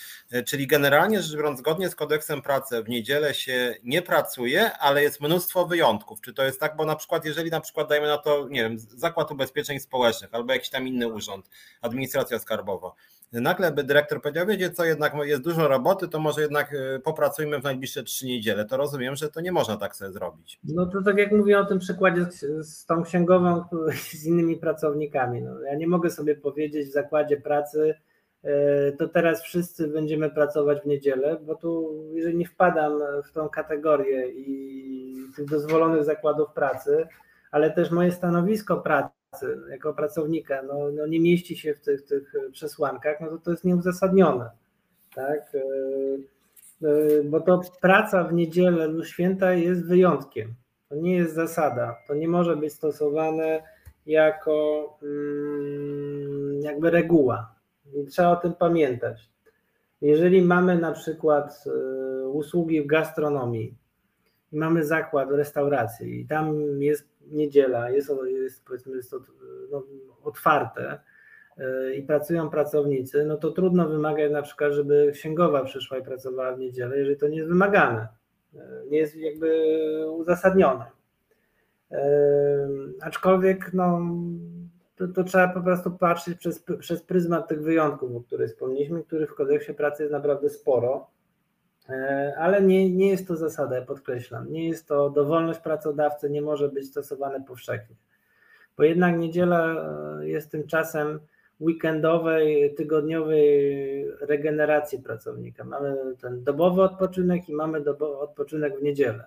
czyli 0.45 0.67
generalnie 0.67 1.21
rzecz 1.21 1.35
biorąc, 1.35 1.59
zgodnie 1.59 1.89
z 1.89 1.95
kodeksem 1.95 2.41
pracy 2.41 2.83
w 2.83 2.89
niedzielę 2.89 3.33
się 3.33 3.75
nie 3.83 4.01
pracuje, 4.01 4.77
ale 4.77 5.03
jest 5.03 5.21
mnóstwo 5.21 5.65
wyjątków. 5.65 6.21
Czy 6.21 6.33
to 6.33 6.43
jest 6.43 6.59
tak, 6.59 6.75
bo 6.75 6.85
na 6.85 6.95
przykład, 6.95 7.25
jeżeli 7.25 7.51
na 7.51 7.61
przykład 7.61 7.89
dajmy 7.89 8.07
na 8.07 8.17
to, 8.17 8.47
nie 8.49 8.63
wiem, 8.63 8.79
Zakład 8.79 9.31
Ubezpieczeń 9.31 9.79
Społecznych 9.79 10.33
albo 10.33 10.53
jakiś 10.53 10.69
tam 10.69 10.87
inny 10.87 11.07
urząd, 11.07 11.49
administracja 11.81 12.39
skarbowa, 12.39 12.91
nagle 13.41 13.71
by 13.71 13.83
dyrektor 13.83 14.21
powiedział, 14.21 14.47
wiecie 14.47 14.71
co, 14.71 14.85
jednak 14.85 15.13
jest 15.23 15.41
dużo 15.41 15.67
roboty, 15.67 16.07
to 16.07 16.19
może 16.19 16.41
jednak 16.41 16.73
y, 16.73 17.01
popracujmy 17.03 17.59
w 17.59 17.63
najbliższe 17.63 18.03
trzy 18.03 18.25
niedziele. 18.25 18.65
To 18.65 18.77
rozumiem, 18.77 19.15
że 19.15 19.29
to 19.29 19.41
nie 19.41 19.51
można 19.51 19.77
tak 19.77 19.95
sobie 19.95 20.11
zrobić. 20.11 20.59
No 20.63 20.85
to 20.85 21.01
tak 21.01 21.17
jak 21.17 21.31
mówię 21.31 21.59
o 21.59 21.65
tym 21.65 21.79
przykładzie 21.79 22.25
z, 22.59 22.85
tą 22.85 23.03
księgową, 23.03 23.63
z 24.21 24.25
innymi 24.25 24.57
pracownikami. 24.57 25.41
No, 25.41 25.61
ja 25.61 25.75
nie 25.75 25.87
mogę 25.87 26.09
sobie 26.09 26.35
powiedzieć 26.35 26.87
w 26.87 26.93
zakładzie 26.93 27.37
pracy, 27.41 27.95
y, 28.45 28.49
to 28.97 29.07
teraz 29.07 29.43
wszyscy 29.43 29.87
będziemy 29.87 30.29
pracować 30.29 30.81
w 30.81 30.85
niedzielę, 30.85 31.37
bo 31.41 31.55
tu 31.55 32.01
jeżeli 32.13 32.37
nie 32.37 32.47
wpadam 32.47 32.99
w 33.25 33.31
tą 33.31 33.49
kategorię 33.49 34.27
i 34.29 35.15
tych 35.35 35.45
dozwolonych 35.45 36.03
zakładów 36.03 36.53
pracy, 36.53 37.07
ale 37.51 37.71
też 37.71 37.91
moje 37.91 38.11
stanowisko 38.11 38.77
pracy 38.77 39.14
jako 39.69 39.93
pracownika 39.93 40.61
no, 40.63 40.91
no 40.91 41.07
nie 41.07 41.19
mieści 41.19 41.57
się 41.57 41.73
w 41.73 41.81
tych, 41.81 42.05
tych 42.05 42.33
przesłankach, 42.51 43.21
no 43.21 43.27
to 43.27 43.37
to 43.37 43.51
jest 43.51 43.63
nieuzasadnione. 43.63 44.49
Tak? 45.15 45.55
E, 45.55 45.59
e, 46.87 47.23
bo 47.23 47.41
to 47.41 47.61
praca 47.81 48.23
w 48.23 48.33
niedzielę 48.33 48.87
lub 48.87 49.05
święta 49.05 49.53
jest 49.53 49.87
wyjątkiem. 49.87 50.55
To 50.89 50.95
nie 50.95 51.15
jest 51.15 51.35
zasada. 51.35 51.97
To 52.07 52.15
nie 52.15 52.27
może 52.27 52.55
być 52.55 52.73
stosowane 52.73 53.63
jako 54.05 54.89
mm, 55.03 56.61
jakby 56.61 56.89
reguła. 56.89 57.55
I 57.93 58.05
trzeba 58.05 58.29
o 58.29 58.35
tym 58.35 58.53
pamiętać. 58.53 59.29
Jeżeli 60.01 60.41
mamy 60.41 60.79
na 60.79 60.91
przykład 60.91 61.63
e, 61.67 62.27
usługi 62.27 62.81
w 62.81 62.87
gastronomii, 62.87 63.75
i 64.55 64.57
mamy 64.57 64.85
zakład 64.85 65.31
restauracji 65.31 66.21
i 66.21 66.27
tam 66.27 66.55
jest 66.81 67.07
niedziela, 67.31 67.89
jest, 67.89 68.11
jest 68.25 68.65
powiedzmy 68.65 68.95
jest 68.95 69.15
no, 69.71 69.83
otwarte 70.23 70.99
y, 71.59 71.95
i 71.95 72.03
pracują 72.03 72.49
pracownicy, 72.49 73.25
no 73.25 73.37
to 73.37 73.51
trudno 73.51 73.89
wymagać 73.89 74.31
na 74.31 74.41
przykład, 74.41 74.73
żeby 74.73 75.11
księgowa 75.13 75.63
przyszła 75.63 75.97
i 75.97 76.03
pracowała 76.03 76.55
w 76.55 76.59
niedzielę, 76.59 76.97
jeżeli 76.97 77.17
to 77.17 77.27
nie 77.27 77.37
jest 77.37 77.49
wymagane, 77.49 78.07
y, 78.53 78.59
nie 78.89 78.97
jest 78.97 79.15
jakby 79.15 79.49
uzasadnione. 80.09 80.85
Y, 81.91 81.95
aczkolwiek 83.01 83.73
no, 83.73 84.01
to, 84.95 85.07
to, 85.07 85.23
trzeba 85.23 85.47
po 85.47 85.61
prostu 85.61 85.91
patrzeć 85.91 86.37
przez, 86.37 86.63
przez 86.79 87.01
pryzmat 87.01 87.47
tych 87.47 87.61
wyjątków, 87.61 88.15
o 88.15 88.21
których 88.21 88.49
wspomnieliśmy, 88.49 89.03
których 89.03 89.31
w 89.31 89.35
kodeksie 89.35 89.73
pracy 89.73 90.03
jest 90.03 90.13
naprawdę 90.13 90.49
sporo. 90.49 91.14
E, 91.89 92.33
ale 92.37 92.61
nie, 92.61 92.89
nie 92.89 93.09
jest 93.09 93.27
to 93.27 93.35
zasada, 93.35 93.81
podkreślam. 93.81 94.51
Nie 94.51 94.69
jest 94.69 94.87
to 94.87 95.09
dowolność 95.09 95.59
pracodawcy, 95.59 96.29
nie 96.29 96.41
może 96.41 96.69
być 96.69 96.87
stosowane 96.87 97.43
powszechnie. 97.43 97.95
Bo 98.77 98.83
jednak 98.83 99.17
niedziela 99.17 99.75
e, 100.19 100.27
jest 100.27 100.51
tym 100.51 100.67
czasem 100.67 101.19
weekendowej, 101.61 102.75
tygodniowej 102.75 104.11
regeneracji 104.21 104.99
pracownika. 104.99 105.63
Mamy 105.63 105.97
ten 106.21 106.43
dobowy 106.43 106.81
odpoczynek 106.81 107.49
i 107.49 107.53
mamy 107.53 107.81
dobowy 107.81 108.17
odpoczynek 108.17 108.79
w 108.79 108.83
niedzielę. 108.83 109.23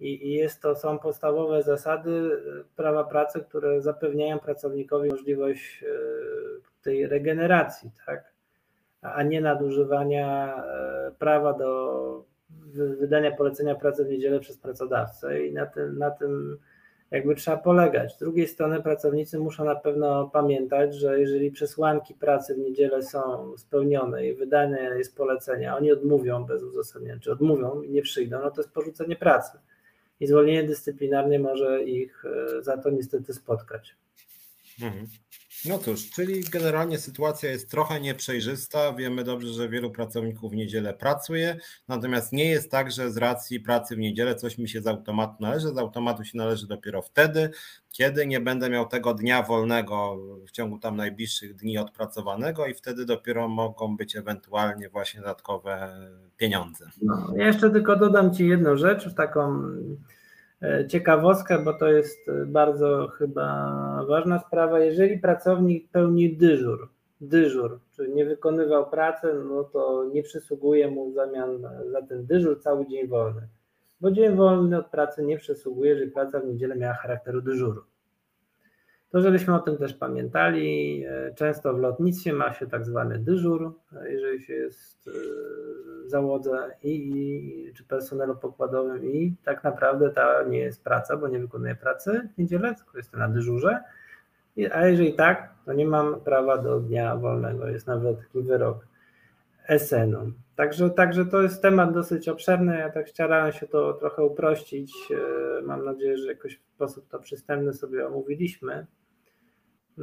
I, 0.00 0.28
I, 0.28 0.32
jest 0.32 0.62
to, 0.62 0.76
są 0.76 0.98
podstawowe 0.98 1.62
zasady 1.62 2.10
e, 2.10 2.64
prawa 2.76 3.04
pracy, 3.04 3.40
które 3.48 3.82
zapewniają 3.82 4.38
pracownikowi 4.38 5.08
możliwość 5.08 5.84
tej 6.82 7.06
regeneracji, 7.06 7.90
tak? 8.06 8.31
A 9.02 9.22
nie 9.22 9.40
nadużywania 9.40 10.56
e, 10.56 11.12
prawa 11.18 11.52
do 11.52 12.32
wydania 12.74 13.32
polecenia 13.32 13.74
pracy 13.74 14.04
w 14.04 14.08
niedzielę 14.08 14.40
przez 14.40 14.58
pracodawcę 14.58 15.46
i 15.46 15.52
na 15.52 15.66
tym, 15.66 15.98
na 15.98 16.10
tym 16.10 16.58
jakby 17.10 17.34
trzeba 17.34 17.56
polegać. 17.56 18.16
Z 18.16 18.18
drugiej 18.18 18.48
strony 18.48 18.82
pracownicy 18.82 19.38
muszą 19.38 19.64
na 19.64 19.74
pewno 19.74 20.28
pamiętać, 20.28 20.94
że 20.94 21.20
jeżeli 21.20 21.50
przesłanki 21.50 22.14
pracy 22.14 22.54
w 22.54 22.58
niedzielę 22.58 23.02
są 23.02 23.52
spełnione 23.56 24.26
i 24.26 24.34
wydane 24.34 24.98
jest 24.98 25.16
polecenia, 25.16 25.76
oni 25.76 25.92
odmówią 25.92 26.44
bez 26.44 26.62
uzasadnienia, 26.62 27.18
czy 27.20 27.32
odmówią 27.32 27.82
i 27.82 27.90
nie 27.90 28.02
przyjdą, 28.02 28.40
no 28.42 28.50
to 28.50 28.60
jest 28.60 28.72
porzucenie 28.72 29.16
pracy. 29.16 29.58
I 30.20 30.26
zwolnienie 30.26 30.64
dyscyplinarne 30.64 31.38
może 31.38 31.82
ich 31.82 32.24
e, 32.24 32.62
za 32.62 32.78
to 32.78 32.90
niestety 32.90 33.34
spotkać. 33.34 33.96
Mhm. 34.82 35.06
No 35.64 35.78
cóż, 35.78 36.10
czyli 36.10 36.44
generalnie 36.44 36.98
sytuacja 36.98 37.50
jest 37.50 37.70
trochę 37.70 38.00
nieprzejrzysta. 38.00 38.92
Wiemy 38.92 39.24
dobrze, 39.24 39.48
że 39.48 39.68
wielu 39.68 39.90
pracowników 39.90 40.52
w 40.52 40.54
niedzielę 40.54 40.94
pracuje, 40.94 41.56
natomiast 41.88 42.32
nie 42.32 42.50
jest 42.50 42.70
tak, 42.70 42.92
że 42.92 43.10
z 43.10 43.16
racji 43.16 43.60
pracy 43.60 43.96
w 43.96 43.98
niedzielę 43.98 44.34
coś 44.34 44.58
mi 44.58 44.68
się 44.68 44.80
z 44.80 44.86
automatu 44.86 45.34
należy. 45.40 45.68
Z 45.68 45.78
automatu 45.78 46.24
się 46.24 46.38
należy 46.38 46.66
dopiero 46.66 47.02
wtedy, 47.02 47.50
kiedy 47.90 48.26
nie 48.26 48.40
będę 48.40 48.70
miał 48.70 48.86
tego 48.86 49.14
dnia 49.14 49.42
wolnego 49.42 50.18
w 50.46 50.50
ciągu 50.50 50.78
tam 50.78 50.96
najbliższych 50.96 51.54
dni 51.54 51.78
odpracowanego 51.78 52.66
i 52.66 52.74
wtedy 52.74 53.04
dopiero 53.04 53.48
mogą 53.48 53.96
być 53.96 54.16
ewentualnie 54.16 54.88
właśnie 54.88 55.20
dodatkowe 55.20 55.96
pieniądze. 56.36 56.90
No, 57.02 57.32
ja 57.36 57.46
jeszcze 57.46 57.70
tylko 57.70 57.96
dodam 57.96 58.34
Ci 58.34 58.48
jedną 58.48 58.76
rzecz, 58.76 59.14
taką 59.14 59.62
ciekawostkę, 60.88 61.58
bo 61.58 61.72
to 61.72 61.88
jest 61.88 62.28
e, 62.28 62.46
bardzo 62.46 63.08
chyba 63.08 64.04
ważna 64.08 64.38
sprawa. 64.38 64.80
Jeżeli 64.80 65.18
pracownik 65.18 65.88
pełni 65.88 66.36
dyżur, 66.36 66.88
dyżur, 67.20 67.80
czyli 67.96 68.12
nie 68.12 68.24
wykonywał 68.24 68.90
pracy, 68.90 69.34
no 69.48 69.64
to 69.64 70.04
nie 70.04 70.22
przysługuje 70.22 70.90
mu 70.90 71.10
w 71.10 71.14
zamian 71.14 71.58
za 71.92 72.02
ten 72.02 72.26
dyżur 72.26 72.62
cały 72.62 72.86
dzień 72.86 73.08
wolny. 73.08 73.48
Bo 74.00 74.10
dzień 74.10 74.36
wolny 74.36 74.78
od 74.78 74.86
pracy 74.86 75.22
nie 75.22 75.38
przysługuje, 75.38 75.90
jeżeli 75.90 76.10
praca 76.10 76.40
w 76.40 76.46
niedzielę 76.46 76.76
miała 76.76 76.94
charakteru 76.94 77.42
dyżuru. 77.42 77.82
To 79.12 79.20
żebyśmy 79.20 79.54
o 79.54 79.58
tym 79.58 79.76
też 79.76 79.94
pamiętali. 79.94 81.04
E, 81.08 81.34
często 81.34 81.74
w 81.74 81.78
lotnictwie 81.78 82.32
ma 82.32 82.52
się 82.52 82.66
tak 82.66 82.86
zwany 82.86 83.18
dyżur, 83.18 83.74
jeżeli 84.04 84.42
się 84.42 84.54
jest 84.54 85.10
w 86.04 86.08
załodze 86.10 86.70
i, 86.82 86.92
i, 86.92 87.72
czy 87.74 87.84
personelu 87.84 88.36
pokładowym 88.36 89.04
i 89.12 89.34
tak 89.44 89.64
naprawdę 89.64 90.10
ta 90.10 90.42
nie 90.42 90.58
jest 90.58 90.84
praca, 90.84 91.16
bo 91.16 91.28
nie 91.28 91.38
wykonuje 91.38 91.74
pracy 91.74 92.28
w 92.34 92.38
niedzielę, 92.38 92.74
tylko 92.74 92.98
jest 92.98 93.12
na 93.12 93.28
dyżurze. 93.28 93.80
A 94.72 94.86
jeżeli 94.86 95.14
tak, 95.14 95.54
to 95.64 95.72
nie 95.72 95.86
mam 95.86 96.20
prawa 96.20 96.58
do 96.58 96.80
dnia 96.80 97.16
wolnego. 97.16 97.68
Jest 97.68 97.86
nawet 97.86 98.18
taki 98.18 98.42
wyrok 98.42 98.86
SN-u. 99.68 100.32
Także, 100.56 100.90
także 100.90 101.26
to 101.26 101.42
jest 101.42 101.62
temat 101.62 101.94
dosyć 101.94 102.28
obszerny. 102.28 102.78
Ja 102.78 102.90
tak 102.90 103.08
starałem 103.08 103.52
się 103.52 103.66
to 103.66 103.92
trochę 103.92 104.24
uprościć. 104.24 104.94
E, 105.10 105.62
mam 105.62 105.84
nadzieję, 105.84 106.18
że 106.18 106.26
jakoś 106.28 106.56
w 106.56 106.74
sposób 106.74 107.08
to 107.08 107.18
przystępny 107.18 107.72
sobie 107.72 108.06
omówiliśmy. 108.06 108.86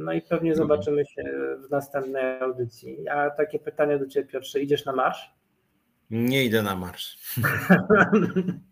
No 0.04 0.12
i 0.12 0.22
pewnie 0.22 0.50
mhm. 0.50 0.68
zobaczymy 0.68 1.06
się 1.06 1.22
w 1.66 1.70
następnej 1.70 2.40
audycji. 2.40 3.08
A 3.08 3.30
takie 3.30 3.58
pytanie 3.58 3.98
do 3.98 4.06
Ciebie, 4.06 4.28
Piotrze, 4.28 4.60
idziesz 4.60 4.84
na 4.84 4.92
marsz? 4.92 5.34
Nie 6.10 6.44
idę 6.44 6.62
na 6.62 6.76
marsz. 6.76 7.18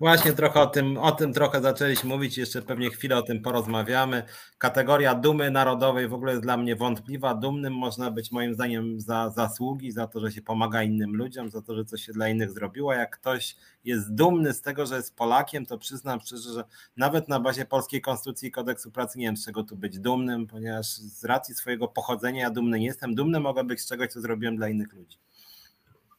Właśnie 0.00 0.32
trochę 0.32 0.60
o 0.60 0.66
tym, 0.66 0.98
o 0.98 1.12
tym 1.12 1.32
trochę 1.32 1.60
zaczęliśmy 1.60 2.08
mówić, 2.08 2.38
jeszcze 2.38 2.62
pewnie 2.62 2.90
chwilę 2.90 3.16
o 3.16 3.22
tym 3.22 3.42
porozmawiamy. 3.42 4.22
Kategoria 4.58 5.14
dumy 5.14 5.50
narodowej 5.50 6.08
w 6.08 6.14
ogóle 6.14 6.32
jest 6.32 6.42
dla 6.42 6.56
mnie 6.56 6.76
wątpliwa. 6.76 7.34
Dumnym 7.34 7.74
można 7.74 8.10
być 8.10 8.32
moim 8.32 8.54
zdaniem 8.54 9.00
za 9.00 9.30
zasługi, 9.30 9.92
za 9.92 10.06
to, 10.06 10.20
że 10.20 10.32
się 10.32 10.42
pomaga 10.42 10.82
innym 10.82 11.16
ludziom, 11.16 11.50
za 11.50 11.62
to, 11.62 11.74
że 11.74 11.84
coś 11.84 12.02
się 12.02 12.12
dla 12.12 12.28
innych 12.28 12.50
zrobiło. 12.50 12.92
Jak 12.92 13.18
ktoś 13.18 13.56
jest 13.84 14.14
dumny 14.14 14.52
z 14.52 14.60
tego, 14.60 14.86
że 14.86 14.96
jest 14.96 15.16
Polakiem, 15.16 15.66
to 15.66 15.78
przyznam 15.78 16.20
szczerze, 16.20 16.52
że 16.52 16.64
nawet 16.96 17.28
na 17.28 17.40
bazie 17.40 17.64
polskiej 17.64 18.00
konstytucji 18.00 18.48
i 18.48 18.52
kodeksu 18.52 18.90
pracy 18.90 19.18
nie 19.18 19.26
wiem 19.26 19.36
z 19.36 19.44
czego 19.44 19.64
tu 19.64 19.76
być 19.76 19.98
dumnym, 19.98 20.46
ponieważ 20.46 20.86
z 20.86 21.24
racji 21.24 21.54
swojego 21.54 21.88
pochodzenia 21.88 22.40
ja 22.40 22.50
dumny 22.50 22.78
nie 22.78 22.86
jestem. 22.86 23.14
Dumny 23.14 23.40
mogę 23.40 23.64
być 23.64 23.80
z 23.80 23.88
czegoś, 23.88 24.08
co 24.08 24.20
zrobiłem 24.20 24.56
dla 24.56 24.68
innych 24.68 24.92
ludzi. 24.92 25.18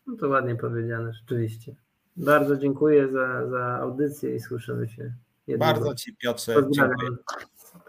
No 0.07 0.15
to 0.17 0.27
ładnie 0.27 0.55
powiedziane, 0.55 1.13
rzeczywiście. 1.13 1.75
Bardzo 2.15 2.57
dziękuję 2.57 3.07
za, 3.11 3.47
za 3.49 3.79
audycję 3.81 4.35
i 4.35 4.39
słyszymy 4.39 4.89
się. 4.89 5.13
Niedługo. 5.47 5.73
Bardzo 5.73 5.95
Ci 5.95 6.15
Piotrze 6.15 6.53
Pozdrawiam. 6.53 6.97
Dziękuję. 6.99 7.17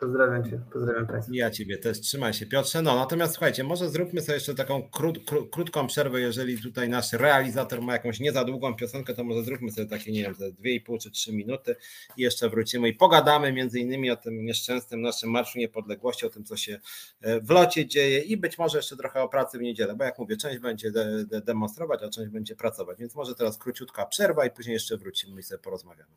Pozdrawiam 0.01 0.51
Cię, 0.51 0.60
pozdrawiam 0.73 1.06
Państwa. 1.06 1.32
Ja 1.35 1.51
Ciebie 1.51 1.78
też, 1.78 2.01
trzymaj 2.01 2.35
się 2.35 2.47
Piotrze. 2.47 2.82
No 2.82 2.97
natomiast 2.97 3.32
słuchajcie, 3.32 3.64
może 3.64 3.89
zróbmy 3.89 4.20
sobie 4.20 4.35
jeszcze 4.35 4.55
taką 4.55 4.89
krót, 4.90 5.18
kró, 5.27 5.47
krótką 5.47 5.86
przerwę, 5.86 6.20
jeżeli 6.20 6.62
tutaj 6.62 6.89
nasz 6.89 7.12
realizator 7.12 7.82
ma 7.82 7.93
jakąś 7.93 8.20
nie 8.20 8.32
za 8.32 8.44
długą 8.44 8.74
piosenkę, 8.74 9.14
to 9.14 9.24
może 9.24 9.43
zróbmy 9.43 9.70
sobie 9.70 9.89
takie, 9.89 10.12
nie 10.12 10.23
wiem, 10.23 10.35
ze 10.35 10.52
2,5 10.52 10.98
czy 10.98 11.10
3 11.10 11.32
minuty 11.32 11.77
i 12.16 12.23
jeszcze 12.23 12.48
wrócimy 12.51 12.89
i 12.89 12.94
pogadamy 12.94 13.52
między 13.52 13.81
innymi 13.81 14.10
o 14.10 14.16
tym 14.16 14.44
nieszczęsnym 14.44 15.01
naszym 15.01 15.31
Marszu 15.31 15.59
Niepodległości, 15.59 16.27
o 16.27 16.31
tym, 16.31 16.44
co 16.44 16.56
się 16.56 16.78
e, 17.20 17.40
w 17.40 17.51
locie 17.51 17.86
dzieje 17.86 18.20
i 18.20 18.36
być 18.36 18.59
może 18.59 18.78
jeszcze 18.78 18.97
trochę 18.97 19.23
o 19.23 19.28
pracy 19.28 19.59
w 19.59 19.60
niedzielę, 19.60 19.94
bo 19.94 20.05
jak 20.05 20.18
mówię, 20.18 20.36
część 20.36 20.59
będzie 20.59 20.90
de, 20.90 21.24
de 21.24 21.40
demonstrować, 21.40 22.02
a 22.02 22.09
część 22.09 22.31
będzie 22.31 22.56
pracować, 22.56 22.98
więc 22.98 23.14
może 23.14 23.35
teraz 23.35 23.59
króciutka 23.59 24.06
przerwa 24.06 24.47
i 24.47 24.51
później 24.51 24.74
jeszcze 24.74 24.97
wrócimy 24.97 25.40
i 25.40 25.43
sobie 25.43 25.59
porozmawiamy. 25.59 26.16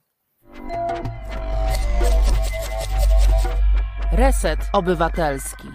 Reset 4.12 4.60
Obywatelski. 4.74 5.68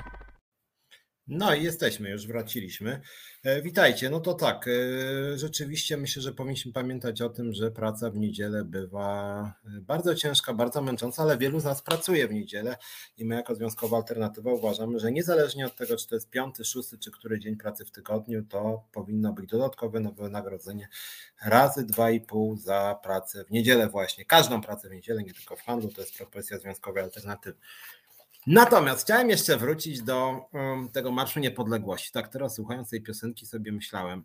No 1.27 1.55
i 1.55 1.63
jesteśmy, 1.63 2.11
już 2.11 2.27
wraciliśmy. 2.27 3.01
E, 3.45 3.63
witajcie. 3.63 4.11
No 4.11 4.21
to 4.21 4.35
tak, 4.35 4.69
e, 4.69 5.39
rzeczywiście 5.39 5.97
myślę, 5.97 6.23
że 6.23 6.33
powinniśmy 6.33 6.73
pamiętać 6.73 7.23
o 7.23 7.29
tym, 7.29 7.53
że 7.53 7.71
praca 7.71 8.11
w 8.11 8.17
niedzielę 8.17 8.65
bywa 8.65 9.43
e, 9.65 9.81
bardzo 9.81 10.15
ciężka, 10.15 10.55
bardzo 10.55 10.83
męcząca, 10.83 11.23
ale 11.23 11.39
wielu 11.39 11.61
z 11.61 11.65
nas 11.65 11.83
pracuje 11.83 12.29
w 12.29 12.33
niedzielę 12.33 12.77
i 13.17 13.25
my 13.25 13.35
jako 13.35 13.55
Związkowa 13.55 13.97
Alternatywa 13.97 14.53
uważamy, 14.53 14.99
że 14.99 15.13
niezależnie 15.13 15.67
od 15.67 15.77
tego, 15.77 15.97
czy 15.97 16.09
to 16.09 16.15
jest 16.15 16.31
piąty, 16.31 16.65
szósty, 16.65 16.99
czy 16.99 17.11
który 17.11 17.41
dzień 17.41 17.57
pracy 17.57 17.85
w 17.85 17.91
tygodniu, 17.91 18.45
to 18.45 18.89
powinno 18.93 19.33
być 19.33 19.51
dodatkowe 19.51 20.13
wynagrodzenie 20.17 20.89
razy 21.45 21.87
dwa 21.87 22.11
i 22.11 22.21
pół 22.21 22.57
za 22.57 22.99
pracę 23.03 23.45
w 23.45 23.51
niedzielę 23.51 23.89
właśnie. 23.89 24.25
Każdą 24.25 24.61
pracę 24.61 24.89
w 24.89 24.93
niedzielę, 24.93 25.23
nie 25.23 25.35
tylko 25.35 25.57
w 25.57 25.63
handlu, 25.63 25.89
to 25.93 26.01
jest 26.01 26.17
propozycja 26.17 26.59
Związkowej 26.59 27.03
Alternatywy. 27.03 27.59
Natomiast 28.47 29.03
chciałem 29.03 29.31
jeszcze 29.31 29.57
wrócić 29.57 30.03
do 30.03 30.47
um, 30.53 30.89
tego 30.89 31.13
Marszu 31.13 31.41
Niepodległości. 31.41 32.13
Tak 32.13 32.29
teraz 32.29 32.55
słuchając 32.55 32.91
tej 32.91 33.03
piosenki 33.03 33.47
sobie 33.47 33.73
myślałem, 33.73 34.25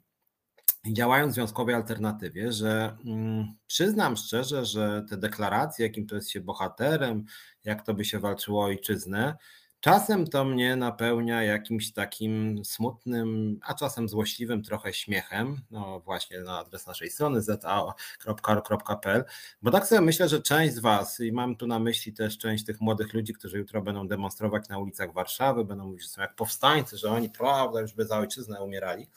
działając 0.87 1.31
w 1.31 1.35
związkowej 1.35 1.75
alternatywie, 1.75 2.51
że 2.51 2.97
mm, 3.05 3.53
przyznam 3.67 4.17
szczerze, 4.17 4.65
że 4.65 5.05
te 5.09 5.17
deklaracje, 5.17 5.85
jakim 5.85 6.07
to 6.07 6.15
jest 6.15 6.29
się 6.29 6.41
bohaterem, 6.41 7.25
jak 7.63 7.85
to 7.85 7.93
by 7.93 8.05
się 8.05 8.19
walczyło 8.19 8.61
o 8.61 8.65
ojczyznę, 8.65 9.37
Czasem 9.81 10.27
to 10.27 10.45
mnie 10.45 10.75
napełnia 10.75 11.43
jakimś 11.43 11.93
takim 11.93 12.65
smutnym, 12.65 13.59
a 13.63 13.73
czasem 13.73 14.09
złośliwym 14.09 14.63
trochę 14.63 14.93
śmiechem, 14.93 15.61
no 15.71 15.99
właśnie 15.99 16.39
na 16.39 16.59
adres 16.59 16.87
naszej 16.87 17.09
strony 17.09 17.41
za.pl, 17.41 19.23
bo 19.61 19.71
tak 19.71 19.87
sobie 19.87 20.01
myślę, 20.01 20.29
że 20.29 20.41
część 20.41 20.73
z 20.73 20.79
Was, 20.79 21.19
i 21.19 21.31
mam 21.31 21.55
tu 21.55 21.67
na 21.67 21.79
myśli 21.79 22.13
też 22.13 22.37
część 22.37 22.65
tych 22.65 22.81
młodych 22.81 23.13
ludzi, 23.13 23.33
którzy 23.33 23.57
jutro 23.57 23.81
będą 23.81 24.07
demonstrować 24.07 24.69
na 24.69 24.77
ulicach 24.77 25.13
Warszawy, 25.13 25.65
będą 25.65 25.85
mówić, 25.85 26.03
że 26.03 26.09
są 26.09 26.21
jak 26.21 26.35
powstańcy, 26.35 26.97
że 26.97 27.11
oni, 27.11 27.29
prawda, 27.29 27.81
już 27.81 27.93
by 27.93 28.05
za 28.05 28.17
ojczyznę 28.17 28.61
umierali. 28.61 29.09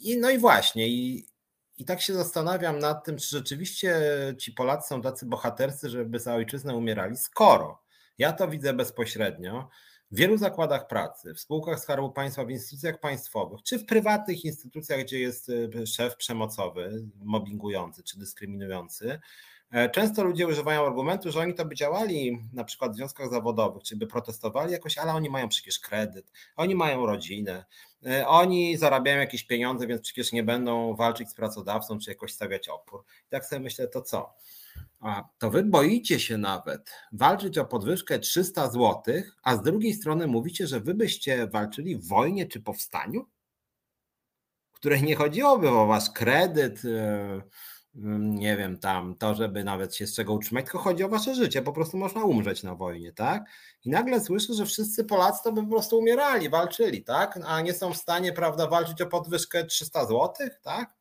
I 0.00 0.18
no 0.18 0.30
i 0.30 0.38
właśnie, 0.38 0.88
i, 0.88 1.26
i 1.78 1.84
tak 1.84 2.00
się 2.00 2.14
zastanawiam 2.14 2.78
nad 2.78 3.04
tym, 3.04 3.16
czy 3.16 3.26
rzeczywiście 3.28 4.00
ci 4.38 4.52
Polacy 4.52 4.88
są 4.88 5.02
tacy 5.02 5.26
bohaterscy, 5.26 5.90
żeby 5.90 6.20
za 6.20 6.34
ojczyznę 6.34 6.76
umierali, 6.76 7.16
skoro 7.16 7.85
ja 8.18 8.32
to 8.32 8.48
widzę 8.48 8.72
bezpośrednio 8.72 9.68
w 10.10 10.16
wielu 10.16 10.36
zakładach 10.36 10.86
pracy, 10.86 11.34
w 11.34 11.40
spółkach 11.40 11.80
Skarbu 11.80 12.10
Państwa, 12.10 12.44
w 12.44 12.50
instytucjach 12.50 13.00
państwowych, 13.00 13.62
czy 13.62 13.78
w 13.78 13.86
prywatnych 13.86 14.44
instytucjach, 14.44 15.00
gdzie 15.00 15.18
jest 15.18 15.48
y, 15.48 15.86
szef 15.86 16.16
przemocowy, 16.16 17.04
mobbingujący 17.18 18.02
czy 18.02 18.18
dyskryminujący. 18.18 19.20
E, 19.70 19.90
często 19.90 20.24
ludzie 20.24 20.46
używają 20.46 20.86
argumentu, 20.86 21.32
że 21.32 21.40
oni 21.40 21.54
to 21.54 21.64
by 21.64 21.74
działali 21.74 22.38
na 22.52 22.64
przykład 22.64 22.92
w 22.92 22.94
związkach 22.94 23.30
zawodowych, 23.30 23.82
czy 23.82 23.96
by 23.96 24.06
protestowali 24.06 24.72
jakoś, 24.72 24.98
ale 24.98 25.12
oni 25.12 25.30
mają 25.30 25.48
przecież 25.48 25.78
kredyt, 25.78 26.32
oni 26.56 26.74
mają 26.74 27.06
rodzinę, 27.06 27.64
e, 28.06 28.28
oni 28.28 28.76
zarabiają 28.76 29.18
jakieś 29.18 29.44
pieniądze, 29.44 29.86
więc 29.86 30.02
przecież 30.02 30.32
nie 30.32 30.42
będą 30.42 30.94
walczyć 30.96 31.30
z 31.30 31.34
pracodawcą, 31.34 31.98
czy 31.98 32.10
jakoś 32.10 32.32
stawiać 32.32 32.68
opór. 32.68 33.04
I 33.26 33.30
tak 33.30 33.44
sobie 33.44 33.60
myślę, 33.60 33.88
to 33.88 34.02
co? 34.02 34.34
A 35.00 35.24
to 35.38 35.50
wy 35.50 35.64
boicie 35.64 36.20
się 36.20 36.38
nawet 36.38 36.90
walczyć 37.12 37.58
o 37.58 37.64
podwyżkę 37.64 38.18
300 38.18 38.70
zł, 38.70 39.02
a 39.42 39.56
z 39.56 39.62
drugiej 39.62 39.94
strony 39.94 40.26
mówicie, 40.26 40.66
że 40.66 40.80
wy 40.80 40.94
byście 40.94 41.46
walczyli 41.46 41.96
w 41.96 42.08
wojnie 42.08 42.46
czy 42.46 42.60
powstaniu, 42.60 43.26
której 44.72 45.02
nie 45.02 45.16
chodziłoby 45.16 45.68
o 45.68 45.86
wasz 45.86 46.10
kredyt, 46.10 46.84
e, 46.84 47.42
nie 48.18 48.56
wiem, 48.56 48.78
tam 48.78 49.14
to, 49.14 49.34
żeby 49.34 49.64
nawet 49.64 49.94
się 49.94 50.06
z 50.06 50.14
czego 50.14 50.32
utrzymać, 50.32 50.64
tylko 50.64 50.78
chodzi 50.78 51.04
o 51.04 51.08
wasze 51.08 51.34
życie, 51.34 51.62
po 51.62 51.72
prostu 51.72 51.96
można 51.96 52.24
umrzeć 52.24 52.62
na 52.62 52.74
wojnie, 52.74 53.12
tak? 53.12 53.44
I 53.84 53.90
nagle 53.90 54.20
słyszę, 54.20 54.54
że 54.54 54.66
wszyscy 54.66 55.04
Polacy 55.04 55.40
to 55.44 55.52
by 55.52 55.62
po 55.62 55.68
prostu 55.68 55.98
umierali, 55.98 56.48
walczyli, 56.48 57.04
tak? 57.04 57.38
A 57.46 57.60
nie 57.60 57.74
są 57.74 57.92
w 57.92 57.96
stanie, 57.96 58.32
prawda, 58.32 58.66
walczyć 58.66 59.02
o 59.02 59.06
podwyżkę 59.06 59.64
300 59.64 60.06
zł, 60.06 60.32
tak? 60.62 60.94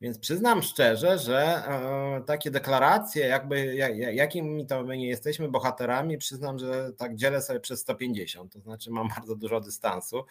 Więc 0.00 0.18
przyznam 0.18 0.62
szczerze, 0.62 1.18
że 1.18 1.38
e, 1.38 2.22
takie 2.26 2.50
deklaracje, 2.50 3.26
jakby 3.26 3.74
jakimi 4.12 4.66
to 4.66 4.84
my 4.84 4.98
nie 4.98 5.08
jesteśmy 5.08 5.48
bohaterami, 5.48 6.18
przyznam, 6.18 6.58
że 6.58 6.92
tak 6.96 7.14
dzielę 7.14 7.42
sobie 7.42 7.60
przez 7.60 7.80
150, 7.80 8.52
to 8.52 8.60
znaczy 8.60 8.90
mam 8.90 9.08
bardzo 9.16 9.36
dużo 9.36 9.60
dystansu 9.60 10.24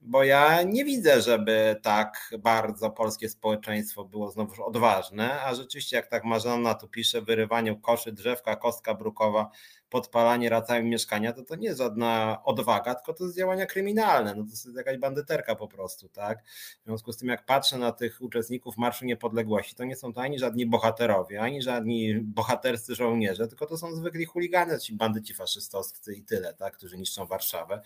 bo 0.00 0.24
ja 0.24 0.62
nie 0.62 0.84
widzę, 0.84 1.22
żeby 1.22 1.76
tak 1.82 2.30
bardzo 2.38 2.90
polskie 2.90 3.28
społeczeństwo 3.28 4.04
było 4.04 4.30
znowu 4.30 4.64
odważne, 4.64 5.42
a 5.42 5.54
rzeczywiście 5.54 5.96
jak 5.96 6.06
tak 6.06 6.24
Marzanna 6.24 6.74
tu 6.74 6.88
pisze, 6.88 7.22
wyrywanie 7.22 7.76
koszy, 7.82 8.12
drzewka, 8.12 8.56
kostka 8.56 8.94
brukowa, 8.94 9.50
podpalanie 9.90 10.48
racami 10.48 10.90
mieszkania, 10.90 11.32
to 11.32 11.42
to 11.42 11.56
nie 11.56 11.66
jest 11.66 11.78
żadna 11.78 12.42
odwaga, 12.44 12.94
tylko 12.94 13.14
to 13.14 13.24
jest 13.24 13.36
działania 13.36 13.66
kryminalne, 13.66 14.34
no 14.34 14.44
to 14.44 14.50
jest 14.50 14.76
jakaś 14.76 14.98
bandyterka 14.98 15.54
po 15.54 15.68
prostu, 15.68 16.08
tak? 16.08 16.44
W 16.82 16.84
związku 16.84 17.12
z 17.12 17.16
tym 17.16 17.28
jak 17.28 17.46
patrzę 17.46 17.78
na 17.78 17.92
tych 17.92 18.22
uczestników 18.22 18.76
Marszu 18.76 19.04
Niepodległości, 19.04 19.74
to 19.74 19.84
nie 19.84 19.96
są 19.96 20.12
to 20.12 20.20
ani 20.20 20.38
żadni 20.38 20.66
bohaterowie, 20.66 21.40
ani 21.40 21.62
żadni 21.62 22.14
bohaterscy 22.20 22.94
żołnierze, 22.94 23.48
tylko 23.48 23.66
to 23.66 23.78
są 23.78 23.94
zwykli 23.94 24.24
chuligany, 24.24 24.78
ci 24.78 24.94
bandyci 24.94 25.34
faszystowscy 25.34 26.14
i 26.14 26.22
tyle, 26.22 26.54
tak? 26.54 26.76
Którzy 26.76 26.98
niszczą 26.98 27.26
Warszawę. 27.26 27.80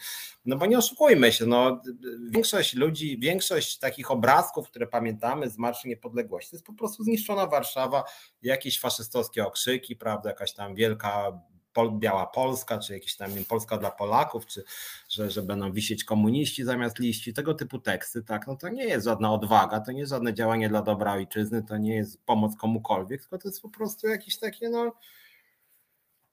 No 0.44 0.56
bo 0.56 0.66
nie 0.66 0.78
oszukujmy 0.78 1.32
się, 1.32 1.46
no 1.46 1.82
większość 2.30 2.74
ludzi, 2.74 3.18
większość 3.18 3.78
takich 3.78 4.10
obrazków, 4.10 4.68
które 4.68 4.86
pamiętamy 4.86 5.50
z 5.50 5.58
Marszu 5.58 5.88
Niepodległości, 5.88 6.50
to 6.50 6.56
jest 6.56 6.66
po 6.66 6.72
prostu 6.72 7.04
zniszczona 7.04 7.46
Warszawa, 7.46 8.04
jakieś 8.42 8.80
faszystowskie 8.80 9.46
okrzyki, 9.46 9.96
prawda, 9.96 10.30
jakaś 10.30 10.52
tam 10.52 10.74
wielka 10.74 11.40
Pol, 11.72 11.98
Biała 11.98 12.26
Polska, 12.26 12.78
czy 12.78 12.92
jakieś 12.92 13.16
tam 13.16 13.30
Polska 13.48 13.78
dla 13.78 13.90
Polaków, 13.90 14.46
czy 14.46 14.64
że, 15.08 15.30
że 15.30 15.42
będą 15.42 15.72
wisieć 15.72 16.04
komuniści 16.04 16.64
zamiast 16.64 16.98
liści, 16.98 17.34
tego 17.34 17.54
typu 17.54 17.78
teksty, 17.78 18.22
tak, 18.22 18.46
no 18.46 18.56
to 18.56 18.68
nie 18.68 18.84
jest 18.84 19.04
żadna 19.04 19.32
odwaga, 19.32 19.80
to 19.80 19.92
nie 19.92 20.00
jest 20.00 20.10
żadne 20.10 20.34
działanie 20.34 20.68
dla 20.68 20.82
dobra 20.82 21.12
ojczyzny, 21.12 21.62
to 21.62 21.76
nie 21.76 21.94
jest 21.94 22.24
pomoc 22.24 22.56
komukolwiek, 22.56 23.20
tylko 23.20 23.38
to 23.38 23.48
jest 23.48 23.62
po 23.62 23.68
prostu 23.68 24.08
jakieś 24.08 24.38
takie, 24.38 24.68
no, 24.68 24.92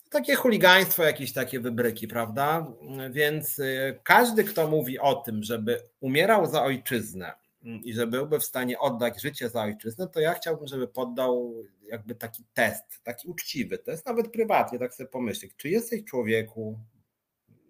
takie 0.09 0.35
chuligaństwo, 0.35 1.03
jakieś 1.03 1.33
takie 1.33 1.59
wybryki, 1.59 2.07
prawda? 2.07 2.67
Więc 3.09 3.59
y, 3.59 3.99
każdy, 4.03 4.43
kto 4.43 4.67
mówi 4.67 4.99
o 4.99 5.15
tym, 5.15 5.43
żeby 5.43 5.81
umierał 5.99 6.45
za 6.45 6.63
ojczyznę 6.63 7.46
i 7.83 7.93
że 7.93 8.07
byłby 8.07 8.39
w 8.39 8.45
stanie 8.45 8.79
oddać 8.79 9.21
życie 9.21 9.49
za 9.49 9.63
ojczyznę, 9.63 10.07
to 10.07 10.19
ja 10.19 10.33
chciałbym, 10.33 10.67
żeby 10.67 10.87
poddał 10.87 11.53
jakby 11.87 12.15
taki 12.15 12.43
test, 12.53 13.03
taki 13.03 13.27
uczciwy 13.27 13.77
test, 13.77 14.05
nawet 14.05 14.31
prywatnie, 14.31 14.79
tak 14.79 14.93
sobie 14.93 15.09
pomyśleć, 15.09 15.51
czy 15.57 15.69
jesteś 15.69 16.03
człowieku, 16.03 16.79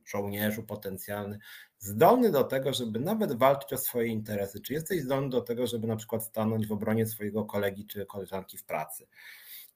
żołnierzu 0.05 0.63
potencjalny, 0.63 1.39
zdolny 1.79 2.31
do 2.31 2.43
tego, 2.43 2.73
żeby 2.73 2.99
nawet 2.99 3.33
walczyć 3.33 3.73
o 3.73 3.77
swoje 3.77 4.07
interesy, 4.07 4.61
czy 4.61 4.73
jesteś 4.73 5.01
zdolny 5.01 5.29
do 5.29 5.41
tego, 5.41 5.67
żeby 5.67 5.87
na 5.87 5.95
przykład 5.95 6.23
stanąć 6.23 6.67
w 6.67 6.71
obronie 6.71 7.05
swojego 7.05 7.45
kolegi 7.45 7.85
czy 7.85 8.05
koleżanki 8.05 8.57
w 8.57 8.63
pracy. 8.63 9.07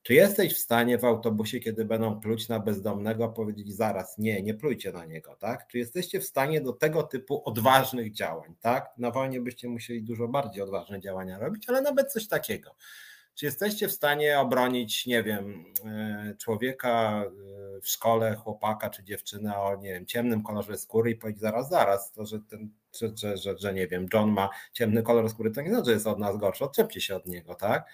Czy 0.04 0.14
jesteś 0.14 0.54
w 0.54 0.58
stanie 0.58 0.98
w 0.98 1.06
autobusie, 1.06 1.60
kiedy 1.60 1.86
będą 1.86 2.20
pluć 2.20 2.50
na 2.50 2.60
bezdomnego, 2.60 3.30
powiedzieć 3.30 3.74
zaraz, 3.76 4.18
nie, 4.18 4.42
nie 4.42 4.54
plujcie 4.54 4.92
na 4.92 5.06
niego, 5.06 5.36
tak? 5.36 5.68
Czy 5.68 5.78
jesteście 5.78 6.20
w 6.20 6.26
stanie 6.26 6.62
do 6.62 6.74
tego 6.74 7.04
typu 7.04 7.42
odważnych 7.46 8.14
działań, 8.14 8.56
tak? 8.60 8.90
Na 8.98 9.12
wojnie 9.12 9.42
byście 9.42 9.70
musieli 9.70 10.04
dużo 10.04 10.28
bardziej 10.28 10.64
odważne 10.64 11.00
działania 11.00 11.40
robić, 11.40 11.70
ale 11.70 11.82
nawet 11.82 12.12
coś 12.12 12.28
takiego. 12.28 12.76
Czy 13.36 13.46
jesteście 13.46 13.88
w 13.88 13.92
stanie 13.92 14.40
obronić, 14.40 15.06
nie 15.06 15.24
wiem, 15.24 15.66
e, 15.86 16.36
człowieka 16.40 17.24
e, 17.26 17.82
w 17.82 17.88
szkole, 17.88 18.36
chłopaka 18.36 18.90
czy 18.90 19.04
dziewczynę 19.04 19.58
o, 19.58 19.76
nie 19.76 19.94
wiem, 19.94 20.06
ciemnym 20.06 20.44
kolorze 20.44 20.78
skóry 20.78 21.12
i 21.12 21.16
powiedzieć 21.16 21.42
zaraz, 21.42 21.70
zaraz, 21.70 22.12
to, 22.12 22.26
że 22.26 22.40
ten, 22.40 22.70
że, 23.00 23.12
że, 23.18 23.38
że, 23.38 23.58
że 23.58 23.74
nie 23.74 23.88
wiem, 23.88 24.06
John 24.14 24.32
ma 24.32 24.50
ciemny 24.74 25.04
kolor 25.04 25.30
skóry, 25.30 25.52
to 25.52 25.62
nie 25.62 25.70
znaczy, 25.70 25.86
że 25.86 25.92
jest 25.92 26.08
od 26.08 26.20
nas 26.20 26.38
gorszy, 26.38 26.64
odczepcie 26.64 27.02
się 27.02 27.16
od 27.16 27.26
niego, 27.26 27.56
tak? 27.56 27.86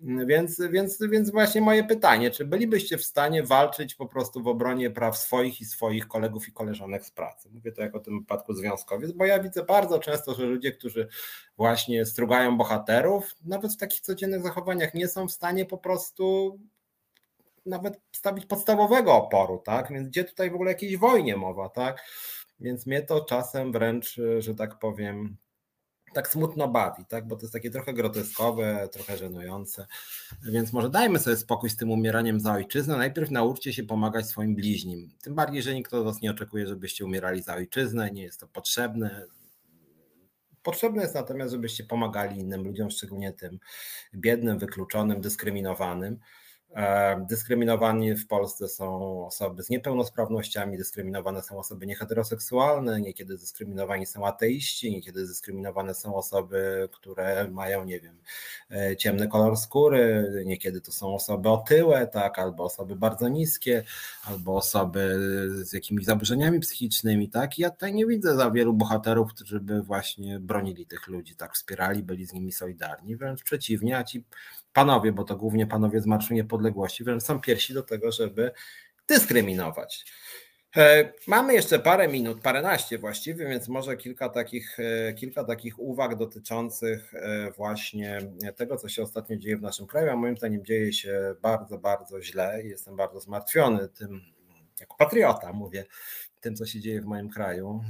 Więc, 0.00 0.62
więc, 0.70 0.98
więc 1.10 1.30
właśnie 1.30 1.60
moje 1.60 1.84
pytanie, 1.84 2.30
czy 2.30 2.44
bylibyście 2.44 2.98
w 2.98 3.04
stanie 3.04 3.42
walczyć 3.42 3.94
po 3.94 4.06
prostu 4.06 4.42
w 4.42 4.48
obronie 4.48 4.90
praw 4.90 5.18
swoich 5.18 5.60
i 5.60 5.64
swoich 5.64 6.08
kolegów 6.08 6.48
i 6.48 6.52
koleżanek 6.52 7.04
z 7.04 7.10
pracy? 7.10 7.50
Mówię 7.52 7.72
to 7.72 7.82
jako 7.82 8.00
w 8.00 8.02
tym 8.02 8.20
wypadku 8.20 8.54
związkowiec, 8.54 9.12
bo 9.12 9.24
ja 9.24 9.42
widzę 9.42 9.64
bardzo 9.64 9.98
często, 9.98 10.34
że 10.34 10.46
ludzie, 10.46 10.72
którzy 10.72 11.08
właśnie 11.56 12.06
strugają 12.06 12.56
bohaterów, 12.56 13.34
nawet 13.44 13.72
w 13.72 13.76
takich 13.76 14.00
codziennych 14.00 14.42
zachowaniach 14.42 14.94
nie 14.94 15.08
są 15.08 15.28
w 15.28 15.32
stanie 15.32 15.64
po 15.64 15.78
prostu 15.78 16.58
nawet 17.66 18.00
stawić 18.12 18.46
podstawowego 18.46 19.14
oporu, 19.14 19.62
tak? 19.64 19.92
Więc 19.92 20.08
gdzie 20.08 20.24
tutaj 20.24 20.50
w 20.50 20.54
ogóle 20.54 20.70
jakiejś 20.70 20.96
wojnie 20.96 21.36
mowa, 21.36 21.68
tak? 21.68 22.04
Więc 22.60 22.86
mnie 22.86 23.02
to 23.02 23.24
czasem 23.24 23.72
wręcz, 23.72 24.20
że 24.38 24.54
tak 24.54 24.78
powiem, 24.78 25.36
tak 26.16 26.28
smutno 26.28 26.68
bawi, 26.68 27.04
tak? 27.04 27.28
bo 27.28 27.36
to 27.36 27.42
jest 27.42 27.52
takie 27.52 27.70
trochę 27.70 27.92
groteskowe, 27.92 28.88
trochę 28.92 29.16
żenujące. 29.16 29.86
Więc 30.42 30.72
może 30.72 30.90
dajmy 30.90 31.18
sobie 31.18 31.36
spokój 31.36 31.70
z 31.70 31.76
tym 31.76 31.90
umieraniem 31.90 32.40
za 32.40 32.52
ojczyznę. 32.52 32.96
Najpierw 32.96 33.30
nauczcie 33.30 33.72
się 33.72 33.82
pomagać 33.82 34.26
swoim 34.26 34.54
bliźnim. 34.54 35.10
Tym 35.22 35.34
bardziej, 35.34 35.62
że 35.62 35.74
nikt 35.74 35.94
od 35.94 36.04
was 36.04 36.22
nie 36.22 36.30
oczekuje, 36.30 36.66
żebyście 36.66 37.04
umierali 37.04 37.42
za 37.42 37.54
ojczyznę, 37.54 38.10
nie 38.10 38.22
jest 38.22 38.40
to 38.40 38.48
potrzebne. 38.48 39.26
Potrzebne 40.62 41.02
jest 41.02 41.14
natomiast, 41.14 41.52
żebyście 41.52 41.84
pomagali 41.84 42.40
innym 42.40 42.64
ludziom, 42.64 42.90
szczególnie 42.90 43.32
tym 43.32 43.58
biednym, 44.14 44.58
wykluczonym, 44.58 45.20
dyskryminowanym. 45.20 46.18
E, 46.76 47.26
dyskryminowani 47.28 48.14
w 48.14 48.26
Polsce 48.26 48.68
są 48.68 49.26
osoby 49.26 49.62
z 49.62 49.70
niepełnosprawnościami, 49.70 50.78
dyskryminowane 50.78 51.42
są 51.42 51.58
osoby 51.58 51.86
nieheteroseksualne, 51.86 53.00
niekiedy 53.00 53.38
dyskryminowani 53.38 54.06
są 54.06 54.26
ateiści, 54.26 54.90
niekiedy 54.90 55.26
dyskryminowane 55.26 55.94
są 55.94 56.14
osoby, 56.14 56.88
które 56.92 57.48
mają, 57.50 57.84
nie 57.84 58.00
wiem, 58.00 58.18
e, 58.70 58.96
ciemny 58.96 59.28
kolor 59.28 59.56
skóry, 59.56 60.32
niekiedy 60.46 60.80
to 60.80 60.92
są 60.92 61.14
osoby 61.14 61.48
otyłe, 61.48 62.06
tak, 62.06 62.38
albo 62.38 62.64
osoby 62.64 62.96
bardzo 62.96 63.28
niskie, 63.28 63.84
albo 64.24 64.56
osoby 64.56 65.18
z 65.64 65.72
jakimiś 65.72 66.04
zaburzeniami 66.04 66.60
psychicznymi, 66.60 67.28
tak. 67.28 67.58
Ja 67.58 67.70
tutaj 67.70 67.94
nie 67.94 68.06
widzę 68.06 68.36
za 68.36 68.50
wielu 68.50 68.72
bohaterów, 68.72 69.34
którzy 69.34 69.60
by 69.60 69.82
właśnie 69.82 70.40
bronili 70.40 70.86
tych 70.86 71.06
ludzi, 71.06 71.36
tak, 71.36 71.54
wspierali, 71.54 72.02
byli 72.02 72.26
z 72.26 72.32
nimi 72.32 72.52
solidarni, 72.52 73.16
wręcz 73.16 73.42
przeciwnie, 73.42 73.98
a 73.98 74.04
ci 74.04 74.24
panowie, 74.76 75.12
bo 75.12 75.24
to 75.24 75.36
głównie 75.36 75.66
panowie 75.66 76.00
z 76.00 76.06
Marszu 76.06 76.34
Niepodległości, 76.34 77.04
wręcz 77.04 77.22
są 77.22 77.40
pierwsi 77.40 77.74
do 77.74 77.82
tego, 77.82 78.12
żeby 78.12 78.50
dyskryminować. 79.08 80.04
E, 80.76 81.12
mamy 81.26 81.54
jeszcze 81.54 81.78
parę 81.78 82.08
minut, 82.08 82.40
paręnaście 82.40 82.98
właściwie, 82.98 83.48
więc 83.48 83.68
może 83.68 83.96
kilka 83.96 84.28
takich, 84.28 84.76
e, 84.80 85.14
kilka 85.14 85.44
takich 85.44 85.78
uwag 85.78 86.16
dotyczących 86.16 87.14
e, 87.14 87.50
właśnie 87.50 88.18
tego, 88.56 88.76
co 88.76 88.88
się 88.88 89.02
ostatnio 89.02 89.36
dzieje 89.36 89.56
w 89.56 89.62
naszym 89.62 89.86
kraju, 89.86 90.10
a 90.10 90.16
moim 90.16 90.36
zdaniem 90.36 90.64
dzieje 90.64 90.92
się 90.92 91.34
bardzo, 91.42 91.78
bardzo 91.78 92.22
źle 92.22 92.62
i 92.64 92.68
jestem 92.68 92.96
bardzo 92.96 93.20
zmartwiony 93.20 93.88
tym, 93.88 94.20
jako 94.80 94.96
patriota 94.96 95.52
mówię, 95.52 95.84
tym, 96.40 96.56
co 96.56 96.66
się 96.66 96.80
dzieje 96.80 97.00
w 97.00 97.06
moim 97.06 97.28
kraju 97.28 97.84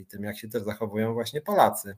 i 0.00 0.06
tym, 0.06 0.22
jak 0.22 0.38
się 0.38 0.48
też 0.48 0.62
zachowują 0.62 1.14
właśnie 1.14 1.40
Polacy. 1.40 1.96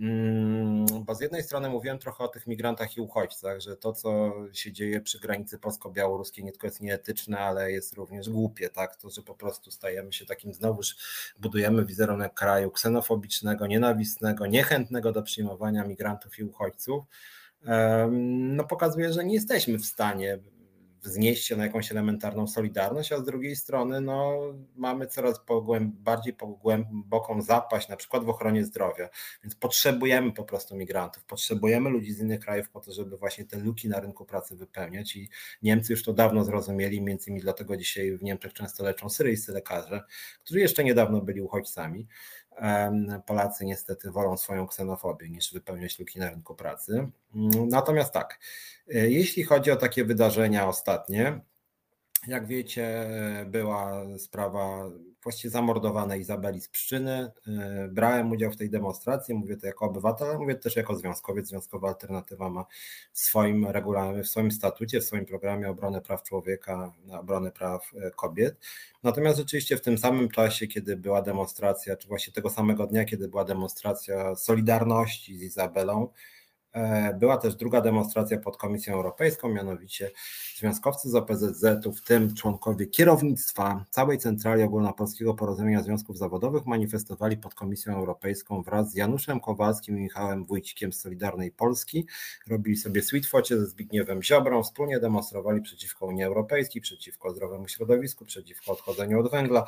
Mm, 0.00 0.86
bo 1.04 1.14
z 1.14 1.20
jednej 1.20 1.42
strony 1.42 1.68
mówiłem 1.68 1.98
trochę 1.98 2.24
o 2.24 2.28
tych 2.28 2.46
migrantach 2.46 2.96
i 2.96 3.00
uchodźcach, 3.00 3.60
że 3.60 3.76
to, 3.76 3.92
co 3.92 4.32
się 4.52 4.72
dzieje 4.72 5.00
przy 5.00 5.18
granicy 5.18 5.58
polsko-białoruskiej, 5.58 6.44
nie 6.44 6.52
tylko 6.52 6.66
jest 6.66 6.80
nieetyczne, 6.80 7.38
ale 7.38 7.72
jest 7.72 7.94
również 7.94 8.30
głupie, 8.30 8.70
tak? 8.70 8.96
To, 8.96 9.10
że 9.10 9.22
po 9.22 9.34
prostu 9.34 9.70
stajemy 9.70 10.12
się 10.12 10.26
takim 10.26 10.54
znowuż, 10.54 10.96
budujemy 11.38 11.84
wizerunek 11.84 12.34
kraju 12.34 12.70
ksenofobicznego, 12.70 13.66
nienawistnego, 13.66 14.46
niechętnego 14.46 15.12
do 15.12 15.22
przyjmowania 15.22 15.84
migrantów 15.84 16.38
i 16.38 16.44
uchodźców, 16.44 17.04
no 18.10 18.64
pokazuje, 18.64 19.12
że 19.12 19.24
nie 19.24 19.34
jesteśmy 19.34 19.78
w 19.78 19.86
stanie 19.86 20.38
wznieść 21.02 21.44
się 21.44 21.56
na 21.56 21.64
jakąś 21.64 21.90
elementarną 21.90 22.46
solidarność, 22.46 23.12
a 23.12 23.18
z 23.18 23.24
drugiej 23.24 23.56
strony 23.56 24.00
no, 24.00 24.40
mamy 24.76 25.06
coraz 25.06 25.40
pogłęb, 25.40 25.94
bardziej 25.94 26.36
głęboką 26.62 27.42
zapaść, 27.42 27.88
na 27.88 27.96
przykład 27.96 28.24
w 28.24 28.28
ochronie 28.28 28.64
zdrowia, 28.64 29.08
więc 29.42 29.54
potrzebujemy 29.54 30.32
po 30.32 30.44
prostu 30.44 30.76
migrantów, 30.76 31.24
potrzebujemy 31.24 31.90
ludzi 31.90 32.12
z 32.12 32.20
innych 32.20 32.40
krajów 32.40 32.70
po 32.70 32.80
to, 32.80 32.92
żeby 32.92 33.16
właśnie 33.16 33.44
te 33.44 33.58
luki 33.58 33.88
na 33.88 34.00
rynku 34.00 34.24
pracy 34.24 34.56
wypełniać 34.56 35.16
i 35.16 35.28
Niemcy 35.62 35.92
już 35.92 36.02
to 36.02 36.12
dawno 36.12 36.44
zrozumieli, 36.44 37.02
między 37.02 37.30
innymi 37.30 37.42
dlatego 37.42 37.76
dzisiaj 37.76 38.18
w 38.18 38.22
Niemczech 38.22 38.52
często 38.52 38.84
leczą 38.84 39.08
syryjscy 39.08 39.52
lekarze, 39.52 40.02
którzy 40.44 40.60
jeszcze 40.60 40.84
niedawno 40.84 41.20
byli 41.20 41.40
uchodźcami. 41.40 42.06
Polacy 43.26 43.64
niestety 43.64 44.10
wolą 44.10 44.36
swoją 44.36 44.66
ksenofobię 44.66 45.28
niż 45.28 45.52
wypełniać 45.52 45.98
luki 45.98 46.18
na 46.18 46.30
rynku 46.30 46.54
pracy. 46.54 47.08
Natomiast 47.68 48.12
tak, 48.12 48.38
e, 48.94 49.10
jeśli 49.10 49.44
chodzi 49.44 49.70
o 49.70 49.76
takie 49.76 50.04
wydarzenia 50.04 50.68
ostatnie, 50.68 51.40
Jak 52.28 52.46
wiecie, 52.46 53.10
była 53.46 54.02
sprawa 54.18 54.90
właściwie 55.22 55.50
zamordowanej 55.50 56.20
Izabeli 56.20 56.60
z 56.60 56.68
Pszczyny. 56.68 57.30
E, 57.46 57.88
brałem 57.92 58.32
udział 58.32 58.50
w 58.50 58.56
tej 58.56 58.70
demonstracji, 58.70 59.34
mówię 59.34 59.56
to 59.56 59.66
jako 59.66 59.86
obywatel, 59.86 60.28
ale 60.28 60.38
mówię 60.38 60.54
też 60.54 60.76
jako 60.76 60.96
związkowiec. 60.96 61.48
Związkowa 61.48 61.88
Alternatywa 61.88 62.50
ma 62.50 62.64
w 63.12 63.18
swoim 63.18 63.66
regulaminie, 63.66 64.22
w 64.22 64.28
swoim 64.28 64.50
statucie, 64.50 65.00
w 65.00 65.04
swoim 65.04 65.26
programie 65.26 65.70
obrony 65.70 66.00
praw 66.00 66.22
człowieka, 66.22 66.92
obrony 67.20 67.52
praw 67.52 67.92
e, 67.94 68.10
kobiet. 68.10 68.56
Natomiast 69.02 69.38
rzeczywiście 69.38 69.76
w 69.76 69.80
tym 69.80 69.98
samym 69.98 70.28
czasie, 70.28 70.66
kiedy 70.66 70.96
była 70.96 71.22
demonstracja, 71.22 71.96
czy 71.96 72.08
właśnie 72.08 72.32
tego 72.32 72.50
samego 72.50 72.86
dnia, 72.86 73.04
kiedy 73.04 73.28
była 73.28 73.44
demonstracja 73.44 74.34
Solidarności 74.34 75.38
z 75.38 75.42
Izabelą, 75.42 76.08
E, 76.72 77.14
była 77.14 77.36
też 77.36 77.54
druga 77.54 77.80
demonstracja 77.80 78.38
pod 78.38 78.56
Komisją 78.56 78.94
Europejską, 78.94 79.48
mianowicie 79.48 80.10
związkowcy 80.58 81.10
z 81.10 81.14
OPZZ-u, 81.14 81.92
w 81.92 82.02
tym 82.02 82.34
członkowie 82.34 82.86
kierownictwa 82.86 83.84
całej 83.90 84.18
Centrali 84.18 84.62
Ogólnopolskiego 84.62 85.34
Porozumienia 85.34 85.82
Związków 85.82 86.18
Zawodowych, 86.18 86.66
manifestowali 86.66 87.36
pod 87.36 87.54
Komisją 87.54 87.96
Europejską 87.96 88.62
wraz 88.62 88.90
z 88.90 88.94
Januszem 88.94 89.40
Kowalskim 89.40 89.98
i 89.98 90.00
Michałem 90.00 90.44
Wójcikiem 90.44 90.92
z 90.92 91.00
Solidarnej 91.00 91.50
Polski. 91.50 92.06
Robili 92.46 92.76
sobie 92.76 93.02
sweetfocie 93.02 93.58
ze 93.58 93.66
Zbigniewem 93.66 94.22
Ziobrą, 94.22 94.62
wspólnie 94.62 95.00
demonstrowali 95.00 95.60
przeciwko 95.60 96.06
Unii 96.06 96.24
Europejskiej, 96.24 96.82
przeciwko 96.82 97.30
zdrowemu 97.30 97.68
środowisku, 97.68 98.24
przeciwko 98.24 98.72
odchodzeniu 98.72 99.20
od 99.20 99.30
węgla, 99.30 99.64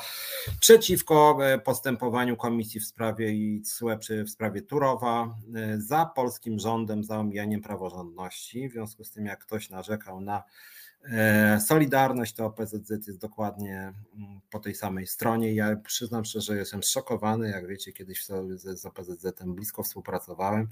przeciwko 0.60 1.38
e, 1.42 1.58
postępowaniu 1.58 2.36
Komisji 2.36 2.80
w 2.80 2.86
sprawie 2.86 3.32
i 3.32 3.62
CUE 3.62 4.24
w 4.24 4.30
sprawie 4.30 4.62
Turowa, 4.62 5.34
e, 5.54 5.80
za 5.80 6.06
polskim 6.06 6.58
rządem 6.58 7.04
za 7.04 7.18
omijaniem 7.18 7.60
praworządności. 7.60 8.68
W 8.68 8.72
związku 8.72 9.04
z 9.04 9.10
tym, 9.10 9.26
jak 9.26 9.40
ktoś 9.40 9.70
narzekał 9.70 10.20
na 10.20 10.42
Solidarność, 11.66 12.34
to 12.34 12.46
OPZZ 12.46 13.06
jest 13.06 13.18
dokładnie 13.18 13.92
mm, 14.16 14.40
po 14.50 14.60
tej 14.60 14.74
samej 14.74 15.06
stronie. 15.06 15.54
Ja 15.54 15.76
przyznam 15.76 16.24
szczerze, 16.24 16.52
że 16.52 16.58
jestem 16.58 16.82
zszokowany. 16.82 17.50
Jak 17.50 17.66
wiecie, 17.66 17.92
kiedyś 17.92 18.24
z 18.54 18.86
OPZZ-em 18.86 19.54
blisko 19.54 19.82
współpracowałem. 19.82 20.68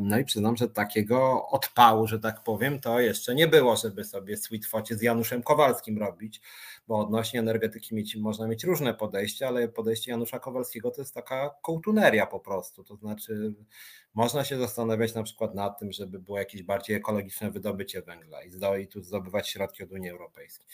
No 0.00 0.18
i 0.18 0.24
przyznam, 0.24 0.56
że 0.56 0.68
takiego 0.68 1.48
odpału, 1.48 2.06
że 2.06 2.20
tak 2.20 2.42
powiem, 2.42 2.80
to 2.80 3.00
jeszcze 3.00 3.34
nie 3.34 3.48
było, 3.48 3.76
żeby 3.76 4.04
sobie 4.04 4.36
sweetfocie 4.36 4.96
z 4.96 5.02
Januszem 5.02 5.42
Kowalskim 5.42 5.98
robić, 5.98 6.40
bo 6.88 6.98
odnośnie 6.98 7.40
energetyki 7.40 7.94
mieć, 7.94 8.16
można 8.16 8.48
mieć 8.48 8.64
różne 8.64 8.94
podejścia, 8.94 9.48
ale 9.48 9.68
podejście 9.68 10.10
Janusza 10.10 10.38
Kowalskiego 10.38 10.90
to 10.90 11.00
jest 11.00 11.14
taka 11.14 11.50
kołtuneria 11.62 12.26
po 12.26 12.40
prostu. 12.40 12.84
To 12.84 12.96
znaczy, 12.96 13.54
można 14.14 14.44
się 14.44 14.58
zastanawiać 14.58 15.14
na 15.14 15.22
przykład 15.22 15.54
nad 15.54 15.78
tym, 15.78 15.92
żeby 15.92 16.18
było 16.18 16.38
jakieś 16.38 16.62
bardziej 16.62 16.96
ekologiczne 16.96 17.50
wydobycie 17.50 18.02
węgla 18.02 18.38
i 18.78 18.88
tu 18.88 19.02
zdobywać 19.02 19.48
środki 19.48 19.82
od 19.82 19.92
Unii 19.92 20.10
Europejskiej. 20.10 20.66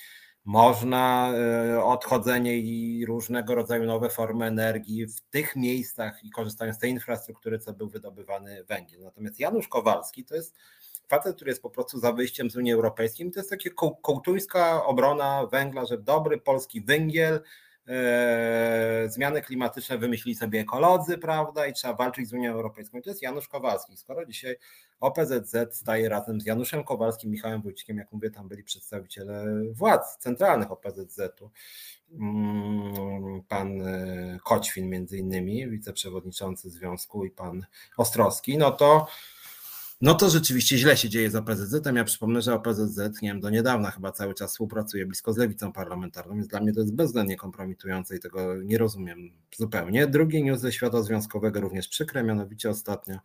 Można 0.44 1.32
e, 1.34 1.84
odchodzenie 1.84 2.58
i 2.58 3.06
różnego 3.06 3.54
rodzaju 3.54 3.84
nowe 3.84 4.10
formy 4.10 4.46
energii 4.46 5.06
w 5.06 5.20
tych 5.20 5.56
miejscach 5.56 6.24
i 6.24 6.30
korzystając 6.30 6.76
z 6.76 6.80
tej 6.80 6.90
infrastruktury, 6.90 7.58
co 7.58 7.72
był 7.72 7.88
wydobywany 7.88 8.64
węgiel. 8.64 9.02
Natomiast 9.02 9.40
Janusz 9.40 9.68
Kowalski 9.68 10.24
to 10.24 10.34
jest 10.34 10.56
facet, 11.08 11.36
który 11.36 11.50
jest 11.50 11.62
po 11.62 11.70
prostu 11.70 11.98
za 11.98 12.12
wyjściem 12.12 12.50
z 12.50 12.56
Unii 12.56 12.72
Europejskiej. 12.72 13.30
To 13.30 13.40
jest 13.40 13.50
takie 13.50 13.70
kołtuńska 14.02 14.84
obrona 14.84 15.46
węgla, 15.46 15.86
że 15.86 15.98
dobry 15.98 16.38
polski 16.38 16.80
węgiel 16.80 17.40
zmiany 19.06 19.42
klimatyczne 19.42 19.98
wymyślili 19.98 20.36
sobie 20.36 20.60
ekolodzy, 20.60 21.18
prawda, 21.18 21.66
i 21.66 21.72
trzeba 21.72 21.94
walczyć 21.94 22.28
z 22.28 22.32
Unią 22.32 22.52
Europejską. 22.52 22.98
I 22.98 23.02
to 23.02 23.10
jest 23.10 23.22
Janusz 23.22 23.48
Kowalski. 23.48 23.96
Skoro 23.96 24.26
dzisiaj 24.26 24.56
OPZZ 25.00 25.56
staje 25.70 26.08
razem 26.08 26.40
z 26.40 26.46
Januszem 26.46 26.84
Kowalskim, 26.84 27.30
Michałem 27.30 27.62
Wójcikiem, 27.62 27.96
jak 27.96 28.12
mówię, 28.12 28.30
tam 28.30 28.48
byli 28.48 28.64
przedstawiciele 28.64 29.44
władz 29.72 30.16
centralnych 30.18 30.72
OPZZ-u, 30.72 31.50
mm, 32.12 33.42
pan 33.48 33.82
e, 33.82 34.38
Koćwin 34.44 34.88
między 34.88 35.18
innymi, 35.18 35.68
wiceprzewodniczący 35.68 36.70
związku 36.70 37.24
i 37.24 37.30
pan 37.30 37.66
Ostrowski, 37.96 38.58
no 38.58 38.70
to 38.70 39.06
no 40.00 40.14
to 40.14 40.30
rzeczywiście 40.30 40.78
źle 40.78 40.96
się 40.96 41.08
dzieje 41.08 41.30
z 41.30 41.34
OPZZ-em. 41.34 41.96
Ja 41.96 42.04
przypomnę, 42.04 42.42
że 42.42 42.54
OPZZ, 42.54 43.22
nie 43.22 43.28
wiem, 43.28 43.40
do 43.40 43.50
niedawna 43.50 43.90
chyba 43.90 44.12
cały 44.12 44.34
czas 44.34 44.50
współpracuje 44.50 45.06
blisko 45.06 45.32
z 45.32 45.36
lewicą 45.36 45.72
parlamentarną, 45.72 46.34
więc 46.34 46.48
dla 46.48 46.60
mnie 46.60 46.72
to 46.72 46.80
jest 46.80 46.94
bezwzględnie 46.94 47.36
kompromitujące 47.36 48.16
i 48.16 48.20
tego 48.20 48.62
nie 48.62 48.78
rozumiem 48.78 49.30
zupełnie. 49.56 50.06
Drugi 50.06 50.44
news 50.44 50.60
ze 50.60 50.72
świata 50.72 51.02
związkowego 51.02 51.60
również 51.60 51.88
przykre, 51.88 52.24
mianowicie 52.24 52.70
ostatnio 52.70 53.18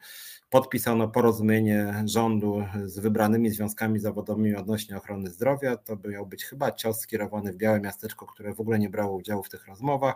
podpisano 0.50 1.08
porozumienie 1.08 2.04
rządu 2.06 2.64
z 2.86 3.00
wybranymi 3.00 3.50
związkami 3.50 4.00
zawodowymi 4.00 4.56
odnośnie 4.56 4.98
ochrony 4.98 5.32
zdrowia. 5.32 5.78
To 5.78 5.98
miał 6.10 6.26
być 6.26 6.46
chyba 6.46 6.72
cios 6.72 7.00
skierowany 7.00 7.54
w 7.54 7.58
białe 7.58 7.80
miasteczko, 7.80 8.26
które 8.26 8.54
w 8.54 8.60
ogóle 8.60 8.80
nie 8.80 8.90
brało 8.90 9.18
udziału 9.18 9.44
w 9.44 9.50
tych 9.50 9.68
rozmowach. 9.68 10.16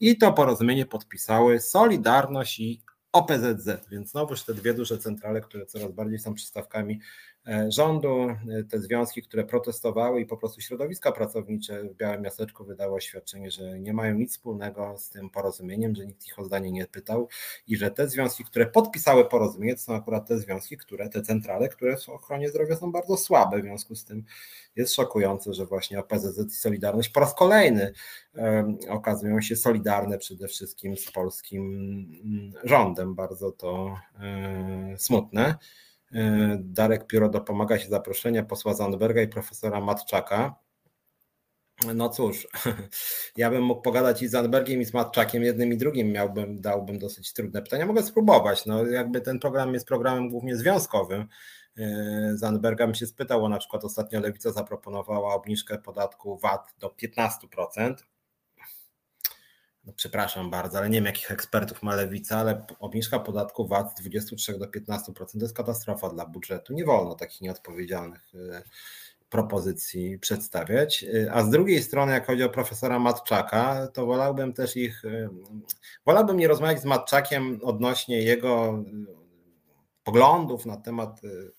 I 0.00 0.18
to 0.18 0.32
porozumienie 0.32 0.86
podpisały 0.86 1.60
Solidarność 1.60 2.60
i 2.60 2.82
OPZZ, 3.12 3.88
więc 3.90 4.10
znowuż 4.10 4.42
te 4.42 4.54
dwie 4.54 4.74
duże 4.74 4.98
centrale, 4.98 5.40
które 5.40 5.66
coraz 5.66 5.92
bardziej 5.92 6.18
są 6.18 6.34
przystawkami 6.34 7.00
rządu, 7.68 8.28
e, 8.28 8.64
te 8.70 8.80
związki, 8.80 9.22
które 9.22 9.44
protestowały 9.44 10.20
i 10.20 10.26
po 10.26 10.36
prostu 10.36 10.60
środowiska 10.60 11.12
pracownicze 11.12 11.84
w 11.84 11.96
Białym 11.96 12.22
Miasteczku 12.22 12.64
wydało 12.64 12.96
oświadczenie, 12.96 13.50
że 13.50 13.80
nie 13.80 13.92
mają 13.92 14.14
nic 14.14 14.32
wspólnego 14.32 14.94
z 14.98 15.10
tym 15.10 15.30
porozumieniem, 15.30 15.94
że 15.94 16.06
nikt 16.06 16.26
ich 16.26 16.38
o 16.38 16.44
zdanie 16.44 16.72
nie 16.72 16.86
pytał 16.86 17.28
i 17.66 17.76
że 17.76 17.90
te 17.90 18.08
związki, 18.08 18.44
które 18.44 18.66
podpisały 18.66 19.24
porozumienie, 19.24 19.74
to 19.74 19.80
są 19.80 19.94
akurat 19.94 20.28
te 20.28 20.38
związki, 20.38 20.76
które, 20.76 21.08
te 21.08 21.22
centrale, 21.22 21.68
które 21.68 21.96
w 21.96 22.08
ochronie 22.08 22.48
zdrowia 22.48 22.76
są 22.76 22.92
bardzo 22.92 23.16
słabe, 23.16 23.58
w 23.58 23.62
związku 23.62 23.94
z 23.94 24.04
tym 24.04 24.24
jest 24.76 24.94
szokujące, 24.94 25.54
że 25.54 25.66
właśnie 25.66 26.00
OPZZ 26.00 26.38
i 26.38 26.50
Solidarność 26.50 27.08
po 27.08 27.20
raz 27.20 27.34
kolejny 27.34 27.92
okazują 28.88 29.40
się 29.40 29.56
solidarne 29.56 30.18
przede 30.18 30.48
wszystkim 30.48 30.96
z 30.96 31.10
polskim 31.10 31.62
mm, 32.24 32.52
rządem. 32.64 33.14
Bardzo 33.14 33.52
to 33.52 33.96
e, 34.20 34.94
smutne. 34.98 35.54
E, 36.14 36.56
Darek 36.60 37.06
Pióro 37.06 37.28
dopomaga 37.28 37.78
się 37.78 37.88
zaproszenia 37.88 38.42
posła 38.42 38.74
Zandberga 38.74 39.22
i 39.22 39.28
profesora 39.28 39.80
Matczaka. 39.80 40.54
No 41.94 42.08
cóż, 42.08 42.48
ja 43.36 43.50
bym 43.50 43.62
mógł 43.62 43.82
pogadać 43.82 44.22
i 44.22 44.28
z 44.28 44.30
Zandbergiem 44.30 44.80
i 44.80 44.84
z 44.84 44.94
Matczakiem, 44.94 45.42
jednym 45.42 45.72
i 45.72 45.76
drugim 45.76 46.12
miałbym, 46.12 46.60
dałbym 46.60 46.98
dosyć 46.98 47.32
trudne 47.32 47.62
pytania. 47.62 47.86
Mogę 47.86 48.02
spróbować. 48.02 48.66
No, 48.66 48.86
jakby 48.86 49.20
ten 49.20 49.38
program 49.38 49.74
jest 49.74 49.86
programem 49.86 50.28
głównie 50.28 50.56
związkowym, 50.56 51.28
E, 51.78 52.36
Zandberga 52.36 52.86
bym 52.86 52.94
się 52.94 53.06
spytał, 53.06 53.48
na 53.48 53.58
przykład 53.58 53.84
ostatnio 53.84 54.20
Lewica 54.20 54.52
zaproponowała 54.52 55.34
obniżkę 55.34 55.78
podatku 55.78 56.38
VAT 56.38 56.74
do 56.78 56.88
15%. 56.88 57.94
No, 59.84 59.92
przepraszam 59.96 60.50
bardzo, 60.50 60.78
ale 60.78 60.90
nie 60.90 60.94
wiem 60.94 61.04
jakich 61.04 61.30
ekspertów 61.30 61.82
ma 61.82 61.94
Lewica, 61.94 62.38
ale 62.38 62.66
obniżka 62.78 63.18
podatku 63.18 63.66
VAT 63.66 63.92
z 63.92 64.00
23 64.00 64.58
do 64.58 64.66
15% 64.66 65.12
to 65.12 65.38
jest 65.38 65.56
katastrofa 65.56 66.08
dla 66.08 66.26
budżetu. 66.26 66.74
Nie 66.74 66.84
wolno 66.84 67.14
takich 67.14 67.40
nieodpowiedzialnych 67.40 68.32
e, 68.34 68.62
propozycji 69.28 70.18
przedstawiać. 70.18 71.04
E, 71.04 71.32
a 71.32 71.42
z 71.42 71.50
drugiej 71.50 71.82
strony, 71.82 72.12
jak 72.12 72.26
chodzi 72.26 72.42
o 72.42 72.48
profesora 72.48 72.98
Matczaka, 72.98 73.86
to 73.86 74.06
wolałbym 74.06 74.52
też 74.52 74.76
ich, 74.76 75.02
wolałbym 76.06 76.36
nie 76.36 76.48
rozmawiać 76.48 76.80
z 76.80 76.84
Matczakiem 76.84 77.60
odnośnie 77.62 78.22
jego 78.22 78.84
poglądów 80.04 80.66
na 80.66 80.76
temat 80.76 81.24
y, 81.24 81.52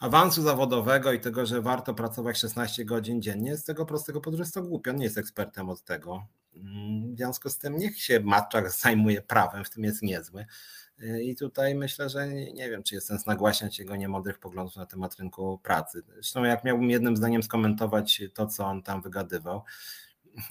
awansu 0.00 0.42
zawodowego 0.42 1.12
i 1.12 1.20
tego, 1.20 1.46
że 1.46 1.62
warto 1.62 1.94
pracować 1.94 2.38
16 2.38 2.84
godzin 2.84 3.22
dziennie, 3.22 3.56
z 3.56 3.64
tego 3.64 3.86
prostego 3.86 4.20
powodu, 4.20 4.36
że 4.36 4.42
jest 4.42 4.54
to 4.54 4.62
głupio, 4.62 4.90
on 4.90 4.96
nie 4.96 5.04
jest 5.04 5.18
ekspertem 5.18 5.70
od 5.70 5.84
tego. 5.84 6.26
W 6.54 7.16
związku 7.16 7.48
z 7.48 7.58
tym 7.58 7.76
niech 7.76 8.02
się 8.02 8.20
Matczak 8.20 8.70
zajmuje 8.70 9.22
prawem, 9.22 9.64
w 9.64 9.70
tym 9.70 9.84
jest 9.84 10.02
niezły. 10.02 10.46
I 11.22 11.36
tutaj 11.36 11.74
myślę, 11.74 12.08
że 12.08 12.28
nie 12.28 12.70
wiem, 12.70 12.82
czy 12.82 12.94
jest 12.94 13.06
sens 13.06 13.26
nagłaśniać 13.26 13.78
jego 13.78 13.96
niemądrych 13.96 14.38
poglądów 14.38 14.76
na 14.76 14.86
temat 14.86 15.16
rynku 15.16 15.60
pracy. 15.62 16.02
Zresztą 16.14 16.44
jak 16.44 16.64
miałbym 16.64 16.90
jednym 16.90 17.16
zdaniem 17.16 17.42
skomentować 17.42 18.22
to, 18.34 18.46
co 18.46 18.64
on 18.64 18.82
tam 18.82 19.02
wygadywał, 19.02 19.62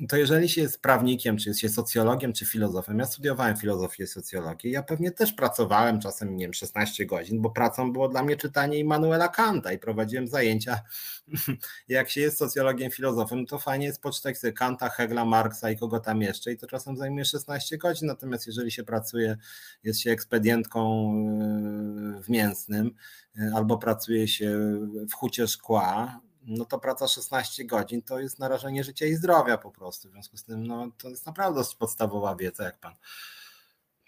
to 0.10 0.18
jeżeli 0.18 0.50
się 0.50 0.62
jest 0.62 0.82
prawnikiem, 0.82 1.38
czy 1.38 1.50
jest 1.50 1.60
się 1.60 1.70
socjologiem, 1.70 2.34
czy 2.34 2.46
filozofem, 2.46 3.00
ja 3.00 3.06
studiowałem 3.06 3.58
filozofię 3.58 4.04
i 4.04 4.08
socjologię, 4.08 4.70
ja 4.72 4.84
pewnie 4.84 5.12
też 5.12 5.34
pracowałem 5.34 6.00
czasem, 6.00 6.38
nie 6.38 6.46
wiem, 6.46 6.54
16 6.54 7.06
godzin, 7.06 7.42
bo 7.42 7.50
pracą 7.50 7.94
było 7.94 8.10
dla 8.10 8.24
mnie 8.24 8.38
czytanie 8.38 8.80
Immanuela 8.80 9.28
Kanta 9.28 9.74
i 9.74 9.80
prowadziłem 9.80 10.28
zajęcia. 10.28 10.80
Jak 11.88 12.10
się 12.10 12.22
jest 12.22 12.38
socjologiem, 12.38 12.92
filozofem, 12.92 13.46
to 13.46 13.60
fajnie 13.60 13.86
jest 13.86 14.02
poczytać 14.02 14.38
sobie 14.38 14.54
Kanta, 14.54 14.90
Hegla, 14.90 15.26
Marksa 15.26 15.72
i 15.72 15.78
kogo 15.78 16.00
tam 16.00 16.22
jeszcze 16.22 16.52
i 16.52 16.58
to 16.58 16.68
czasem 16.68 16.98
zajmuje 16.98 17.26
16 17.26 17.78
godzin, 17.78 18.08
natomiast 18.08 18.48
jeżeli 18.48 18.72
się 18.72 18.84
pracuje, 18.84 19.38
jest 19.84 20.00
się 20.00 20.12
ekspedientką 20.12 21.14
yy, 22.16 22.24
w 22.24 22.30
mięsnym, 22.30 22.92
yy, 23.36 23.52
albo 23.56 23.78
pracuje 23.78 24.28
się 24.28 24.80
w 25.10 25.14
hucie 25.14 25.48
szkła, 25.48 26.22
no 26.50 26.66
to 26.66 26.80
praca 26.80 27.08
16 27.08 27.66
godzin 27.66 28.02
to 28.02 28.20
jest 28.20 28.40
narażenie 28.40 28.84
życia 28.84 29.06
i 29.06 29.14
zdrowia 29.14 29.58
po 29.58 29.72
prostu. 29.72 30.10
W 30.10 30.12
związku 30.12 30.38
z 30.38 30.44
tym 30.44 30.68
no, 30.68 30.92
to 30.98 31.10
jest 31.10 31.26
naprawdę 31.26 31.62
podstawowa 31.80 32.36
wiedza, 32.36 32.64
jak 32.64 32.80
pan 32.80 32.96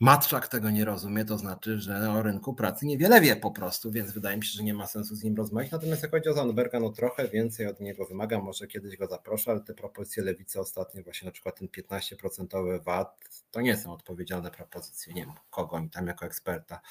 Matczak 0.02 0.48
tego 0.48 0.70
nie 0.70 0.86
rozumie, 0.86 1.26
to 1.26 1.38
znaczy, 1.38 1.80
że 1.80 2.12
o 2.12 2.22
rynku 2.22 2.54
pracy 2.54 2.86
niewiele 2.86 3.22
wie 3.22 3.36
po 3.36 3.52
prostu, 3.52 3.92
więc 3.92 4.12
wydaje 4.12 4.38
mi 4.38 4.46
się, 4.46 4.52
że 4.52 4.64
nie 4.64 4.74
ma 4.74 4.88
sensu 4.88 5.16
z 5.16 5.24
nim 5.24 5.36
rozmawiać. 5.36 5.72
Natomiast 5.72 6.04
jak 6.04 6.12
chodzi 6.12 6.30
o 6.30 6.34
Zandberga, 6.34 6.80
no 6.80 6.90
trochę 6.90 7.28
więcej 7.28 7.68
od 7.68 7.80
niego 7.80 8.06
wymagam, 8.06 8.44
może 8.44 8.68
kiedyś 8.68 8.98
go 8.98 9.08
zaproszę, 9.08 9.52
ale 9.52 9.62
te 9.62 9.74
propozycje 9.74 10.24
lewicy 10.24 10.60
ostatnio, 10.60 11.04
właśnie 11.04 11.26
na 11.26 11.32
przykład 11.32 11.60
ten 11.60 11.68
15% 11.68 12.84
VAT, 12.84 13.20
to 13.52 13.62
nie 13.62 13.78
są 13.78 13.94
odpowiedzialne 13.94 14.52
propozycje. 14.52 15.14
Nie 15.14 15.26
wiem, 15.26 15.34
kogo 15.50 15.76
oni 15.76 15.90
tam 15.90 16.08
jako 16.08 16.26
eksperta 16.26 16.82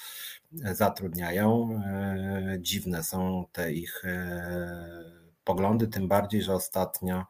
zatrudniają. 0.51 1.81
E, 1.85 2.57
dziwne 2.59 3.03
są 3.03 3.45
te 3.51 3.73
ich 3.73 4.05
e, 4.05 5.20
poglądy, 5.51 5.87
tym 5.87 6.07
bardziej, 6.07 6.41
że 6.41 6.53
ostatnio 6.53 7.25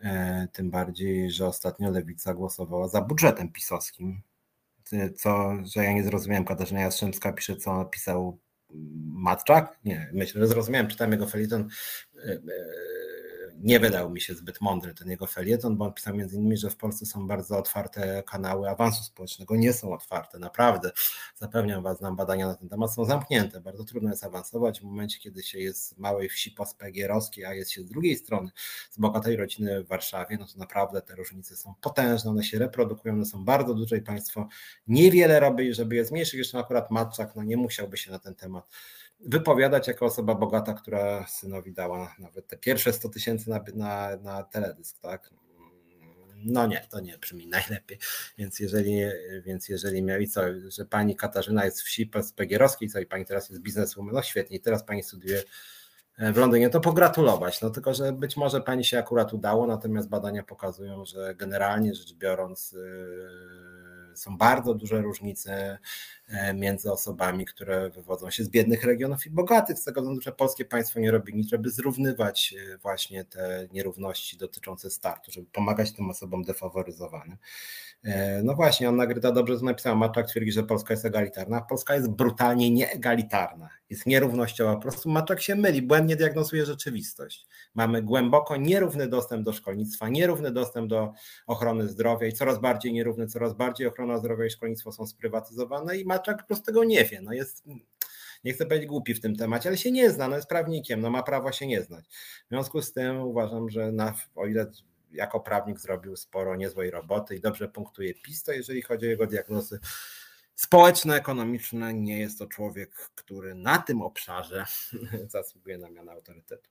e, 0.00 0.48
tym 0.52 0.70
bardziej, 0.70 1.30
że 1.30 1.46
ostatnio 1.46 1.90
lewica 1.90 2.34
głosowała 2.34 2.88
za 2.88 3.00
budżetem 3.00 3.52
pisowskim 3.52 4.22
co, 5.16 5.52
że 5.74 5.84
ja 5.84 5.92
nie 5.92 6.04
zrozumiałem, 6.04 6.44
Katarzyna 6.44 6.80
Jastrzębska 6.80 7.32
pisze, 7.32 7.56
co 7.56 7.78
napisał 7.78 8.38
Matczak? 9.04 9.78
Nie, 9.84 10.10
myślę, 10.12 10.40
że 10.40 10.46
zrozumiałem, 10.46 10.88
czytam 10.88 11.12
jego 11.12 11.26
feliton 11.26 11.68
e, 12.16 12.32
e, 12.32 12.38
nie 13.60 13.80
wydał 13.80 14.10
mi 14.10 14.20
się 14.20 14.34
zbyt 14.34 14.60
mądry 14.60 14.94
ten 14.94 15.10
jego 15.10 15.26
felieton, 15.26 15.76
bo 15.76 15.84
on 15.84 15.92
pisał 15.92 16.14
między 16.14 16.36
innymi, 16.36 16.56
że 16.56 16.70
w 16.70 16.76
Polsce 16.76 17.06
są 17.06 17.26
bardzo 17.26 17.58
otwarte 17.58 18.22
kanały 18.26 18.68
awansu 18.68 19.04
społecznego. 19.04 19.56
Nie 19.56 19.72
są 19.72 19.92
otwarte, 19.92 20.38
naprawdę. 20.38 20.90
Zapewniam 21.36 21.82
Was, 21.82 21.98
znam 21.98 22.16
badania 22.16 22.46
na 22.46 22.54
ten 22.54 22.68
temat, 22.68 22.94
są 22.94 23.04
zamknięte. 23.04 23.60
Bardzo 23.60 23.84
trudno 23.84 24.10
jest 24.10 24.24
awansować 24.24 24.80
w 24.80 24.82
momencie, 24.82 25.18
kiedy 25.18 25.42
się 25.42 25.58
jest 25.58 25.88
z 25.88 25.98
małej 25.98 26.28
wsi 26.28 26.50
pospegierowskiej, 26.50 27.44
a 27.44 27.54
jest 27.54 27.70
się 27.70 27.82
z 27.82 27.86
drugiej 27.86 28.16
strony, 28.16 28.50
z 28.90 28.98
bogatej 28.98 29.36
rodziny 29.36 29.84
w 29.84 29.88
Warszawie, 29.88 30.36
no 30.40 30.46
to 30.46 30.58
naprawdę 30.58 31.02
te 31.02 31.14
różnice 31.14 31.56
są 31.56 31.74
potężne, 31.80 32.30
one 32.30 32.44
się 32.44 32.58
reprodukują, 32.58 33.14
one 33.14 33.26
są 33.26 33.44
bardzo 33.44 33.74
duże 33.74 33.96
i 33.96 34.02
państwo 34.02 34.48
niewiele 34.86 35.40
robi, 35.40 35.74
żeby 35.74 35.96
je 35.96 36.04
zmniejszyć. 36.04 36.34
Jeszcze 36.34 36.58
akurat 36.58 36.90
Matczak 36.90 37.36
no 37.36 37.42
nie 37.42 37.56
musiałby 37.56 37.96
się 37.96 38.10
na 38.10 38.18
ten 38.18 38.34
temat 38.34 38.68
wypowiadać 39.20 39.88
jako 39.88 40.06
osoba 40.06 40.34
bogata, 40.34 40.74
która 40.74 41.26
synowi 41.26 41.72
dała 41.72 42.14
nawet 42.18 42.46
te 42.46 42.56
pierwsze 42.56 42.92
100 42.92 43.08
tysięcy 43.08 43.50
na, 43.50 43.60
na, 43.74 44.16
na 44.16 44.42
teledysk, 44.42 45.00
tak? 45.00 45.30
No 46.44 46.66
nie, 46.66 46.86
to 46.90 47.00
nie 47.00 47.18
brzmi 47.18 47.46
najlepiej. 47.46 47.98
Więc 48.38 48.60
jeżeli, 48.60 49.00
więc 49.44 49.68
jeżeli 49.68 50.02
miał 50.02 50.26
co, 50.26 50.42
że 50.68 50.84
pani 50.84 51.16
Katarzyna 51.16 51.64
jest 51.64 51.82
wsi 51.82 52.10
Pegierowskiej, 52.36 52.88
co 52.88 53.00
i 53.00 53.06
pani 53.06 53.24
teraz 53.24 53.50
jest 53.50 53.62
bizneswoman, 53.62 54.14
no 54.14 54.22
świetnie, 54.22 54.60
teraz 54.60 54.84
pani 54.84 55.02
studiuje 55.02 55.42
w 56.18 56.36
Londynie, 56.36 56.70
to 56.70 56.80
pogratulować. 56.80 57.60
No 57.60 57.70
tylko, 57.70 57.94
że 57.94 58.12
być 58.12 58.36
może 58.36 58.60
pani 58.60 58.84
się 58.84 58.98
akurat 58.98 59.32
udało, 59.32 59.66
natomiast 59.66 60.08
badania 60.08 60.42
pokazują, 60.42 61.04
że 61.04 61.34
generalnie 61.34 61.94
rzecz 61.94 62.14
biorąc, 62.14 62.72
yy, 62.72 62.80
są 64.16 64.38
bardzo 64.38 64.74
duże 64.74 65.02
różnice 65.02 65.78
E, 66.28 66.54
między 66.54 66.92
osobami, 66.92 67.46
które 67.46 67.90
wywodzą 67.90 68.30
się 68.30 68.44
z 68.44 68.48
biednych 68.48 68.84
regionów 68.84 69.26
i 69.26 69.30
bogatych, 69.30 69.78
z 69.78 69.84
tego 69.84 70.00
względu, 70.00 70.22
że 70.22 70.32
polskie 70.32 70.64
państwo 70.64 71.00
nie 71.00 71.10
robi 71.10 71.34
nic, 71.34 71.48
żeby 71.48 71.70
zrównywać 71.70 72.54
e, 72.74 72.78
właśnie 72.78 73.24
te 73.24 73.68
nierówności 73.72 74.36
dotyczące 74.36 74.90
startu, 74.90 75.32
żeby 75.32 75.46
pomagać 75.52 75.92
tym 75.92 76.10
osobom 76.10 76.42
defaworyzowanym. 76.42 77.36
E, 78.04 78.42
no 78.42 78.54
właśnie, 78.54 78.88
Anna 78.88 79.06
Gryta 79.06 79.32
dobrze 79.32 79.58
to 79.58 79.64
napisała, 79.64 79.96
Maczak 79.96 80.26
twierdzi, 80.26 80.52
że 80.52 80.62
Polska 80.62 80.94
jest 80.94 81.04
egalitarna, 81.04 81.60
Polska 81.60 81.94
jest 81.94 82.10
brutalnie 82.10 82.70
nieegalitarna, 82.70 83.68
jest 83.90 84.06
nierównościowa, 84.06 84.74
po 84.74 84.82
prostu 84.82 85.10
Maczak 85.10 85.42
się 85.42 85.54
myli, 85.54 85.82
błędnie 85.82 86.16
diagnozuje 86.16 86.66
rzeczywistość. 86.66 87.46
Mamy 87.74 88.02
głęboko 88.02 88.56
nierówny 88.56 89.08
dostęp 89.08 89.44
do 89.44 89.52
szkolnictwa, 89.52 90.08
nierówny 90.08 90.50
dostęp 90.50 90.88
do 90.88 91.12
ochrony 91.46 91.88
zdrowia 91.88 92.26
i 92.26 92.32
coraz 92.32 92.60
bardziej 92.60 92.92
nierówny, 92.92 93.26
coraz 93.26 93.54
bardziej 93.54 93.86
ochrona 93.86 94.18
zdrowia 94.18 94.46
i 94.46 94.50
szkolnictwo 94.50 94.92
są 94.92 95.06
sprywatyzowane 95.06 95.96
i 95.96 96.04
Maczak 96.04 96.38
po 96.38 96.46
prostu 96.46 96.64
tego 96.64 96.84
nie 96.84 97.04
wie. 97.04 97.20
No 97.22 97.32
jest, 97.32 97.64
nie 98.44 98.52
chcę 98.52 98.66
powiedzieć 98.66 98.88
głupi 98.88 99.14
w 99.14 99.20
tym 99.20 99.36
temacie, 99.36 99.68
ale 99.68 99.78
się 99.78 99.90
nie 99.90 100.10
zna, 100.10 100.28
no 100.28 100.36
jest 100.36 100.48
prawnikiem, 100.48 101.00
no 101.00 101.10
ma 101.10 101.22
prawo 101.22 101.52
się 101.52 101.66
nie 101.66 101.82
znać. 101.82 102.04
W 102.46 102.48
związku 102.48 102.82
z 102.82 102.92
tym 102.92 103.20
uważam, 103.20 103.70
że 103.70 103.92
na, 103.92 104.14
o 104.34 104.46
ile 104.46 104.66
jako 105.14 105.40
prawnik 105.40 105.80
zrobił 105.80 106.16
sporo 106.16 106.56
niezłej 106.56 106.90
roboty 106.90 107.36
i 107.36 107.40
dobrze 107.40 107.68
punktuje 107.68 108.14
PiS, 108.14 108.42
to 108.42 108.52
jeżeli 108.52 108.82
chodzi 108.82 109.06
o 109.06 109.08
jego 109.08 109.26
diagnozy 109.26 109.80
społeczno-ekonomiczne, 110.54 111.94
nie 111.94 112.18
jest 112.20 112.38
to 112.38 112.46
człowiek, 112.46 112.90
który 113.14 113.54
na 113.54 113.78
tym 113.78 114.02
obszarze 114.02 114.64
zasługuje 115.28 115.78
na 115.78 115.90
mianę 115.90 116.12
autorytetu. 116.12 116.70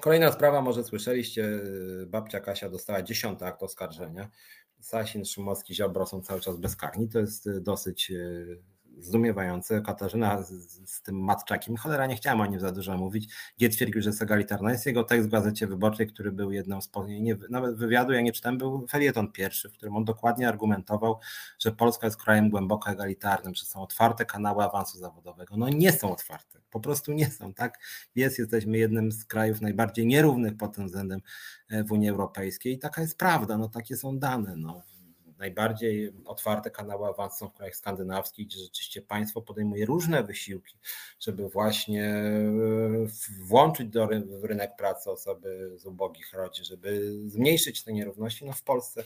Kolejna 0.00 0.32
sprawa, 0.32 0.60
może 0.60 0.84
słyszeliście, 0.84 1.60
babcia 2.06 2.40
Kasia 2.40 2.68
dostała 2.68 3.02
dziesiąty 3.02 3.44
akt 3.44 3.62
oskarżenia. 3.62 4.30
Sasin, 4.80 5.24
Szymowski, 5.24 5.74
Ziobro 5.74 6.06
są 6.06 6.22
cały 6.22 6.40
czas 6.40 6.56
bezkarni. 6.56 7.08
To 7.08 7.18
jest 7.18 7.58
dosyć 7.60 8.12
zdumiewające. 9.00 9.80
Katarzyna 9.80 10.42
z, 10.42 10.50
z, 10.90 11.02
tym 11.02 11.20
Matczakiem, 11.20 11.76
cholera 11.76 12.06
nie 12.06 12.16
chciałam 12.16 12.40
o 12.40 12.46
nim 12.46 12.60
za 12.60 12.72
dużo 12.72 12.96
mówić, 12.96 13.34
gdzie 13.56 13.68
twierdził, 13.68 14.02
że 14.02 14.10
jest 14.10 14.22
egalitarna. 14.22 14.72
Jest 14.72 14.86
jego 14.86 15.04
tekst 15.04 15.28
w 15.28 15.30
Gazecie 15.30 15.66
Wyborczej, 15.66 16.06
który 16.06 16.32
był 16.32 16.52
jedną 16.52 16.80
z, 16.80 16.90
nie, 17.06 17.36
nawet 17.50 17.76
wywiadu 17.76 18.12
ja 18.12 18.20
nie 18.20 18.32
czytałem, 18.32 18.58
był 18.58 18.86
felieton 18.86 19.32
pierwszy, 19.32 19.68
w 19.68 19.72
którym 19.72 19.96
on 19.96 20.04
dokładnie 20.04 20.48
argumentował, 20.48 21.18
że 21.58 21.72
Polska 21.72 22.06
jest 22.06 22.22
krajem 22.22 22.50
głęboko 22.50 22.90
egalitarnym, 22.90 23.54
że 23.54 23.64
są 23.64 23.82
otwarte 23.82 24.24
kanały 24.24 24.64
awansu 24.64 24.98
zawodowego. 24.98 25.56
No 25.56 25.68
nie 25.68 25.92
są 25.92 26.12
otwarte, 26.12 26.60
po 26.70 26.80
prostu 26.80 27.12
nie 27.12 27.30
są, 27.30 27.54
tak? 27.54 27.78
Jest, 28.14 28.38
jesteśmy 28.38 28.78
jednym 28.78 29.12
z 29.12 29.24
krajów 29.24 29.60
najbardziej 29.60 30.06
nierównych 30.06 30.56
pod 30.56 30.76
tym 30.76 30.86
względem 30.86 31.20
e, 31.68 31.84
w 31.84 31.92
Unii 31.92 32.08
Europejskiej 32.08 32.72
i 32.72 32.78
taka 32.78 33.00
jest 33.00 33.18
prawda, 33.18 33.58
no 33.58 33.68
takie 33.68 33.96
są 33.96 34.18
dane, 34.18 34.56
no 34.56 34.82
najbardziej 35.38 36.12
otwarte 36.24 36.70
kanały 36.70 37.08
awansu 37.08 37.36
są 37.36 37.48
w 37.48 37.52
krajach 37.52 37.76
skandynawskich, 37.76 38.46
gdzie 38.46 38.58
rzeczywiście 38.58 39.02
państwo 39.02 39.42
podejmuje 39.42 39.86
różne 39.86 40.22
wysiłki, 40.22 40.78
żeby 41.20 41.48
właśnie 41.48 42.04
e, 42.04 42.42
włączyć 43.40 43.88
do 43.88 44.08
w 44.26 44.44
rynek 44.44 44.76
pracy 44.78 45.10
osoby 45.10 45.72
z 45.76 45.86
ubogich 45.86 46.32
rodzin, 46.32 46.64
żeby 46.64 47.12
zmniejszyć 47.26 47.84
te 47.84 47.92
nierówności. 47.92 48.44
No 48.44 48.52
w 48.52 48.62
Polsce 48.62 49.04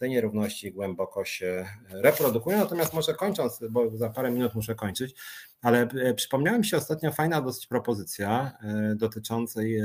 te 0.00 0.08
nierówności 0.08 0.72
głęboko 0.72 1.24
się 1.24 1.66
reprodukują. 1.90 2.58
Natomiast 2.58 2.94
może 2.94 3.14
kończąc, 3.14 3.60
bo 3.70 3.96
za 3.96 4.10
parę 4.10 4.30
minut 4.30 4.54
muszę 4.54 4.74
kończyć, 4.74 5.14
ale 5.62 5.82
e, 5.82 6.14
przypomniała 6.14 6.58
mi 6.58 6.64
się 6.64 6.76
ostatnio 6.76 7.12
fajna 7.12 7.40
dosyć 7.40 7.66
propozycja 7.66 8.52
e, 8.62 8.94
dotyczącej, 8.94 9.78
e, 9.78 9.84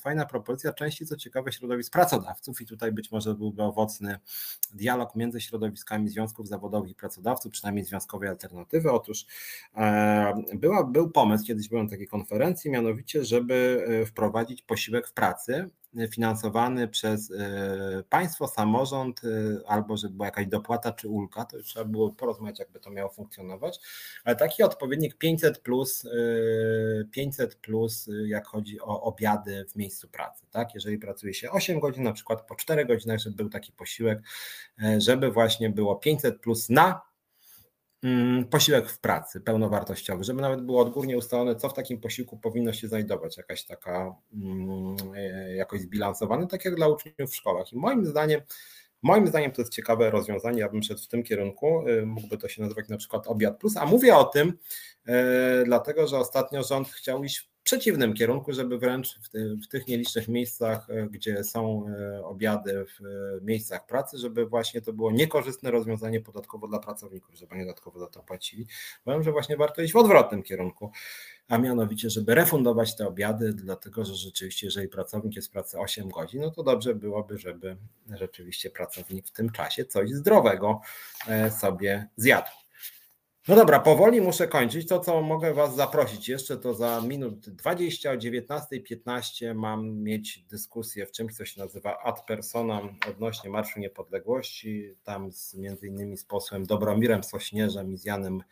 fajna 0.00 0.26
propozycja 0.26 0.72
części, 0.72 1.06
co 1.06 1.16
ciekawe, 1.16 1.52
środowisk 1.52 1.92
pracodawców 1.92 2.60
i 2.60 2.66
tutaj 2.66 2.92
być 2.92 3.10
może 3.10 3.34
byłby 3.34 3.62
owocny 3.62 4.18
dialog 4.74 5.16
między 5.16 5.40
środowiskami 5.40 6.08
związków 6.08 6.48
zawodowych 6.48 6.90
i 6.90 6.94
pracodawców, 6.94 7.52
przynajmniej 7.52 7.84
związkowej 7.84 8.28
alternatywy. 8.28 8.90
Otóż 8.90 9.26
była, 10.54 10.84
był 10.84 11.10
pomysł, 11.10 11.44
kiedyś 11.46 11.68
byłem 11.68 11.84
na 11.84 11.90
takiej 11.90 12.06
konferencji, 12.06 12.70
mianowicie, 12.70 13.24
żeby 13.24 13.86
wprowadzić 14.06 14.62
posiłek 14.62 15.08
w 15.08 15.12
pracy 15.12 15.70
finansowany 16.08 16.88
przez 16.88 17.30
e, 17.30 18.02
państwo, 18.08 18.48
samorząd, 18.48 19.20
e, 19.24 19.28
albo 19.68 19.96
żeby 19.96 20.14
była 20.14 20.26
jakaś 20.26 20.46
dopłata 20.46 20.92
czy 20.92 21.08
ulga, 21.08 21.44
to 21.44 21.56
już 21.56 21.66
trzeba 21.66 21.84
było 21.84 22.12
porozmawiać, 22.12 22.58
jakby 22.58 22.80
to 22.80 22.90
miało 22.90 23.10
funkcjonować, 23.10 23.80
ale 24.24 24.36
taki 24.36 24.62
odpowiednik 24.62 25.14
500 25.14 25.58
plus, 25.58 26.08
500 27.10 27.52
e, 27.52 27.56
plus, 27.56 28.10
jak 28.26 28.46
chodzi 28.46 28.80
o 28.80 29.02
obiady 29.02 29.66
w 29.68 29.76
miejscu 29.76 30.08
pracy, 30.08 30.46
tak? 30.50 30.74
Jeżeli 30.74 30.98
pracuje 30.98 31.34
się 31.34 31.50
8 31.50 31.80
godzin, 31.80 32.02
na 32.02 32.12
przykład 32.12 32.46
po 32.46 32.54
4 32.54 32.84
godzinach, 32.84 33.18
żeby 33.18 33.36
był 33.36 33.48
taki 33.48 33.72
posiłek, 33.72 34.22
żeby 34.98 35.30
właśnie 35.30 35.70
było 35.70 35.96
500 35.96 36.40
plus 36.40 36.70
na 36.70 37.07
posiłek 38.50 38.90
w 38.90 39.00
pracy 39.00 39.40
pełnowartościowy, 39.40 40.24
żeby 40.24 40.42
nawet 40.42 40.62
było 40.62 40.82
odgórnie 40.82 41.18
ustalone, 41.18 41.56
co 41.56 41.68
w 41.68 41.74
takim 41.74 42.00
posiłku 42.00 42.38
powinno 42.38 42.72
się 42.72 42.88
znajdować, 42.88 43.36
jakaś 43.36 43.64
taka 43.64 44.14
mm, 44.34 44.96
e, 45.16 45.54
jakoś 45.54 45.80
zbilansowane, 45.80 46.46
tak 46.46 46.64
jak 46.64 46.74
dla 46.74 46.88
uczniów 46.88 47.30
w 47.30 47.36
szkołach. 47.36 47.72
I 47.72 47.76
moim 47.76 48.06
zdaniem, 48.06 48.40
moim 49.02 49.26
zdaniem 49.26 49.52
to 49.52 49.62
jest 49.62 49.72
ciekawe 49.72 50.10
rozwiązanie, 50.10 50.60
ja 50.60 50.68
bym 50.68 50.82
szedł 50.82 51.00
w 51.00 51.08
tym 51.08 51.22
kierunku, 51.22 51.88
e, 51.88 52.06
mógłby 52.06 52.38
to 52.38 52.48
się 52.48 52.62
nazywać 52.62 52.88
na 52.88 52.96
przykład 52.96 53.26
Obiad 53.26 53.58
Plus, 53.58 53.76
a 53.76 53.86
mówię 53.86 54.16
o 54.16 54.24
tym, 54.24 54.58
e, 55.06 55.62
dlatego 55.64 56.06
że 56.06 56.18
ostatnio 56.18 56.62
rząd 56.62 56.88
chciał 56.88 57.24
iść 57.24 57.47
przeciwnym 57.64 58.14
kierunku, 58.14 58.52
żeby 58.52 58.78
wręcz 58.78 59.18
w, 59.18 59.28
ty, 59.28 59.56
w, 59.56 59.68
tych 59.68 59.86
nielicznych 59.86 60.28
miejscach, 60.28 60.90
e, 60.90 61.06
gdzie 61.06 61.44
są 61.44 61.86
e, 61.88 62.24
obiady 62.24 62.84
w 62.86 63.00
e, 63.00 63.44
miejscach 63.44 63.86
pracy, 63.86 64.18
żeby 64.18 64.46
właśnie 64.46 64.82
to 64.82 64.92
było 64.92 65.12
niekorzystne 65.12 65.70
rozwiązanie 65.70 66.20
podatkowo 66.20 66.68
dla 66.68 66.78
pracowników, 66.78 67.34
żeby 67.34 67.56
nie 67.56 67.64
dodatkowo 67.64 67.98
za 67.98 68.06
to 68.06 68.22
płacili. 68.22 68.66
Powiem, 69.04 69.22
że 69.22 69.32
właśnie 69.32 69.56
warto 69.56 69.82
iść 69.82 69.92
w 69.92 69.96
odwrotnym 69.96 70.42
kierunku, 70.42 70.90
a 71.48 71.58
mianowicie, 71.58 72.10
żeby 72.10 72.34
refundować 72.34 72.96
te 72.96 73.06
obiady, 73.06 73.52
dlatego 73.52 74.04
że 74.04 74.14
rzeczywiście, 74.14 74.66
jeżeli 74.66 74.88
pracownik 74.88 75.36
jest 75.36 75.48
w 75.48 75.50
pracy 75.50 75.78
8 75.78 76.08
godzin, 76.08 76.40
no 76.40 76.50
to 76.50 76.62
dobrze 76.62 76.94
byłoby, 76.94 77.38
żeby 77.38 77.76
rzeczywiście 78.10 78.70
pracownik 78.70 79.26
w 79.26 79.32
tym 79.32 79.50
czasie 79.50 79.84
coś 79.84 80.10
zdrowego 80.10 80.80
sobie 81.60 82.08
zjadł. 82.16 82.67
No 83.48 83.56
dobra, 83.56 83.80
powoli 83.80 84.20
muszę 84.20 84.48
kończyć. 84.48 84.88
To, 84.88 85.00
co 85.00 85.22
mogę 85.22 85.54
Was 85.54 85.76
zaprosić 85.76 86.28
jeszcze, 86.28 86.56
to 86.56 86.74
za 86.74 87.00
minut 87.00 87.48
20 87.48 88.10
o 88.10 88.14
19.15 88.14 89.54
mam 89.54 90.02
mieć 90.02 90.44
dyskusję 90.48 91.06
w 91.06 91.12
czymś, 91.12 91.36
co 91.36 91.44
się 91.44 91.60
nazywa 91.60 91.98
ad 91.98 92.26
personam 92.26 92.96
odnośnie 93.10 93.50
Marszu 93.50 93.80
Niepodległości. 93.80 94.94
Tam 95.02 95.32
z, 95.32 95.54
między 95.54 95.86
innymi 95.86 96.16
z 96.16 96.24
posłem 96.24 96.66
Dobromirem 96.66 97.24
Sośnierzem 97.24 97.92
i 97.92 97.96
z 97.96 98.04
Janem 98.04 98.42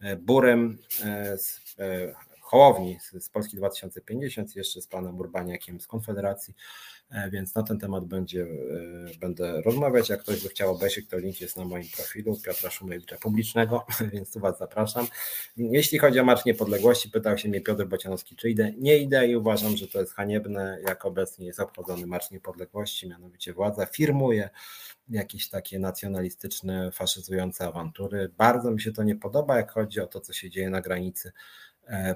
e, 0.00 0.16
Burem 0.16 0.78
e, 1.04 1.38
z 1.38 1.76
e, 1.78 2.14
Hołowni 2.40 2.98
z 3.20 3.28
Polski 3.28 3.56
2050, 3.56 4.56
jeszcze 4.56 4.80
z 4.80 4.86
panem 4.86 5.18
Urbaniakiem 5.18 5.80
z 5.80 5.86
Konfederacji. 5.86 6.54
E, 7.12 7.30
więc 7.30 7.54
na 7.54 7.62
ten 7.62 7.78
temat 7.78 8.04
będzie, 8.04 8.42
e, 8.42 9.18
będę 9.20 9.62
rozmawiać. 9.62 10.08
Jak 10.08 10.20
ktoś 10.20 10.42
by 10.42 10.48
chciał 10.48 10.70
obejrzeć, 10.70 11.08
to 11.08 11.18
link 11.18 11.40
jest 11.40 11.56
na 11.56 11.64
moim 11.64 11.84
profilu 11.96 12.36
Piotra 12.44 12.70
Szumlewicza 12.70 13.16
publicznego, 13.16 13.86
więc 14.12 14.32
tu 14.32 14.40
Was 14.40 14.58
zapraszam. 14.58 15.06
Jeśli 15.56 15.98
chodzi 15.98 16.20
o 16.20 16.24
Marsz 16.24 16.44
Niepodległości, 16.44 17.10
pytał 17.10 17.38
się 17.38 17.48
mnie 17.48 17.60
Piotr 17.60 17.84
Bocianowski, 17.86 18.36
czy 18.36 18.50
idę. 18.50 18.72
Nie 18.78 18.98
idę 18.98 19.28
i 19.28 19.36
uważam, 19.36 19.76
że 19.76 19.88
to 19.88 20.00
jest 20.00 20.14
haniebne, 20.14 20.78
jak 20.86 21.04
obecnie 21.04 21.46
jest 21.46 21.60
obchodzony 21.60 22.06
Marsz 22.06 22.30
Niepodległości, 22.30 23.08
mianowicie 23.08 23.52
władza 23.52 23.86
firmuje 23.86 24.50
jakieś 25.08 25.48
takie 25.48 25.78
nacjonalistyczne, 25.78 26.90
faszyzujące 26.92 27.66
awantury. 27.66 28.30
Bardzo 28.38 28.70
mi 28.70 28.80
się 28.80 28.92
to 28.92 29.02
nie 29.02 29.16
podoba, 29.16 29.56
jak 29.56 29.72
chodzi 29.72 30.00
o 30.00 30.06
to, 30.06 30.20
co 30.20 30.32
się 30.32 30.50
dzieje 30.50 30.70
na 30.70 30.80
granicy 30.80 31.32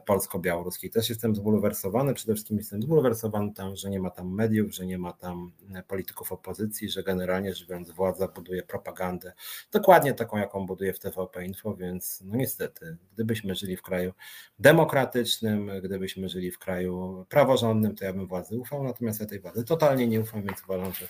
polsko-białoruskiej. 0.06 0.90
Też 0.90 1.08
jestem 1.08 1.36
zbulwersowany, 1.36 2.14
przede 2.14 2.34
wszystkim 2.34 2.56
jestem 2.56 2.82
zbulwersowany 2.82 3.52
tam, 3.52 3.76
że 3.76 3.90
nie 3.90 4.00
ma 4.00 4.10
tam 4.10 4.34
mediów, 4.34 4.74
że 4.74 4.86
nie 4.86 4.98
ma 4.98 5.12
tam 5.12 5.52
e, 5.74 5.82
polityków 5.82 6.32
opozycji, 6.32 6.88
że 6.88 7.02
generalnie 7.02 7.54
rzecz 7.54 7.68
biorąc 7.68 7.90
władza 7.90 8.28
buduje 8.28 8.62
propagandę 8.62 9.32
dokładnie 9.72 10.14
taką, 10.14 10.36
jaką 10.36 10.66
buduje 10.66 10.92
w 10.92 10.98
TVP 10.98 11.44
Info, 11.44 11.74
więc 11.74 12.20
no 12.24 12.36
niestety, 12.36 12.96
gdybyśmy 13.14 13.54
żyli 13.54 13.76
w 13.76 13.82
kraju 13.82 14.12
demokratycznym, 14.58 15.70
gdybyśmy 15.82 16.28
żyli 16.28 16.50
w 16.50 16.58
kraju 16.58 17.26
praworządnym, 17.28 17.96
to 17.96 18.04
ja 18.04 18.12
bym 18.12 18.26
władzy 18.26 18.58
ufał, 18.58 18.84
natomiast 18.84 19.20
ja 19.20 19.26
tej 19.26 19.40
władzy 19.40 19.64
totalnie 19.64 20.08
nie 20.08 20.20
ufam, 20.20 20.42
więc 20.42 20.62
uważam, 20.64 20.92
że 20.92 21.08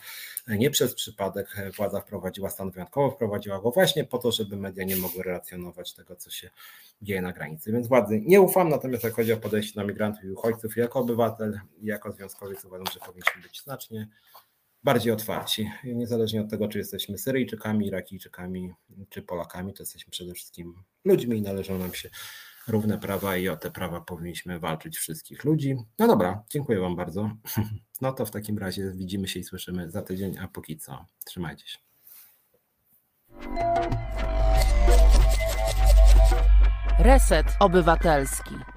nie 0.56 0.70
przez 0.70 0.94
przypadek 0.94 1.56
władza 1.76 2.00
wprowadziła 2.00 2.50
stan 2.50 2.70
wyjątkowy, 2.70 3.14
wprowadziła 3.14 3.60
go 3.60 3.70
właśnie 3.70 4.04
po 4.04 4.18
to, 4.18 4.32
żeby 4.32 4.56
media 4.56 4.84
nie 4.84 4.96
mogły 4.96 5.22
relacjonować 5.22 5.92
tego, 5.92 6.16
co 6.16 6.30
się 6.30 6.50
dzieje 7.02 7.22
na 7.22 7.32
granicy. 7.32 7.72
Więc 7.72 7.88
władzy 7.88 8.20
nie 8.20 8.40
ufam, 8.46 8.68
natomiast 8.68 9.04
jak 9.04 9.14
chodzi 9.14 9.32
o 9.32 9.36
podejście 9.36 9.80
na 9.80 9.86
migrantów 9.86 10.24
i 10.24 10.30
uchodźców, 10.30 10.76
jako 10.76 11.00
obywatel 11.00 11.60
jako 11.82 12.12
związkowiec 12.12 12.64
uważam, 12.64 12.86
że 12.92 13.00
powinniśmy 13.00 13.42
być 13.42 13.62
znacznie 13.62 14.08
bardziej 14.84 15.12
otwarci. 15.12 15.70
Niezależnie 15.84 16.40
od 16.40 16.50
tego, 16.50 16.68
czy 16.68 16.78
jesteśmy 16.78 17.18
Syryjczykami, 17.18 17.86
Irakijczykami, 17.86 18.72
czy 19.08 19.22
Polakami, 19.22 19.74
to 19.74 19.82
jesteśmy 19.82 20.10
przede 20.10 20.34
wszystkim 20.34 20.74
ludźmi 21.04 21.38
i 21.38 21.42
należą 21.42 21.78
nam 21.78 21.94
się 21.94 22.10
równe 22.68 22.98
prawa 22.98 23.36
i 23.36 23.48
o 23.48 23.56
te 23.56 23.70
prawa 23.70 24.00
powinniśmy 24.00 24.58
walczyć 24.60 24.96
wszystkich 24.96 25.44
ludzi. 25.44 25.76
No 25.98 26.06
dobra, 26.06 26.44
dziękuję 26.50 26.80
Wam 26.80 26.96
bardzo. 26.96 27.30
No 28.00 28.12
to 28.12 28.26
w 28.26 28.30
takim 28.30 28.58
razie 28.58 28.92
widzimy 28.94 29.28
się 29.28 29.40
i 29.40 29.44
słyszymy 29.44 29.90
za 29.90 30.02
tydzień, 30.02 30.38
a 30.38 30.48
póki 30.48 30.78
co 30.78 31.06
trzymajcie 31.24 31.66
się. 31.66 31.78
Reset 36.98 37.56
Obywatelski. 37.60 38.75